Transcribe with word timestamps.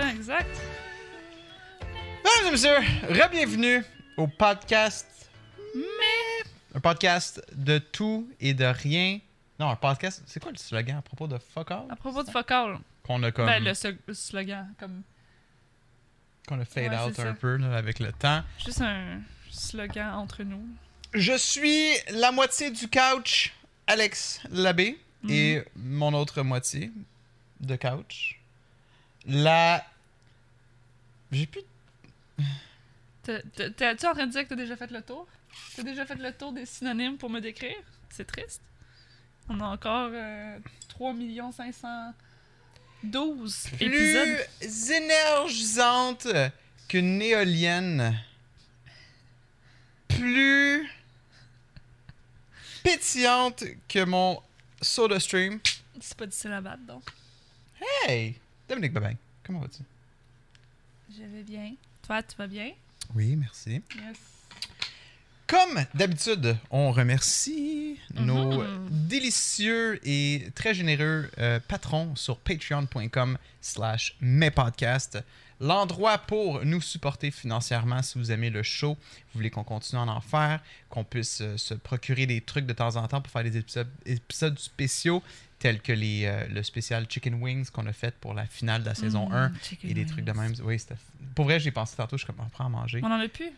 ça, 0.00 0.10
exact. 0.10 0.60
Mesdames 1.80 2.48
et 2.48 2.50
messieurs, 2.50 2.78
re-bienvenue 3.08 3.84
au 4.16 4.26
podcast. 4.26 5.30
Mais. 5.74 6.44
Un 6.74 6.80
podcast 6.80 7.42
de 7.54 7.78
tout 7.78 8.30
et 8.40 8.54
de 8.54 8.64
rien. 8.64 9.18
Non, 9.58 9.70
un 9.70 9.76
podcast. 9.76 10.22
C'est 10.26 10.40
quoi 10.40 10.52
le 10.52 10.58
slogan 10.58 10.98
à 10.98 11.02
propos 11.02 11.26
de 11.26 11.38
fuck 11.38 11.70
all? 11.70 11.84
À 11.90 11.96
propos 11.96 12.22
de 12.22 12.30
fuck 12.30 12.50
all, 12.50 12.78
Qu'on 13.04 13.22
a 13.22 13.32
comme. 13.32 13.46
ben, 13.46 13.64
le 13.64 13.74
so- 13.74 13.88
slogan, 14.12 14.72
comme. 14.78 15.02
Qu'on 16.46 16.60
a 16.60 16.64
fade 16.64 16.92
Ouais, 16.92 16.98
out 16.98 17.18
un 17.18 17.22
ça. 17.24 17.32
peu 17.34 17.56
là, 17.56 17.76
avec 17.76 17.98
le 17.98 18.12
temps. 18.12 18.42
Juste 18.64 18.80
un 18.82 19.20
slogan 19.50 20.14
entre 20.14 20.42
nous. 20.44 20.64
Je 21.14 21.36
suis 21.36 21.88
la 22.10 22.30
moitié 22.32 22.70
du 22.70 22.86
couch, 22.88 23.52
Alex 23.86 24.40
Labbé, 24.50 24.98
et 25.28 25.62
mon 25.74 26.12
autre 26.14 26.42
moitié 26.42 26.92
de 27.60 27.76
couch. 27.76 28.37
La. 29.26 29.84
J'ai 31.30 31.46
plus. 31.46 31.60
T'es-tu 33.22 34.06
en 34.06 34.14
train 34.14 34.26
de 34.26 34.32
dire 34.32 34.44
que 34.44 34.48
t'as 34.48 34.56
déjà 34.56 34.76
fait 34.76 34.90
le 34.90 35.02
tour? 35.02 35.26
T'as 35.76 35.82
déjà 35.82 36.06
fait 36.06 36.14
le 36.14 36.32
tour 36.32 36.52
des 36.52 36.64
synonymes 36.64 37.18
pour 37.18 37.30
me 37.30 37.40
décrire? 37.40 37.76
C'est 38.10 38.26
triste. 38.26 38.62
On 39.48 39.60
a 39.60 39.66
encore 39.66 40.10
euh, 40.12 40.58
3 40.88 41.14
512 41.52 43.66
épisodes. 43.80 44.46
Plus 44.60 44.90
énergisante 44.90 46.28
qu'une 46.88 47.20
éolienne. 47.20 48.18
Plus 50.08 50.88
pétillante 52.82 53.64
que 53.88 54.04
mon 54.04 54.40
soda 54.80 55.20
stream. 55.20 55.60
C'est 56.00 56.16
pas 56.16 56.26
à 56.54 56.60
battre, 56.60 56.82
donc. 56.86 57.02
Hey! 58.06 58.36
Dominique 58.68 58.92
Babin, 58.92 59.14
comment 59.44 59.60
vas-tu? 59.60 59.82
Je 61.16 61.22
vais 61.24 61.42
bien. 61.42 61.72
Toi, 62.02 62.22
tu 62.22 62.36
vas 62.36 62.46
bien? 62.46 62.70
Oui, 63.14 63.34
merci. 63.36 63.82
Yes. 63.96 64.16
Comme 65.46 65.82
d'habitude, 65.94 66.56
on 66.70 66.92
remercie 66.92 67.98
nos 68.14 68.62
Mhm. 68.64 68.88
délicieux 68.90 69.98
et 70.06 70.48
très 70.54 70.74
généreux 70.74 71.30
euh, 71.38 71.58
patrons 71.66 72.14
sur 72.16 72.36
patreon.com 72.38 73.38
slash 73.62 74.14
mespodcasts. 74.20 75.18
L'endroit 75.60 76.18
pour 76.18 76.64
nous 76.64 76.80
supporter 76.82 77.30
financièrement 77.30 78.02
si 78.02 78.18
vous 78.18 78.30
aimez 78.30 78.50
le 78.50 78.62
show, 78.62 78.94
vous 78.94 79.34
voulez 79.38 79.50
qu'on 79.50 79.64
continue 79.64 80.00
à 80.00 80.04
en 80.04 80.20
faire, 80.20 80.60
qu'on 80.90 81.02
puisse 81.02 81.40
euh, 81.40 81.56
se 81.56 81.72
procurer 81.74 82.26
des 82.26 82.42
trucs 82.42 82.66
de 82.66 82.74
temps 82.74 82.94
en 82.96 83.08
temps 83.08 83.22
pour 83.22 83.32
faire 83.32 83.42
des 83.42 83.56
épisodes, 83.56 83.88
épisodes 84.04 84.58
spéciaux 84.58 85.22
tels 85.58 85.80
que 85.80 85.92
les, 85.92 86.24
euh, 86.24 86.46
le 86.48 86.62
spécial 86.62 87.06
Chicken 87.08 87.34
Wings 87.42 87.70
qu'on 87.70 87.86
a 87.86 87.92
fait 87.92 88.14
pour 88.14 88.32
la 88.34 88.46
finale 88.46 88.82
de 88.82 88.86
la 88.86 88.94
saison 88.94 89.28
Mm, 89.28 89.32
1 89.34 89.52
chicken 89.62 89.90
et 89.90 89.94
des 89.94 90.06
trucs 90.06 90.24
de 90.24 90.32
même. 90.32 90.52
Oui, 90.62 90.78
c'était... 90.78 90.94
Pour 91.34 91.44
vrai, 91.46 91.58
j'ai 91.60 91.70
pensé 91.72 91.96
tantôt, 91.96 92.16
je 92.16 92.24
suis 92.24 92.26
comme, 92.32 92.44
on 92.44 92.48
prend 92.48 92.66
à 92.66 92.68
manger. 92.68 93.00
On 93.02 93.06
en 93.10 93.20
a 93.20 93.28
plus? 93.28 93.50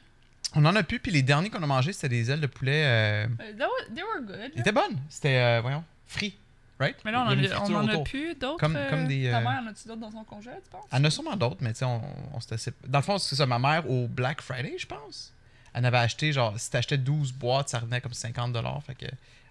On 0.55 0.65
en 0.65 0.75
a 0.75 0.83
plus, 0.83 0.99
puis 0.99 1.13
les 1.13 1.23
derniers 1.23 1.49
qu'on 1.51 1.63
a 1.63 1.67
mangés, 1.67 1.93
c'était 1.93 2.09
des 2.09 2.31
ailes 2.31 2.41
de 2.41 2.47
poulet. 2.47 2.83
euh, 2.85 3.27
Euh, 3.41 3.53
they 3.53 3.61
were- 3.67 3.95
they 3.95 4.03
were 4.03 4.23
good. 4.27 4.51
Ils 4.57 4.61
étaient 4.61 4.73
bonnes. 4.73 4.99
C'était, 5.09 5.37
euh, 5.37 5.61
voyons, 5.61 5.85
free, 6.09 6.35
right? 6.81 6.97
Mais 7.05 7.13
là, 7.13 7.21
on, 7.23 7.27
en 7.75 7.87
a- 7.89 7.99
plus 7.99 8.35
d'autres. 8.35 8.57
Comme- 8.59 8.79
comme 8.91 9.07
des, 9.07 9.31
Ta 9.31 9.41
mère, 9.43 9.63
en 9.63 9.67
a-tu 9.69 9.87
d'autres 9.87 10.01
dans 10.01 10.11
son 10.11 10.25
congé, 10.25 10.51
tu 10.65 10.71
penses? 10.71 10.85
Elle 10.91 11.03
en 11.03 11.05
a 11.05 11.11
sûrement 11.11 11.37
d'autres, 11.37 11.59
mais 11.61 11.73
tu 11.73 11.81
sais, 11.81 11.85
on, 11.85 12.03
on 12.35 12.41
s'était 12.41 12.73
Dans 12.89 12.99
le 12.99 13.05
fond, 13.05 13.19
c'est 13.19 13.37
ça, 13.37 13.47
ma 13.47 13.59
mère, 13.61 13.89
au 13.89 14.09
Black 14.09 14.41
Friday, 14.41 14.75
je 14.79 14.87
pense, 14.87 15.33
elle 15.75 15.85
avait 15.87 15.99
acheté, 15.99 16.33
genre, 16.33 16.59
si 16.59 16.69
t'achetais 16.71 16.99
12 16.99 17.33
boîtes, 17.33 17.69
ça 17.69 17.79
revenait 17.79 18.01
comme 18.01 18.13
50$, 18.15 18.81
fait 18.85 18.95
que 18.97 19.07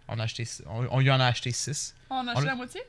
on, 0.09 0.19
a 0.19 0.23
acheté, 0.23 0.47
on, 0.67 0.87
on 0.91 0.99
lui 0.99 1.11
en 1.11 1.19
a 1.19 1.25
acheté 1.25 1.51
6. 1.51 1.95
On 2.09 2.27
a 2.27 2.31
acheté 2.31 2.45
l'a- 2.45 2.55
moitié? 2.55 2.81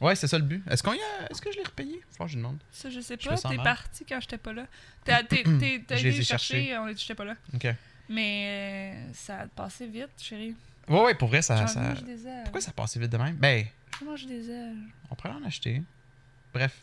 Ouais, 0.00 0.14
c'est 0.14 0.28
ça 0.28 0.36
le 0.38 0.44
but. 0.44 0.62
Est-ce 0.70 0.82
qu'on 0.82 0.92
y 0.92 1.00
a... 1.00 1.30
Est-ce 1.30 1.40
que 1.40 1.50
je 1.50 1.56
l'ai 1.56 1.64
repayé? 1.64 2.00
Je 2.26 2.36
demande. 2.36 2.58
Ça, 2.70 2.90
je 2.90 3.00
sais 3.00 3.16
pas. 3.16 3.36
T'es 3.36 3.56
parti 3.56 4.04
quand 4.04 4.20
j'étais 4.20 4.36
pas 4.38 4.52
là. 4.52 4.66
T'as 5.04 5.20
été 5.22 5.40
ai 5.40 6.12
chercher, 6.22 6.24
cherchés. 6.24 6.78
on 6.78 6.86
j'étais 6.94 7.14
pas 7.14 7.24
là. 7.24 7.34
Ok. 7.54 7.66
Mais 8.08 8.94
euh, 9.08 9.12
ça 9.14 9.40
a 9.40 9.46
passé 9.46 9.86
vite, 9.86 10.10
chérie. 10.18 10.54
Ouais, 10.88 11.02
ouais, 11.02 11.14
pour 11.14 11.28
vrai, 11.28 11.42
ça... 11.42 11.66
Ça... 11.66 11.94
des. 11.94 12.42
Pourquoi 12.44 12.60
ça 12.60 12.72
passait 12.72 13.00
vite 13.00 13.10
de 13.10 13.16
même? 13.16 13.34
Ben, 13.36 13.66
Je 13.94 14.04
veux 14.04 14.10
manger 14.10 14.26
des 14.26 14.50
ailes. 14.50 14.76
On 15.10 15.14
pourrait 15.14 15.32
en 15.34 15.44
acheter. 15.44 15.82
Bref. 16.52 16.82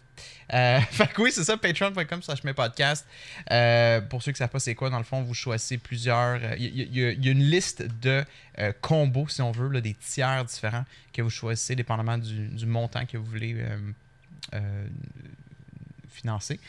Euh, 0.53 0.79
fait 0.91 1.07
que 1.13 1.22
oui, 1.22 1.31
c'est 1.31 1.44
ça, 1.44 1.57
patreon.com 1.57 2.22
slash 2.22 2.44
mes 2.44 2.53
podcasts. 2.53 3.06
Euh, 3.51 4.01
pour 4.01 4.22
ceux 4.22 4.31
qui 4.31 4.35
ne 4.35 4.40
savent 4.40 4.50
pas 4.50 4.59
c'est 4.59 4.75
quoi, 4.75 4.90
dans 4.90 4.97
le 4.97 5.03
fond, 5.03 5.22
vous 5.24 5.34
choisissez 5.34 5.78
plusieurs... 5.78 6.40
euh, 6.44 6.56
Il 6.57 6.66
y, 6.66 6.81
il 6.84 6.97
y 7.24 7.28
a- 7.28 7.31
une 7.31 7.44
liste 7.44 7.84
de 8.01 8.24
euh, 8.59 8.72
combos, 8.81 9.28
si 9.29 9.41
on 9.41 9.51
veut, 9.51 9.69
là, 9.69 9.81
des 9.81 9.94
tiers 9.96 10.44
différents 10.46 10.85
que 11.13 11.22
vous 11.22 11.29
choisissez 11.29 11.75
dépendamment 11.75 12.18
du, 12.18 12.66
montant 12.66 13.06
que 13.06 13.18
vous 13.18 13.25
voulez 13.25 13.56
euh, 13.57 13.78
euh, 14.56 14.88
financer. 16.13 16.59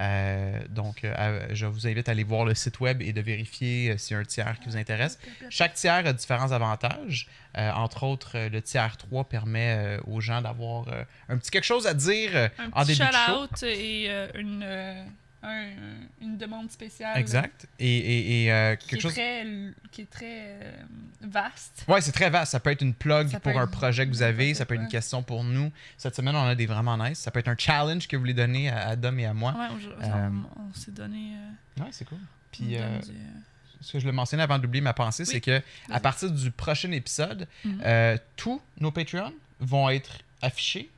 Euh, 0.00 0.60
donc, 0.70 1.04
euh, 1.04 1.46
je 1.52 1.66
vous 1.66 1.86
invite 1.86 2.08
à 2.08 2.12
aller 2.12 2.24
voir 2.24 2.44
le 2.44 2.54
site 2.54 2.80
web 2.80 3.00
et 3.02 3.12
de 3.12 3.20
vérifier 3.20 3.90
euh, 3.90 3.98
s'il 3.98 4.14
y 4.14 4.16
a 4.16 4.20
un 4.20 4.24
tiers 4.24 4.58
qui 4.60 4.68
vous 4.68 4.76
intéresse. 4.76 5.18
Chaque 5.50 5.74
tiers 5.74 6.06
a 6.06 6.12
différents 6.12 6.52
avantages. 6.52 7.28
Euh, 7.56 7.70
entre 7.72 8.02
autres, 8.04 8.48
le 8.48 8.62
tiers 8.62 8.96
3 8.96 9.24
permet 9.24 9.98
aux 10.06 10.20
gens 10.20 10.42
d'avoir 10.42 10.86
un 11.28 11.38
petit 11.38 11.50
quelque 11.50 11.64
chose 11.64 11.86
à 11.86 11.94
dire 11.94 12.50
Un 12.58 12.70
en 12.72 12.84
petit 12.84 12.98
début 12.98 13.10
de 13.10 13.14
show. 13.14 13.42
shout-out 13.42 13.62
et 13.62 14.10
une, 14.34 15.06
un- 15.44 16.06
une 16.22 16.36
demande 16.38 16.70
spéciale. 16.70 17.18
Exact. 17.18 17.66
Et, 17.78 17.86
et- 17.96 18.44
et, 18.44 18.52
euh, 18.52 18.76
Qui 18.76 18.88
quelque 18.88 18.98
est, 18.98 19.02
chose. 19.02 19.12
très, 19.12 19.46
qui 19.92 20.02
est 20.02 20.10
très 20.10 20.58
euh, 20.62 20.72
vaste. 21.22 21.84
Ouais, 21.88 22.00
c'est 22.00 22.12
très 22.12 22.30
vaste. 22.30 22.52
Ça 22.52 22.60
peut 22.60 22.70
être 22.70 22.82
une 22.82 22.94
plug 22.94 23.28
Ça 23.28 23.40
pour 23.40 23.58
un 23.58 23.64
être 23.64 23.70
projet 23.70 24.06
que 24.06 24.10
vous 24.10 24.22
avez. 24.22 24.54
Ça 24.54 24.64
peut 24.66 24.74
être 24.74 24.80
une 24.82 24.88
question 24.88 25.22
pour 25.22 25.44
nous. 25.44 25.70
Cette 25.98 26.16
semaine, 26.16 26.34
on 26.36 26.44
a 26.46 26.54
des 26.54 26.66
vraiment 26.66 26.96
nice. 26.96 27.18
Ça 27.18 27.30
peut 27.30 27.40
être 27.40 27.48
un 27.48 27.56
challenge 27.58 28.08
que 28.08 28.16
vous 28.16 28.20
voulez 28.22 28.34
donner 28.34 28.70
à 28.70 28.88
Adam 28.88 29.16
et 29.18 29.26
à 29.26 29.34
moi. 29.34 29.54
Aujourd'hui, 29.76 30.08
Euh, 30.08 30.28
on, 30.56 30.62
on 30.70 30.74
s'est 30.74 30.92
donné. 30.92 31.34
euh, 31.78 31.82
Ouais, 31.82 31.88
c'est 31.92 32.04
cool. 32.06 32.18
Puis, 32.52 32.64
du- 32.66 32.76
ce 33.80 33.92
que 33.92 33.98
je 33.98 34.06
le 34.06 34.12
mentionnais 34.12 34.42
avant 34.44 34.58
d'oublier 34.58 34.80
ma 34.80 34.94
pensée, 34.94 35.24
Oui. 35.24 35.28
c'est 35.32 35.40
que 35.40 35.60
à 35.90 36.00
partir 36.00 36.30
du 36.30 36.50
prochain 36.50 36.90
épisode, 36.92 37.46
Mhm. 37.64 37.82
euh, 37.84 38.16
tous 38.36 38.62
nos 38.80 38.90
Patreons 38.90 39.32
vont 39.60 39.90
être 39.90 40.18
affichés. 40.40 40.90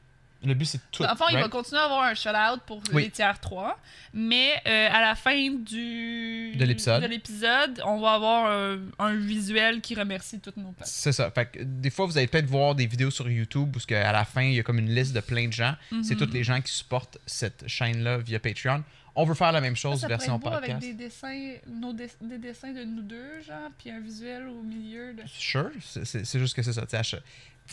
Le 0.45 0.55
but, 0.55 0.67
c'est 0.67 0.81
tout. 0.91 1.03
Enfin, 1.03 1.25
il 1.31 1.35
va 1.35 1.41
right? 1.43 1.51
continuer 1.51 1.81
à 1.81 1.85
avoir 1.85 2.03
un 2.05 2.15
shout-out 2.15 2.61
pour 2.67 2.81
Oui. 2.93 3.05
les 3.05 3.11
tiers 3.11 3.41
3. 3.41 3.79
Mais 4.13 4.51
euh, 4.67 4.89
à 4.93 5.01
la 5.01 5.15
fin 5.15 5.51
du... 5.51 6.55
De 6.57 6.65
l'épisode. 6.65 7.03
de 7.03 7.83
on 7.85 7.99
va 8.01 8.13
avoir 8.15 8.51
un, 8.53 8.79
un 8.99 9.15
visuel 9.17 9.81
qui 9.81 9.95
remercie 9.95 10.39
toutes 10.41 10.57
nos 10.57 10.73
pages. 10.73 10.89
C'est 10.89 11.13
ça. 11.13 11.31
Fait 11.31 11.47
que 11.47 11.63
des 11.63 11.91
fois, 11.91 12.07
vous 12.07 12.17
allez 12.17 12.27
peut-être 12.27 12.47
voir 12.47 12.75
des 12.75 12.87
vidéos 12.87 13.11
sur 13.11 13.29
YouTube 13.29 13.75
où 13.77 13.95
à 13.95 14.13
la 14.13 14.25
fin, 14.25 14.43
il 14.43 14.55
y 14.55 14.61
a 14.61 14.63
comme 14.63 14.79
une 14.79 14.95
liste 14.95 15.15
de 15.15 15.21
plein 15.21 15.49
de 15.49 15.53
gens. 15.53 15.75
C'est 16.03 16.15
Mhm. 16.21 16.27
tous 16.27 16.33
les 16.33 16.45
gens 16.45 16.61
qui 16.61 16.73
supportent 16.73 17.19
cette 17.27 17.67
chaîne-là 17.67 18.19
via 18.19 18.39
Patreon. 18.39 18.85
On 19.19 19.25
veut 19.25 19.35
faire 19.35 19.51
la 19.53 19.63
même 19.63 19.77
chose, 19.77 20.01
ça 20.03 20.09
version 20.09 20.39
pourrait 20.39 20.57
être 20.57 20.61
beau 20.61 20.67
podcast. 20.67 20.85
avec 20.85 20.97
des 20.97 21.05
dessins, 21.05 21.55
nos 21.67 21.93
dess- 21.95 22.19
des 22.21 22.37
dessins 22.37 22.73
de 22.73 22.85
nous 22.85 23.01
deux, 23.01 23.41
genre, 23.47 23.71
puis 23.79 23.91
un 23.91 23.99
visuel 24.01 24.47
au 24.47 24.63
milieu. 24.63 25.15
De... 25.15 25.23
Sure, 25.27 25.71
c'est- 25.81 26.39
juste 26.39 26.55
que 26.55 26.63
c'est 26.63 26.75
ça. 26.75 26.85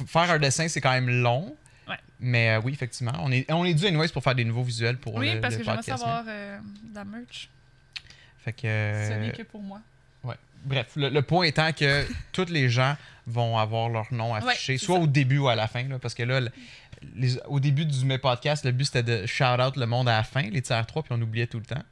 Faire 0.07 0.31
un 0.31 0.39
dessin, 0.39 0.67
c'est 0.69 0.79
quand 0.81 0.91
même 0.91 1.09
long. 1.09 1.55
Ouais. 1.87 1.97
Mais 2.19 2.49
euh, 2.51 2.61
oui, 2.63 2.71
effectivement. 2.73 3.13
On 3.19 3.31
est, 3.31 3.49
on 3.51 3.65
est 3.65 3.73
dû 3.73 3.85
anyways 3.87 4.07
pour 4.09 4.23
faire 4.23 4.35
des 4.35 4.45
nouveaux 4.45 4.63
visuels 4.63 4.97
pour 4.97 5.15
Oui, 5.15 5.33
le, 5.33 5.41
parce 5.41 5.53
le 5.55 5.59
que 5.59 5.63
j'aimerais 5.65 5.77
podcast. 5.79 5.99
savoir 5.99 6.23
euh, 6.27 6.59
de 6.89 6.95
la 6.95 7.03
merch. 7.05 7.49
Fait 8.39 8.53
que, 8.53 8.61
Ce 8.61 8.67
euh, 8.67 9.19
n'est 9.19 9.31
que 9.31 9.43
pour 9.43 9.61
moi. 9.61 9.79
ouais. 10.23 10.35
Bref, 10.65 10.87
le, 10.95 11.09
le 11.09 11.21
point 11.21 11.45
étant 11.45 11.71
que 11.73 12.05
tous 12.31 12.49
les 12.49 12.69
gens 12.69 12.95
vont 13.27 13.57
avoir 13.57 13.89
leur 13.89 14.11
nom 14.13 14.33
affiché, 14.33 14.77
soit 14.77 14.97
ça. 14.97 15.01
au 15.03 15.07
début 15.07 15.37
ou 15.39 15.47
à 15.49 15.55
la 15.55 15.67
fin. 15.67 15.83
là, 15.83 15.99
parce 15.99 16.13
que 16.13 16.23
là, 16.23 16.39
le- 16.41 16.51
les- 17.15 17.37
au 17.47 17.59
début 17.59 17.85
du 17.85 18.05
mes 18.05 18.17
podcast, 18.17 18.63
le 18.65 18.71
but 18.71 18.85
c'était 18.85 19.03
de 19.03 19.25
shout 19.25 19.43
out 19.61 19.75
le 19.77 19.85
monde 19.85 20.07
à 20.09 20.17
la 20.17 20.23
fin, 20.23 20.41
les 20.43 20.61
tiers 20.61 20.85
3, 20.85 21.03
puis 21.03 21.13
on 21.13 21.21
oubliait 21.21 21.47
tout 21.47 21.59
le 21.59 21.65
temps. 21.65 21.83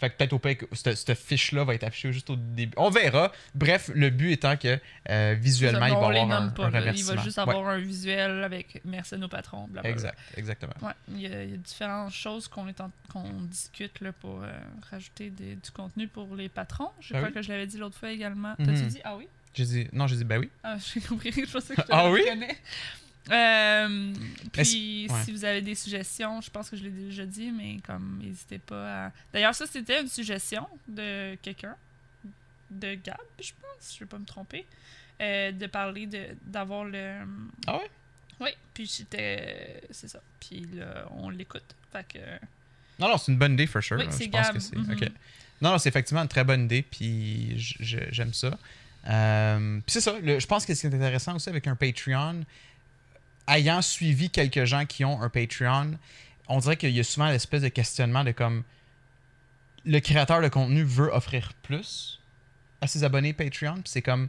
Fait 0.00 0.10
que 0.10 0.16
peut-être 0.16 0.32
au 0.32 0.38
pire 0.38 0.56
que 0.58 0.64
cette, 0.74 1.14
fiche-là 1.14 1.64
va 1.64 1.74
être 1.74 1.82
affichée 1.84 2.12
juste 2.12 2.30
au 2.30 2.36
début. 2.36 2.72
On 2.76 2.88
verra. 2.90 3.32
Bref, 3.54 3.90
le 3.94 4.10
but 4.10 4.30
étant 4.32 4.56
que 4.56 4.78
euh, 5.10 5.36
visuellement, 5.38 5.80
Ça, 5.80 5.88
il 5.88 5.90
va 5.92 5.96
avoir 5.96 6.10
un, 6.42 6.48
pas, 6.50 6.66
un 6.66 6.70
là. 6.70 6.78
Il 6.78 6.82
remerciement. 6.82 7.14
va 7.16 7.22
juste 7.24 7.36
Ouais, 7.38 7.42
avoir 7.42 7.68
un 7.68 7.78
visuel 7.78 8.44
avec 8.44 8.80
merci 8.84 9.14
à 9.14 9.18
nos 9.18 9.28
patrons, 9.28 9.66
blablabla. 9.68 9.90
exact, 9.90 10.18
exactement. 10.36 10.72
Ouais, 10.82 10.92
il 11.08 11.20
y, 11.22 11.26
a, 11.26 11.42
il 11.44 11.50
y 11.50 11.54
a 11.54 11.56
différentes 11.56 12.12
choses 12.12 12.46
qu'on 12.48 12.68
est 12.68 12.80
en- 12.80 12.90
qu'on 13.12 13.28
discute 13.42 14.00
là, 14.00 14.12
pour 14.12 14.42
euh, 14.42 14.52
rajouter 14.90 15.30
des- 15.30 15.56
du 15.56 15.70
contenu 15.72 16.06
pour 16.06 16.34
les 16.36 16.48
patrons. 16.48 16.90
Je 17.00 17.14
Ah 17.14 17.18
crois 17.18 17.28
oui? 17.28 17.34
que 17.34 17.42
je 17.42 17.48
l'avais 17.48 17.66
dit 17.66 17.76
l'autre 17.78 17.96
fois 17.98 18.10
également. 18.12 18.54
Mhm. 18.58 18.66
T'as-tu 18.66 18.82
dit 18.86 19.00
ah 19.04 19.16
oui? 19.16 19.26
J'ai 19.54 19.64
dit, 19.64 19.88
non, 19.92 20.06
j'ai 20.06 20.14
dit, 20.16 20.24
ben 20.24 20.38
oui. 20.38 20.50
Ah, 20.62 20.76
j'ai 20.94 21.00
compris. 21.00 21.32
Je 21.32 21.50
pensais 21.50 21.74
que 21.74 21.82
je 21.82 21.86
Ah 21.90 22.08
oui? 22.10 22.22
Euh, 23.30 24.12
puis 24.52 25.06
ouais. 25.10 25.22
si 25.24 25.32
vous 25.32 25.44
avez 25.44 25.60
des 25.62 25.74
suggestions, 25.74 26.40
je 26.40 26.50
pense 26.50 26.70
que 26.70 26.76
je 26.76 26.84
l'ai 26.84 26.90
déjà 26.90 27.26
dit, 27.26 27.50
mais 27.52 27.78
comme 27.86 28.18
n'hésitez 28.22 28.58
pas 28.58 29.06
à. 29.06 29.12
D'ailleurs, 29.32 29.54
ça 29.54 29.66
c'était 29.66 30.00
une 30.00 30.08
suggestion 30.08 30.66
de 30.86 31.34
quelqu'un, 31.42 31.76
de 32.70 32.94
Gab, 32.94 33.16
je 33.40 33.50
pense, 33.60 33.94
je 33.94 34.00
vais 34.00 34.06
pas 34.06 34.18
me 34.18 34.24
tromper, 34.24 34.66
euh, 35.20 35.52
de 35.52 35.66
parler 35.66 36.06
de 36.06 36.26
d'avoir 36.44 36.84
le. 36.84 37.18
Ah 37.66 37.76
ouais? 37.76 37.90
Oui, 38.40 38.50
puis 38.72 38.86
c'était. 38.86 39.82
C'est 39.90 40.08
ça. 40.08 40.20
Puis 40.40 40.66
là, 40.74 41.06
on 41.16 41.28
l'écoute. 41.30 41.64
Fait 41.92 42.06
que. 42.06 42.18
Non, 43.00 43.08
non, 43.08 43.16
c'est 43.18 43.32
une 43.32 43.38
bonne 43.38 43.54
idée, 43.54 43.66
for 43.66 43.82
sure. 43.82 43.98
Oui, 43.98 44.04
Je 44.10 44.16
c'est 44.16 44.28
pense 44.28 44.46
Gab. 44.46 44.54
que 44.54 44.60
c'est. 44.60 44.76
Mhm. 44.76 44.92
ok. 44.92 45.08
Non, 45.60 45.70
non, 45.72 45.78
c'est 45.78 45.88
effectivement 45.88 46.22
une 46.22 46.28
très 46.28 46.44
bonne 46.44 46.64
idée, 46.64 46.82
puis 46.82 47.54
j'aime 47.58 48.32
ça. 48.32 48.56
Euh, 49.08 49.80
puis 49.86 49.92
c'est 49.92 50.00
ça, 50.00 50.14
le- 50.20 50.38
je 50.38 50.46
pense 50.46 50.64
que 50.66 50.74
ce 50.74 50.82
qui 50.82 50.86
est 50.86 50.94
intéressant 50.94 51.34
aussi 51.36 51.48
avec 51.48 51.66
un 51.66 51.74
Patreon, 51.74 52.42
ayant 53.48 53.82
suivi 53.82 54.30
quelques 54.30 54.64
gens 54.64 54.84
qui 54.86 55.04
ont 55.04 55.20
un 55.22 55.28
Patreon, 55.28 55.92
on 56.48 56.58
dirait 56.58 56.76
qu'il 56.76 56.90
y 56.90 57.00
a 57.00 57.04
souvent 57.04 57.28
l'espèce 57.28 57.62
de 57.62 57.68
questionnement 57.68 58.24
de 58.24 58.32
comme 58.32 58.62
le 59.84 60.00
créateur 60.00 60.40
de 60.42 60.48
contenu 60.48 60.82
veut 60.82 61.10
offrir 61.12 61.52
plus 61.62 62.20
à 62.80 62.86
ses 62.86 63.04
abonnés 63.04 63.32
Patreon, 63.32 63.74
puis 63.74 63.84
c'est 63.86 64.02
comme 64.02 64.28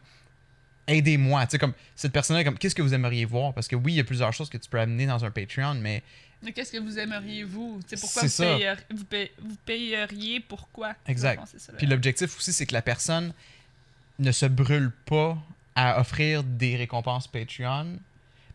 aidez-moi, 0.87 1.45
tu 1.45 1.51
sais 1.51 1.59
comme 1.59 1.73
cette 1.95 2.11
personne-là 2.11 2.43
comme 2.43 2.57
qu'est-ce 2.57 2.73
que 2.75 2.81
vous 2.81 2.93
aimeriez 2.93 3.25
voir? 3.25 3.53
Parce 3.53 3.67
que 3.67 3.75
oui, 3.75 3.93
il 3.93 3.95
y 3.97 3.99
a 3.99 4.03
plusieurs 4.03 4.33
choses 4.33 4.49
que 4.49 4.57
tu 4.57 4.69
peux 4.69 4.79
amener 4.79 5.05
dans 5.05 5.23
un 5.23 5.31
Patreon, 5.31 5.75
mais 5.75 6.01
Mais 6.41 6.51
qu'est-ce 6.51 6.71
que 6.71 6.77
vous 6.79 6.97
aimeriez, 6.97 7.43
vous? 7.43 7.79
C'est 7.87 7.99
pourquoi 7.99 8.23
vous, 8.23 8.97
vous, 8.97 9.03
paye- 9.05 9.31
vous 9.39 9.55
payeriez 9.65 10.39
pourquoi? 10.39 10.95
Exact. 11.07 11.43
Ça, 11.57 11.73
Puis 11.73 11.85
l'objectif 11.85 12.35
aussi, 12.37 12.53
c'est 12.53 12.65
que 12.65 12.73
la 12.73 12.81
personne 12.81 13.33
ne 14.17 14.31
se 14.31 14.45
brûle 14.47 14.91
pas 15.05 15.37
à 15.75 15.99
offrir 15.99 16.43
des 16.43 16.75
récompenses 16.75 17.27
Patreon. 17.27 17.99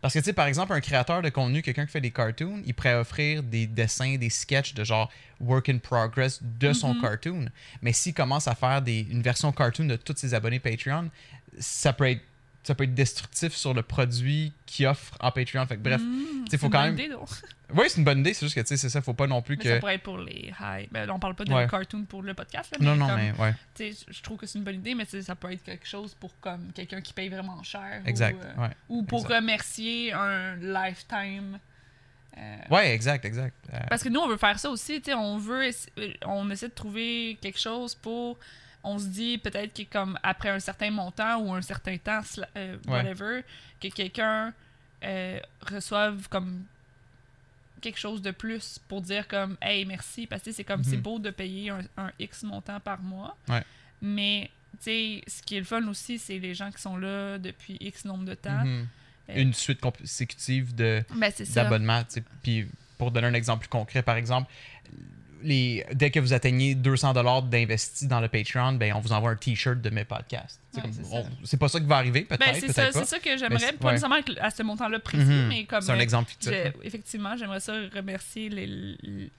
Parce 0.05 0.13
que, 0.13 0.19
tu 0.19 0.25
sais, 0.25 0.33
par 0.33 0.45
exemple, 0.45 0.71
un 0.71 0.81
créateur 0.81 1.23
de 1.23 1.29
contenu, 1.29 1.63
quelqu'un 1.63 1.83
qui 1.87 1.91
fait 1.91 1.99
des 1.99 2.11
cartoons, 2.11 2.61
il 2.63 2.75
pourrait 2.75 2.93
offrir 2.93 3.41
des 3.41 3.65
dessins, 3.65 4.17
des 4.17 4.29
sketchs 4.29 4.75
de 4.75 4.83
genre 4.83 5.11
work 5.39 5.67
in 5.67 5.79
progress 5.79 6.39
de 6.43 6.73
son 6.73 6.93
Mhm. 6.93 7.01
cartoon. 7.01 7.45
Mais 7.81 7.91
s'il 7.91 8.13
commence 8.13 8.47
à 8.47 8.53
faire 8.53 8.83
des, 8.83 8.99
une 8.99 9.23
version 9.23 9.51
cartoon 9.51 9.85
de 9.85 9.95
tous 9.95 10.13
ses 10.15 10.35
abonnés 10.35 10.59
Patreon, 10.59 11.09
ça 11.57 11.91
peut 11.91 12.07
être, 12.07 12.21
ça 12.65 12.75
peut 12.75 12.83
être 12.85 12.93
destructif 12.93 13.53
sur 13.55 13.73
le 13.73 13.81
produit 13.83 14.51
qu'il 14.65 14.87
offre 14.87 15.15
en 15.19 15.31
Patreon. 15.31 15.65
Fait 15.65 15.77
que, 15.77 15.81
bref, 15.81 16.01
Mmh, 16.01 16.05
faut 16.05 16.45
c'est 16.49 16.61
une 16.63 16.69
quand 16.71 16.81
bonne 16.85 16.95
même- 16.95 17.17
oui, 17.75 17.85
c'est 17.87 17.97
une 17.97 18.03
bonne 18.03 18.19
idée. 18.19 18.33
C'est 18.33 18.45
juste 18.45 18.55
que, 18.55 18.61
tu 18.61 18.67
sais, 18.67 18.77
c'est 18.77 18.89
ça, 18.89 19.01
faut 19.01 19.13
pas 19.13 19.27
non 19.27 19.41
plus 19.41 19.55
Mais 19.57 19.63
que. 19.63 19.69
ça 19.69 19.79
pourrait 19.79 19.95
être 19.95 20.03
pour 20.03 20.17
les 20.17 20.53
high. 20.59 20.87
Ben, 20.91 21.09
on 21.09 21.19
parle 21.19 21.35
pas 21.35 21.43
de 21.45 21.53
Ouais. 21.53 21.67
cartoon 21.67 22.03
pour 22.05 22.23
le 22.23 22.33
podcast, 22.33 22.71
là, 22.71 22.77
Non, 22.85 22.93
mais 22.93 22.97
non, 22.97 23.07
comme, 23.07 23.15
mais 23.17 23.31
ouais. 23.39 23.53
tu 23.75 23.93
sais, 23.93 24.05
je 24.09 24.21
trouve 24.21 24.37
que 24.37 24.45
c'est 24.45 24.57
une 24.57 24.63
bonne 24.65 24.75
idée, 24.75 24.95
mais 24.95 25.05
ça 25.05 25.35
peut 25.35 25.51
être 25.51 25.63
quelque 25.63 25.87
chose 25.87 26.13
pour 26.19 26.31
comme 26.39 26.71
quelqu'un 26.73 27.01
qui 27.01 27.13
paye 27.13 27.29
vraiment 27.29 27.61
cher. 27.63 28.01
Exact. 28.05 28.35
Ou, 28.35 28.45
euh, 28.61 28.63
Ouais. 28.67 28.73
ou 28.89 29.03
pour 29.03 29.19
exact. 29.21 29.35
remercier 29.35 30.13
un 30.13 30.55
lifetime. 30.55 31.59
euh, 32.37 32.57
ouais, 32.69 32.93
exact, 32.93 33.23
exact. 33.23 33.55
Euh, 33.73 33.77
Parce 33.89 34.03
que 34.03 34.09
nous, 34.09 34.19
on 34.19 34.27
veut 34.27 34.35
faire 34.37 34.59
ça 34.59 34.69
aussi, 34.69 34.99
tu 35.01 35.05
sais, 35.05 35.13
on 35.13 35.37
veut, 35.37 35.69
on 36.25 36.49
essaie 36.51 36.67
de 36.67 36.73
trouver 36.73 37.37
quelque 37.41 37.59
chose 37.59 37.95
pour, 37.95 38.37
on 38.85 38.97
se 38.99 39.07
dit 39.07 39.37
peut-être 39.37 39.73
que 39.75 39.83
comme 39.91 40.17
après 40.23 40.49
un 40.49 40.59
certain 40.59 40.91
montant 40.91 41.39
ou 41.39 41.53
un 41.53 41.61
certain 41.61 41.97
temps, 41.97 42.21
euh, 42.55 42.77
Ouais. 42.87 42.91
whatever, 42.93 43.41
que 43.81 43.87
quelqu'un 43.89 44.53
euh, 45.03 45.39
reçoive 45.69 46.27
comme 46.29 46.63
quelque 47.81 47.99
chose 47.99 48.21
de 48.21 48.31
plus 48.31 48.79
pour 48.87 49.01
dire 49.01 49.27
comme, 49.27 49.57
hey, 49.61 49.85
merci, 49.85 50.25
parce 50.25 50.41
que 50.41 50.51
c'est 50.51 50.63
comme, 50.63 50.83
c'est 50.83 50.95
Mhm. 50.97 51.01
beau 51.03 51.19
de 51.19 51.29
payer 51.29 51.69
un, 51.69 51.81
un 51.97 52.11
X 52.19 52.43
montant 52.43 52.79
par 52.79 53.01
mois, 53.01 53.37
Ouais. 53.47 53.63
mais 54.01 54.49
tu 54.79 54.85
sais, 54.85 55.21
ce 55.27 55.43
qui 55.43 55.55
est 55.57 55.59
le 55.59 55.65
fun 55.65 55.85
aussi, 55.87 56.17
c'est 56.17 56.39
les 56.39 56.53
gens 56.55 56.71
qui 56.71 56.81
sont 56.81 56.97
là 56.97 57.37
depuis 57.37 57.77
X 57.79 58.05
nombre 58.05 58.25
de 58.25 58.33
temps. 58.33 58.63
mhm. 58.65 58.87
Euh, 59.29 59.41
Une 59.41 59.53
suite 59.53 59.81
consécutive 59.81 60.75
de 60.75 61.03
Ben, 61.15 61.31
d'abonnements. 61.55 62.03
Puis 62.43 62.67
pour 62.97 63.09
donner 63.11 63.27
un 63.27 63.33
exemple 63.33 63.61
plus 63.61 63.69
concret, 63.69 64.01
par 64.03 64.17
exemple, 64.17 64.51
les, 65.45 65.85
dès 65.93 66.11
que 66.11 66.19
vous 66.19 66.33
atteignez 66.33 66.75
200 66.75 67.13
dollars 67.13 67.43
d'investi 67.43 68.07
dans 68.07 68.19
le 68.19 68.27
Patreon, 68.27 68.73
ben 68.73 68.93
on 68.93 68.99
vous 68.99 69.13
envoie 69.13 69.31
un 69.31 69.35
T-shirt 69.35 69.79
de 69.81 69.89
mes 69.89 70.03
podcasts. 70.03 70.59
C'est 70.73 70.81
Ouais, 70.83 71.23
c'est 71.43 71.57
pas 71.57 71.69
ça 71.69 71.79
qui 71.79 71.85
va 71.85 71.97
arriver, 71.97 72.21
peut-être, 72.23 72.39
Ben, 72.39 72.55
c'est 72.59 72.67
ça, 72.73 72.81
peut-être 72.81 72.93
c'est 72.97 73.05
ça 73.05 73.19
que 73.19 73.37
j'aimerais, 73.37 73.73
pas 73.73 73.85
ouais. 73.87 73.91
nécessairement 73.93 74.17
à 74.41 74.49
ce 74.49 74.63
montant-là 74.63 74.99
précis, 74.99 75.23
Mhm. 75.23 75.47
mais 75.47 75.65
comme 75.65 75.81
C'est 75.81 75.91
un 75.91 75.97
euh, 75.97 75.99
exemple 75.99 76.29
fictif. 76.31 76.51
effectivement, 76.83 77.37
j'aimerais 77.37 77.59
ça 77.61 77.73
remercier 77.95 78.49
les, 78.49 78.67
les, 78.67 79.29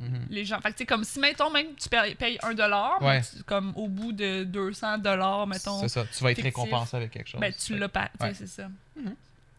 Mhm. 0.00 0.26
les 0.28 0.44
gens. 0.44 0.60
Fait 0.60 0.72
que 0.72 0.84
comme 0.84 1.04
si, 1.04 1.18
mettons, 1.20 1.50
même 1.50 1.68
tu 1.80 1.88
payes, 1.88 2.14
payes 2.16 2.38
un 2.42 2.52
dollar, 2.54 2.98
mais 3.00 3.06
Ouais. 3.06 3.20
comme 3.46 3.72
au 3.76 3.86
bout 3.88 4.12
de 4.12 4.42
200 4.44 4.98
dollars, 4.98 5.46
mettons, 5.46 5.80
C'est 5.80 5.88
ça, 5.88 6.04
tu 6.04 6.22
vas 6.22 6.30
être 6.32 6.36
fictif. 6.42 6.54
récompensé 6.56 6.96
avec 6.96 7.10
quelque 7.12 7.28
chose. 7.28 7.40
ben, 7.40 7.52
tu 7.52 7.76
l'as 7.78 7.88
pas. 7.88 8.10
c'est 8.34 8.46
ça. 8.48 8.68
Mhm. 8.96 9.14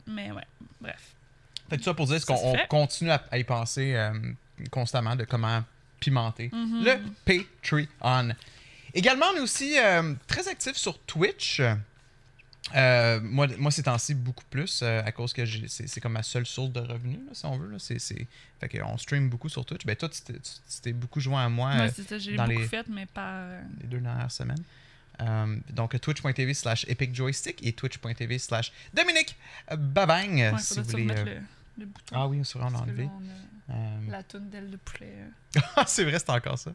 Mais 0.08 0.32
ouais, 0.32 0.44
bref. 0.82 1.16
Fait 1.70 1.78
que 1.78 1.84
ça 1.84 1.94
pour 1.94 2.06
dire 2.06 2.24
qu'on 2.26 2.56
continue 2.70 3.10
à, 3.12 3.24
à 3.32 3.38
y 3.40 3.44
penser 3.44 3.94
euh, 3.96 4.12
constamment 4.72 5.16
de 5.16 5.24
comment 5.24 5.64
Mhm. 6.52 6.84
le 6.84 6.96
Patreon. 7.26 8.34
Également, 8.94 9.26
on 9.34 9.38
est 9.38 9.42
aussi 9.42 9.78
euh, 9.78 10.14
très 10.28 10.48
actifs 10.48 10.78
sur 10.78 10.98
Twitch. 11.00 11.62
Euh, 12.76 13.20
moi, 13.22 13.48
moi, 13.60 13.70
ces 13.72 13.84
temps-ci, 13.84 14.16
beaucoup 14.16 14.44
plus, 14.50 14.80
euh, 14.82 15.02
à 15.06 15.12
cause 15.12 15.34
que 15.34 15.44
c'est 15.68 16.02
comme 16.02 16.14
ma 16.14 16.24
seule 16.24 16.46
source 16.48 16.72
de 16.72 16.80
revenus, 16.80 17.20
là, 17.28 17.34
si 17.34 17.46
on 17.46 17.58
veut. 17.58 17.70
Là. 17.70 17.78
C'est, 17.78 18.00
c'est... 18.00 18.26
Fait 18.60 18.70
qu'on 18.70 18.98
stream 18.98 19.30
beaucoup 19.30 19.50
sur 19.50 19.64
Twitch. 19.66 19.86
Ben, 19.86 19.96
toi, 19.96 20.10
tu 20.10 20.22
t'es, 20.82 20.94
beaucoup 20.94 21.20
joint 21.20 21.46
à 21.46 21.50
moi 21.50 21.74
c'est 21.94 22.08
ça, 22.08 22.18
j'ai 22.18 22.36
beaucoup 22.36 22.50
les- 22.50 22.68
fait, 22.68 22.88
mais 22.88 23.06
pas. 23.06 23.48
les 23.82 23.88
deux 23.88 24.00
dernières 24.00 24.32
semaines. 24.32 24.64
Donc, 25.70 26.00
twitch.tv 26.00 26.54
slash 26.54 26.86
Epic 26.90 27.14
Joystick 27.14 27.66
et 27.66 27.74
twitch.tv 27.74 28.40
slash 28.40 28.72
Dominique 28.94 29.36
Babang, 29.78 30.36
ouais, 30.36 30.54
si 30.60 30.80
vous 30.80 30.86
voulez. 30.86 31.04
remettre 31.04 31.26
le, 31.26 31.38
le 31.80 31.86
bouton. 31.86 32.16
Ah 32.16 32.28
oui, 32.28 32.42
on 32.56 32.60
l'a 32.60 32.70
Parce 32.72 32.82
que 32.86 32.92
Euh, 33.70 34.00
la 34.10 34.24
toune 34.24 34.50
d'aile 34.50 34.70
de 34.70 34.78
poulet. 34.78 35.14
euh. 35.58 35.60
Ah, 35.76 35.86
c'est 35.88 36.04
vrai, 36.04 36.20
c'est 36.20 36.30
encore 36.30 36.58
ça. 36.58 36.72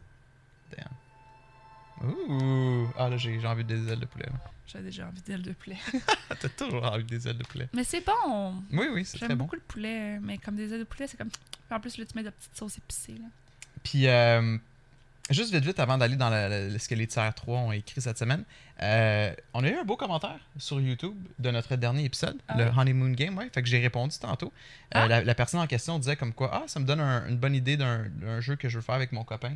Damn. 0.75 2.09
Ouh. 2.09 2.87
Ah 2.97 3.09
là, 3.09 3.17
j'ai 3.17 3.45
envie 3.45 3.63
des 3.63 3.87
ailes 3.91 3.99
de 3.99 4.05
poulet. 4.05 4.27
J'ai 4.67 4.79
déjà 4.81 5.07
envie 5.07 5.21
d'aile 5.21 5.41
de 5.41 5.51
poulet. 5.53 5.77
T'as 6.39 6.49
toujours 6.49 6.83
envie 6.83 7.03
des 7.03 7.27
ailes 7.27 7.37
de 7.37 7.43
poulet. 7.43 7.69
mais 7.73 7.83
c'est 7.83 8.03
bon! 8.05 8.63
Oui, 8.71 8.87
oui, 8.91 9.05
c'est 9.05 9.17
très 9.17 9.27
J'aime 9.27 9.37
bon. 9.37 9.43
beaucoup 9.45 9.55
le 9.55 9.61
poulet, 9.61 10.19
mais 10.19 10.37
comme 10.37 10.55
des 10.55 10.71
ailes 10.73 10.79
de 10.79 10.83
poulet, 10.85 11.07
c'est 11.07 11.17
comme. 11.17 11.29
En 11.69 11.79
plus, 11.79 11.97
là, 11.97 12.05
tu 12.05 12.15
mets 12.15 12.21
de 12.21 12.27
la 12.27 12.31
petite 12.31 12.55
sauce 12.57 12.77
épicée. 12.77 13.13
Là. 13.13 13.25
Puis, 13.83 14.07
euh, 14.07 14.57
juste 15.33 15.53
vite, 15.53 15.63
vite, 15.65 15.79
avant 15.79 15.97
d'aller 15.97 16.15
dans 16.15 16.29
ce 16.31 16.87
que 16.87 16.95
les 16.95 17.07
tiers 17.07 17.33
3 17.33 17.59
ont 17.59 17.71
écrit 17.71 18.01
cette 18.01 18.17
semaine, 18.17 18.43
euh, 18.81 19.33
on 19.53 19.63
a 19.63 19.69
eu 19.69 19.75
un 19.75 19.83
beau 19.83 19.95
commentaire 19.97 20.39
sur 20.57 20.79
YouTube 20.81 21.15
de 21.39 21.51
notre 21.51 21.75
dernier 21.75 22.05
épisode, 22.05 22.37
Ah 22.47 22.57
le? 22.57 22.65
Honeymoon 22.77 23.11
Game, 23.11 23.37
ouais. 23.37 23.49
Fait 23.53 23.61
que 23.61 23.67
j'ai 23.69 23.79
répondu 23.79 24.17
tantôt. 24.19 24.47
Euh, 24.47 24.99
Ah. 25.03 25.07
la, 25.07 25.23
la 25.23 25.35
personne 25.35 25.59
en 25.59 25.67
question 25.67 25.99
disait 25.99 26.15
comme 26.15 26.33
quoi, 26.33 26.49
ah, 26.53 26.63
ça 26.67 26.79
me 26.79 26.85
donne 26.85 26.99
un- 26.99 27.27
une 27.27 27.37
bonne 27.37 27.55
idée 27.55 27.77
d'un 27.77 28.05
jeu 28.41 28.55
que 28.55 28.69
je 28.69 28.77
veux 28.77 28.81
faire 28.83 28.95
avec 28.95 29.11
mon 29.11 29.23
copain. 29.23 29.55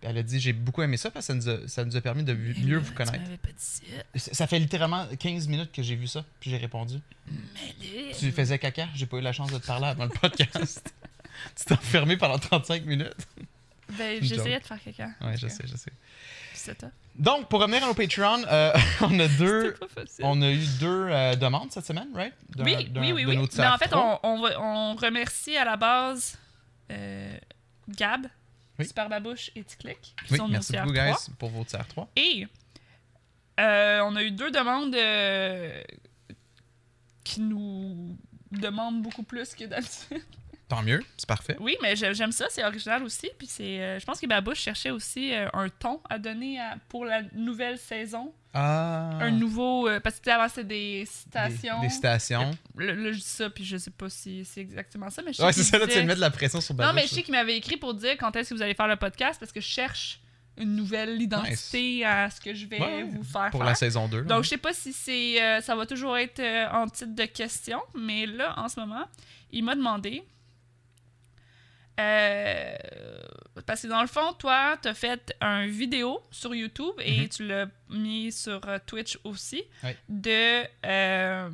Puis 0.00 0.10
elle 0.10 0.18
a 0.18 0.22
dit, 0.24 0.40
j'ai 0.40 0.52
beaucoup 0.52 0.82
aimé 0.82 0.96
ça 0.96 1.12
parce 1.12 1.28
que 1.28 1.32
ça 1.32 1.34
nous 1.38 1.48
a, 1.48 1.68
ça 1.68 1.84
nous 1.84 1.96
a 1.96 2.00
permis 2.00 2.24
de 2.24 2.32
Mais 2.34 2.54
mieux 2.64 2.78
vous 2.78 2.92
connaître. 2.92 3.22
Pas 3.38 3.48
dit 3.54 4.20
ça. 4.20 4.46
Fait 4.48 4.58
littéralement 4.58 5.06
15 5.18 5.46
minutes 5.46 5.70
que 5.70 5.82
j'ai 5.82 5.94
vu 5.94 6.08
ça, 6.08 6.24
puis 6.40 6.50
j'ai 6.50 6.56
répondu. 6.56 6.98
Mais. 7.30 8.12
Tu 8.18 8.32
faisais 8.32 8.58
caca, 8.58 8.88
j'ai 8.96 9.06
pas 9.06 9.18
eu 9.18 9.20
la 9.20 9.32
chance 9.32 9.52
de 9.52 9.58
te 9.58 9.66
parler 9.66 9.86
avant 9.86 10.04
le 10.04 10.10
podcast. 10.10 10.92
tu 11.56 11.64
t'es 11.64 11.72
enfermé 11.74 12.16
pendant 12.16 12.38
35 12.38 12.84
minutes. 12.84 13.14
Ben, 13.98 14.22
j'essayais 14.22 14.60
de 14.60 14.64
faire 14.64 14.82
quelqu'un. 14.82 15.14
Ouais, 15.20 15.36
je 15.36 15.48
sais, 15.48 15.64
je 15.66 15.76
sais. 15.76 15.92
C'est. 16.54 16.86
Donc, 17.16 17.48
pour 17.48 17.60
revenir 17.60 17.82
à 17.84 17.86
nos 17.86 17.94
Patreon, 17.94 18.44
euh, 18.50 18.72
on 19.02 19.18
a 19.18 19.28
deux. 19.38 19.74
On 20.20 20.40
a 20.42 20.50
eu 20.50 20.64
deux 20.80 21.08
euh, 21.08 21.36
demandes 21.36 21.72
cette 21.72 21.86
semaine, 21.86 22.08
right? 22.14 22.34
Oui, 22.58 22.90
oui, 22.94 23.12
oui, 23.12 23.22
de 23.22 23.28
oui. 23.28 23.36
nos 23.36 23.48
Mais 23.58 23.66
en 23.66 23.78
fait, 23.78 23.92
on, 23.94 24.18
on, 24.22 24.94
remercie 24.94 25.56
à 25.56 25.64
la 25.64 25.76
base 25.76 26.38
euh, 26.90 27.36
Gab, 27.88 28.26
Oui. 28.78 28.86
Super 28.86 29.08
Babouche 29.08 29.50
et 29.54 29.64
Ticlic, 29.64 30.00
qui 30.00 30.32
Oui, 30.32 30.38
sont 30.38 30.46
nos 30.46 30.52
merci 30.52 30.72
tiers 30.72 30.84
beaucoup, 30.84 30.94
guys, 30.94 31.30
pour 31.38 31.50
vos 31.50 31.64
tiers 31.64 31.86
3. 31.86 32.10
Et 32.16 32.46
euh, 33.60 34.00
on 34.04 34.16
a 34.16 34.22
eu 34.22 34.30
deux 34.30 34.50
demandes 34.50 34.96
qui 37.24 37.40
nous 37.40 38.16
demandent 38.50 39.02
beaucoup 39.02 39.22
plus 39.22 39.54
que 39.54 39.64
d'habitude. 39.64 40.22
Tant 40.74 40.82
mieux, 40.82 41.00
c'est 41.18 41.28
parfait. 41.28 41.56
Oui, 41.60 41.76
mais 41.82 41.94
j'ai- 41.96 42.14
j'aime 42.14 42.32
ça, 42.32 42.46
c'est 42.48 42.64
original 42.64 43.02
aussi. 43.02 43.28
Puis 43.36 43.46
c'est, 43.46 43.78
euh, 43.82 43.98
je 43.98 44.04
pense 44.06 44.18
que 44.18 44.26
Babouche 44.26 44.58
cherchait 44.60 44.90
aussi 44.90 45.34
euh, 45.34 45.46
un 45.52 45.68
ton 45.68 46.00
à 46.08 46.18
donner 46.18 46.58
à- 46.58 46.76
pour 46.88 47.04
la 47.04 47.20
nouvelle 47.34 47.76
saison. 47.76 48.32
Ah. 48.54 49.18
Un 49.20 49.30
nouveau. 49.30 49.86
euh, 49.88 50.00
parce 50.00 50.18
que 50.18 50.30
avant, 50.30 50.48
c'était 50.48 50.64
des 50.64 51.00
des, 51.00 51.04
citations. 51.06 51.80
des 51.82 51.88
stations. 51.90 52.50
Là, 52.78 52.94
là, 52.94 53.12
je 53.12 53.18
dis 53.18 53.22
ça, 53.22 53.50
puis 53.50 53.64
je 53.66 53.76
sais 53.76 53.90
pas 53.90 54.08
si 54.08 54.46
c'est 54.46 54.60
exactement 54.62 55.10
ça, 55.10 55.20
mais 55.22 55.32
je 55.32 55.38
sais 55.38 55.44
Ouais, 55.44 55.52
c'est 55.52 55.62
ça, 55.62 55.78
là, 55.78 55.86
tu 55.86 55.92
viens 56.00 56.14
de 56.14 56.20
la 56.20 56.30
pression 56.30 56.60
sur 56.62 56.74
Non, 56.74 56.78
Babouche. 56.84 56.94
mais 57.02 57.06
je 57.06 57.14
sais 57.14 57.22
qu'il 57.22 57.32
m'avait 57.34 57.56
écrit 57.58 57.76
pour 57.76 57.92
dire 57.92 58.16
quand 58.18 58.34
est-ce 58.36 58.48
que 58.50 58.54
vous 58.54 58.62
allez 58.62 58.74
faire 58.74 58.88
le 58.88 58.96
podcast 58.96 59.38
parce 59.38 59.52
que 59.52 59.60
je 59.60 59.66
cherche 59.68 60.20
une 60.58 60.74
nouvelle 60.76 61.20
identité 61.20 62.04
à 62.04 62.28
ce 62.30 62.40
que 62.40 62.54
je 62.54 62.66
vais 62.66 62.78
Ouais, 62.80 63.02
vous 63.04 63.22
faire 63.24 63.50
Pour 63.50 63.60
faire. 63.60 63.68
la 63.68 63.74
saison 63.74 64.06
2. 64.08 64.18
là. 64.20 64.24
Donc, 64.24 64.44
je 64.44 64.48
sais 64.50 64.58
pas 64.58 64.72
si 64.74 64.92
c'est 64.92 65.42
euh, 65.42 65.60
ça 65.62 65.74
va 65.76 65.84
toujours 65.86 66.16
être 66.18 66.40
euh, 66.40 66.66
en 66.70 66.86
titre 66.88 67.14
de 67.14 67.24
question, 67.24 67.80
mais 67.94 68.26
là, 68.26 68.54
en 68.58 68.68
ce 68.68 68.78
moment, 68.80 69.04
il 69.50 69.64
m'a 69.64 69.74
demandé. 69.74 70.22
Euh, 72.06 72.76
parce 73.66 73.82
que 73.82 73.86
dans 73.88 74.00
le 74.02 74.08
fond, 74.08 74.32
toi, 74.34 74.76
tu 74.82 74.88
as 74.88 74.94
fait 74.94 75.34
un 75.40 75.66
vidéo 75.66 76.20
sur 76.30 76.54
YouTube 76.54 76.94
et 77.00 77.20
Mhm. 77.22 77.28
tu 77.28 77.46
l'as 77.46 77.66
mis 77.90 78.32
sur 78.32 78.60
euh, 78.68 78.78
Twitch 78.86 79.18
aussi 79.24 79.62
de 80.08 80.64
euh, 80.86 81.50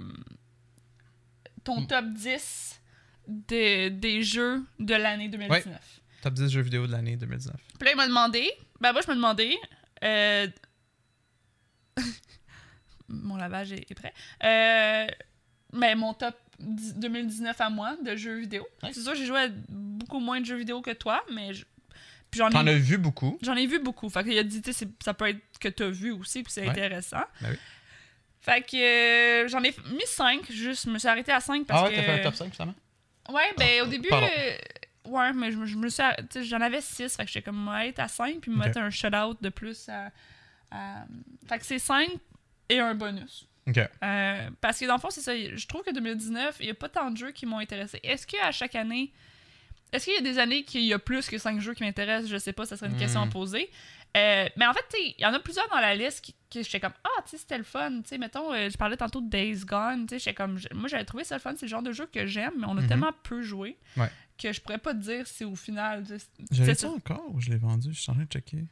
ton 1.65 1.81
Mm. 1.83 1.87
top 1.87 2.05
10 2.15 2.81
de- 3.27 3.89
des 3.89 4.23
jeux 4.23 4.63
de 4.79 4.95
l'année 4.95 5.29
2019. 5.29 6.01
Top 6.23 6.35
10 6.35 6.49
jeux 6.51 6.63
vidéo 6.63 6.87
de 6.87 6.93
l'année 6.93 7.17
2019. 7.17 7.57
Puis 7.79 7.85
là, 7.87 7.91
il 7.93 7.97
m'a 7.97 8.07
demandé. 8.09 8.51
Ben, 8.81 8.93
moi, 8.93 9.03
je 9.05 9.11
me 9.11 9.17
demandais. 9.17 9.55
euh, 10.05 10.47
mon 13.09 13.37
lavage 13.37 13.73
est, 13.73 13.91
est 13.91 13.95
prêt. 13.95 14.15
Mais 15.73 15.95
mon 15.95 16.15
top 16.15 16.35
10 16.35 16.48
2019 16.61 17.61
à 17.61 17.71
moi 17.71 17.97
de 18.05 18.17
jeux 18.17 18.39
vidéo. 18.39 18.67
Ouais. 18.83 18.91
C'est 18.93 19.01
sûr, 19.03 19.15
j'ai 19.15 19.27
joué 19.27 19.41
à 19.41 19.49
beaucoup 19.69 20.21
moins 20.21 20.41
de 20.41 20.47
jeux 20.47 20.57
vidéo 20.57 20.81
que 20.83 20.91
toi, 20.93 21.25
mais. 21.33 21.55
je- 21.55 21.65
j'en 22.35 22.51
T'en 22.51 22.67
ai, 22.67 22.71
as 22.73 22.79
vu 22.79 22.99
beaucoup. 22.99 23.39
j'en 23.43 23.55
ai 23.57 23.67
vu 23.67 23.79
beaucoup. 23.79 24.09
Fait 24.11 24.23
qu'il 24.25 24.37
a 24.39 24.43
dit, 24.43 24.61
tu 24.61 24.73
sais, 24.73 24.85
c'est- 24.87 25.03
ça 25.03 25.15
peut 25.15 25.29
être 25.29 25.41
que 25.61 25.69
t'as 25.69 25.89
vu 25.89 26.11
aussi, 26.13 26.43
puis 26.43 26.53
c'est 26.53 26.63
Ouais. 26.63 26.69
intéressant. 26.71 27.23
Ben 27.41 27.51
oui. 27.53 27.57
Fait 28.41 28.63
que 28.63 28.77
euh, 29.45 29.49
j'en 29.49 29.63
ai 29.63 29.75
mis 29.93 30.07
5, 30.07 30.51
juste, 30.51 30.85
je 30.87 30.91
me 30.91 30.99
suis 30.99 31.09
arrêtée 31.09 31.33
à 31.33 31.41
5 31.41 31.67
parce 31.67 31.81
Ah 31.81 31.85
ouais, 31.85 31.91
que. 31.91 31.97
t'as 31.97 32.03
fait 32.03 32.21
un 32.21 32.23
top 32.23 32.35
5 32.35 32.53
finalement? 32.53 32.75
Ouais, 33.31 33.53
ben 33.59 33.69
Ah, 33.81 33.85
au 33.85 33.87
début. 33.89 34.09
euh, 34.13 34.57
Ouais, 35.07 35.33
mais 35.33 35.51
je, 35.53 35.57
me- 35.59 35.65
je 35.67 35.77
me 35.77 35.89
suis. 35.89 36.03
sais, 36.31 36.45
J'en 36.45 36.61
avais 36.61 36.81
6, 36.83 37.17
fait 37.17 37.25
que 37.25 37.31
j'étais 37.31 37.43
comme, 37.43 37.67
ouais, 37.69 37.89
être 37.89 37.99
à 38.01 38.09
5, 38.09 38.41
puis 38.41 38.51
me 38.51 38.59
Ok. 38.59 38.67
mettre 38.67 38.79
un 38.79 38.91
shutout 38.91 39.37
de 39.41 39.49
plus 39.49 39.89
à. 39.89 40.11
à- 40.71 41.07
Fait 41.49 41.59
que 41.59 41.65
c'est 41.65 41.79
5 41.79 42.11
et 42.69 42.79
un 42.79 42.95
bonus. 42.95 43.48
Euh, 43.77 44.51
parce 44.61 44.79
que 44.81 44.87
dans 44.87 44.95
le 44.95 45.01
fond, 45.01 45.11
c'est 45.11 45.21
ça. 45.21 45.33
Je 45.37 45.67
trouve 45.67 45.83
que 45.83 45.93
2019, 45.93 46.57
il 46.61 46.67
n'y 46.67 46.71
a 46.71 46.75
pas 46.75 46.89
tant 46.89 47.11
de 47.11 47.17
jeux 47.17 47.31
qui 47.33 47.47
m'ont 47.47 47.59
intéressé. 47.59 48.01
Est-ce 48.03 48.27
qu'à 48.27 48.51
chaque 48.53 48.75
année. 48.75 49.13
Est-ce 49.93 50.05
qu'il 50.05 50.15
y 50.15 50.19
a 50.19 50.21
des 50.21 50.39
années 50.39 50.65
qu'il 50.65 50.83
y 50.83 50.93
a 50.93 50.99
plus 50.99 51.29
que 51.29 51.39
5 51.39 51.61
jeux 51.61 51.73
qui 51.73 51.83
m'intéressent? 51.83 52.31
Je 52.31 52.37
sais 52.37 52.53
pas, 52.53 52.67
ça 52.67 52.77
serait 52.77 52.91
une 52.91 52.99
question 52.99 53.23
à 53.23 53.27
Hmm. 53.27 53.31
poser. 53.31 53.71
Euh, 54.17 54.47
mais 54.57 54.67
en 54.67 54.73
fait, 54.75 54.85
il 54.99 55.15
y 55.19 55.25
en 55.27 55.33
a 55.33 55.41
plusieurs 55.41 55.67
dans 55.71 55.81
la 55.81 55.95
liste 55.95 56.23
qui, 56.23 56.35
que 56.51 56.63
j'étais 56.63 56.81
comme 56.81 56.93
Ah, 57.05 57.23
tu 57.25 57.31
sais, 57.31 57.39
c'était 57.39 57.57
le 57.59 57.65
fun. 57.65 58.01
Sais, 58.05 58.19
mettons, 58.19 58.53
euh, 58.53 58.69
je 58.69 58.77
parlais 58.77 58.97
tantôt 58.99 59.21
de 59.23 59.29
Days 59.31 59.65
Gone. 59.65 60.07
J'étais 60.11 60.35
comme. 60.35 60.59
Moi, 60.75 60.89
j'avais 60.89 61.05
trouvé 61.07 61.25
ça 61.25 61.37
le 61.37 61.41
fun. 61.41 61.55
C'est 61.57 61.67
le 61.67 61.71
genre 61.71 61.83
de 61.83 61.93
jeu 61.93 62.07
que 62.13 62.27
j'aime, 62.27 62.53
mais 62.59 62.67
on 62.67 62.77
a 62.77 62.83
Mhm. 62.83 62.87
tellement 62.89 63.13
peu 63.23 63.41
joué 63.43 63.79
Ouais. 63.97 64.11
que 64.39 64.53
je 64.53 64.61
pourrais 64.61 64.79
pas 64.79 64.93
te 64.93 64.99
dire 65.01 65.27
si 65.27 65.45
au 65.45 65.55
final. 65.57 66.05
c'est 66.53 66.75
ça. 66.75 66.91
encore 66.91 67.25
ou 67.35 67.41
je 67.41 67.49
l'ai 67.51 67.57
vendu? 67.57 67.89
Je 67.93 67.99
suis 68.01 68.11
en 68.11 68.15
train 68.15 68.25
de 68.25 68.29
checker. 68.31 68.65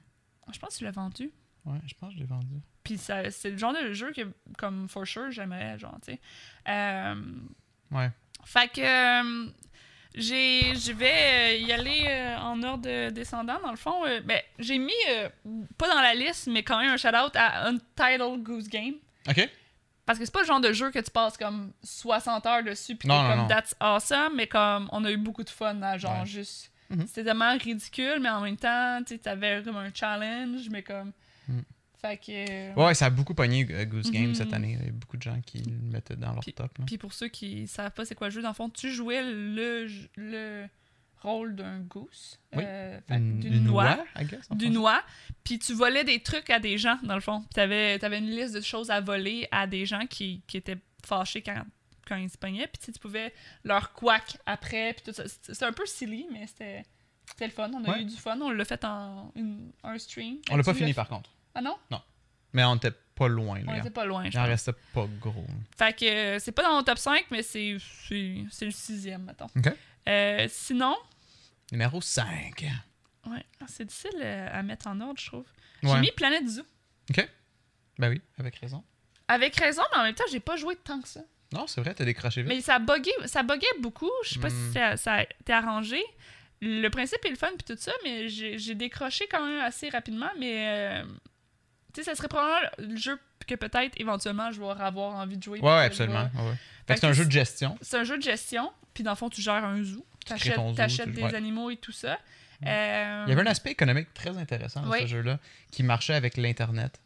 Je 0.52 0.58
pense 0.58 0.74
que 0.74 0.78
tu 0.78 0.84
l'as 0.84 0.90
vendu. 0.90 1.30
Ouais, 1.66 1.78
je 1.86 1.94
pense 1.94 2.10
que 2.10 2.14
je 2.14 2.20
l'ai 2.20 2.26
vendu. 2.28 2.60
Puis 2.84 2.96
ça- 2.98 3.30
c'est 3.30 3.50
le 3.50 3.58
genre 3.58 3.72
de 3.74 3.92
jeu 3.92 4.12
que, 4.12 4.22
comme 4.56 4.88
for 4.88 5.06
sure, 5.06 5.30
j'aimerais, 5.30 5.78
genre, 5.78 5.98
tu 6.04 6.12
sais. 6.12 6.20
Euh, 6.68 7.14
Ouais. 7.90 8.10
Fait 8.44 8.68
que 8.72 8.80
euh, 8.80 9.46
j'ai 10.14 10.74
je 10.76 10.92
vais 10.92 11.54
euh, 11.54 11.56
y 11.66 11.72
aller 11.72 12.04
euh, 12.08 12.36
en 12.38 12.62
ordre 12.62 13.10
descendant 13.10 13.60
dans 13.60 13.70
le 13.70 13.76
fond. 13.76 14.02
Ben, 14.24 14.40
j'ai 14.58 14.78
mis 14.78 14.92
pas 15.78 15.88
dans 15.88 16.00
la 16.00 16.14
liste 16.14 16.46
mais 16.48 16.62
quand 16.62 16.78
même 16.78 16.90
un 16.92 16.96
shout 16.96 17.08
out 17.08 17.34
à 17.36 17.66
Untitled 17.68 18.42
Goose 18.42 18.68
Game 18.68 18.94
Ok. 19.28 19.48
parce 20.04 20.18
que 20.18 20.24
c'est 20.24 20.32
pas 20.32 20.40
le 20.40 20.46
genre 20.46 20.60
de 20.60 20.72
jeu 20.72 20.90
que 20.90 20.98
tu 21.00 21.10
passes 21.10 21.36
comme 21.36 21.72
60 21.82 22.46
heures 22.46 22.62
dessus 22.62 22.96
puis 22.96 23.08
Non, 23.08 23.28
comme 23.28 23.38
non. 23.40 23.46
that's 23.48 23.74
awesome 23.80 24.34
mais 24.36 24.46
comme 24.46 24.88
on 24.92 25.04
a 25.04 25.10
eu 25.10 25.16
beaucoup 25.16 25.44
de 25.44 25.50
fun 25.50 25.80
à 25.82 25.98
genre 25.98 26.20
Ouais. 26.20 26.26
juste 26.26 26.72
Mhm. 26.90 27.06
c'était 27.08 27.24
tellement 27.24 27.56
ridicule 27.58 28.18
mais 28.20 28.28
en 28.30 28.40
même 28.40 28.56
temps 28.56 29.00
tu 29.06 29.14
sais, 29.14 29.18
t'avais 29.18 29.60
comme 29.64 29.76
un 29.76 29.92
challenge 29.92 30.68
mais 30.70 30.82
comme 30.82 31.12
Mm. 31.48 31.60
fait 32.00 32.16
que 32.18 32.74
Ouais, 32.78 32.94
ça 32.94 33.06
a 33.06 33.10
beaucoup 33.10 33.34
pogné 33.34 33.66
euh, 33.70 33.84
Goose 33.84 34.10
Game 34.10 34.34
cette 34.34 34.52
année. 34.52 34.76
Il 34.80 34.86
y 34.86 34.88
a 34.88 34.92
beaucoup 34.92 35.16
de 35.16 35.22
gens 35.22 35.40
qui 35.44 35.58
le 35.62 35.76
mettaient 35.90 36.16
dans 36.16 36.32
leur 36.34 36.44
top. 36.44 36.70
Puis 36.86 36.98
pour 36.98 37.12
ceux 37.12 37.28
qui 37.28 37.66
savent 37.68 37.92
pas 37.92 38.04
c'est 38.04 38.14
quoi 38.14 38.28
le 38.28 38.32
jeu, 38.32 38.42
dans 38.42 38.48
le 38.50 38.54
fond, 38.54 38.68
tu 38.70 38.90
jouais 38.90 39.22
le, 39.22 39.86
le 40.16 40.66
rôle 41.22 41.56
d'un 41.56 41.80
goose, 41.80 42.38
Oui. 42.54 42.62
euh, 42.66 43.00
d'une 43.08 43.42
une 43.42 43.64
noix, 43.64 43.98
d'une 44.50 44.74
noix, 44.74 45.02
puis 45.42 45.58
tu 45.58 45.72
volais 45.72 46.04
des 46.04 46.22
trucs 46.22 46.50
à 46.50 46.60
des 46.60 46.78
gens, 46.78 46.98
dans 47.02 47.14
le 47.16 47.20
fond. 47.20 47.40
Puis 47.40 47.48
t'avais 47.54 47.98
avais 48.04 48.18
une 48.18 48.30
liste 48.30 48.54
de 48.54 48.60
choses 48.60 48.90
à 48.90 49.00
voler 49.00 49.48
à 49.50 49.66
des 49.66 49.86
gens 49.86 50.06
qui, 50.06 50.42
qui 50.46 50.58
étaient 50.58 50.76
fâchés 51.04 51.42
quand, 51.42 51.64
quand 52.06 52.16
ils 52.16 52.30
se 52.30 52.36
pognaient, 52.38 52.66
puis 52.68 52.80
tu 52.84 52.92
tu 52.92 52.98
pouvais 53.00 53.32
leur 53.64 53.92
quack 53.94 54.36
après, 54.44 54.92
puis 54.92 55.04
tout 55.06 55.12
ça. 55.12 55.26
C'était 55.26 55.54
c'était 55.54 55.64
un 55.66 55.72
peu 55.72 55.86
silly, 55.86 56.26
mais 56.30 56.46
c'était 56.46 56.84
c'était 57.28 57.46
le 57.46 57.52
fun. 57.52 57.70
On 57.74 57.82
a 57.84 57.90
Ouais. 57.90 58.02
eu 58.02 58.04
du 58.04 58.14
fun. 58.14 58.38
On 58.40 58.50
l'a 58.50 58.64
fait 58.64 58.84
en 58.84 59.32
une- 59.34 59.72
un 59.82 59.98
stream. 59.98 60.36
On 60.50 60.56
l'a 60.56 60.62
pas 60.62 60.72
Tu 60.74 60.78
fini 60.78 60.94
par 60.94 61.08
contre. 61.08 61.30
Ah 61.56 61.62
non? 61.62 61.76
Mais 62.52 62.64
on 62.64 62.76
était 62.76 62.92
pas 63.14 63.28
loin. 63.28 63.60
On 63.66 63.72
Là. 63.72 63.78
était 63.78 63.90
pas 63.90 64.04
loin, 64.04 64.24
je 64.24 64.30
Il 64.30 64.38
en 64.38 64.42
pense. 64.42 64.48
restait 64.50 64.72
pas 64.94 65.06
gros. 65.20 65.46
Fait 65.76 65.92
que 65.94 66.04
euh, 66.04 66.38
c'est 66.38 66.52
pas 66.52 66.62
dans 66.62 66.72
mon 66.74 66.82
top 66.82 66.98
5, 66.98 67.26
mais 67.30 67.42
c'est 67.42 67.76
le 68.10 68.70
sixième, 68.70 69.24
mettons. 69.24 69.48
Ok. 69.56 69.72
Euh, 70.08 70.46
sinon, 70.50 70.96
Numéro 71.72 72.00
5. 72.00 72.64
ouais, 73.26 73.44
c'est 73.66 73.84
difficile 73.86 74.20
euh, 74.22 74.48
à 74.52 74.62
mettre 74.62 74.86
en 74.86 75.00
ordre, 75.00 75.18
je 75.20 75.26
trouve. 75.26 75.44
J'ai 75.82 75.88
Ouais. 75.90 76.00
mis 76.00 76.12
Planète 76.12 76.46
Zoo. 76.48 76.62
Ok. 77.10 77.28
Ben 77.98 78.10
oui, 78.10 78.20
avec 78.38 78.56
raison. 78.56 78.84
Avec 79.28 79.56
raison, 79.56 79.82
mais 79.92 79.98
en 79.98 80.02
même 80.04 80.14
temps, 80.14 80.24
j'ai 80.30 80.40
pas 80.40 80.56
joué 80.56 80.76
tant 80.76 81.00
que 81.00 81.08
ça. 81.08 81.20
Non, 81.52 81.66
c'est 81.66 81.80
vrai, 81.80 81.94
t'as 81.94 82.04
décroché 82.04 82.42
vite. 82.42 82.48
Mais 82.52 82.60
ça 82.60 82.78
buguait, 82.78 83.12
ça 83.26 83.42
buguait 83.42 83.66
beaucoup. 83.80 84.10
Je 84.24 84.34
sais 84.34 84.40
pas 84.40 84.48
Hmm. 84.50 84.66
si 84.68 84.72
ça, 84.72 84.96
ça 84.96 85.14
a 85.14 85.22
été 85.22 85.52
arrangé. 85.52 86.02
Le 86.60 86.88
principe 86.88 87.24
est 87.24 87.30
le 87.30 87.36
fun 87.36 87.48
puis 87.58 87.64
tout 87.74 87.80
ça, 87.80 87.92
mais 88.04 88.28
j'ai 88.28 88.58
j'ai 88.58 88.74
décroché 88.74 89.26
quand 89.30 89.44
même 89.44 89.60
assez 89.60 89.88
rapidement. 89.88 90.30
Mais 90.38 91.02
euh, 91.02 91.04
tu 91.96 92.02
sais, 92.04 92.10
ça 92.10 92.14
serait 92.14 92.28
probablement 92.28 92.70
le 92.78 92.96
jeu 92.96 93.18
que 93.46 93.54
peut-être 93.54 93.94
éventuellement 94.00 94.50
je 94.52 94.60
vais 94.60 94.68
avoir 94.82 95.14
envie 95.14 95.36
de 95.36 95.42
jouer. 95.42 95.60
Ouais, 95.60 95.84
absolument. 95.84 96.24
ouais. 96.34 96.54
Fait 96.86 96.94
que 96.94 97.00
c'est 97.00 97.06
un 97.06 97.12
jeu 97.12 97.24
de 97.24 97.32
gestion. 97.32 97.76
C'est 97.80 97.96
un 97.98 98.04
jeu 98.04 98.16
de 98.18 98.22
gestion, 98.22 98.70
puis 98.94 99.02
dans 99.02 99.12
le 99.12 99.16
fond, 99.16 99.28
tu 99.30 99.40
gères 99.42 99.64
un 99.64 99.82
zoo. 99.82 100.04
T'achètes 100.24 100.54
zoo, 100.56 100.72
t'achètes 100.74 101.12
des 101.12 101.22
ouais. 101.22 101.34
animaux 101.34 101.70
et 101.70 101.76
tout 101.76 101.92
ça. 101.92 102.18
Mm. 102.60 102.66
Euh, 102.66 103.24
Il 103.26 103.30
y 103.30 103.32
avait 103.32 103.42
un 103.42 103.46
aspect 103.50 103.70
économique 103.70 104.12
très 104.14 104.36
intéressant 104.36 104.82
dans 104.82 104.92
ce 104.92 105.06
jeu-là 105.06 105.38
qui 105.70 105.82
marchait 105.82 106.14
avec 106.14 106.36
l'Internet. 106.36 107.00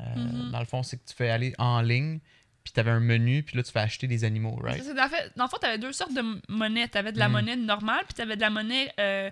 Euh, 0.00 0.04
Mhm. 0.16 0.50
Dans 0.50 0.58
le 0.60 0.64
fond, 0.66 0.82
c'est 0.82 0.96
que 0.96 1.08
tu 1.08 1.14
fais 1.14 1.28
aller 1.30 1.54
en 1.58 1.80
ligne, 1.82 2.18
puis 2.64 2.72
tu 2.72 2.80
avais 2.80 2.90
un 2.90 3.00
menu, 3.00 3.42
puis 3.42 3.56
là, 3.56 3.62
tu 3.62 3.70
fais 3.72 3.80
acheter 3.80 4.06
des 4.06 4.24
animaux, 4.24 4.56
right? 4.62 4.82
C'est 4.82 4.94
Dans, 4.94 5.02
le 5.04 5.08
fait, 5.10 5.32
dans 5.36 5.44
le 5.44 5.50
fond, 5.50 5.58
tu 5.60 5.66
avais 5.66 5.78
deux 5.78 5.92
sortes 5.92 6.14
de 6.14 6.20
m- 6.20 6.40
monnaie. 6.48 6.88
Tu 6.88 6.96
avais 6.98 7.12
de 7.12 7.18
la 7.18 7.28
Mm. 7.28 7.32
monnaie 7.32 7.56
normale, 7.56 8.04
puis 8.06 8.14
tu 8.14 8.22
avais 8.22 8.36
de 8.36 8.40
la 8.40 8.50
monnaie. 8.50 8.92
euh, 8.98 9.30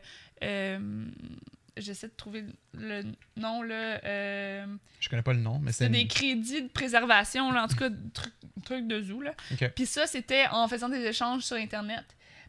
J'essaie 1.80 2.08
de 2.08 2.12
trouver 2.16 2.44
le 2.74 3.02
nom, 3.36 3.62
là. 3.62 4.00
euh, 4.04 4.66
Je 5.00 5.08
connais 5.08 5.22
pas 5.22 5.32
le 5.32 5.40
nom, 5.40 5.58
mais 5.58 5.72
c'est. 5.72 5.84
c'est 5.84 5.90
des 5.90 6.00
une- 6.02 6.08
crédits 6.08 6.62
de 6.62 6.68
préservation, 6.68 7.50
là, 7.52 7.64
en 7.64 7.68
tout 7.68 7.76
cas, 7.76 7.88
truc, 8.14 8.32
truc 8.64 8.86
de 8.86 9.00
zoo. 9.02 9.20
Là. 9.22 9.32
Puis 9.74 9.86
ça, 9.86 10.06
c'était 10.06 10.46
en 10.50 10.68
faisant 10.68 10.88
des 10.88 11.04
échanges 11.04 11.42
sur 11.42 11.56
Internet. 11.56 12.04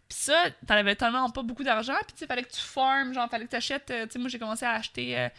Puis 0.08 0.18
ça, 0.20 0.46
t'en 0.68 0.76
avais 0.76 0.96
tellement 0.96 1.30
pas 1.30 1.42
beaucoup 1.44 1.64
d'argent, 1.64 1.94
puis 2.06 2.14
tu 2.14 2.20
sais, 2.20 2.28
fallait 2.28 2.44
que 2.44 2.52
tu 2.52 2.60
farmes, 2.60 3.14
genre, 3.14 3.30
fallait 3.30 3.46
que 3.46 3.52
tu 3.52 3.56
achètes. 3.56 3.86
tu 3.86 3.94
sais, 4.12 4.20
moi, 4.20 4.28
j'ai 4.30 4.40
commencé 4.40 4.66
à 4.66 4.72
acheter. 4.72 5.18
euh, 5.18 5.30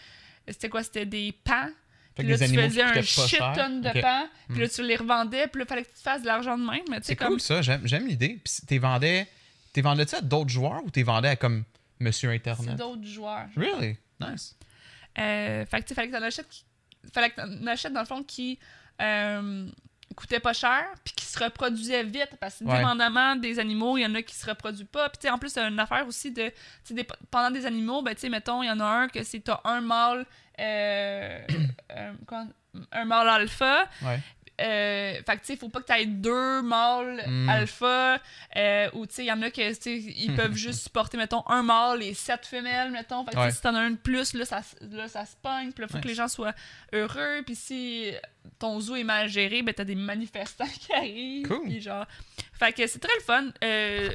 c'était 0.49 0.69
quoi 0.71 0.83
C'était 0.83 1.05
des 1.07 1.33
pans. 1.45 1.69
Puis 2.15 2.27
là, 2.27 2.37
tu 2.39 2.47
faisais 2.49 2.83
un 2.83 3.01
shit 3.03 3.39
tonne 3.55 3.81
de 3.81 3.89
Ok. 3.89 4.01
pans, 4.03 4.27
puis 4.51 4.61
là, 4.61 4.69
tu 4.69 4.83
les 4.83 4.97
revendais, 4.97 5.47
puis 5.47 5.61
là, 5.61 5.67
fallait 5.67 5.83
que 5.83 5.89
tu 5.89 5.95
te 5.95 6.01
fasses 6.01 6.21
de 6.23 6.27
l'argent 6.27 6.59
de 6.59 6.65
même. 6.65 6.83
C'est 7.03 7.17
comme. 7.17 7.29
cool 7.29 7.41
ça, 7.41 7.63
j'aime 7.63 7.83
j'aime 7.87 8.07
l'idée. 8.07 8.39
Puis 8.45 8.55
t'es 8.67 8.79
vendais. 8.79 9.27
T'es 9.73 9.81
vendais 9.81 10.07
ça 10.07 10.19
à 10.19 10.21
d'autres 10.21 10.51
joueurs 10.51 10.85
ou 10.85 10.91
t'es 10.91 11.03
vendais 11.03 11.29
à 11.29 11.37
comme 11.37 11.65
Monsieur 12.03 12.31
C'est 12.31 12.37
Internet? 12.37 12.77
d'autres 12.77 13.05
joueurs. 13.07 13.47
Really? 13.57 13.97
Nice. 14.21 14.57
Euh, 15.19 15.65
fait 15.67 15.83
que, 15.83 15.95
fallait 15.95 16.09
que 16.09 16.17
t'en 16.17 16.23
achètes, 16.23 16.47
fallait 17.13 17.31
que 17.31 17.37
t'en 17.37 17.67
achètes 17.67 17.93
dans 17.93 18.01
le 18.01 18.07
fond 18.07 18.23
qui 18.23 18.59
euh, 19.01 19.69
coûtait 20.17 20.41
pas 20.41 20.53
cher, 20.53 20.85
puis 21.05 21.15
qui 21.15 21.25
se 21.25 21.39
reproduisait 21.43 22.05
vite, 22.05 22.31
parce 22.41 22.59
que 22.59 22.65
Ouais. 22.65 22.77
dépendamment 22.79 23.37
des 23.37 23.59
animaux, 23.59 23.97
il 23.99 24.03
y 24.03 24.07
en 24.07 24.15
a 24.15 24.23
qui 24.23 24.35
se 24.35 24.47
reproduisent 24.47 24.87
pas. 24.91 25.09
Puis 25.09 25.19
tu 25.19 25.27
sais, 25.27 25.31
en 25.33 25.39
plus, 25.39 25.51
c'est 25.51 25.67
une 25.67 25.79
affaire 25.81 26.07
aussi 26.07 26.31
de, 26.31 26.51
dép- 26.91 27.13
pendant 27.31 27.51
des 27.51 27.65
animaux, 27.67 28.03
ben 28.03 28.15
tu 28.15 28.21
sais, 28.23 28.29
mettons, 28.29 28.63
il 28.63 28.67
y 28.67 28.71
en 28.71 28.81
a 28.81 28.85
un 28.85 29.09
que 29.09 29.23
c'est 29.25 29.41
t'as 29.41 29.61
un 29.65 29.81
mâle, 29.81 30.25
euh, 30.61 31.41
euh, 31.93 32.13
un 32.93 33.05
mâle 33.05 33.29
alpha. 33.29 33.89
Ouais. 34.03 34.21
Euh, 34.61 35.15
fait 35.15 35.23
que 35.37 35.41
tu 35.41 35.47
sais, 35.47 35.57
faut 35.57 35.69
pas 35.71 35.81
que 35.81 35.87
tu 35.87 35.93
aies 35.99 36.07
deux 36.07 36.63
mâles 36.63 37.25
Mm. 37.27 37.49
alpha, 37.49 38.19
euh, 38.57 38.89
ou 38.93 39.07
tu 39.07 39.15
sais, 39.15 39.23
il 39.25 39.29
y 39.29 39.33
en 39.33 39.41
a 39.43 39.51
que 39.51 39.89
ils 39.89 40.35
peuvent 40.37 40.55
juste 40.57 40.83
supporter, 40.85 41.17
mettons, 41.17 41.43
un 41.49 41.63
mâle 41.63 42.03
et 42.03 42.15
sept 42.15 42.45
femelles, 42.47 42.91
mettons. 42.91 43.25
Fait 43.25 43.33
que 43.33 43.39
Ouais. 43.39 43.51
si 43.51 43.61
t'en 43.63 43.75
as 43.75 43.81
un 43.81 43.91
de 43.93 43.97
plus, 43.97 44.35
là, 44.35 44.45
ça, 44.45 44.61
là, 44.91 45.09
ça 45.09 45.25
se 45.25 45.35
pogne, 45.43 45.73
puis 45.73 45.83
là, 45.83 45.89
faut 45.89 45.99
que 45.99 46.07
les 46.09 46.15
gens 46.15 46.29
soient 46.29 46.55
heureux, 46.93 47.43
puis 47.45 47.57
si 47.57 48.13
ton 48.59 48.79
zoo 48.81 48.97
est 48.97 49.05
mal 49.05 49.29
géré, 49.29 49.63
ben 49.63 49.73
t'as 49.75 49.85
des 49.85 49.95
manifestants 49.95 50.65
qui 50.81 50.93
arrivent, 50.93 51.49
Cool. 51.49 51.63
puis 51.63 51.81
genre... 51.81 52.07
Fait 52.53 52.73
que 52.73 52.87
c'est 52.87 52.99
très 53.01 53.15
le 53.19 53.23
fun. 53.25 53.47
Euh, 53.65 54.11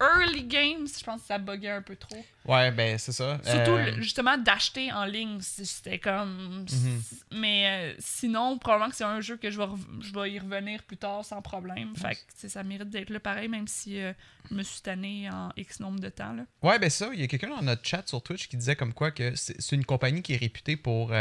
early 0.00 0.44
games, 0.44 0.86
je 0.86 1.04
pense 1.04 1.20
que 1.22 1.26
ça 1.26 1.38
buguait 1.38 1.70
un 1.70 1.82
peu 1.82 1.94
trop. 1.96 2.24
Ouais, 2.46 2.70
ben 2.70 2.96
c'est 2.98 3.12
ça. 3.12 3.38
Surtout, 3.44 3.72
Euh, 3.72 3.90
le- 3.90 4.02
justement, 4.02 4.38
d'acheter 4.38 4.90
en 4.92 5.04
ligne, 5.04 5.38
c'était 5.40 5.98
comme... 5.98 6.64
Mhm. 6.70 7.02
Mais 7.32 7.66
euh, 7.92 7.94
sinon, 7.98 8.58
probablement 8.58 8.90
que 8.90 8.96
c'est 8.96 9.04
un 9.04 9.20
jeu 9.20 9.36
que 9.36 9.50
je 9.50 9.58
vais, 9.58 9.66
je 10.00 10.12
vais 10.12 10.32
y 10.32 10.38
revenir 10.38 10.82
plus 10.84 10.96
tard 10.96 11.24
sans 11.24 11.42
problème. 11.42 11.94
Fait 11.96 12.14
que 12.40 12.48
ça 12.48 12.62
mérite 12.62 12.88
d'être 12.90 13.10
là 13.10 13.20
pareil, 13.20 13.48
même 13.48 13.68
si 13.68 14.00
euh, 14.00 14.12
je 14.50 14.54
me 14.54 14.62
suis 14.62 14.80
tanné 14.80 15.28
en 15.30 15.50
X 15.56 15.80
nombre 15.80 16.00
de 16.00 16.08
temps. 16.08 16.32
Là. 16.32 16.44
Ouais, 16.62 16.78
ben 16.78 16.88
ça, 16.90 17.10
il 17.12 17.20
y 17.20 17.22
a 17.22 17.26
quelqu'un 17.26 17.50
dans 17.50 17.62
notre 17.62 17.86
chat 17.86 18.02
sur 18.08 18.22
Twitch 18.22 18.48
qui 18.48 18.56
disait 18.56 18.76
comme 18.76 18.94
quoi 18.94 19.10
que 19.10 19.34
c'est 19.36 19.72
une 19.76 19.84
compagnie 19.84 20.22
qui 20.22 20.32
est 20.34 20.38
réputée 20.38 20.76
pour. 20.76 21.08
tu 21.10 21.14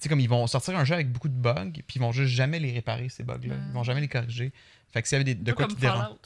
sais, 0.00 0.08
comme 0.08 0.20
ils 0.20 0.28
vont 0.28 0.46
sortir 0.46 0.76
un 0.76 0.84
jeu 0.84 0.94
avec 0.94 1.10
beaucoup 1.10 1.28
de 1.28 1.34
bugs, 1.34 1.70
puis 1.72 1.96
ils 1.96 2.00
vont 2.00 2.12
juste 2.12 2.32
jamais 2.32 2.58
les 2.58 2.72
réparer, 2.72 3.08
ces 3.08 3.22
bugs-là. 3.24 3.54
Ils 3.68 3.72
vont 3.72 3.80
Mm. 3.80 3.84
jamais 3.84 4.00
les 4.00 4.08
corriger. 4.08 4.52
Fait 4.92 5.02
que 5.02 5.08
s'il 5.08 5.16
y 5.18 5.20
avait 5.20 5.24
des, 5.24 5.34
de 5.34 5.52
quoi 5.52 5.66
qui 5.66 5.74
dérange. 5.76 6.16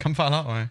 Comme 0.00 0.14
Fallout, 0.14 0.50
ouais. 0.52 0.66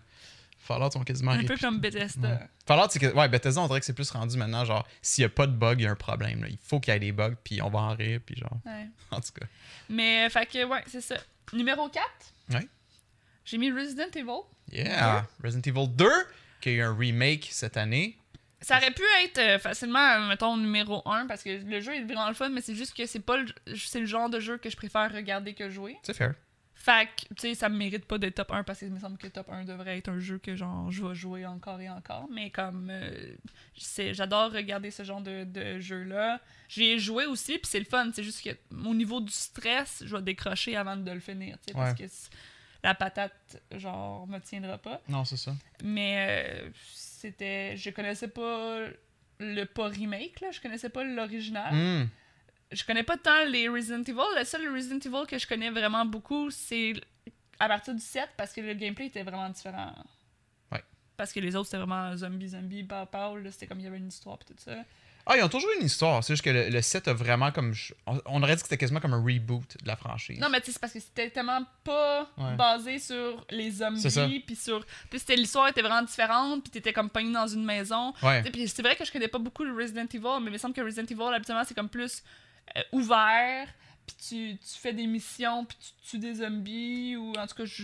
Fallout 0.59 0.91
sont 0.91 1.03
quasiment 1.03 1.31
Un 1.31 1.43
peu 1.45 1.57
comme 1.57 1.79
Bethesda. 1.79 2.29
Ouais. 2.29 2.39
Fallout, 2.67 2.87
c'est 2.91 2.99
que. 2.99 3.13
Ouais, 3.13 3.27
Bethesda, 3.27 3.61
on 3.61 3.67
dirait 3.67 3.79
que 3.79 3.85
c'est 3.85 3.93
plus 3.93 4.11
rendu 4.11 4.37
maintenant, 4.37 4.65
genre, 4.65 4.87
s'il 5.01 5.23
y 5.23 5.25
a 5.25 5.29
pas 5.29 5.47
de 5.47 5.51
bug, 5.53 5.79
il 5.79 5.83
y 5.83 5.87
a 5.87 5.91
un 5.91 5.95
problème. 5.95 6.41
là. 6.43 6.47
Il 6.49 6.57
faut 6.63 6.79
qu'il 6.79 6.93
y 6.93 6.97
ait 6.97 6.99
des 6.99 7.11
bugs, 7.11 7.35
puis 7.43 7.61
on 7.61 7.69
va 7.69 7.79
en 7.79 7.95
rire, 7.95 8.19
puis 8.25 8.35
genre. 8.35 8.57
Ouais. 8.65 8.87
En 9.11 9.19
tout 9.19 9.31
cas. 9.39 9.47
Mais, 9.89 10.25
euh, 10.27 10.29
fait 10.29 10.45
que, 10.45 10.63
ouais, 10.65 10.83
c'est 10.85 11.01
ça. 11.01 11.15
Numéro 11.53 11.89
4. 11.89 12.05
Ouais. 12.51 12.67
J'ai 13.45 13.57
mis 13.57 13.71
Resident 13.71 14.11
Evil. 14.13 14.41
Yeah! 14.71 15.25
Resident 15.43 15.61
Evil 15.65 15.87
2, 15.87 16.07
qui 16.61 16.69
a 16.69 16.71
eu 16.73 16.81
un 16.83 16.95
remake 16.95 17.47
cette 17.51 17.77
année. 17.77 18.15
Ça 18.61 18.77
aurait 18.77 18.91
pu 18.91 19.01
être 19.23 19.37
euh, 19.39 19.57
facilement, 19.57 19.99
euh, 19.99 20.27
mettons, 20.27 20.57
numéro 20.57 21.01
1 21.07 21.25
parce 21.27 21.41
que 21.41 21.49
le 21.49 21.79
jeu 21.79 21.95
est 21.95 22.03
vraiment 22.03 22.27
le 22.27 22.35
fun, 22.35 22.49
mais 22.49 22.61
c'est 22.61 22.75
juste 22.75 22.95
que 22.95 23.05
c'est 23.05 23.21
pas 23.21 23.37
le, 23.37 23.45
c'est 23.75 24.01
le 24.01 24.05
genre 24.05 24.29
de 24.29 24.39
jeu 24.39 24.57
que 24.57 24.69
je 24.69 24.75
préfère 24.75 25.11
regarder 25.11 25.53
que 25.53 25.69
jouer. 25.69 25.97
C'est 26.03 26.13
fair. 26.13 26.35
Fait 26.89 27.05
que, 27.07 27.33
tu 27.35 27.41
sais, 27.41 27.55
ça 27.55 27.69
me 27.69 27.77
mérite 27.77 28.05
pas 28.05 28.17
d'être 28.17 28.35
top 28.35 28.51
1 28.51 28.63
parce 28.63 28.79
qu'il 28.79 28.89
me 28.91 28.99
semble 28.99 29.17
que 29.17 29.27
top 29.27 29.47
1 29.49 29.65
devrait 29.65 29.97
être 29.97 30.09
un 30.09 30.19
jeu 30.19 30.39
que 30.39 30.55
genre 30.55 30.89
je 30.91 31.05
vais 31.05 31.13
jouer 31.13 31.45
encore 31.45 31.79
et 31.81 31.89
encore. 31.89 32.27
Mais 32.31 32.49
comme 32.49 32.89
euh, 32.91 33.35
j'adore 33.75 34.51
regarder 34.51 34.89
ce 34.91 35.03
genre 35.03 35.21
de, 35.21 35.43
de 35.43 35.79
jeu-là. 35.79 36.39
J'y 36.67 36.85
ai 36.85 36.99
joué 36.99 37.25
aussi, 37.25 37.53
puis 37.59 37.67
c'est 37.69 37.79
le 37.79 37.85
fun. 37.85 38.09
C'est 38.13 38.23
juste 38.23 38.43
que 38.43 38.49
au 38.87 38.93
niveau 38.95 39.21
du 39.21 39.31
stress, 39.31 40.03
je 40.05 40.15
vais 40.15 40.21
décrocher 40.23 40.75
avant 40.75 40.97
de 40.97 41.11
le 41.11 41.19
finir. 41.19 41.57
tu 41.59 41.67
sais, 41.67 41.73
Parce 41.73 41.99
Ouais. 41.99 42.05
que 42.07 42.11
la 42.83 42.95
patate, 42.95 43.61
genre, 43.75 44.25
me 44.27 44.39
tiendra 44.39 44.77
pas. 44.77 45.01
Non, 45.09 45.25
c'est 45.25 45.37
ça. 45.37 45.53
Mais 45.83 46.15
euh, 46.65 46.69
c'était. 46.93 47.75
Je 47.77 47.89
connaissais 47.89 48.29
pas 48.29 48.79
le 49.39 49.63
pas 49.65 49.87
remake, 49.89 50.39
là. 50.41 50.51
Je 50.51 50.59
connaissais 50.61 50.89
pas 50.89 51.03
l'original. 51.03 51.73
Hmm. 51.73 52.07
Je 52.71 52.83
connais 52.83 53.03
pas 53.03 53.17
tant 53.17 53.45
les 53.45 53.67
Resident 53.67 54.03
Evil. 54.03 54.21
Le 54.37 54.43
seul 54.45 54.71
Resident 54.73 54.99
Evil 54.99 55.25
que 55.27 55.37
je 55.39 55.47
connais 55.47 55.71
vraiment 55.71 56.05
beaucoup, 56.05 56.51
c'est 56.51 56.93
à 57.59 57.67
partir 57.67 57.93
du 57.95 58.01
7 58.01 58.29
parce 58.37 58.53
que 58.53 58.61
le 58.61 58.73
gameplay 58.73 59.07
était 59.07 59.23
vraiment 59.23 59.49
différent. 59.49 59.93
Ouais. 60.71 60.83
Parce 61.17 61.33
que 61.33 61.39
les 61.39 61.55
autres, 61.55 61.65
c'était 61.65 61.77
vraiment 61.83 62.15
zombie, 62.15 62.49
zombie, 62.49 62.83
pow, 62.83 63.05
pow. 63.11 63.37
là, 63.37 63.51
C'était 63.51 63.65
comme 63.67 63.79
il 63.79 63.85
y 63.85 63.87
avait 63.87 63.97
une 63.97 64.07
histoire 64.09 64.37
pis 64.37 64.45
tout 64.45 64.53
ça. 64.57 64.73
Ah, 65.25 65.35
ils 65.37 65.43
ont 65.43 65.49
toujours 65.49 65.69
une 65.79 65.85
histoire. 65.85 66.23
C'est 66.23 66.33
juste 66.33 66.43
que 66.43 66.49
le, 66.49 66.69
le 66.69 66.81
7 66.81 67.07
a 67.09 67.13
vraiment 67.13 67.51
comme. 67.51 67.73
On, 68.07 68.19
on 68.25 68.41
aurait 68.41 68.55
dit 68.55 68.61
que 68.61 68.67
c'était 68.67 68.77
quasiment 68.77 68.99
comme 68.99 69.13
un 69.13 69.21
reboot 69.23 69.77
de 69.81 69.87
la 69.87 69.95
franchise. 69.95 70.39
Non, 70.39 70.49
mais 70.49 70.59
tu 70.59 70.67
sais, 70.67 70.71
c'est 70.73 70.79
parce 70.79 70.93
que 70.93 70.99
c'était 70.99 71.29
tellement 71.29 71.61
pas 71.83 72.31
Ouais. 72.37 72.55
basé 72.55 72.97
sur 72.99 73.45
les 73.51 73.69
zombies, 73.71 74.39
puis 74.39 74.55
sur. 74.55 74.83
Puis 75.09 75.19
c'était 75.19 75.35
l'histoire 75.35 75.67
était 75.67 75.81
vraiment 75.81 76.01
différente, 76.03 76.63
puis 76.63 76.71
t'étais 76.71 76.93
comme 76.93 77.09
pogné 77.09 77.31
dans 77.33 77.47
une 77.47 77.65
maison. 77.65 78.13
Ouais. 78.23 78.41
Puis 78.43 78.67
c'est 78.69 78.81
vrai 78.81 78.95
que 78.95 79.05
je 79.05 79.11
connais 79.11 79.27
pas 79.27 79.37
beaucoup 79.39 79.63
le 79.63 79.73
Resident 79.75 80.05
Evil, 80.11 80.39
mais 80.41 80.47
il 80.47 80.53
me 80.53 80.57
semble 80.57 80.73
que 80.73 80.81
Resident 80.81 81.05
Evil, 81.05 81.35
habituellement, 81.35 81.63
c'est 81.67 81.75
comme 81.75 81.89
plus 81.89 82.23
euh, 82.77 82.81
ouvert, 82.91 83.67
puis 84.07 84.15
tu, 84.27 84.57
tu 84.57 84.79
fais 84.79 84.93
des 84.93 85.07
missions, 85.07 85.65
puis 85.65 85.77
tu 85.79 86.09
tues 86.09 86.19
des 86.19 86.35
zombies, 86.35 87.15
ou 87.15 87.33
en 87.37 87.47
tout 87.47 87.55
cas, 87.55 87.65
je. 87.65 87.83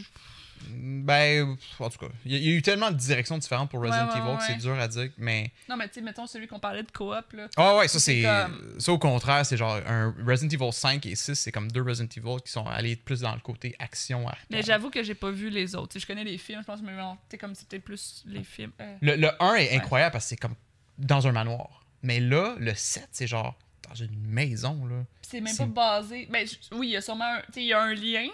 Ben, 0.69 1.57
en 1.79 1.89
tout 1.89 1.97
cas, 1.99 2.07
il 2.25 2.31
y, 2.31 2.35
a- 2.35 2.37
il 2.39 2.45
y 2.45 2.49
a 2.49 2.53
eu 2.53 2.61
tellement 2.61 2.89
de 2.89 2.95
directions 2.95 3.37
différentes 3.37 3.69
pour 3.69 3.81
Resident 3.81 4.07
Ouais, 4.07 4.13
ouais, 4.13 4.19
Evil 4.29 4.37
que 4.37 4.43
c'est 4.45 4.55
dur 4.57 4.79
à 4.79 4.87
dire. 4.87 5.09
Mais. 5.17 5.51
Non, 5.69 5.75
mais 5.75 5.87
tu 5.89 5.95
sais, 5.95 6.01
mettons 6.01 6.25
celui 6.27 6.47
qu'on 6.47 6.59
parlait 6.59 6.81
de 6.81 6.91
coop, 6.91 7.33
là. 7.33 7.47
Ah 7.57 7.75
ouais, 7.75 7.87
ça 7.89 7.99
C'est 7.99 8.21
c'est. 8.21 8.23
comme- 8.23 8.79
Ça 8.79 8.91
au 8.93 8.97
contraire, 8.97 9.45
c'est 9.45 9.57
genre 9.57 9.75
un 9.85 10.15
Resident 10.25 10.49
Evil 10.49 10.71
5 10.73 11.05
et 11.05 11.15
6, 11.15 11.35
c'est 11.35 11.51
comme 11.51 11.69
deux 11.71 11.81
Resident 11.83 12.07
Evil 12.15 12.41
qui 12.43 12.51
sont 12.51 12.65
allés 12.65 12.95
plus 12.95 13.19
dans 13.21 13.33
le 13.35 13.41
côté 13.41 13.75
action. 13.79 14.27
arcade. 14.27 14.45
Mais 14.49 14.63
j'avoue 14.63 14.89
que 14.89 15.03
j'ai 15.03 15.13
pas 15.15 15.29
vu 15.31 15.49
les 15.49 15.75
autres. 15.75 15.89
Tu 15.89 15.93
sais, 15.93 15.99
je 15.99 16.07
connais 16.07 16.23
les 16.23 16.37
films, 16.37 16.61
je 16.61 16.65
pense, 16.65 16.81
mais 16.81 16.93
tu 16.93 17.01
sais, 17.31 17.37
comme 17.37 17.53
c'était 17.53 17.79
plus 17.79 18.23
les 18.25 18.43
films. 18.43 18.71
euh, 18.79 18.95
Le, 19.01 19.15
le 19.17 19.43
1 19.43 19.55
est 19.55 19.75
incroyable 19.75 20.13
parce 20.13 20.25
que 20.25 20.29
c'est 20.29 20.37
comme 20.37 20.55
dans 20.97 21.27
un 21.27 21.31
manoir. 21.33 21.85
Mais 22.01 22.19
là, 22.21 22.55
le 22.59 22.73
7, 22.73 23.09
c'est 23.11 23.27
genre 23.27 23.57
dans 23.87 23.95
une 23.95 24.27
maison, 24.27 24.85
là. 24.85 25.03
C'est 25.21 25.41
même 25.41 25.55
pas 25.55 25.65
basé. 26.01 26.27
Ben, 26.31 26.47
oui, 26.73 26.87
il 26.87 26.91
y 26.91 26.95
a 26.97 27.01
sûrement 27.01 27.25
un, 27.25 27.39
tu 27.41 27.53
sais, 27.53 27.61
il 27.61 27.67
y 27.67 27.73
a 27.73 27.81
un 27.81 27.93
lien. 27.93 28.27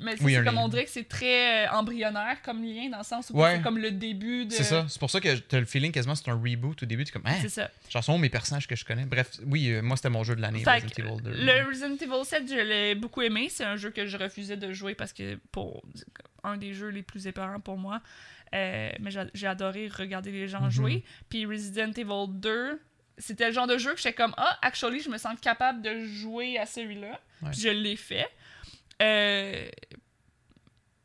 mais 0.00 0.14
Oui, 0.22 0.34
c'est 0.34 0.44
comme 0.44 0.54
lien. 0.54 0.62
on 0.62 0.68
dirait 0.68 0.84
que 0.84 0.90
c'est 0.90 1.08
très 1.08 1.66
euh, 1.66 1.70
embryonnaire 1.72 2.40
comme 2.42 2.62
lien, 2.64 2.88
dans 2.88 2.98
le 2.98 3.04
sens 3.04 3.30
où 3.30 3.36
Ouais. 3.38 3.56
c'est 3.56 3.62
comme 3.62 3.78
le 3.78 3.90
début 3.90 4.46
de. 4.46 4.52
C'est 4.52 4.62
ça. 4.64 4.86
C'est 4.88 4.98
pour 5.00 5.10
ça 5.10 5.20
que 5.20 5.36
t'as 5.36 5.58
le 5.60 5.66
feeling 5.66 5.90
quasiment 5.92 6.14
c'est 6.14 6.28
un 6.30 6.40
reboot 6.40 6.82
au 6.82 6.86
début. 6.86 7.04
Tu 7.04 7.10
es 7.10 7.12
comme, 7.12 7.26
hein, 7.26 7.36
C'est 7.42 7.48
ça. 7.48 7.70
genre, 7.90 8.04
sont 8.04 8.18
mes 8.18 8.28
personnages 8.30 8.66
que 8.68 8.76
je 8.76 8.84
connais. 8.84 9.04
Bref, 9.06 9.30
oui, 9.46 9.70
euh, 9.70 9.82
moi, 9.82 9.96
c'était 9.96 10.10
mon 10.10 10.22
jeu 10.24 10.36
de 10.36 10.40
l'année, 10.40 10.62
Resident 10.64 11.10
Evil 11.10 11.22
2. 11.22 11.30
le 11.34 11.68
Resident 11.68 11.96
Evil 11.96 12.24
7, 12.24 12.48
je 12.48 12.54
l'ai 12.60 12.94
beaucoup 12.94 13.22
aimé. 13.22 13.48
C'est 13.50 13.64
un 13.64 13.76
jeu 13.76 13.90
que 13.90 14.06
je 14.06 14.16
refusais 14.16 14.56
de 14.56 14.72
jouer 14.72 14.94
parce 14.94 15.12
que 15.12 15.36
pour 15.50 15.82
un 16.44 16.56
des 16.56 16.74
jeux 16.74 16.88
les 16.88 17.02
plus 17.02 17.26
épeurants 17.26 17.60
pour 17.60 17.76
moi. 17.76 18.00
Euh, 18.54 18.90
mais 19.00 19.10
j'ai 19.10 19.22
j'ai 19.32 19.46
adoré 19.46 19.88
regarder 19.88 20.30
les 20.30 20.46
gens 20.46 20.60
Mhm. 20.62 20.70
jouer. 20.70 21.04
Puis 21.30 21.46
Resident 21.46 21.90
Evil 21.96 22.26
2, 22.28 22.80
c'était 23.18 23.46
le 23.48 23.52
genre 23.52 23.66
de 23.66 23.78
jeu 23.78 23.92
que 23.92 23.96
j'étais 23.98 24.14
comme 24.14 24.34
Ah, 24.36 24.58
actually, 24.62 25.00
je 25.00 25.08
me 25.10 25.18
sens 25.18 25.38
capable 25.40 25.82
de 25.82 26.04
jouer 26.06 26.58
à 26.58 26.66
celui-là. 26.66 27.20
Ouais. 27.42 27.52
Je 27.52 27.68
l'ai 27.68 27.96
fait. 27.96 28.28
Euh, 29.00 29.68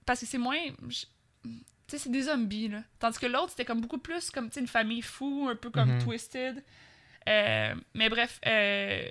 parce 0.06 0.20
que 0.22 0.26
c'est 0.26 0.38
moins. 0.38 0.58
je- 0.88 1.06
Tu 1.44 1.52
sais, 1.96 1.98
c'est 2.04 2.10
des 2.12 2.24
zombies, 2.24 2.68
là. 2.68 2.84
Tandis 3.00 3.18
que 3.18 3.28
l'autre, 3.28 3.52
c'était 3.52 3.64
comme 3.64 3.80
beaucoup 3.80 3.98
plus 3.98 4.30
comme, 4.30 4.50
tu 4.50 4.56
sais, 4.56 4.60
une 4.60 4.68
famille 4.68 5.02
fou, 5.02 5.48
un 5.50 5.56
peu 5.56 5.70
comme 5.70 5.94
Mhm. 5.94 6.04
Twisted. 6.04 6.62
Euh, 7.30 7.76
mais 7.94 8.10
bref, 8.10 8.42
euh, 8.46 9.10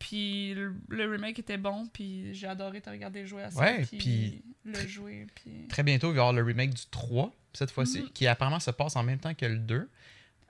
puis 0.00 0.54
le, 0.54 0.74
le 0.88 1.08
remake 1.10 1.38
était 1.38 1.56
bon, 1.56 1.86
puis 1.86 2.34
j'ai 2.34 2.48
adoré 2.48 2.80
te 2.80 2.90
regarder 2.90 3.24
jouer 3.26 3.44
à 3.44 3.50
ça, 3.52 3.60
Ouais, 3.60 3.86
puis 3.86 4.42
le 4.64 4.86
jouer, 4.88 5.26
puis... 5.36 5.68
Très 5.68 5.82
bientôt, 5.84 6.08
il 6.08 6.14
va 6.14 6.16
y 6.16 6.18
avoir 6.20 6.32
le 6.32 6.42
remake 6.42 6.74
du 6.74 6.82
3, 6.90 7.32
cette 7.52 7.70
fois-ci, 7.70 8.00
Mhm. 8.00 8.10
qui 8.10 8.26
apparemment 8.26 8.58
se 8.60 8.70
passe 8.72 8.96
en 8.96 9.04
même 9.04 9.18
temps 9.20 9.34
que 9.34 9.46
le 9.46 9.58
2. 9.58 9.88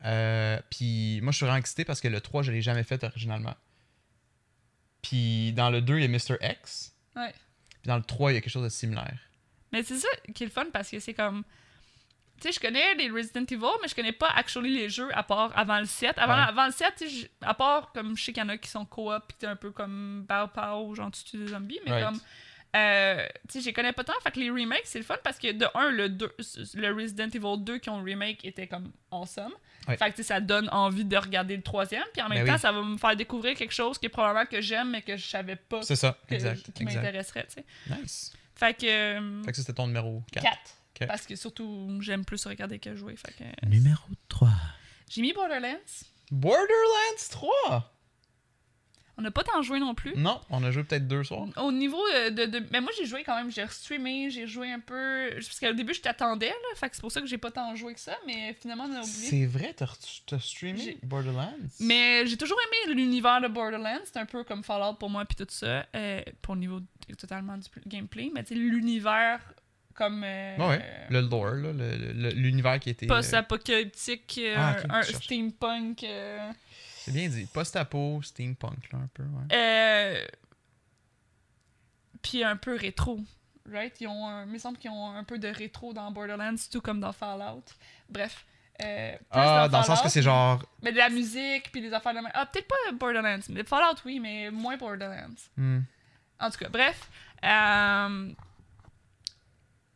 Euh, 0.05 0.61
puis 0.71 1.21
moi, 1.23 1.33
je 1.33 1.37
suis 1.39 1.47
vraiment 1.47 1.59
excité 1.59 1.85
parce 1.85 2.01
que 2.01 2.09
le 2.09 2.21
3, 2.21 2.43
je 2.43 2.53
l'ai 2.53 2.61
jamais 2.63 2.83
fait 2.85 3.03
originalement. 3.05 3.55
Puis 5.03 5.53
dans 5.53 5.71
le 5.71 5.81
2, 5.81 5.99
il 5.99 6.03
y 6.03 6.05
a 6.05 6.09
Mr. 6.09 6.37
X. 6.43 6.95
Ouais. 7.17 7.33
Puis 7.71 7.87
dans 7.89 7.97
le 7.97 8.03
3, 8.03 8.33
il 8.33 8.35
y 8.35 8.39
a 8.39 8.41
quelque 8.41 8.53
chose 8.53 8.65
de 8.65 8.69
similaire. 8.69 9.19
Mais 9.73 9.83
c'est 9.83 9.97
ça 9.99 10.09
qui 10.35 10.45
est 10.45 10.47
le 10.47 10.53
fun, 10.53 10.67
parce 10.73 10.91
que 10.91 11.01
c'est 11.01 11.15
comme... 11.15 11.45
Tu 12.41 12.49
sais, 12.49 12.53
je 12.53 12.61
connais 12.61 12.95
les 12.97 13.11
Resident 13.11 13.45
Evil, 13.45 13.79
mais 13.83 13.89
je 13.89 13.95
connais 13.95 14.13
pas 14.13 14.29
actually 14.29 14.75
les 14.75 14.89
jeux 14.89 15.09
à 15.17 15.23
part 15.23 15.57
avant 15.57 15.79
le 15.79 15.87
7. 15.87 16.19
Avant, 16.19 16.35
Ouais. 16.35 16.41
avant 16.49 16.67
le 16.67 16.73
7, 16.73 16.93
tu 16.99 17.09
sais, 17.09 17.11
je- 17.23 17.27
à 17.47 17.55
part 17.55 17.93
comme 17.93 18.17
je 18.17 18.25
sais 18.25 18.33
qu'il 18.33 18.43
y 18.43 18.47
en 18.47 18.49
a 18.49 18.59
qui 18.59 18.69
sont 18.69 18.85
coop, 18.85 19.13
pis 19.29 19.37
t'es 19.39 19.47
un 19.47 19.57
peu 19.57 19.71
comme 19.71 20.25
Bow 20.29 20.49
Pow, 20.49 20.95
genre 20.95 21.11
tu 21.13 21.23
tues 21.25 21.39
des 21.39 21.49
zombies, 21.49 21.79
mais 21.87 21.93
Right. 21.93 22.05
comme. 22.07 22.21
Euh, 22.75 23.25
tu 23.49 23.53
sais, 23.55 23.61
je 23.61 23.67
les 23.67 23.73
connais 23.73 23.93
pas 23.93 24.03
tant. 24.05 24.15
Fait 24.23 24.33
que 24.33 24.41
les 24.41 24.51
remakes, 24.51 24.83
c'est 24.85 24.99
le 24.99 25.05
fun 25.05 25.17
parce 25.23 25.39
que 25.39 25.53
de 25.53 25.67
un, 25.75 25.91
le, 25.91 26.09
deux- 26.09 26.35
le 26.75 26.93
Resident 26.93 27.29
Evil 27.29 27.63
2 27.63 27.79
qui 27.79 27.89
ont 27.91 27.99
le 27.99 28.05
remake 28.05 28.45
était 28.45 28.67
comme 28.67 28.91
awesome. 29.13 29.53
Ouais. 29.87 29.97
Fait 29.97 30.11
que 30.13 30.23
ça 30.23 30.41
donne 30.41 30.69
envie 30.73 31.05
de 31.05 31.17
regarder 31.17 31.57
le 31.57 31.63
troisième. 31.63 32.03
Puis 32.13 32.21
en 32.23 32.29
même 32.29 32.39
Ben 32.41 32.47
temps, 32.47 32.55
oui. 32.55 32.59
ça 32.61 32.73
va 32.73 32.83
me 32.83 32.97
faire 32.97 33.15
découvrir 33.17 33.55
quelque 33.57 33.73
chose 33.75 33.99
qui 33.99 34.07
est 34.07 34.09
probablement 34.09 34.47
que 34.47 34.61
j'aime, 34.61 34.91
mais 34.91 35.03
que 35.03 35.17
je 35.17 35.25
savais 35.27 35.57
pas 35.57 35.83
C'est 35.83 35.95
ça, 35.97 36.19
que- 36.29 36.35
exact. 36.35 36.73
qui 36.73 36.83
exact. 36.83 36.97
m'intéresserait, 37.03 37.47
tu 37.47 37.55
sais. 37.63 37.65
Nice. 38.01 38.33
Fait 38.57 38.75
que. 38.75 38.87
euh, 38.87 39.43
Fait 39.45 39.53
que 39.53 39.57
c'était 39.59 39.73
ton 39.75 39.87
numéro 39.87 40.23
4. 40.33 40.43
4. 40.45 40.57
Ok. 41.01 41.07
Parce 41.09 41.27
que 41.27 41.37
surtout, 41.37 41.99
j'aime 42.01 42.25
plus 42.25 42.45
regarder 42.47 42.79
que 42.79 42.95
jouer. 42.97 43.15
Fait 43.17 43.33
que. 43.33 43.67
Numéro 43.67 44.03
3. 44.29 44.49
J'ai 45.11 45.23
mis 45.23 45.33
Borderlands. 45.33 45.77
Borderlands 46.31 47.29
3! 47.31 47.94
On 49.17 49.23
n'a 49.23 49.31
pas 49.31 49.45
tant 49.45 49.63
joué 49.63 49.79
non 49.79 49.95
plus. 49.95 50.13
Non, 50.17 50.41
on 50.51 50.65
a 50.65 50.73
joué 50.73 50.83
peut-être 50.83 51.07
deux 51.07 51.23
soirs. 51.23 51.47
Au 51.57 51.71
niveau 51.71 52.03
euh, 52.15 52.31
de, 52.31 52.47
de- 52.47 52.67
Mais 52.73 52.81
moi, 52.81 52.91
j'ai 52.99 53.07
joué 53.07 53.23
quand 53.23 53.37
même. 53.37 53.51
J'ai 53.53 53.65
streamé, 53.69 54.29
j'ai 54.29 54.47
joué 54.49 54.73
un 54.73 54.81
peu. 54.81 55.31
Parce 55.35 55.61
qu'au 55.61 55.73
début, 55.73 55.95
je 55.95 56.01
t'attendais, 56.01 56.49
là. 56.49 56.55
Fait 56.75 56.89
que 56.91 56.97
c'est 56.97 57.01
pour 57.01 57.13
ça 57.13 57.21
que 57.21 57.27
j'ai 57.29 57.39
pas 57.39 57.53
tant 57.53 57.77
joué 57.77 57.95
que 57.95 58.01
ça. 58.01 58.17
Mais 58.27 58.57
finalement, 58.61 58.85
on 58.91 58.95
a 58.97 59.01
oublié. 59.03 59.29
C'est 59.29 59.47
vrai, 59.47 59.73
t'as 59.77 60.39
streamé 60.41 60.99
Borderlands? 61.05 61.55
Mais 61.79 62.27
j'ai 62.27 62.37
toujours 62.37 62.59
aimé 62.89 62.95
l'univers 62.95 63.41
de 63.41 63.47
Borderlands. 63.49 64.01
C'est 64.05 64.17
un 64.19 64.27
peu 64.27 64.43
comme 64.43 64.65
Fallout 64.65 64.95
pour 64.95 65.11
moi, 65.11 65.25
puis 65.25 65.37
tout 65.37 65.47
ça. 65.49 65.87
euh, 65.95 66.21
pour 66.43 66.55
le 66.55 66.61
niveau 66.63 66.81
totalement 67.17 67.57
du 67.57 67.69
gameplay. 67.87 68.31
Mais 68.35 68.43
tu 68.43 68.55
sais, 68.55 68.55
l'univers 68.61 69.39
comme. 69.95 70.23
euh, 70.25 70.57
Ouais. 70.59 70.83
Le 71.11 71.21
lore, 71.21 71.47
là, 71.55 71.73
le- 71.73 72.13
le- 72.15 72.31
l'univers 72.31 72.81
qui 72.81 72.91
était. 72.91 73.07
Post-apocalyptique, 73.07 74.41
Ah, 74.57 74.77
un, 74.91 75.03
steampunk. 75.03 76.05
C'est 77.05 77.13
bien 77.13 77.29
dit. 77.29 77.47
Post-apo, 77.53 78.21
steampunk, 78.23 78.91
là, 78.93 78.99
un 78.99 79.09
peu, 79.13 79.23
ouais. 79.23 79.55
Euh, 79.57 80.27
Puis 82.23 82.43
un 82.43 82.57
peu 82.57 82.77
rétro. 82.77 83.21
Right? 83.71 83.95
Ils 84.01 84.09
ont 84.09 84.27
un... 84.29 84.45
Il 84.47 84.53
me 84.53 84.59
semble 84.59 84.79
qu'ils 84.79 84.91
ont 84.91 85.11
un 85.11 85.25
peu 85.25 85.39
de 85.39 85.49
rétro 85.49 85.93
dans 85.93 86.11
Borderlands, 86.11 86.55
tout 86.71 86.81
comme 86.81 87.01
dans 87.01 87.13
Fallout. 87.13 87.65
Bref. 88.11 88.45
euh, 88.83 89.13
plus 89.17 89.27
Ah, 89.31 89.69
dans 89.69 89.79
le 89.81 89.85
sens 89.85 90.01
que 90.03 90.09
c'est 90.09 90.23
genre. 90.23 90.63
Mais 90.83 90.93
de 90.93 90.99
la 90.99 91.09
musique, 91.11 91.71
puis 91.73 91.81
des 91.81 91.93
affaires 91.93 92.13
de. 92.15 92.21
Ah, 92.35 92.47
peut-être 92.47 92.69
pas 92.69 92.75
Borderlands. 92.99 93.41
Mais 93.51 93.65
Fallout, 93.65 93.99
oui, 94.05 94.21
mais 94.21 94.51
moins 94.51 94.77
Borderlands. 94.77 95.35
hmm. 95.57 95.81
En 96.41 96.51
tout 96.51 96.59
cas, 96.59 96.69
bref. 96.69 97.09
Euh, 97.45 98.33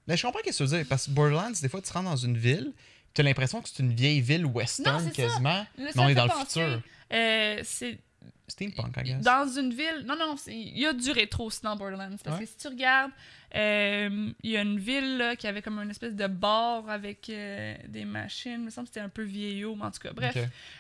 Mais 0.07 0.17
je 0.17 0.23
comprends 0.23 0.41
ce 0.45 0.51
que 0.51 0.55
tu 0.57 0.63
veux 0.65 0.77
dire. 0.79 0.87
Parce 0.89 1.07
que 1.07 1.11
Borderlands, 1.11 1.53
des 1.61 1.69
fois, 1.69 1.83
tu 1.83 1.93
rentres 1.93 2.09
dans 2.09 2.17
une 2.17 2.39
ville, 2.39 2.73
t'as 3.13 3.23
l'impression 3.23 3.61
que 3.61 3.69
c'est 3.69 3.83
une 3.83 3.93
vieille 3.95 4.21
ville 4.21 4.47
western 4.47 4.99
Non, 5.03 5.05
ça. 5.11 5.15
quasiment. 5.15 5.51
là, 5.51 5.67
Mais 5.79 5.93
ça 5.93 6.01
on 6.03 6.09
est 6.09 6.15
dans 6.15 6.25
le 6.27 6.31
futur. 6.31 6.81
Euh, 7.13 7.61
c'est 7.65 7.99
Steampunk, 8.47 8.97
I 8.97 9.03
guess. 9.03 9.23
Dans 9.23 9.47
une 9.47 9.75
ville. 9.75 10.05
Non, 10.07 10.17
non, 10.17 10.35
il 10.47 10.79
y 10.79 10.87
a 10.87 10.93
du 10.95 11.11
rétro 11.11 11.45
aussi 11.47 11.61
dans 11.63 11.77
Borderlands. 11.77 12.17
Parce 12.25 12.39
Ouais. 12.39 12.45
que 12.45 12.51
si 12.51 12.57
tu 12.57 12.69
regardes, 12.69 13.11
euh, 13.55 14.31
il 14.43 14.51
y 14.51 14.57
a 14.57 14.63
une 14.63 14.79
ville 14.79 15.19
là, 15.19 15.37
qui 15.37 15.47
avait 15.47 15.61
comme 15.61 15.79
une 15.81 15.91
espèce 15.91 16.15
de 16.15 16.27
bar 16.27 16.89
avec 16.89 17.29
euh, 17.29 17.75
des 17.89 18.07
machines. 18.07 18.53
Il 18.53 18.61
me 18.61 18.71
semble 18.71 18.89
que 18.89 18.95
c'était 18.95 19.05
un 19.05 19.11
peu 19.11 19.23
vieillot, 19.23 19.75
mais 19.77 19.85
en 19.85 19.91
tout 19.91 20.01
cas, 20.01 20.13
bref. 20.15 20.35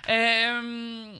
Euh, 0.08 1.12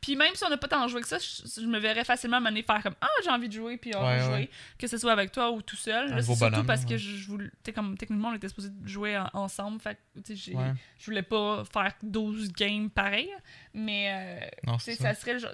Puis 0.00 0.14
même 0.16 0.34
si 0.34 0.44
on 0.44 0.48
n'a 0.48 0.56
pas 0.56 0.68
tant 0.68 0.86
joué 0.88 1.00
que 1.02 1.08
ça, 1.08 1.18
je, 1.18 1.60
je 1.60 1.66
me 1.66 1.78
verrais 1.78 2.04
facilement 2.04 2.40
m'amener 2.40 2.62
faire 2.62 2.82
comme 2.82 2.94
Ah, 3.00 3.08
j'ai 3.24 3.30
envie 3.30 3.48
de 3.48 3.52
jouer, 3.54 3.76
puis 3.76 3.90
on 3.96 4.00
va 4.00 4.16
Ouais, 4.16 4.22
jouer. 4.22 4.32
ouais. 4.32 4.50
Que 4.78 4.86
ce 4.86 4.96
soit 4.96 5.12
avec 5.12 5.32
toi 5.32 5.50
ou 5.50 5.60
tout 5.60 5.76
seul. 5.76 6.10
Là, 6.10 6.22
surtout 6.22 6.38
bonhomme, 6.40 6.66
parce 6.66 6.84
que 6.84 6.96
je, 6.96 7.16
je 7.16 7.26
voulais. 7.26 7.50
comme 7.74 7.96
techniquement, 7.96 8.28
on 8.28 8.34
était 8.34 8.48
supposé 8.48 8.70
jouer 8.84 9.18
en- 9.18 9.28
ensemble. 9.34 9.80
Fait 9.80 9.96
que, 10.24 10.34
je 10.34 11.04
voulais 11.04 11.22
pas 11.22 11.64
faire 11.72 11.92
12 12.02 12.52
games 12.52 12.90
pareil. 12.90 13.28
Mais. 13.74 14.40
euh, 14.44 14.48
Non, 14.66 14.78
ça. 14.78 15.14
serait 15.14 15.34
le 15.34 15.38
genre, 15.40 15.52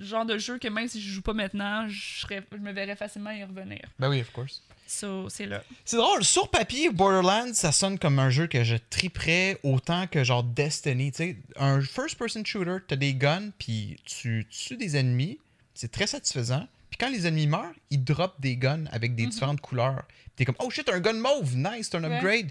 genre 0.00 0.24
de 0.26 0.38
jeu 0.38 0.58
que 0.58 0.68
même 0.68 0.88
si 0.88 1.00
je 1.00 1.10
joue 1.12 1.22
pas 1.22 1.32
maintenant, 1.34 1.88
je, 1.88 2.20
serais, 2.20 2.42
je 2.52 2.58
me 2.58 2.72
verrais 2.72 2.96
facilement 2.96 3.30
y 3.30 3.42
revenir. 3.44 3.80
Ben 3.98 4.08
oui, 4.08 4.20
of 4.20 4.30
course. 4.32 4.62
So, 4.92 5.28
c'est 5.28 5.46
là. 5.46 5.62
C'est 5.84 5.96
drôle, 5.98 6.24
sur 6.24 6.50
papier, 6.50 6.90
Borderlands, 6.90 7.54
ça 7.54 7.70
sonne 7.70 7.96
comme 7.96 8.18
un 8.18 8.28
jeu 8.28 8.48
que 8.48 8.64
je 8.64 8.74
triperais 8.90 9.56
autant 9.62 10.08
que 10.08 10.24
genre 10.24 10.42
Destiny. 10.42 11.12
Un 11.56 11.80
first-person 11.80 12.44
shooter, 12.44 12.78
t'as 12.88 12.96
des 12.96 13.14
guns, 13.14 13.50
puis 13.56 14.00
tu 14.04 14.48
tues 14.50 14.76
des 14.76 14.96
ennemis, 14.96 15.38
c'est 15.74 15.92
très 15.92 16.08
satisfaisant. 16.08 16.66
Puis 16.90 16.98
quand 16.98 17.08
les 17.08 17.28
ennemis 17.28 17.46
meurent, 17.46 17.72
ils 17.90 18.02
droppent 18.02 18.40
des 18.40 18.56
guns 18.56 18.86
avec 18.90 19.14
des 19.14 19.24
Mhm. 19.26 19.30
différentes 19.30 19.60
couleurs. 19.60 20.02
T'es 20.34 20.44
comme, 20.44 20.56
oh 20.58 20.70
shit, 20.70 20.88
un 20.88 20.98
gun 20.98 21.12
mauve, 21.12 21.54
nice, 21.56 21.88
c'est 21.90 21.96
un 21.96 22.02
Ouais. 22.02 22.16
upgrade. 22.16 22.50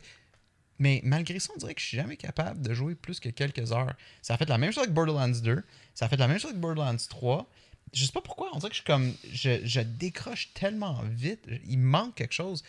Mais 0.82 1.02
malgré 1.04 1.40
ça, 1.40 1.52
on 1.54 1.58
dirait 1.58 1.74
que 1.76 1.82
je 1.82 1.88
suis 1.88 1.98
jamais 1.98 2.16
capable 2.16 2.62
de 2.62 2.74
jouer 2.74 2.96
plus 2.96 3.20
que 3.20 3.28
quelques 3.28 3.74
heures. 3.74 3.94
Ça 4.22 4.36
a 4.36 4.38
fait 4.38 4.48
la 4.48 4.58
même 4.58 4.72
chose 4.72 4.84
avec 4.84 4.94
Borderlands 4.94 5.28
2, 5.28 5.62
ça 5.94 6.06
a 6.06 6.08
fait 6.08 6.16
la 6.16 6.30
même 6.30 6.40
chose 6.40 6.52
avec 6.52 6.62
Borderlands 6.62 6.96
3. 7.10 7.50
Je 7.94 8.06
sais 8.06 8.12
pas 8.12 8.22
pourquoi, 8.22 8.50
on 8.54 8.58
dirait 8.58 8.70
que 8.70 8.76
je 8.76 8.82
suis 8.82 8.86
comme. 8.88 9.14
Je, 9.32 9.60
je 9.66 9.82
décroche 9.82 10.54
tellement 10.54 11.02
vite, 11.04 11.46
il 11.68 11.80
manque 11.80 12.16
quelque 12.16 12.34
chose. 12.34 12.64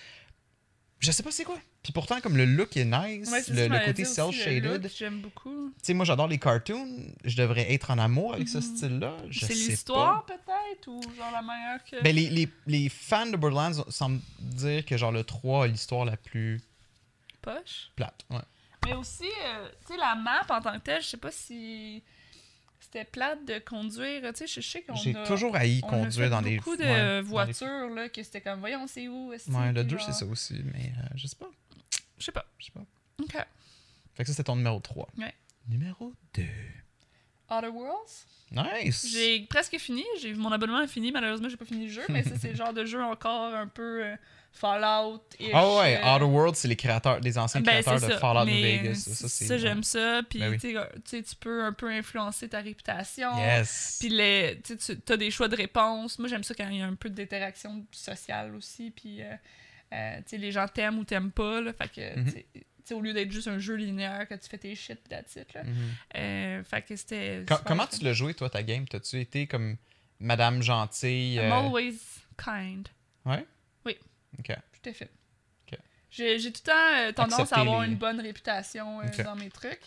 Je 0.98 1.10
sais 1.12 1.22
pas 1.22 1.30
c'est 1.30 1.44
quoi. 1.44 1.58
Puis 1.82 1.94
pourtant, 1.94 2.20
comme 2.20 2.36
le 2.36 2.44
look 2.44 2.76
est 2.76 2.84
nice, 2.84 3.30
Ouais, 3.30 3.40
le, 3.48 3.86
côté 3.86 4.04
look, 4.60 4.90
J'aime 4.94 5.20
beaucoup. 5.22 5.70
Tu 5.78 5.86
sais, 5.86 5.94
moi, 5.94 6.04
j'adore 6.04 6.28
les 6.28 6.36
cartoons. 6.38 7.06
Je 7.24 7.36
devrais 7.36 7.72
être 7.72 7.90
en 7.90 7.96
amour 7.98 8.34
avec 8.34 8.48
ce 8.48 8.58
Mhm. 8.58 8.62
style-là. 8.62 9.16
C'est 9.32 9.54
l'histoire, 9.54 10.26
peut-être, 10.26 10.88
ou 10.88 11.00
genre 11.16 11.32
la 11.32 11.40
meilleure 11.40 11.82
que. 11.84 12.02
Ben, 12.02 12.14
les, 12.14 12.28
les, 12.28 12.48
les 12.66 12.88
fans 12.90 13.24
de 13.26 13.36
Borderlands 13.38 13.82
semblent 13.88 14.20
dire 14.40 14.84
que, 14.84 14.98
genre, 14.98 15.10
le 15.12 15.24
3 15.24 15.64
a 15.64 15.66
l'histoire 15.68 16.04
la 16.04 16.18
plus 16.18 16.60
Poche. 17.40 17.90
plate. 17.96 18.26
Ouais. 18.28 18.40
Mais 18.84 18.94
aussi, 18.94 19.24
euh, 19.46 19.68
tu 19.86 19.94
sais, 19.94 19.98
la 19.98 20.14
map 20.16 20.42
en 20.50 20.60
tant 20.60 20.72
que 20.78 20.84
telle, 20.84 21.02
je 21.02 21.08
sais 21.08 21.16
pas 21.16 21.30
si 21.32 22.02
c'était 22.92 23.04
plate 23.04 23.44
de 23.44 23.58
conduire. 23.60 24.20
Tu 24.32 24.38
sais, 24.38 24.46
je 24.46 24.60
sais 24.60 24.82
qu'on 24.82 24.94
J'ai 24.96 25.14
a. 25.16 25.24
toujours 25.24 25.54
haï 25.54 25.80
conduire 25.80 26.10
fait 26.24 26.30
dans 26.30 26.42
des. 26.42 26.56
beaucoup 26.56 26.76
de 26.76 26.82
ouais, 26.82 27.20
voitures, 27.22 27.88
là, 27.94 28.08
que 28.08 28.22
c'était 28.22 28.40
comme, 28.40 28.60
voyons, 28.60 28.86
c'est 28.86 29.06
où, 29.08 29.32
est-ce 29.32 29.50
Ouais, 29.50 29.68
le 29.72 29.80
puis 29.82 29.90
2, 29.92 29.98
genre- 29.98 30.06
c'est 30.06 30.24
ça 30.24 30.26
aussi. 30.30 30.60
Mais 30.72 30.92
euh, 30.98 31.06
je 31.14 31.26
sais 31.26 31.36
pas. 31.36 31.50
Je 32.18 32.24
sais 32.24 32.32
pas. 32.32 32.44
Je 32.58 32.66
sais 32.66 32.72
pas. 32.72 32.84
Ok. 33.22 33.32
Fait 34.14 34.24
que 34.24 34.26
ça, 34.28 34.32
c'était 34.32 34.44
ton 34.44 34.56
numéro 34.56 34.80
3. 34.80 35.08
Ouais. 35.18 35.32
Numéro 35.68 36.12
2. 36.34 36.42
Outer 37.50 37.68
Worlds. 37.68 38.26
Nice. 38.52 39.06
J'ai 39.12 39.40
presque 39.48 39.76
fini. 39.78 40.04
J'ai 40.20 40.34
mon 40.34 40.50
abonnement 40.50 40.80
est 40.82 40.88
fini. 40.88 41.12
Malheureusement, 41.12 41.48
j'ai 41.48 41.56
pas 41.56 41.64
fini 41.64 41.86
le 41.86 41.92
jeu, 41.92 42.02
mais 42.08 42.22
ça, 42.24 42.30
c'est 42.40 42.50
le 42.50 42.56
genre 42.56 42.72
de 42.72 42.84
jeu 42.84 43.00
encore 43.02 43.54
un 43.54 43.68
peu 43.68 44.04
euh, 44.04 44.16
Fallout. 44.52 45.22
Ah 45.52 45.76
ouais, 45.76 46.00
Outer 46.04 46.24
World, 46.24 46.56
c'est 46.56 46.66
les 46.66 46.74
créateurs, 46.74 47.20
les 47.20 47.38
anciens 47.38 47.60
Ben, 47.60 47.80
créateurs 47.80 48.00
c'est 48.00 48.08
de 48.08 48.12
ça. 48.14 48.18
Fallout 48.18 48.46
New 48.50 48.60
Vegas. 48.62 48.94
Ça, 49.06 49.14
Ça, 49.14 49.28
c'est 49.28 49.58
j'aime 49.60 49.84
ça. 49.84 50.22
Puis, 50.28 50.40
Ben 50.40 50.50
oui. 50.50 50.58
tu 50.58 50.76
sais, 51.04 51.22
tu 51.22 51.36
peux 51.36 51.62
un 51.62 51.72
peu 51.72 51.88
influencer 51.88 52.48
ta 52.48 52.58
réputation. 52.60 53.30
Yes. 53.38 53.98
Puis, 54.00 54.08
les, 54.08 54.60
tu 54.62 55.12
as 55.12 55.16
des 55.16 55.30
choix 55.30 55.46
de 55.46 55.56
réponse. 55.56 56.18
Moi, 56.18 56.28
j'aime 56.28 56.42
ça 56.42 56.52
quand 56.54 56.68
il 56.68 56.78
y 56.78 56.82
a 56.82 56.86
un 56.86 56.94
peu 56.96 57.08
d'interaction 57.10 57.86
sociale 57.92 58.56
aussi. 58.56 58.90
Puis, 58.90 59.22
euh, 59.22 59.32
euh, 59.92 60.20
les 60.32 60.50
gens 60.50 60.66
t'aiment 60.66 60.98
ou 60.98 61.04
t'aiment 61.04 61.30
pas. 61.32 61.60
Là, 61.60 61.72
fait 61.72 61.88
que, 61.88 62.18
Mhm. 62.18 62.32
Au 62.94 63.00
lieu 63.00 63.12
d'être 63.12 63.30
juste 63.32 63.48
un 63.48 63.58
jeu 63.58 63.74
linéaire 63.74 64.26
que 64.28 64.34
tu 64.34 64.48
fais 64.48 64.58
tes 64.58 64.74
shit, 64.74 64.96
pis 65.02 65.08
that's 65.10 65.36
it, 65.36 65.52
là. 65.54 65.62
Euh, 66.16 66.62
fait 66.64 66.82
que 66.82 66.96
c'était. 66.96 67.44
Comment 67.66 67.86
fun. 67.86 67.96
tu 67.98 68.04
l'as 68.04 68.12
joué, 68.12 68.34
toi, 68.34 68.48
ta 68.50 68.62
game? 68.62 68.86
T'as-tu 68.88 69.20
été 69.20 69.46
comme 69.46 69.76
Madame 70.18 70.62
Gentille 70.62 71.34
I'm 71.36 71.50
euh, 71.52 71.54
always 71.54 71.98
kind. 72.36 72.88
Ouais? 73.24 73.46
Oui. 73.86 73.96
Ok. 74.38 74.56
Tout 74.82 74.90
à 74.90 74.92
fait. 74.92 75.10
J'ai 76.12 76.38
tout 76.40 76.48
le 76.48 76.52
temps 76.52 76.72
euh, 77.08 77.12
tendance 77.12 77.38
Accepter 77.40 77.54
à 77.54 77.60
avoir 77.62 77.82
les- 77.82 77.86
une 77.88 77.94
bonne 77.96 78.20
réputation 78.20 79.00
dans 79.24 79.36
mes 79.36 79.48
trucs. 79.48 79.80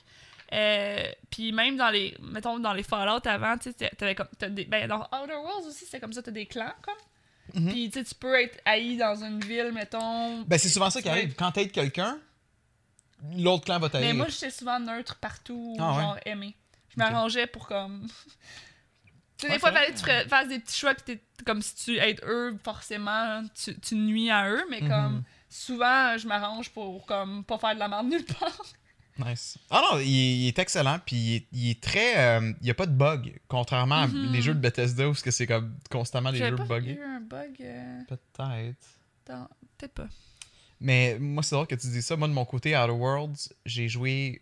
Puis 1.30 1.52
même 1.52 1.76
dans 1.78 1.90
les 1.90 2.16
mettons 2.22 2.60
dans 2.60 2.74
les 2.74 2.84
Fallout 2.84 3.26
avant 3.28 3.58
tu 3.58 3.72
sais 3.78 4.16
comme 4.16 4.28
t'as 4.38 4.48
des 4.50 4.66
ben 4.66 4.88
dans 4.88 5.02
Outer 5.12 5.34
Worlds 5.34 5.68
aussi 5.68 5.86
c'est 5.86 6.00
comme 6.00 6.14
ça 6.14 6.22
t'as 6.24 6.32
des 6.32 6.46
clans 6.46 6.74
comme 6.82 6.96
Mhm. 7.62 7.72
puis 7.72 7.90
tu 7.92 8.04
peux 8.18 8.42
être 8.42 8.58
haï 8.64 8.96
dans 8.96 9.22
une 9.22 9.42
ville 9.42 9.72
mettons 9.74 10.44
Ben, 10.44 10.58
c'est 10.58 10.70
souvent 10.70 10.90
ça 10.90 11.02
qui 11.02 11.10
arrive. 11.10 11.36
Quand 11.36 11.52
t'aides 11.52 11.74
quelqu'un, 11.74 12.18
l'autre 13.38 13.66
clan 13.66 13.80
va 13.80 13.90
t'aider. 13.90 14.08
mais 14.08 14.14
moi 14.14 14.28
j'étais 14.28 14.52
souvent 14.52 14.80
neutre 14.80 15.16
partout 15.16 15.76
Ah 15.80 15.92
ouais? 15.96 16.02
genre 16.02 16.18
aimé 16.26 16.56
je 16.90 16.96
m'arrangeais 17.00 17.48
pour 17.48 17.68
comme 17.68 18.08
tu 19.38 19.48
sais 19.48 19.48
Ouais, 19.48 19.54
des 19.54 19.60
fois 19.60 19.72
fallait 19.72 19.88
que 19.88 19.94
tu 19.94 20.00
ferais- 20.00 20.28
fasses 20.28 20.48
des 20.48 20.60
petits 20.60 20.78
choix 20.78 20.94
puis 20.94 21.20
comme 21.46 21.62
si 21.62 21.76
tu 21.76 21.98
aides 21.98 22.22
eux 22.26 22.58
forcément 22.64 23.44
tu, 23.56 23.80
tu 23.80 23.96
nuis 23.96 24.30
à 24.30 24.50
eux 24.50 24.64
mais 24.70 24.82
Mhm. 24.82 24.90
comme 24.90 25.24
souvent 25.50 26.18
je 26.18 26.28
m'arrange 26.28 26.70
pour 26.72 27.06
comme 27.06 27.44
pas 27.44 27.58
faire 27.58 27.74
de 27.76 27.80
la 27.80 27.88
merde 27.88 28.08
nulle 28.08 28.26
part 28.26 28.62
Nice. 29.20 29.60
Ah 29.70 29.80
non, 29.92 30.00
il, 30.00 30.08
il 30.08 30.48
est 30.48 30.58
excellent, 30.58 30.98
puis 31.06 31.16
il 31.16 31.36
est, 31.36 31.48
il 31.52 31.70
est 31.70 31.80
très. 31.84 32.18
euh, 32.18 32.52
il 32.62 32.64
n'y 32.64 32.72
a 32.72 32.74
pas 32.74 32.88
de 32.88 32.94
bug, 32.96 33.40
contrairement 33.48 34.08
Mhm. 34.08 34.30
à 34.30 34.32
les 34.32 34.42
jeux 34.42 34.56
de 34.56 34.60
Bethesda 34.60 35.08
où 35.08 35.14
c'est 35.14 35.24
que 35.24 35.30
c'est 35.30 35.46
comme 35.46 35.78
constamment 35.92 36.32
des 36.32 36.40
jeux 36.40 36.56
pas 36.56 36.64
buggés. 36.66 36.94
eu 36.96 37.04
un 37.04 37.20
bug 37.20 37.56
euh, 37.62 38.00
Peut-être. 38.08 38.76
Peut-être 39.78 39.94
pas. 39.94 40.08
Mais 40.82 41.18
moi, 41.20 41.44
c'est 41.44 41.56
drôle 41.56 41.68
que 41.68 41.76
tu 41.76 41.88
dis 41.88 42.02
ça. 42.02 42.16
Moi, 42.16 42.28
de 42.28 42.34
mon 42.34 42.46
côté, 42.46 42.76
Outer 42.78 42.92
Worlds, 42.92 43.54
j'ai 43.66 43.88
joué. 43.88 44.42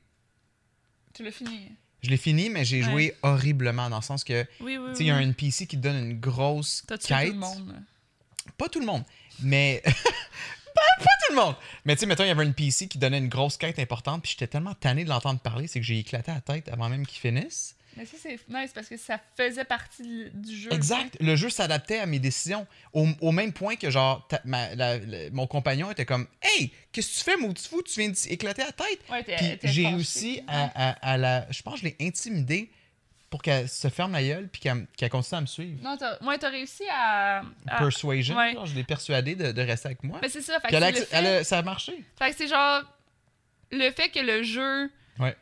Tu 1.13 1.24
l'as 1.24 1.32
fini. 1.32 1.72
Je 2.02 2.10
l'ai 2.10 2.17
fini, 2.17 2.50
mais 2.50 2.65
j'ai 2.65 2.84
Ouais. 2.84 2.89
joué 2.89 3.15
horriblement 3.22 3.89
dans 3.89 3.98
le 3.98 4.02
sens 4.04 4.24
que, 4.24 4.41
tu 4.44 4.63
Oui, 4.63 4.78
oui, 4.78 4.86
oui. 4.89 4.96
sais, 4.96 5.04
il 5.04 5.08
y 5.08 5.12
a 5.12 5.15
un 5.15 5.22
NPC 5.22 5.67
qui 5.67 5.78
te 5.78 5.82
donne 5.82 5.98
une 6.12 6.20
grosse 6.20 6.84
T'as 6.88 6.98
quête. 6.98 7.28
tout 7.28 7.34
le 7.34 7.39
monde. 7.39 7.76
Pas 8.58 8.70
tout 8.70 8.80
le 8.80 8.86
monde, 8.88 9.04
mais. 9.41 9.82
pas, 9.86 10.82
pas 10.98 11.12
tout 11.28 11.36
le 11.36 11.36
monde! 11.36 11.56
Mais 11.86 11.96
tu 11.96 12.00
sais, 12.02 12.06
mettons, 12.08 12.24
il 12.24 12.28
y 12.28 12.32
avait 12.32 12.44
un 12.44 12.48
NPC 12.48 12.88
qui 12.88 12.98
donnait 12.98 13.20
une 13.20 13.28
grosse 13.30 13.56
quête 13.58 13.78
importante, 13.78 14.24
puis 14.24 14.32
j'étais 14.32 14.48
tellement 14.48 14.74
tanné 14.74 15.04
de 15.04 15.10
l'entendre 15.10 15.39
parler, 15.39 15.67
c'est 15.67 15.80
que 15.80 15.86
j'ai 15.86 16.00
éclaté 16.00 16.32
la 16.32 16.41
tête 16.41 16.67
avant 16.70 16.89
même 16.89 17.06
qu'il 17.06 17.20
finisse. 17.20 17.76
Mais 17.98 18.06
ça, 18.06 18.18
c'est 18.22 18.40
nice 18.50 18.72
parce 18.74 18.88
que 18.88 18.96
ça 18.98 19.20
faisait 19.36 19.66
partie 19.66 20.30
du- 20.34 20.56
jeu. 20.58 20.72
Exact. 20.72 21.18
Le 21.20 21.36
jeu 21.36 21.50
s'adaptait 21.50 22.00
à 22.00 22.06
mes 22.06 22.20
décisions. 22.20 22.66
Au, 22.94 23.08
au 23.20 23.32
même 23.32 23.52
point 23.52 23.76
que, 23.76 23.90
genre, 23.90 24.26
ta- 24.28 24.42
ma- 24.46 24.74
la- 24.76 24.98
la- 24.98 25.30
mon 25.32 25.46
compagnon 25.48 25.92
était 25.92 26.06
comme 26.06 26.28
Hey, 26.42 26.72
qu'est-ce 26.92 27.10
que 27.14 27.18
tu 27.20 27.24
fais, 27.24 27.38
maudit 27.38 27.68
fou? 27.68 27.82
Tu 27.84 28.00
viens 28.00 28.10
d'éclater 28.10 28.64
la 28.64 28.72
tête. 28.72 29.00
Ouais, 29.10 29.24
Puis 29.24 29.70
j'ai 29.72 29.88
réussi 29.88 30.42
à, 30.48 30.90
à- 30.92 31.12
à 31.14 31.18
la. 31.18 31.52
Je 31.52 31.62
pense 31.62 31.76
que 31.76 31.80
je 31.82 31.86
l'ai 31.86 31.98
intimidée 32.00 32.72
pour 33.30 33.42
qu'elle 33.42 33.68
se 33.70 33.88
ferme 33.90 34.12
la 34.14 34.24
gueule 34.24 34.50
puis 34.50 34.60
qu'elle 34.62 34.88
qu'elle 34.98 35.10
continue 35.10 35.38
à 35.38 35.42
me 35.42 35.46
suivre. 35.46 35.82
Non, 35.84 35.96
t'as 35.98 36.18
ouais, 36.24 36.38
t'as 36.38 36.50
réussi 36.50 36.84
à. 36.92 37.40
à- 37.68 37.78
Persuasion, 37.80 38.36
ouais. 38.38 38.54
genre, 38.54 38.66
je 38.66 38.76
l'ai 38.76 38.84
persuadée 38.84 39.36
de, 39.36 39.52
de 39.52 39.62
rester 39.62 39.88
avec 39.88 40.04
moi. 40.04 40.20
Mais 40.22 40.30
c'est 40.30 40.42
ça. 40.42 40.60
Fait 40.60 40.70
que, 40.70 40.76
elle 40.76 40.96
fait... 40.96 41.44
ça 41.44 41.58
a 41.60 41.62
marché. 41.62 42.04
fait 42.18 42.32
que 42.32 42.36
c'est 42.38 42.48
genre. 42.48 42.84
Le 43.72 43.90
fait 43.92 44.10
que 44.10 44.20
le 44.20 44.44
jeu. 44.44 44.90
Ouais. 45.20 45.36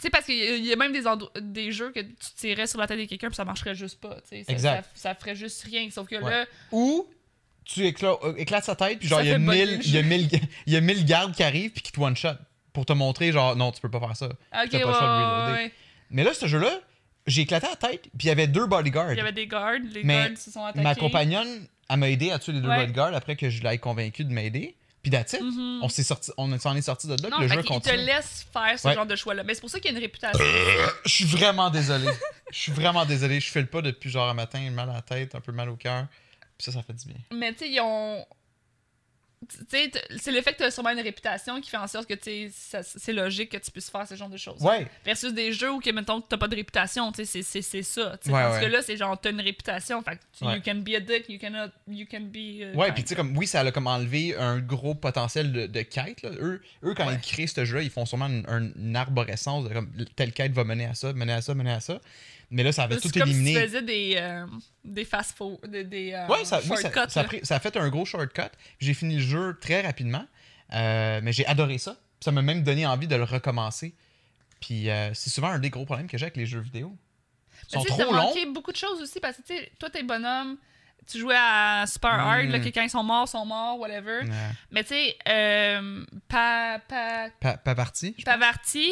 Tu 0.00 0.06
sais, 0.06 0.10
parce 0.10 0.24
qu'il 0.24 0.36
y 0.36 0.42
a- 0.48 0.56
il 0.56 0.64
y 0.64 0.72
a 0.72 0.76
même 0.76 0.92
des, 0.92 1.02
des 1.42 1.72
jeux 1.72 1.90
que 1.92 2.00
tu 2.00 2.16
tirais 2.36 2.66
sur 2.66 2.78
la 2.78 2.86
tête 2.86 2.98
de 2.98 3.04
quelqu'un 3.04 3.26
puis 3.28 3.36
ça 3.36 3.44
marcherait 3.44 3.74
juste 3.74 4.00
pas. 4.00 4.16
Ça, 4.24 4.36
Exact. 4.36 4.84
Ça, 4.94 5.10
ça 5.10 5.14
ferait 5.14 5.34
juste 5.36 5.62
rien. 5.64 5.88
Sauf 5.90 6.08
que 6.08 6.16
Ouais. 6.16 6.30
là. 6.30 6.46
Ou 6.72 7.06
tu 7.64 7.82
écla- 7.82 8.18
euh, 8.24 8.34
éclates 8.36 8.64
sa 8.64 8.74
tête, 8.74 8.98
puis 8.98 9.08
genre, 9.08 9.20
il 9.20 9.28
y, 9.28 9.32
a 9.32 9.38
mille- 9.38 9.76
le 9.78 9.84
il 9.84 9.92
y 9.94 9.98
a 9.98 10.02
mille- 10.02 10.28
il 10.66 10.72
y 10.72 10.76
a 10.76 10.80
mille 10.80 11.04
gardes 11.04 11.34
qui 11.34 11.42
arrivent 11.42 11.70
puis 11.70 11.82
qui 11.82 11.92
te 11.92 12.00
one-shot 12.00 12.30
pour 12.72 12.86
te 12.86 12.92
montrer, 12.94 13.30
genre, 13.32 13.54
non, 13.56 13.72
tu 13.72 13.80
peux 13.80 13.90
pas 13.90 14.00
faire 14.00 14.16
ça. 14.16 14.26
Ok, 14.26 14.72
ouais, 14.72 14.80
pas. 14.80 15.58
Mais 16.10 16.24
là, 16.24 16.32
ce 16.34 16.46
jeu-là, 16.46 16.80
j'ai 17.26 17.42
éclaté 17.42 17.66
la 17.68 17.76
tête, 17.76 18.02
puis 18.16 18.24
il 18.24 18.26
y 18.26 18.30
avait 18.30 18.46
deux 18.46 18.66
bodyguards. 18.66 19.12
Il 19.12 19.18
y 19.18 19.20
avait 19.20 19.32
des 19.32 19.46
gardes. 19.46 19.84
Les 19.92 20.02
Mais 20.02 20.34
se 20.34 20.50
sont 20.50 20.64
attaqués. 20.64 20.82
Ma 20.82 20.94
compagnonne, 20.94 21.66
elle 21.90 21.96
m'a 21.98 22.08
aidé 22.10 22.30
à 22.30 22.38
tuer 22.38 22.52
les 22.52 22.60
deux 22.60 22.68
bodyguards 22.68 23.14
après 23.14 23.36
que 23.36 23.50
je 23.50 23.62
l'ai 23.62 23.78
convaincu 23.78 24.24
de 24.24 24.32
m'aider. 24.32 24.74
Puis 25.02 25.10
that's 25.10 25.32
it. 25.32 25.40
Mhm. 25.40 25.80
On 25.82 25.88
s'est 25.88 26.02
sorti, 26.02 26.30
on 26.36 26.58
s'en 26.58 26.76
est 26.76 26.82
sorti 26.82 27.06
de 27.06 27.12
là, 27.22 27.28
Non, 27.30 27.36
puis 27.38 27.46
le 27.46 27.48
jeu 27.54 27.56
qu'il 27.62 27.68
te 27.68 27.72
continue. 27.72 27.96
laisse 28.04 28.46
faire 28.52 28.78
ce 28.78 28.86
Ouais. 28.88 28.94
genre 28.94 29.06
de 29.06 29.16
choix-là. 29.16 29.42
Mais 29.44 29.54
c'est 29.54 29.60
pour 29.60 29.70
ça 29.70 29.80
qu'il 29.80 29.90
y 29.90 29.94
a 29.94 29.96
une 29.96 30.02
réputation. 30.04 30.44
Je 31.06 31.10
suis 31.10 31.24
vraiment 31.24 31.70
désolé. 31.70 32.06
Je 32.52 32.58
suis 32.58 32.72
vraiment 32.72 33.06
désolé. 33.06 33.40
Je 33.40 33.50
fais 33.50 33.60
le 33.62 33.66
pas 33.66 33.80
depuis 33.80 34.10
genre 34.10 34.28
un 34.28 34.34
matin, 34.34 34.58
mal 34.70 34.90
à 34.90 34.94
la 34.94 35.02
tête, 35.02 35.34
un 35.34 35.40
peu 35.40 35.52
mal 35.52 35.68
au 35.70 35.76
cœur. 35.76 36.06
Puis 36.58 36.66
ça, 36.66 36.72
ça 36.72 36.82
fait 36.82 36.92
du 36.92 37.06
bien. 37.06 37.16
Mais 37.32 37.52
tu 37.54 37.60
sais, 37.60 37.70
ils 37.70 37.80
ont. 37.80 38.26
Tu 39.48 39.56
c'est 40.18 40.32
le 40.32 40.42
fait 40.42 40.52
que 40.52 40.58
tu 40.58 40.64
as 40.64 40.70
sûrement 40.70 40.90
une 40.90 41.00
réputation 41.00 41.62
qui 41.62 41.70
fait 41.70 41.78
en 41.78 41.86
sorte 41.86 42.06
que 42.06 42.12
tu 42.12 42.52
c'est 42.52 43.12
logique 43.14 43.50
que 43.50 43.56
tu 43.56 43.70
puisses 43.70 43.88
faire 43.88 44.06
ce 44.06 44.14
genre 44.14 44.28
de 44.28 44.36
choses. 44.36 44.60
Ouais. 44.60 44.86
Versus 45.02 45.32
des 45.32 45.50
jeux 45.52 45.72
où, 45.72 45.80
que, 45.80 45.88
mettons, 45.90 46.20
t'as 46.20 46.36
pas 46.36 46.46
de 46.46 46.56
réputation, 46.56 47.10
tu 47.10 47.24
c'est- 47.24 47.42
ça. 47.42 47.62
tu 48.22 48.28
sais. 48.28 48.34
Ouais, 48.34 48.60
que 48.60 48.66
là, 48.66 48.82
c'est 48.82 48.98
genre, 48.98 49.18
t'as 49.18 49.30
une 49.30 49.40
réputation. 49.40 50.02
Fait 50.02 50.16
que 50.16 50.20
tu- 50.38 50.44
you 50.44 50.60
can 50.62 50.74
be 50.82 50.94
a 50.94 51.00
dick, 51.00 51.26
you, 51.30 51.38
cannot, 51.38 51.70
you 51.88 52.06
can 52.10 52.20
be. 52.20 52.36
uh, 52.36 52.76
Ouais, 52.76 52.92
puis 52.92 53.02
tu 53.02 53.08
sais, 53.08 53.14
comme, 53.16 53.34
oui, 53.36 53.46
ça 53.46 53.60
a 53.60 53.72
comme 53.72 53.86
enlevé 53.86 54.36
un 54.36 54.58
gros 54.58 54.94
potentiel 54.94 55.52
de, 55.52 55.66
de 55.66 55.80
quête. 55.82 56.20
Là. 56.22 56.30
Eux, 56.38 56.60
eux, 56.84 56.94
quand 56.94 57.10
ils 57.10 57.18
créent 57.20 57.46
ce 57.46 57.64
jeu-là, 57.64 57.82
ils 57.82 57.90
font 57.90 58.04
sûrement 58.04 58.26
une, 58.26 58.44
un- 58.46 58.70
une 58.76 58.94
arborescence 58.94 59.64
de 59.66 59.72
comme 59.72 59.90
telle 60.16 60.32
quête 60.34 60.52
va 60.52 60.64
mener 60.64 60.84
à 60.84 60.92
ça, 60.94 61.14
mener 61.14 61.32
à 61.32 61.40
ça, 61.40 61.54
mener 61.54 61.72
à 61.72 61.80
ça. 61.80 61.98
Mais 62.50 62.62
là, 62.64 62.72
ça 62.72 62.82
avait 62.84 62.96
tout 62.98 63.10
comme 63.10 63.28
éliminé. 63.28 63.50
si 63.54 63.56
tu 63.56 63.62
faisais 63.62 63.82
des, 63.82 64.14
euh, 64.16 64.44
des 64.84 65.04
fast-food, 65.04 65.58
des, 65.68 65.84
des 65.84 66.12
euh, 66.14 66.26
Ouais, 66.26 66.44
ça, 66.44 66.58
oui, 66.60 66.76
ça, 66.76 66.90
shortcuts, 66.90 67.10
ça 67.12 67.20
a 67.20 67.24
pris- 67.24 67.40
ça 67.44 67.56
a 67.56 67.60
fait 67.60 67.76
un 67.76 67.88
gros 67.88 68.04
shortcut. 68.04 68.42
J'ai 68.80 68.94
fini 68.94 69.16
le 69.16 69.22
jeu 69.22 69.58
très 69.60 69.80
rapidement. 69.82 70.26
Euh, 70.72 71.20
mais 71.22 71.32
j'ai 71.32 71.46
adoré 71.46 71.78
ça. 71.78 71.96
Ça 72.20 72.32
m'a 72.32 72.42
même 72.42 72.62
donné 72.62 72.86
envie 72.86 73.06
de 73.06 73.16
le 73.16 73.24
recommencer. 73.24 73.94
Puis 74.60 74.88
c'est 75.14 75.30
souvent 75.30 75.48
un 75.48 75.58
des 75.58 75.70
gros 75.70 75.84
problèmes 75.84 76.06
que 76.08 76.18
j'ai 76.18 76.24
avec 76.26 76.36
les 76.36 76.46
jeux 76.46 76.60
vidéo. 76.60 76.96
Ils 77.72 77.78
Mais 77.78 77.84
sont 77.88 77.94
trop 77.96 78.12
longs. 78.12 78.12
manqué 78.12 78.46
beaucoup 78.46 78.72
de 78.72 78.76
choses 78.76 79.00
aussi 79.00 79.20
parce 79.20 79.36
que 79.36 79.74
toi, 79.78 79.90
t'es 79.90 80.02
bonhomme, 80.02 80.56
tu 81.10 81.18
jouais 81.18 81.36
à 81.38 81.84
Super 81.86 82.12
Hard, 82.12 82.48
là, 82.48 82.58
Mm. 82.58 82.62
que 82.64 82.68
quand 82.68 82.82
ils 82.82 82.90
sont 82.90 83.02
morts, 83.02 83.26
ils 83.26 83.30
sont 83.30 83.44
morts, 83.46 83.78
whatever. 83.78 84.20
Ouais. 84.22 84.30
Mais 84.70 84.82
tu 84.82 84.90
sais, 84.90 85.16
euh, 85.28 86.04
pa, 86.28 86.78
pa, 86.88 87.28
Pas, 87.40 87.56
pas 87.58 87.74
parti. 87.74 88.14
je 88.18 88.24
Pavarti, 88.24 88.90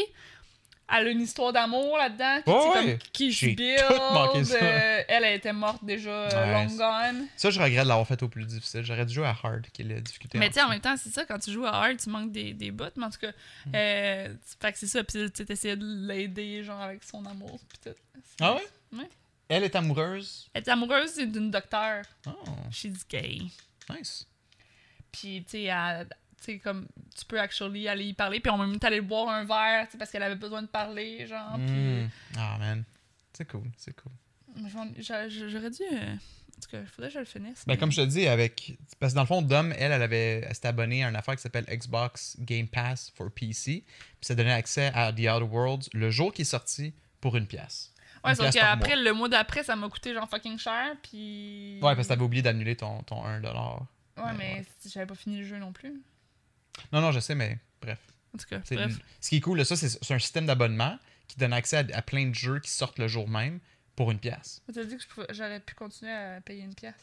elle 0.90 1.06
a 1.06 1.10
une 1.10 1.20
histoire 1.20 1.52
d'amour 1.52 1.96
là-dedans. 1.98 2.42
que, 2.44 2.50
Ouais, 2.50 2.92
comme 2.92 2.98
qui 3.12 3.32
se 3.32 3.46
build. 3.46 3.80
euh, 3.80 5.02
elle, 5.08 5.24
elle 5.24 5.36
était 5.36 5.52
morte 5.52 5.84
déjà, 5.84 6.10
euh, 6.10 6.28
Ouais, 6.30 6.64
long 6.66 6.76
gone. 6.76 7.26
Ça, 7.36 7.50
je 7.50 7.60
regrette 7.60 7.84
de 7.84 7.88
l'avoir 7.88 8.06
fait 8.06 8.22
au 8.22 8.28
plus 8.28 8.46
difficile. 8.46 8.82
J'aurais 8.84 9.04
dû 9.06 9.14
jouer 9.14 9.26
à 9.26 9.36
Hard, 9.42 9.66
qui 9.72 9.82
est 9.82 9.84
la 9.84 10.00
difficulté. 10.00 10.38
Mais 10.38 10.46
en 10.46 10.48
tu 10.48 10.54
sais, 10.54 10.62
en 10.62 10.68
même 10.70 10.80
temps, 10.80 10.96
c'est 10.96 11.10
ça, 11.10 11.24
quand 11.24 11.38
tu 11.38 11.50
joues 11.52 11.66
à 11.66 11.74
Hard, 11.74 11.96
tu 11.98 12.08
manques 12.10 12.32
des, 12.32 12.52
des 12.54 12.70
bouts. 12.70 12.84
Mais 12.96 13.04
en 13.06 13.10
tout 13.10 13.18
cas, 13.20 13.32
Mm. 13.66 13.72
euh, 13.74 14.34
fait 14.60 14.72
que 14.72 14.78
c'est 14.78 14.86
ça. 14.86 15.04
Puis 15.04 15.30
tu 15.30 15.44
essayais 15.50 15.76
de 15.76 15.84
l'aider, 16.06 16.62
genre, 16.64 16.80
avec 16.80 17.02
son 17.04 17.24
amour. 17.26 17.58
Puis 17.68 17.78
tout. 17.92 17.98
Ah 18.40 18.54
ouais? 18.54 18.66
Ouais. 18.98 19.08
Elle 19.48 19.64
est 19.64 19.74
amoureuse? 19.76 20.48
Elle 20.54 20.62
est 20.62 20.68
amoureuse 20.68 21.16
d'une 21.16 21.50
docteur. 21.50 22.04
Oh, 22.26 22.30
She's 22.70 23.06
gay. 23.08 23.38
nice. 23.90 24.26
Puis, 25.10 25.42
tu 25.44 25.50
sais, 25.52 25.62
elle- 25.64 26.06
sais, 26.44 26.58
comme, 26.58 26.86
tu 27.16 27.24
peux 27.24 27.40
actually 27.40 27.88
aller 27.88 28.04
y 28.06 28.12
parler. 28.14 28.40
Puis 28.40 28.50
on 28.50 28.56
m'a 28.58 28.66
même 28.66 28.78
allé 28.82 29.00
boire 29.00 29.28
un 29.28 29.44
verre, 29.44 29.86
parce 29.98 30.10
qu'elle 30.10 30.22
avait 30.22 30.36
besoin 30.36 30.62
de 30.62 30.68
parler, 30.68 31.26
genre. 31.26 31.54
Puis, 31.56 31.74
Mm. 32.04 32.10
Ah, 32.36 32.56
man. 32.58 32.84
C'est 33.32 33.48
cool, 33.50 33.70
c'est 33.76 33.94
cool. 34.00 34.12
J'aurais 34.98 35.70
dû 35.70 35.82
euh, 35.92 36.14
En 36.14 36.60
tout 36.60 36.70
cas, 36.70 36.80
il 36.80 36.86
faudrait 36.86 37.08
que 37.08 37.14
je 37.14 37.18
le 37.20 37.24
finisse. 37.24 37.64
Ben, 37.66 37.74
mais- 37.74 37.76
comme 37.78 37.92
je 37.92 38.00
te 38.00 38.06
dis, 38.06 38.26
avec. 38.26 38.76
Parce 38.98 39.12
que 39.12 39.16
dans 39.16 39.22
le 39.22 39.26
fond, 39.28 39.42
Dom, 39.42 39.72
elle, 39.78 39.92
elle 39.92 40.02
avait. 40.02 40.42
Elle 40.46 40.54
s'était 40.54 40.68
abonnée 40.68 41.04
à 41.04 41.08
une 41.08 41.14
affaire 41.16 41.36
qui 41.36 41.42
s'appelle 41.42 41.66
Xbox 41.68 42.36
Game 42.40 42.66
Pass 42.66 43.12
for 43.16 43.30
PC. 43.30 43.84
Puis 43.86 44.16
ça 44.22 44.34
donnait 44.34 44.52
accès 44.52 44.90
à 44.94 45.12
The 45.12 45.20
Outer 45.20 45.44
Worlds 45.44 45.88
le 45.92 46.10
jour 46.10 46.32
qui 46.32 46.42
est 46.42 46.46
sorti 46.46 46.92
pour 47.20 47.36
une 47.36 47.46
pièce. 47.46 47.92
Ouais, 48.24 48.34
sauf 48.34 48.50
qu'après, 48.52 48.96
le 48.96 49.12
mois 49.12 49.28
d'après, 49.28 49.62
ça 49.62 49.76
m'a 49.76 49.88
coûté 49.88 50.12
genre 50.12 50.28
fucking 50.28 50.58
cher, 50.58 50.96
puis... 51.04 51.74
Ouais, 51.80 51.94
parce 51.94 52.08
que 52.08 52.12
t'avais 52.12 52.24
oublié 52.24 52.42
d'annuler 52.42 52.74
ton, 52.74 53.00
ton 53.04 53.22
1$. 53.24 53.42
Ouais, 53.42 54.22
Ouais, 54.24 54.32
mais 54.36 54.54
ouais. 54.54 54.66
j'avais 54.92 55.06
pas 55.06 55.14
fini 55.14 55.38
le 55.38 55.44
jeu 55.44 55.58
non 55.58 55.72
plus. 55.72 56.02
Non, 56.92 57.00
non, 57.00 57.12
je 57.12 57.20
sais, 57.20 57.34
mais 57.34 57.58
bref. 57.80 57.98
En 58.34 58.38
tout 58.38 58.46
cas, 58.46 58.60
C'est- 58.64 58.74
bref. 58.76 58.98
Ce 59.20 59.28
qui 59.30 59.36
est 59.36 59.40
cool, 59.40 59.58
là, 59.58 59.64
ça, 59.64 59.76
c'est 59.76 59.88
c'est 59.88 60.14
un 60.14 60.18
système 60.18 60.46
d'abonnement 60.46 60.98
qui 61.26 61.36
donne 61.38 61.52
accès 61.52 61.76
à, 61.78 61.96
à 61.96 62.02
plein 62.02 62.26
de 62.28 62.34
jeux 62.34 62.58
qui 62.60 62.70
sortent 62.70 62.98
le 62.98 63.08
jour 63.08 63.28
même 63.28 63.60
pour 63.96 64.10
une 64.10 64.18
pièce. 64.18 64.62
Tu 64.72 64.78
as 64.78 64.84
dit 64.84 64.96
que 64.96 65.02
je 65.02 65.08
pouvais- 65.08 65.26
j'aurais 65.30 65.60
pu 65.60 65.74
continuer 65.74 66.12
à 66.12 66.40
payer 66.40 66.62
une 66.62 66.74
pièce 66.74 66.94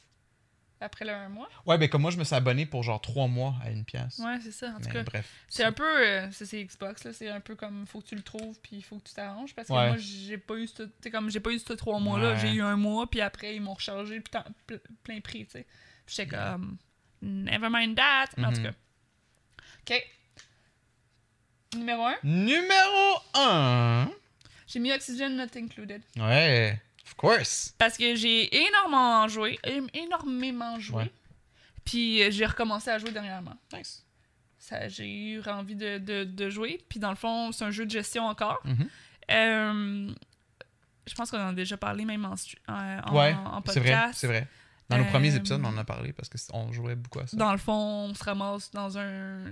après 0.82 1.04
le 1.06 1.12
un 1.12 1.30
mois? 1.30 1.50
Ouais, 1.66 1.78
ben 1.78 1.90
comme 1.90 2.02
moi, 2.04 2.12
je 2.12 2.18
me 2.18 2.24
suis 2.24 2.36
abonné 2.36 2.66
pour 2.66 2.84
genre 2.84 3.02
trois 3.02 3.28
mois 3.28 3.56
à 3.64 3.72
une 3.72 3.84
pièce. 3.86 4.20
Ouais, 4.20 4.38
c'est 4.42 4.52
ça. 4.52 4.68
En 4.70 4.80
tout 4.80 4.86
mais 4.88 4.94
cas, 4.94 5.04
bref. 5.04 5.30
c'est 5.50 5.64
un 5.64 5.72
peu... 5.72 5.84
euh, 6.06 6.28
c'est 6.32 6.46
c'est 6.46 6.64
Xbox, 6.64 7.04
là. 7.04 7.12
C'est 7.14 7.30
un 7.30 7.40
peu 7.40 7.56
comme, 7.56 7.86
faut 7.88 8.02
que 8.02 8.08
tu 8.08 8.16
le 8.16 8.22
trouves, 8.22 8.60
puis 8.62 8.78
il 8.78 8.82
faut 8.84 9.00
que 9.00 9.08
tu 9.10 9.14
t'arranges. 9.16 9.54
Parce 9.56 9.68
que 9.68 9.74
Ouais. 9.74 9.88
moi, 9.90 9.98
j'ai 9.98 10.38
pas 10.38 10.56
eu 10.58 10.68
ce... 10.68 10.84
tu 10.84 10.90
sais, 11.04 11.12
comme, 11.12 11.30
j'ai 11.30 11.40
pas 11.40 11.52
eu 11.52 11.60
ce 11.60 11.74
trois 11.74 12.00
mois-là. 12.00 12.34
Ouais. 12.34 12.40
J'ai 12.40 12.54
eu 12.54 12.62
un 12.62 12.78
mois, 12.78 13.10
puis 13.10 13.22
après, 13.22 13.56
ils 13.56 13.62
m'ont 13.62 13.74
rechargé 13.74 14.22
plein 15.04 15.22
prix, 15.22 15.46
tu 15.46 15.52
sais. 15.54 15.66
Puis 16.06 16.16
j'étais 16.18 16.36
comme... 16.36 16.78
Never 17.22 17.70
mind 17.72 17.96
that. 17.96 18.26
Mais 18.38 18.46
en 18.46 18.54
tout 18.54 18.60
Mhm. 18.60 18.68
cas. 18.68 18.74
OK. 19.90 20.04
Numéro 21.76 22.04
1. 22.06 22.16
Numéro 22.24 23.20
1. 23.36 24.10
J'ai 24.68 24.80
mis 24.80 24.92
Oxygen 24.92 25.36
Not 25.36 25.56
Included. 25.58 26.02
Ouais, 26.18 26.82
of 27.06 27.14
course. 27.16 27.74
Parce 27.78 27.98
que 27.98 28.16
j'ai 28.16 28.56
énormément 28.66 29.28
joué. 29.28 29.60
Énormément 29.94 30.80
joué. 30.80 31.04
Ouais. 31.04 31.12
Puis 31.84 32.24
euh, 32.24 32.32
j'ai 32.32 32.46
recommencé 32.46 32.90
à 32.90 32.98
jouer 32.98 33.12
dernièrement. 33.12 33.56
Nice. 33.74 34.04
J'ai 34.88 35.08
eu 35.34 35.42
envie 35.48 35.76
de, 35.76 36.00
de, 36.00 36.24
de 36.24 36.50
jouer. 36.50 36.84
Puis 36.90 37.00
dans 37.00 37.12
le 37.12 37.16
fond, 37.16 37.52
c'est 37.52 37.66
un 37.66 37.72
jeu 37.72 37.86
de 37.86 37.92
gestion 37.92 38.26
encore. 38.26 38.60
Mhm. 38.64 38.90
Euh, 39.32 40.12
je 41.08 41.14
pense 41.14 41.30
qu'on 41.30 41.38
en 41.40 41.50
a 41.50 41.54
déjà 41.54 41.78
parlé 41.78 42.04
même 42.06 42.26
en, 42.26 42.34
en, 42.68 42.74
en- 42.74 43.16
ouais, 43.16 43.34
en 43.36 43.62
c'est 43.68 43.80
vrai, 43.80 43.92
podcast. 43.92 44.20
c'est 44.20 44.28
vrai. 44.28 44.48
Dans 44.90 44.98
nos 44.98 45.04
Euh, 45.04 45.10
premiers 45.12 45.36
épisodes, 45.36 45.62
on 45.64 45.68
en 45.68 45.78
a 45.78 45.84
parlé 45.84 46.14
parce 46.14 46.30
qu'on 46.30 46.72
jouait 46.72 46.96
beaucoup 46.96 47.20
à 47.20 47.28
ça. 47.28 47.38
Dans 47.38 47.52
le 47.52 47.58
fond, 47.60 47.74
on 48.10 48.14
se 48.16 48.24
ramasse 48.24 48.72
dans 48.72 48.98
un 48.98 49.52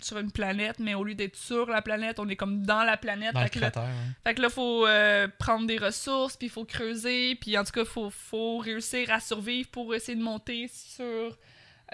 sur 0.00 0.18
une 0.18 0.30
planète, 0.32 0.78
mais 0.78 0.94
au 0.94 1.04
lieu 1.04 1.14
d'être 1.14 1.36
sur 1.36 1.68
la 1.68 1.82
planète, 1.82 2.18
on 2.18 2.28
est 2.28 2.36
comme 2.36 2.64
dans 2.64 2.82
la 2.84 2.96
planète. 2.96 3.34
Dans 3.34 3.42
Fait 3.42 3.50
que 3.50 3.58
là, 3.58 3.70
ouais. 3.74 3.82
Fait 4.24 4.34
que 4.34 4.40
là, 4.42 4.48
faut 4.48 4.86
euh, 4.86 5.28
prendre 5.38 5.66
des 5.66 5.76
ressources, 5.78 6.36
puis 6.36 6.46
il 6.46 6.50
faut 6.50 6.64
creuser, 6.64 7.34
puis 7.34 7.58
en 7.58 7.64
tout 7.64 7.72
cas, 7.72 7.84
faut, 7.84 8.08
faut 8.10 8.58
réussir 8.58 9.10
à 9.10 9.20
survivre 9.20 9.68
pour 9.70 9.94
essayer 9.94 10.16
de 10.16 10.22
monter 10.22 10.68
sur 10.72 11.36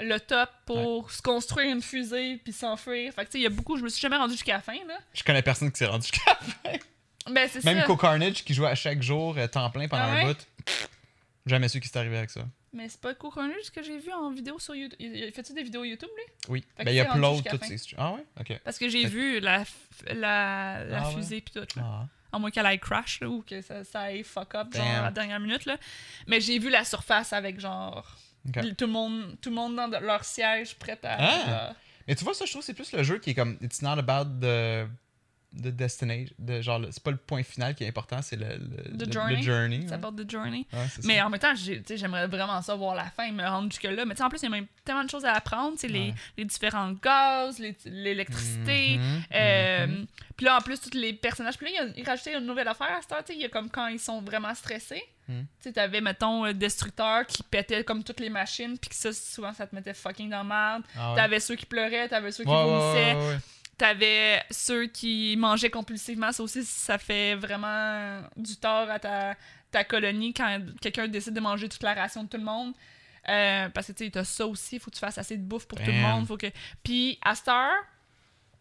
le 0.00 0.18
top 0.18 0.48
pour 0.64 1.10
se 1.10 1.20
construire 1.20 1.72
une 1.74 1.82
fusée, 1.82 2.36
puis 2.44 2.52
s'enfuir. 2.52 3.12
Fait 3.14 3.22
que 3.22 3.26
tu 3.26 3.32
sais, 3.32 3.38
il 3.40 3.42
y 3.42 3.46
a 3.46 3.50
beaucoup, 3.50 3.76
je 3.76 3.82
me 3.82 3.88
suis 3.88 4.00
jamais 4.00 4.16
rendu 4.16 4.34
jusqu'à 4.34 4.54
la 4.54 4.60
fin, 4.62 4.76
là. 4.86 4.96
Je 5.12 5.24
connais 5.24 5.42
personne 5.42 5.72
qui 5.72 5.78
s'est 5.78 5.86
rendu 5.86 6.06
jusqu'à 6.06 6.30
la 6.30 6.36
fin. 6.36 6.78
Ben, 7.32 7.48
c'est 7.52 7.64
Même 7.64 7.80
ça. 7.80 7.84
Co 7.84 7.96
Carnage 7.96 8.44
qui 8.44 8.54
jouait 8.54 8.68
à 8.68 8.74
chaque 8.74 9.02
jour 9.02 9.36
euh, 9.36 9.46
temps 9.48 9.68
plein 9.70 9.86
pendant 9.88 10.04
Ah 10.04 10.12
un 10.12 10.24
ouais? 10.28 10.34
bout. 10.34 10.46
Jamais 11.46 11.68
su 11.68 11.80
qui 11.80 11.88
s'est 11.88 11.98
arrivé 11.98 12.16
avec 12.16 12.30
ça. 12.30 12.40
Mais 12.72 12.88
c'est 12.88 13.00
pas 13.00 13.14
Cool 13.14 13.32
ce 13.62 13.70
que 13.70 13.82
j'ai 13.82 13.98
vu 13.98 14.12
en 14.12 14.30
vidéo 14.30 14.58
sur 14.58 14.74
YouTube. 14.74 14.98
Il 15.00 15.32
fait-tu 15.32 15.54
des 15.54 15.62
vidéos 15.62 15.84
YouTube, 15.84 16.10
lui? 16.16 16.24
Oui. 16.48 16.64
Fait 16.76 16.84
Ben, 16.84 16.92
il 16.94 17.00
upload 17.00 17.48
toutes 17.48 17.64
ces 17.64 17.78
Ah 17.96 18.12
ouais? 18.12 18.24
Ok. 18.38 18.60
Parce 18.64 18.78
que 18.78 18.88
j'ai 18.88 19.06
vu 19.06 19.40
la, 19.40 19.64
la, 20.06 20.84
la 20.84 21.02
Ah 21.06 21.10
fusée, 21.10 21.40
puis 21.40 21.54
tout, 21.54 21.78
là. 21.78 21.82
Ah. 21.84 22.06
À 22.30 22.38
moins 22.38 22.50
qu'elle 22.50 22.66
aille 22.66 22.78
crash, 22.78 23.20
là, 23.20 23.28
ou 23.28 23.42
que 23.42 23.62
ça, 23.62 23.84
ça 23.84 24.00
aille 24.02 24.22
fuck 24.22 24.54
up, 24.54 24.74
genre, 24.74 24.86
à 24.86 25.02
la 25.02 25.10
dernière 25.10 25.40
minute, 25.40 25.64
là. 25.64 25.78
Mais 26.26 26.40
j'ai 26.42 26.58
vu 26.58 26.68
la 26.68 26.84
surface 26.84 27.32
avec, 27.32 27.58
genre... 27.58 28.06
Tout 28.52 28.86
le 28.86 28.92
monde, 28.92 29.36
tout 29.40 29.48
le 29.50 29.56
monde 29.56 29.76
dans 29.76 29.88
leur 30.00 30.24
siège 30.24 30.74
prêt 30.76 30.98
à. 31.02 31.16
Ah! 31.18 31.46
genre- 31.50 31.74
Mais 32.06 32.14
tu 32.14 32.24
vois, 32.24 32.32
ça, 32.34 32.44
je 32.46 32.50
trouve 32.52 32.62
c'est 32.62 32.72
plus 32.74 32.90
le 32.92 33.02
jeu 33.02 33.18
qui 33.18 33.30
est 33.30 33.34
comme. 33.34 33.58
It's 33.60 33.82
not 33.82 33.98
about 33.98 34.24
the, 34.40 34.86
the 35.56 35.68
destination. 35.68 36.34
De, 36.38 36.60
genre, 36.60 36.78
le- 36.78 36.90
c'est 36.92 37.02
pas 37.02 37.10
le 37.10 37.16
point 37.16 37.42
final 37.42 37.74
qui 37.74 37.84
est 37.84 37.88
important, 37.88 38.20
c'est 38.22 38.36
le, 38.36 38.46
le, 38.58 38.96
The 38.98 39.06
le- 39.06 39.12
journey. 39.12 39.36
le 39.36 39.42
journey. 39.42 39.80
Ça 39.82 39.86
ouais. 39.88 39.92
aborde 39.94 40.24
The 40.26 40.30
Journey. 40.30 40.66
Ouais, 40.72 40.78
Mais 41.04 41.16
ça. 41.18 41.26
en 41.26 41.30
même 41.30 41.40
temps, 41.40 41.54
j'aimerais 41.54 42.26
vraiment 42.26 42.60
ça 42.62 42.74
voir 42.74 42.94
la 42.94 43.06
fin, 43.06 43.30
me 43.32 43.42
rendre 43.46 43.70
jusque-là. 43.70 44.04
Mais 44.04 44.20
en 44.20 44.28
plus, 44.28 44.40
il 44.40 44.44
y 44.44 44.46
a 44.46 44.50
même 44.50 44.66
tellement 44.84 45.04
de 45.04 45.10
choses 45.10 45.24
à 45.24 45.32
apprendre. 45.32 45.72
tu 45.72 45.80
sais, 45.80 45.88
Les, 45.88 45.98
Ouais. 46.10 46.14
les 46.36 46.44
différents 46.44 46.92
gaz, 46.92 47.58
l'électricité. 47.86 48.98
Mhm, 48.98 49.22
euh, 49.34 49.86
mhm. 49.86 50.06
Puis 50.36 50.46
là, 50.46 50.56
en 50.56 50.60
plus, 50.60 50.80
tous 50.80 50.96
les 50.96 51.12
personnages. 51.12 51.56
Puis 51.58 51.72
là, 51.72 51.84
ils 51.96 52.04
rajoutaient 52.04 52.34
une 52.36 52.46
nouvelle 52.46 52.68
affaire 52.68 52.96
à 52.96 53.02
cette 53.02 53.12
heure. 53.12 53.22
Il 53.30 53.40
y 53.40 53.44
a 53.44 53.48
comme 53.48 53.70
quand 53.70 53.88
ils 53.88 53.98
sont 53.98 54.20
vraiment 54.20 54.54
stressés. 54.54 55.02
Mhm. 55.28 55.40
Tu 55.60 55.68
sais, 55.68 55.72
t'avais, 55.72 56.00
mettons, 56.00 56.44
le 56.44 56.54
destructeur 56.54 57.26
qui 57.26 57.42
pétait 57.42 57.84
comme 57.84 58.02
toutes 58.04 58.20
les 58.20 58.30
machines. 58.30 58.78
Puis 58.78 58.90
que 58.90 58.94
ça, 58.94 59.12
souvent, 59.12 59.52
ça 59.52 59.66
te 59.66 59.74
mettait 59.74 59.92
fucking 59.94 60.30
dans 60.30 60.38
la 60.38 60.44
merde. 60.44 60.82
Ah 60.96 61.10
ouais. 61.10 61.16
T'avais 61.16 61.40
ceux 61.40 61.56
qui 61.56 61.66
pleuraient, 61.66 62.08
t'avais 62.08 62.30
ceux 62.32 62.44
qui 62.44 62.50
Ouais, 62.50 62.56
ouais, 62.56 62.64
vomissaient. 62.64 63.38
T'avais 63.78 64.42
ceux 64.50 64.86
qui 64.86 65.36
mangeaient 65.38 65.70
compulsivement. 65.70 66.32
Ça 66.32 66.42
aussi, 66.42 66.64
ça 66.64 66.98
fait 66.98 67.36
vraiment 67.36 68.20
du 68.36 68.56
tort 68.56 68.90
à 68.90 68.98
ta, 68.98 69.34
ta 69.70 69.84
colonie 69.84 70.34
quand 70.34 70.60
quelqu'un 70.80 71.08
décide 71.08 71.34
de 71.34 71.40
manger 71.40 71.68
toute 71.68 71.82
la 71.82 71.94
ration 71.94 72.24
de 72.24 72.28
tout 72.28 72.38
le 72.38 72.44
monde. 72.44 72.74
Euh, 73.28 73.68
parce 73.68 73.88
que 73.88 73.92
tu 73.92 74.04
sais, 74.04 74.10
t'as 74.10 74.24
ça 74.24 74.46
aussi, 74.46 74.76
il 74.76 74.80
faut 74.80 74.90
que 74.90 74.96
tu 74.96 75.00
fasses 75.00 75.18
assez 75.18 75.36
de 75.36 75.42
bouffe 75.42 75.66
pour 75.66 75.78
tout 75.78 75.90
le 75.90 76.00
monde. 76.00 76.26
Faut 76.26 76.36
que... 76.36 76.50
Puis 76.82 77.18
à 77.24 77.34
cette 77.34 77.48
heure, 77.48 77.84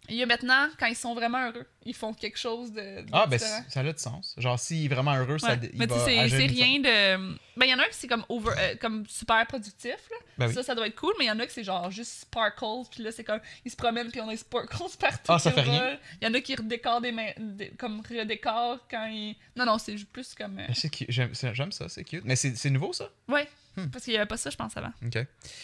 il 0.09 0.15
y 0.15 0.23
a 0.23 0.25
maintenant, 0.25 0.67
quand 0.79 0.85
ils 0.87 0.95
sont 0.95 1.13
vraiment 1.15 1.45
heureux, 1.47 1.65
ils 1.85 1.95
font 1.95 2.13
quelque 2.13 2.37
chose 2.37 2.71
de, 2.71 3.01
de 3.01 3.05
Ah, 3.11 3.25
ben, 3.27 3.37
ça 3.39 3.63
a 3.79 3.83
du 3.83 3.93
sens. 3.97 4.35
Genre, 4.37 4.59
s'il 4.59 4.85
est 4.85 4.87
vraiment 4.93 5.15
heureux, 5.15 5.37
ça, 5.37 5.51
Ouais. 5.53 5.59
il 5.73 5.77
Mais 5.79 5.87
tu 5.87 5.93
sais, 5.93 6.29
c'est- 6.29 6.45
rien 6.47 6.79
de. 6.79 7.35
Ben, 7.57 7.65
il 7.65 7.69
y 7.69 7.73
en 7.73 7.79
a 7.79 7.83
un 7.83 7.87
qui 7.87 7.95
c'est 7.95 8.07
comme, 8.07 8.23
over, 8.29 8.51
euh, 8.57 8.75
comme 8.79 9.05
super 9.07 9.45
productif, 9.47 9.95
là. 10.11 10.17
Ben 10.37 10.47
oui. 10.47 10.53
Ça, 10.53 10.63
ça 10.63 10.75
doit 10.75 10.87
être 10.87 10.95
cool, 10.95 11.13
mais 11.17 11.25
il 11.25 11.27
y 11.27 11.31
en 11.31 11.39
a 11.39 11.45
qui 11.47 11.53
c'est 11.53 11.63
genre 11.63 11.89
juste 11.89 12.21
sparkles, 12.21 12.87
puis 12.91 13.03
là, 13.03 13.11
c'est 13.11 13.23
comme, 13.23 13.39
ils 13.65 13.71
se 13.71 13.75
promènent, 13.75 14.11
puis 14.11 14.21
on 14.21 14.27
a 14.27 14.31
des 14.31 14.37
sparkles 14.37 14.77
partout. 14.99 15.19
Ah, 15.31 15.39
ça 15.39 15.51
fait 15.51 15.61
rien? 15.61 15.97
Il 16.21 16.27
y 16.27 16.29
en 16.29 16.33
a 16.33 16.41
qui 16.41 16.55
redécorent 16.55 17.01
des 17.01 17.11
mains, 17.11 17.31
des- 17.37 17.69
comme 17.71 18.01
redécorent 18.01 18.79
quand 18.89 19.07
ils. 19.07 19.35
Non, 19.55 19.65
non, 19.65 19.77
c'est 19.77 19.95
plus 20.05 20.33
comme. 20.35 20.59
euh, 20.59 20.89
cute. 20.91 21.09
J'aime 21.09 21.71
ça, 21.71 21.89
c'est 21.89 22.03
cute. 22.03 22.23
Mais 22.25 22.35
c'est 22.35 22.69
nouveau, 22.69 22.93
ça? 22.93 23.09
Ouais, 23.27 23.47
Hmm. 23.75 23.89
parce 23.91 24.05
qu'il 24.05 24.13
y 24.13 24.17
avait 24.17 24.25
pas 24.25 24.37
ça, 24.37 24.49
je 24.49 24.55
pense, 24.55 24.75
avant. 24.75 24.91
OK. 25.05 25.17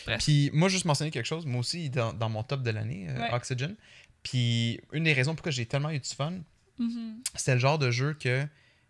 Bref. 0.05 0.23
Puis 0.23 0.51
moi, 0.53 0.69
juste 0.69 0.85
mentionner 0.85 1.09
quelque 1.09 1.25
chose. 1.25 1.45
Moi 1.47 1.59
aussi, 1.61 1.89
dans, 1.89 2.13
dans 2.13 2.29
mon 2.29 2.43
top 2.43 2.61
de 2.61 2.69
l'année, 2.69 3.07
euh, 3.09 3.19
Ouais. 3.19 3.33
Oxygen. 3.33 3.75
Puis 4.23 4.79
une 4.91 5.03
des 5.03 5.13
raisons 5.13 5.35
pourquoi 5.35 5.51
j'ai 5.51 5.65
tellement 5.65 5.89
eu 5.91 5.99
du 5.99 6.09
fun, 6.09 6.33
Mhm. 6.79 7.21
c'était 7.35 7.53
le 7.53 7.59
genre 7.59 7.77
de 7.77 7.91
jeu 7.91 8.13
que, 8.13 8.43
tu 8.43 8.49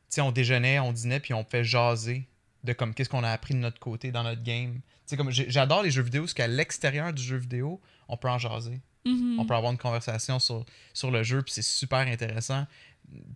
sais, 0.09 0.21
on 0.21 0.31
déjeunait, 0.31 0.79
on 0.79 0.93
dînait, 0.93 1.19
puis 1.19 1.33
on 1.33 1.43
fait 1.43 1.63
jaser 1.63 2.27
de 2.63 2.71
comme 2.71 2.93
qu'est-ce 2.93 3.09
qu'on 3.09 3.23
a 3.23 3.29
appris 3.29 3.53
de 3.53 3.59
notre 3.59 3.79
côté 3.79 4.11
dans 4.11 4.23
notre 4.23 4.41
game. 4.43 4.75
Tu 4.75 4.81
sais, 5.07 5.17
comme 5.17 5.31
j'adore 5.31 5.83
les 5.83 5.91
jeux 5.91 6.01
vidéo, 6.03 6.21
parce 6.23 6.33
qu'à 6.33 6.47
l'extérieur 6.47 7.11
du 7.11 7.21
jeu 7.21 7.35
vidéo, 7.37 7.81
on 8.07 8.15
peut 8.15 8.29
en 8.29 8.37
jaser. 8.37 8.79
Mhm. 9.05 9.37
On 9.37 9.45
peut 9.45 9.53
avoir 9.53 9.71
une 9.73 9.77
conversation 9.77 10.39
sur, 10.39 10.65
sur 10.93 11.11
le 11.11 11.23
jeu, 11.23 11.41
puis 11.41 11.51
c'est 11.53 11.61
super 11.61 11.99
intéressant. 12.07 12.65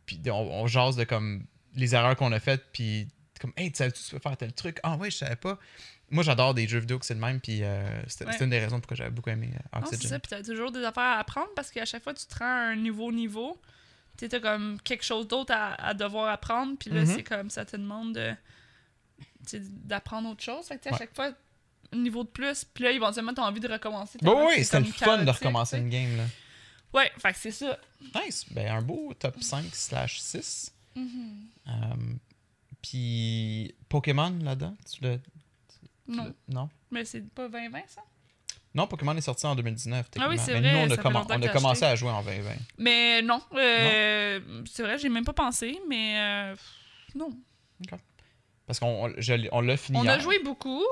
Puis 0.06 0.22
on, 0.28 0.32
on 0.64 0.68
jase 0.68 0.96
de 0.96 1.04
comme 1.04 1.46
les 1.76 1.94
erreurs 1.94 2.16
qu'on 2.16 2.32
a 2.32 2.40
faites, 2.40 2.64
puis 2.72 3.08
comme, 3.42 3.54
hey, 3.58 3.70
tu 3.72 3.78
savais 3.80 3.92
tu 3.92 4.02
peux 4.10 4.20
faire 4.20 4.38
tel 4.38 4.54
truc? 4.54 4.80
Ah 4.82 4.96
ouais, 4.96 5.12
je 5.12 5.18
savais 5.18 5.36
pas. 5.36 5.60
Moi, 6.10 6.24
j'adore 6.24 6.54
des 6.54 6.68
jeux 6.68 6.80
vidéo 6.80 7.00
que 7.00 7.06
c'est 7.06 7.14
le 7.16 7.20
même, 7.20 7.42
puis 7.42 7.64
euh, 7.64 7.86
c'était 8.08 8.26
Ouais. 8.26 8.38
une 8.40 8.50
des 8.50 8.60
raisons 8.60 8.80
pourquoi 8.80 8.96
j'avais 8.96 9.10
beaucoup 9.10 9.30
aimé 9.30 9.50
euh, 9.54 9.80
Non, 9.80 9.86
c'est 9.88 9.96
Oxygen. 9.96 10.10
ça, 10.10 10.20
puis 10.20 10.30
t'as 10.30 10.44
toujours 10.44 10.72
des 10.72 10.84
affaires 10.84 11.04
à 11.04 11.20
apprendre 11.20 11.50
parce 11.56 11.70
qu'à 11.70 11.84
chaque 11.86 12.04
fois 12.04 12.14
tu 12.14 12.26
te 12.26 12.38
rends 12.40 12.46
à 12.46 12.72
un 12.72 12.76
nouveau 12.78 13.12
niveau, 13.12 13.60
tu 14.18 14.26
sais, 14.26 14.30
t'as 14.30 14.40
comme 14.40 14.80
quelque 14.82 15.04
chose 15.04 15.28
d'autre 15.28 15.54
à, 15.54 15.74
à 15.76 15.94
devoir 15.94 16.30
apprendre, 16.30 16.78
puis 16.80 16.90
là, 16.92 17.02
Mhm. 17.02 17.06
c'est 17.08 17.24
comme 17.24 17.50
ça 17.50 17.66
te 17.66 17.76
demande 17.76 18.14
de, 18.14 18.34
d'apprendre 19.86 20.30
autre 20.30 20.44
chose. 20.44 20.66
Fait 20.66 20.78
que, 20.78 20.84
tu 20.84 20.84
sais, 20.84 20.90
à 20.90 20.94
Ouais. 20.94 20.98
chaque 21.00 21.16
fois, 21.16 21.32
un 21.94 21.98
niveau 21.98 22.24
de 22.24 22.30
plus, 22.30 22.64
puis 22.66 22.84
là, 22.84 22.92
éventuellement, 22.92 23.34
t'as 23.34 23.44
envie 23.44 23.60
de 23.60 23.68
recommencer. 23.68 24.18
Bah 24.22 24.32
oui, 24.36 24.54
c'est 24.58 24.64
c'était 24.64 24.80
le 24.80 24.86
fun 24.86 25.24
de 25.24 25.30
recommencer 25.30 25.78
une 25.78 25.90
game. 25.90 26.18
Là. 26.18 26.24
Ouais, 26.94 27.12
fait 27.18 27.34
que 27.34 27.40
c'est 27.40 27.52
ça. 27.52 27.78
Nice. 28.16 28.46
Ben, 28.52 28.68
un 28.76 28.82
beau 28.82 29.14
top 29.20 29.42
5 29.42 29.66
slash 29.74 30.20
6. 30.20 30.74
Mhm. 30.96 31.46
Euh, 31.68 31.72
puis 32.82 33.76
Pokémon 33.90 34.38
là-dedans, 34.42 34.76
tu 34.92 35.04
l'as. 35.04 35.18
Non, 36.08 36.34
Non. 36.48 36.70
mais 36.92 37.06
c'est 37.06 37.22
pas 37.34 37.48
2020, 37.50 37.80
ça? 37.88 38.02
Non, 38.74 38.86
Pokémon 38.88 39.16
est 39.16 39.22
sorti 39.22 39.46
en 39.48 39.56
2019. 39.56 40.06
Ah 40.20 40.28
oui, 40.30 40.38
c'est 40.38 40.54
Mais 40.54 40.60
vrai, 40.60 40.72
nous, 40.72 40.78
on 40.78 40.82
a, 40.92 40.94
on 40.94 41.42
commencé 41.54 41.84
à 41.84 41.96
jouer 41.96 42.12
en 42.12 42.22
2020. 42.22 42.52
Mais 42.78 43.22
non, 43.24 43.42
euh, 43.56 44.40
c'est 44.70 44.84
vrai, 44.84 44.98
j'ai 44.98 45.10
même 45.10 45.26
pas 45.26 45.34
pensé, 45.34 45.80
mais 45.88 46.20
euh, 46.20 46.56
non. 47.16 47.30
Parce 48.68 48.80
qu'on 48.80 49.06
on- 49.52 49.62
l'a 49.62 49.78
fini 49.78 49.98
On 49.98 50.04
hier. 50.04 50.14
a 50.14 50.20
joué 50.20 50.40
beaucoup, 50.44 50.84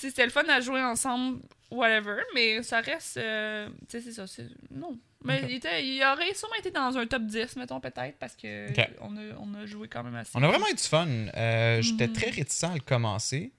sais, 0.00 0.08
c'était 0.08 0.24
le 0.24 0.30
fun 0.30 0.44
à 0.48 0.60
jouer 0.60 0.80
ensemble, 0.82 1.40
whatever, 1.70 2.22
mais 2.34 2.62
ça 2.62 2.80
reste. 2.80 3.16
euh, 3.16 3.68
tu 3.88 3.98
sais, 3.98 4.00
c'est 4.00 4.12
ça. 4.12 4.26
c'est- 4.26 4.48
Non. 4.70 4.96
Mais 5.24 5.42
il, 5.48 5.54
était, 5.56 5.86
il 5.86 6.02
aurait 6.02 6.32
sûrement 6.34 6.54
été 6.56 6.70
dans 6.70 6.96
un 6.96 7.06
top 7.06 7.24
10, 7.26 7.56
mettons, 7.56 7.80
peut-être, 7.80 8.18
parce 8.18 8.34
que 8.36 8.68
on, 9.00 9.16
a, 9.16 9.20
on 9.38 9.54
a 9.54 9.66
joué 9.66 9.86
quand 9.88 10.02
même 10.02 10.14
assez. 10.16 10.30
On 10.34 10.42
a 10.42 10.48
vraiment 10.48 10.66
eu 10.68 10.74
du 10.74 10.82
fun. 10.82 11.06
Euh, 11.08 11.80
J'étais 11.82 12.08
Mhm. 12.08 12.12
très 12.12 12.30
réticent 12.30 12.64
à 12.64 12.74
le 12.74 12.80
commencer. 12.80 13.52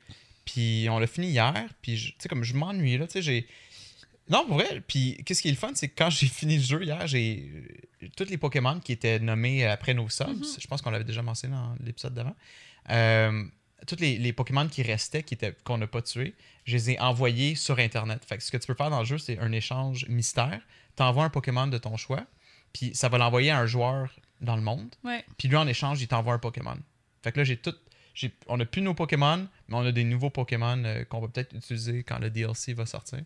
Puis 0.45 0.88
on 0.89 0.99
l'a 0.99 1.08
fini 1.08 1.27
hier. 1.29 1.65
Puis, 1.82 1.97
je- 1.97 2.10
tu 2.10 2.15
sais, 2.19 2.29
comme 2.29 2.43
je 2.43 2.53
m'ennuie, 2.53 2.97
là, 2.97 3.08
tu 3.08 3.13
sais, 3.13 3.21
j'ai. 3.21 3.47
Non, 4.29 4.45
pour 4.45 4.56
vrai. 4.56 4.82
Puis, 4.88 5.17
qu'est-ce 5.25 5.41
qui 5.41 5.49
est 5.49 5.51
le 5.51 5.58
fun, 5.58 5.71
c'est 5.75 5.89
que 5.89 5.95
quand 5.97 6.10
j'ai 6.10 6.27
fini 6.27 6.58
le 6.58 6.63
jeu 6.63 6.84
hier, 6.84 7.06
j'ai. 7.08 7.49
Tous 8.17 8.25
les 8.29 8.38
Pokémon 8.38 8.79
qui 8.79 8.91
étaient 8.91 9.19
nommés 9.19 9.65
après 9.65 9.93
nos 9.93 10.10
subs, 10.10 10.27
Mhm. 10.27 10.43
je 10.60 10.67
pense 10.67 10.82
qu'on 10.82 10.91
l'avait 10.91 11.03
déjà 11.06 11.21
mentionné 11.21 11.56
dans 11.56 11.75
l'épisode 11.84 12.13
d'avant. 12.13 12.36
euh, 12.89 13.43
tous 13.88 13.97
les, 13.99 14.17
les 14.17 14.32
Pokémon 14.34 14.67
qui 14.69 14.82
restaient, 14.82 15.23
qui 15.23 15.34
étaient 15.34 15.53
qu'on 15.65 15.77
n'a 15.77 15.88
pas 15.88 16.01
tués, 16.01 16.36
je 16.65 16.73
les 16.77 16.91
ai 16.91 16.99
envoyés 17.01 17.56
sur 17.56 17.79
Internet. 17.79 18.23
Fait 18.25 18.38
que 18.38 18.43
ce 18.43 18.49
que 18.51 18.56
tu 18.58 18.67
peux 18.67 18.75
faire 18.75 18.89
dans 18.89 18.99
le 18.99 19.06
jeu, 19.06 19.17
c'est 19.17 19.38
un 19.39 19.51
échange 19.51 20.06
mystère. 20.08 20.62
Tu 20.95 21.03
envoies 21.03 21.25
un 21.25 21.29
Pokémon 21.29 21.67
de 21.67 21.77
ton 21.77 21.97
choix, 21.97 22.25
puis 22.71 22.91
ça 22.93 23.10
va 23.10 23.17
l'envoyer 23.17 23.51
à 23.51 23.60
un 23.60 23.65
joueur 23.65 24.10
dans 24.39 24.56
le 24.56 24.62
monde. 24.62 24.93
Puis 25.38 25.47
lui, 25.49 25.58
en 25.58 25.67
échange, 25.67 26.01
il 26.01 26.08
t'envoie 26.08 26.34
un 26.34 26.39
Pokémon. 26.39 26.77
Fait 27.23 27.32
que 27.34 27.39
là, 27.39 27.43
j'ai 27.43 27.58
tout. 27.58 27.73
On 28.47 28.60
a 28.60 28.65
plus 28.65 28.82
nos 28.82 28.93
Pokémon, 28.93 29.47
mais 29.67 29.76
on 29.76 29.86
a 29.86 29.91
des 29.91 30.04
nouveaux 30.04 30.30
Pokémon 30.30 30.82
euh, 30.86 31.04
qu'on 31.06 31.19
va 31.19 31.28
peut-être 31.28 31.56
utiliser 31.56 32.04
quand 32.04 32.19
le 32.19 32.30
DLC 32.30 32.73
va 32.73 32.86
sortir. 32.86 33.19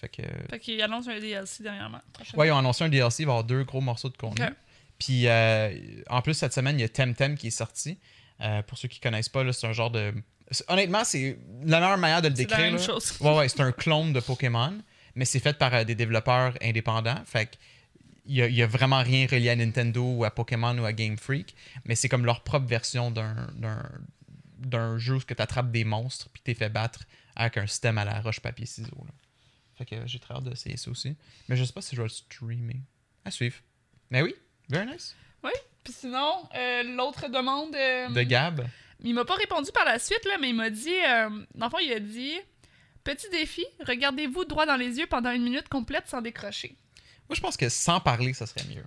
Fait 0.00 0.08
que. 0.08 0.22
Fait 0.50 0.60
qu'il 0.60 0.80
annonce 0.80 1.08
un 1.08 1.18
DLC 1.18 1.62
dernièrement. 1.62 2.00
Ouais, 2.34 2.48
ils 2.48 2.52
ont 2.52 2.58
annoncé 2.58 2.84
un 2.84 2.88
DLC, 2.88 3.22
il 3.22 3.26
va 3.26 3.32
y 3.32 3.34
avoir 3.34 3.44
deux 3.44 3.64
gros 3.64 3.80
morceaux 3.80 4.08
de 4.08 4.16
contenu. 4.16 4.46
Puis 4.98 5.26
euh, 5.26 5.72
en 6.08 6.22
plus, 6.22 6.34
cette 6.34 6.52
semaine, 6.52 6.78
il 6.78 6.82
y 6.82 6.84
a 6.84 6.88
Temtem 6.88 7.36
qui 7.36 7.48
est 7.48 7.50
sorti. 7.50 7.98
Euh, 8.40 8.62
pour 8.62 8.78
ceux 8.78 8.88
qui 8.88 9.00
connaissent 9.00 9.28
pas, 9.28 9.52
c'est 9.52 9.66
un 9.66 9.72
genre 9.72 9.90
de. 9.90 10.14
Honnêtement, 10.68 11.04
c'est 11.04 11.38
la 11.64 11.80
meilleure 11.80 11.98
manière 11.98 12.22
de 12.22 12.28
le 12.28 12.34
C'est 12.36 12.42
la 12.42 12.48
décrire. 12.48 12.64
même 12.66 12.76
là. 12.76 12.82
chose. 12.82 13.18
Ouais, 13.20 13.36
ouais, 13.36 13.48
c'est 13.48 13.60
un 13.60 13.72
clone 13.72 14.12
de 14.12 14.20
Pokémon, 14.20 14.78
mais 15.14 15.24
c'est 15.24 15.40
fait 15.40 15.58
par 15.58 15.74
euh, 15.74 15.84
des 15.84 15.94
développeurs 15.94 16.54
indépendants. 16.62 17.20
Fait 17.26 17.46
que 17.46 17.56
il 18.26 18.36
y 18.36 18.42
a, 18.42 18.46
il 18.46 18.54
y 18.54 18.62
a 18.62 18.66
vraiment 18.66 19.02
rien 19.02 19.26
relié 19.26 19.48
à 19.48 19.56
Nintendo 19.56 20.02
ou 20.02 20.24
à 20.24 20.30
Pokémon 20.30 20.76
ou 20.78 20.84
à 20.84 20.92
Game 20.92 21.16
Freak, 21.16 21.54
mais 21.86 21.94
c'est 21.94 22.10
comme 22.10 22.26
leur 22.26 22.42
propre 22.42 22.66
version 22.66 23.10
d'un 23.10 23.34
d'un- 24.58 24.98
jeu 24.98 25.14
où 25.16 25.20
tu 25.22 25.34
attrapes 25.38 25.70
des 25.70 25.84
monstres 25.84 26.28
puis 26.30 26.42
tu 26.44 26.54
fait 26.54 26.68
battre 26.68 27.00
avec 27.36 27.56
un 27.56 27.66
système 27.66 27.98
à 27.98 28.04
la 28.04 28.20
roche-papier-ciseaux. 28.20 29.06
Fait 29.76 29.84
que 29.84 30.06
j'ai 30.06 30.18
très 30.18 30.34
hâte 30.34 30.44
d'essayer 30.44 30.76
ça 30.76 30.90
aussi. 30.90 31.16
Mais 31.48 31.56
je 31.56 31.64
sais 31.64 31.72
pas 31.72 31.80
si 31.82 31.94
je 31.94 32.00
vais 32.02 32.06
le 32.08 32.12
streamer. 32.12 32.80
À 33.24 33.30
suivre. 33.30 33.56
Mais 34.10 34.22
oui, 34.22 34.34
very 34.68 34.86
nice. 34.86 35.14
Puis 35.84 35.92
sinon, 36.00 36.46
euh, 36.54 36.82
l'autre 36.82 37.28
demande. 37.28 37.74
euh, 37.74 38.08
De 38.10 38.22
Gab. 38.22 38.66
Il 39.00 39.14
m'a 39.14 39.24
pas 39.24 39.36
répondu 39.36 39.70
par 39.72 39.84
la 39.86 39.98
suite, 39.98 40.22
là, 40.26 40.36
mais 40.38 40.50
il 40.50 40.54
m'a 40.54 40.68
dit. 40.68 40.90
Euh, 40.90 41.30
dans 41.54 41.66
le 41.66 41.70
fond, 41.70 41.78
il 41.78 41.90
a 41.92 42.00
dit 42.00 42.34
Petit 43.04 43.30
défi, 43.30 43.64
regardez-vous 43.86 44.44
droit 44.44 44.66
dans 44.66 44.76
les 44.76 44.98
yeux 44.98 45.06
pendant 45.06 45.30
une 45.30 45.44
minute 45.44 45.68
complète 45.70 46.06
sans 46.08 46.20
décrocher. 46.20 46.76
Moi, 47.28 47.36
je 47.36 47.40
pense 47.40 47.56
que 47.56 47.68
sans 47.70 48.00
parler, 48.00 48.34
ça 48.34 48.44
serait 48.44 48.66
mieux. 48.68 48.84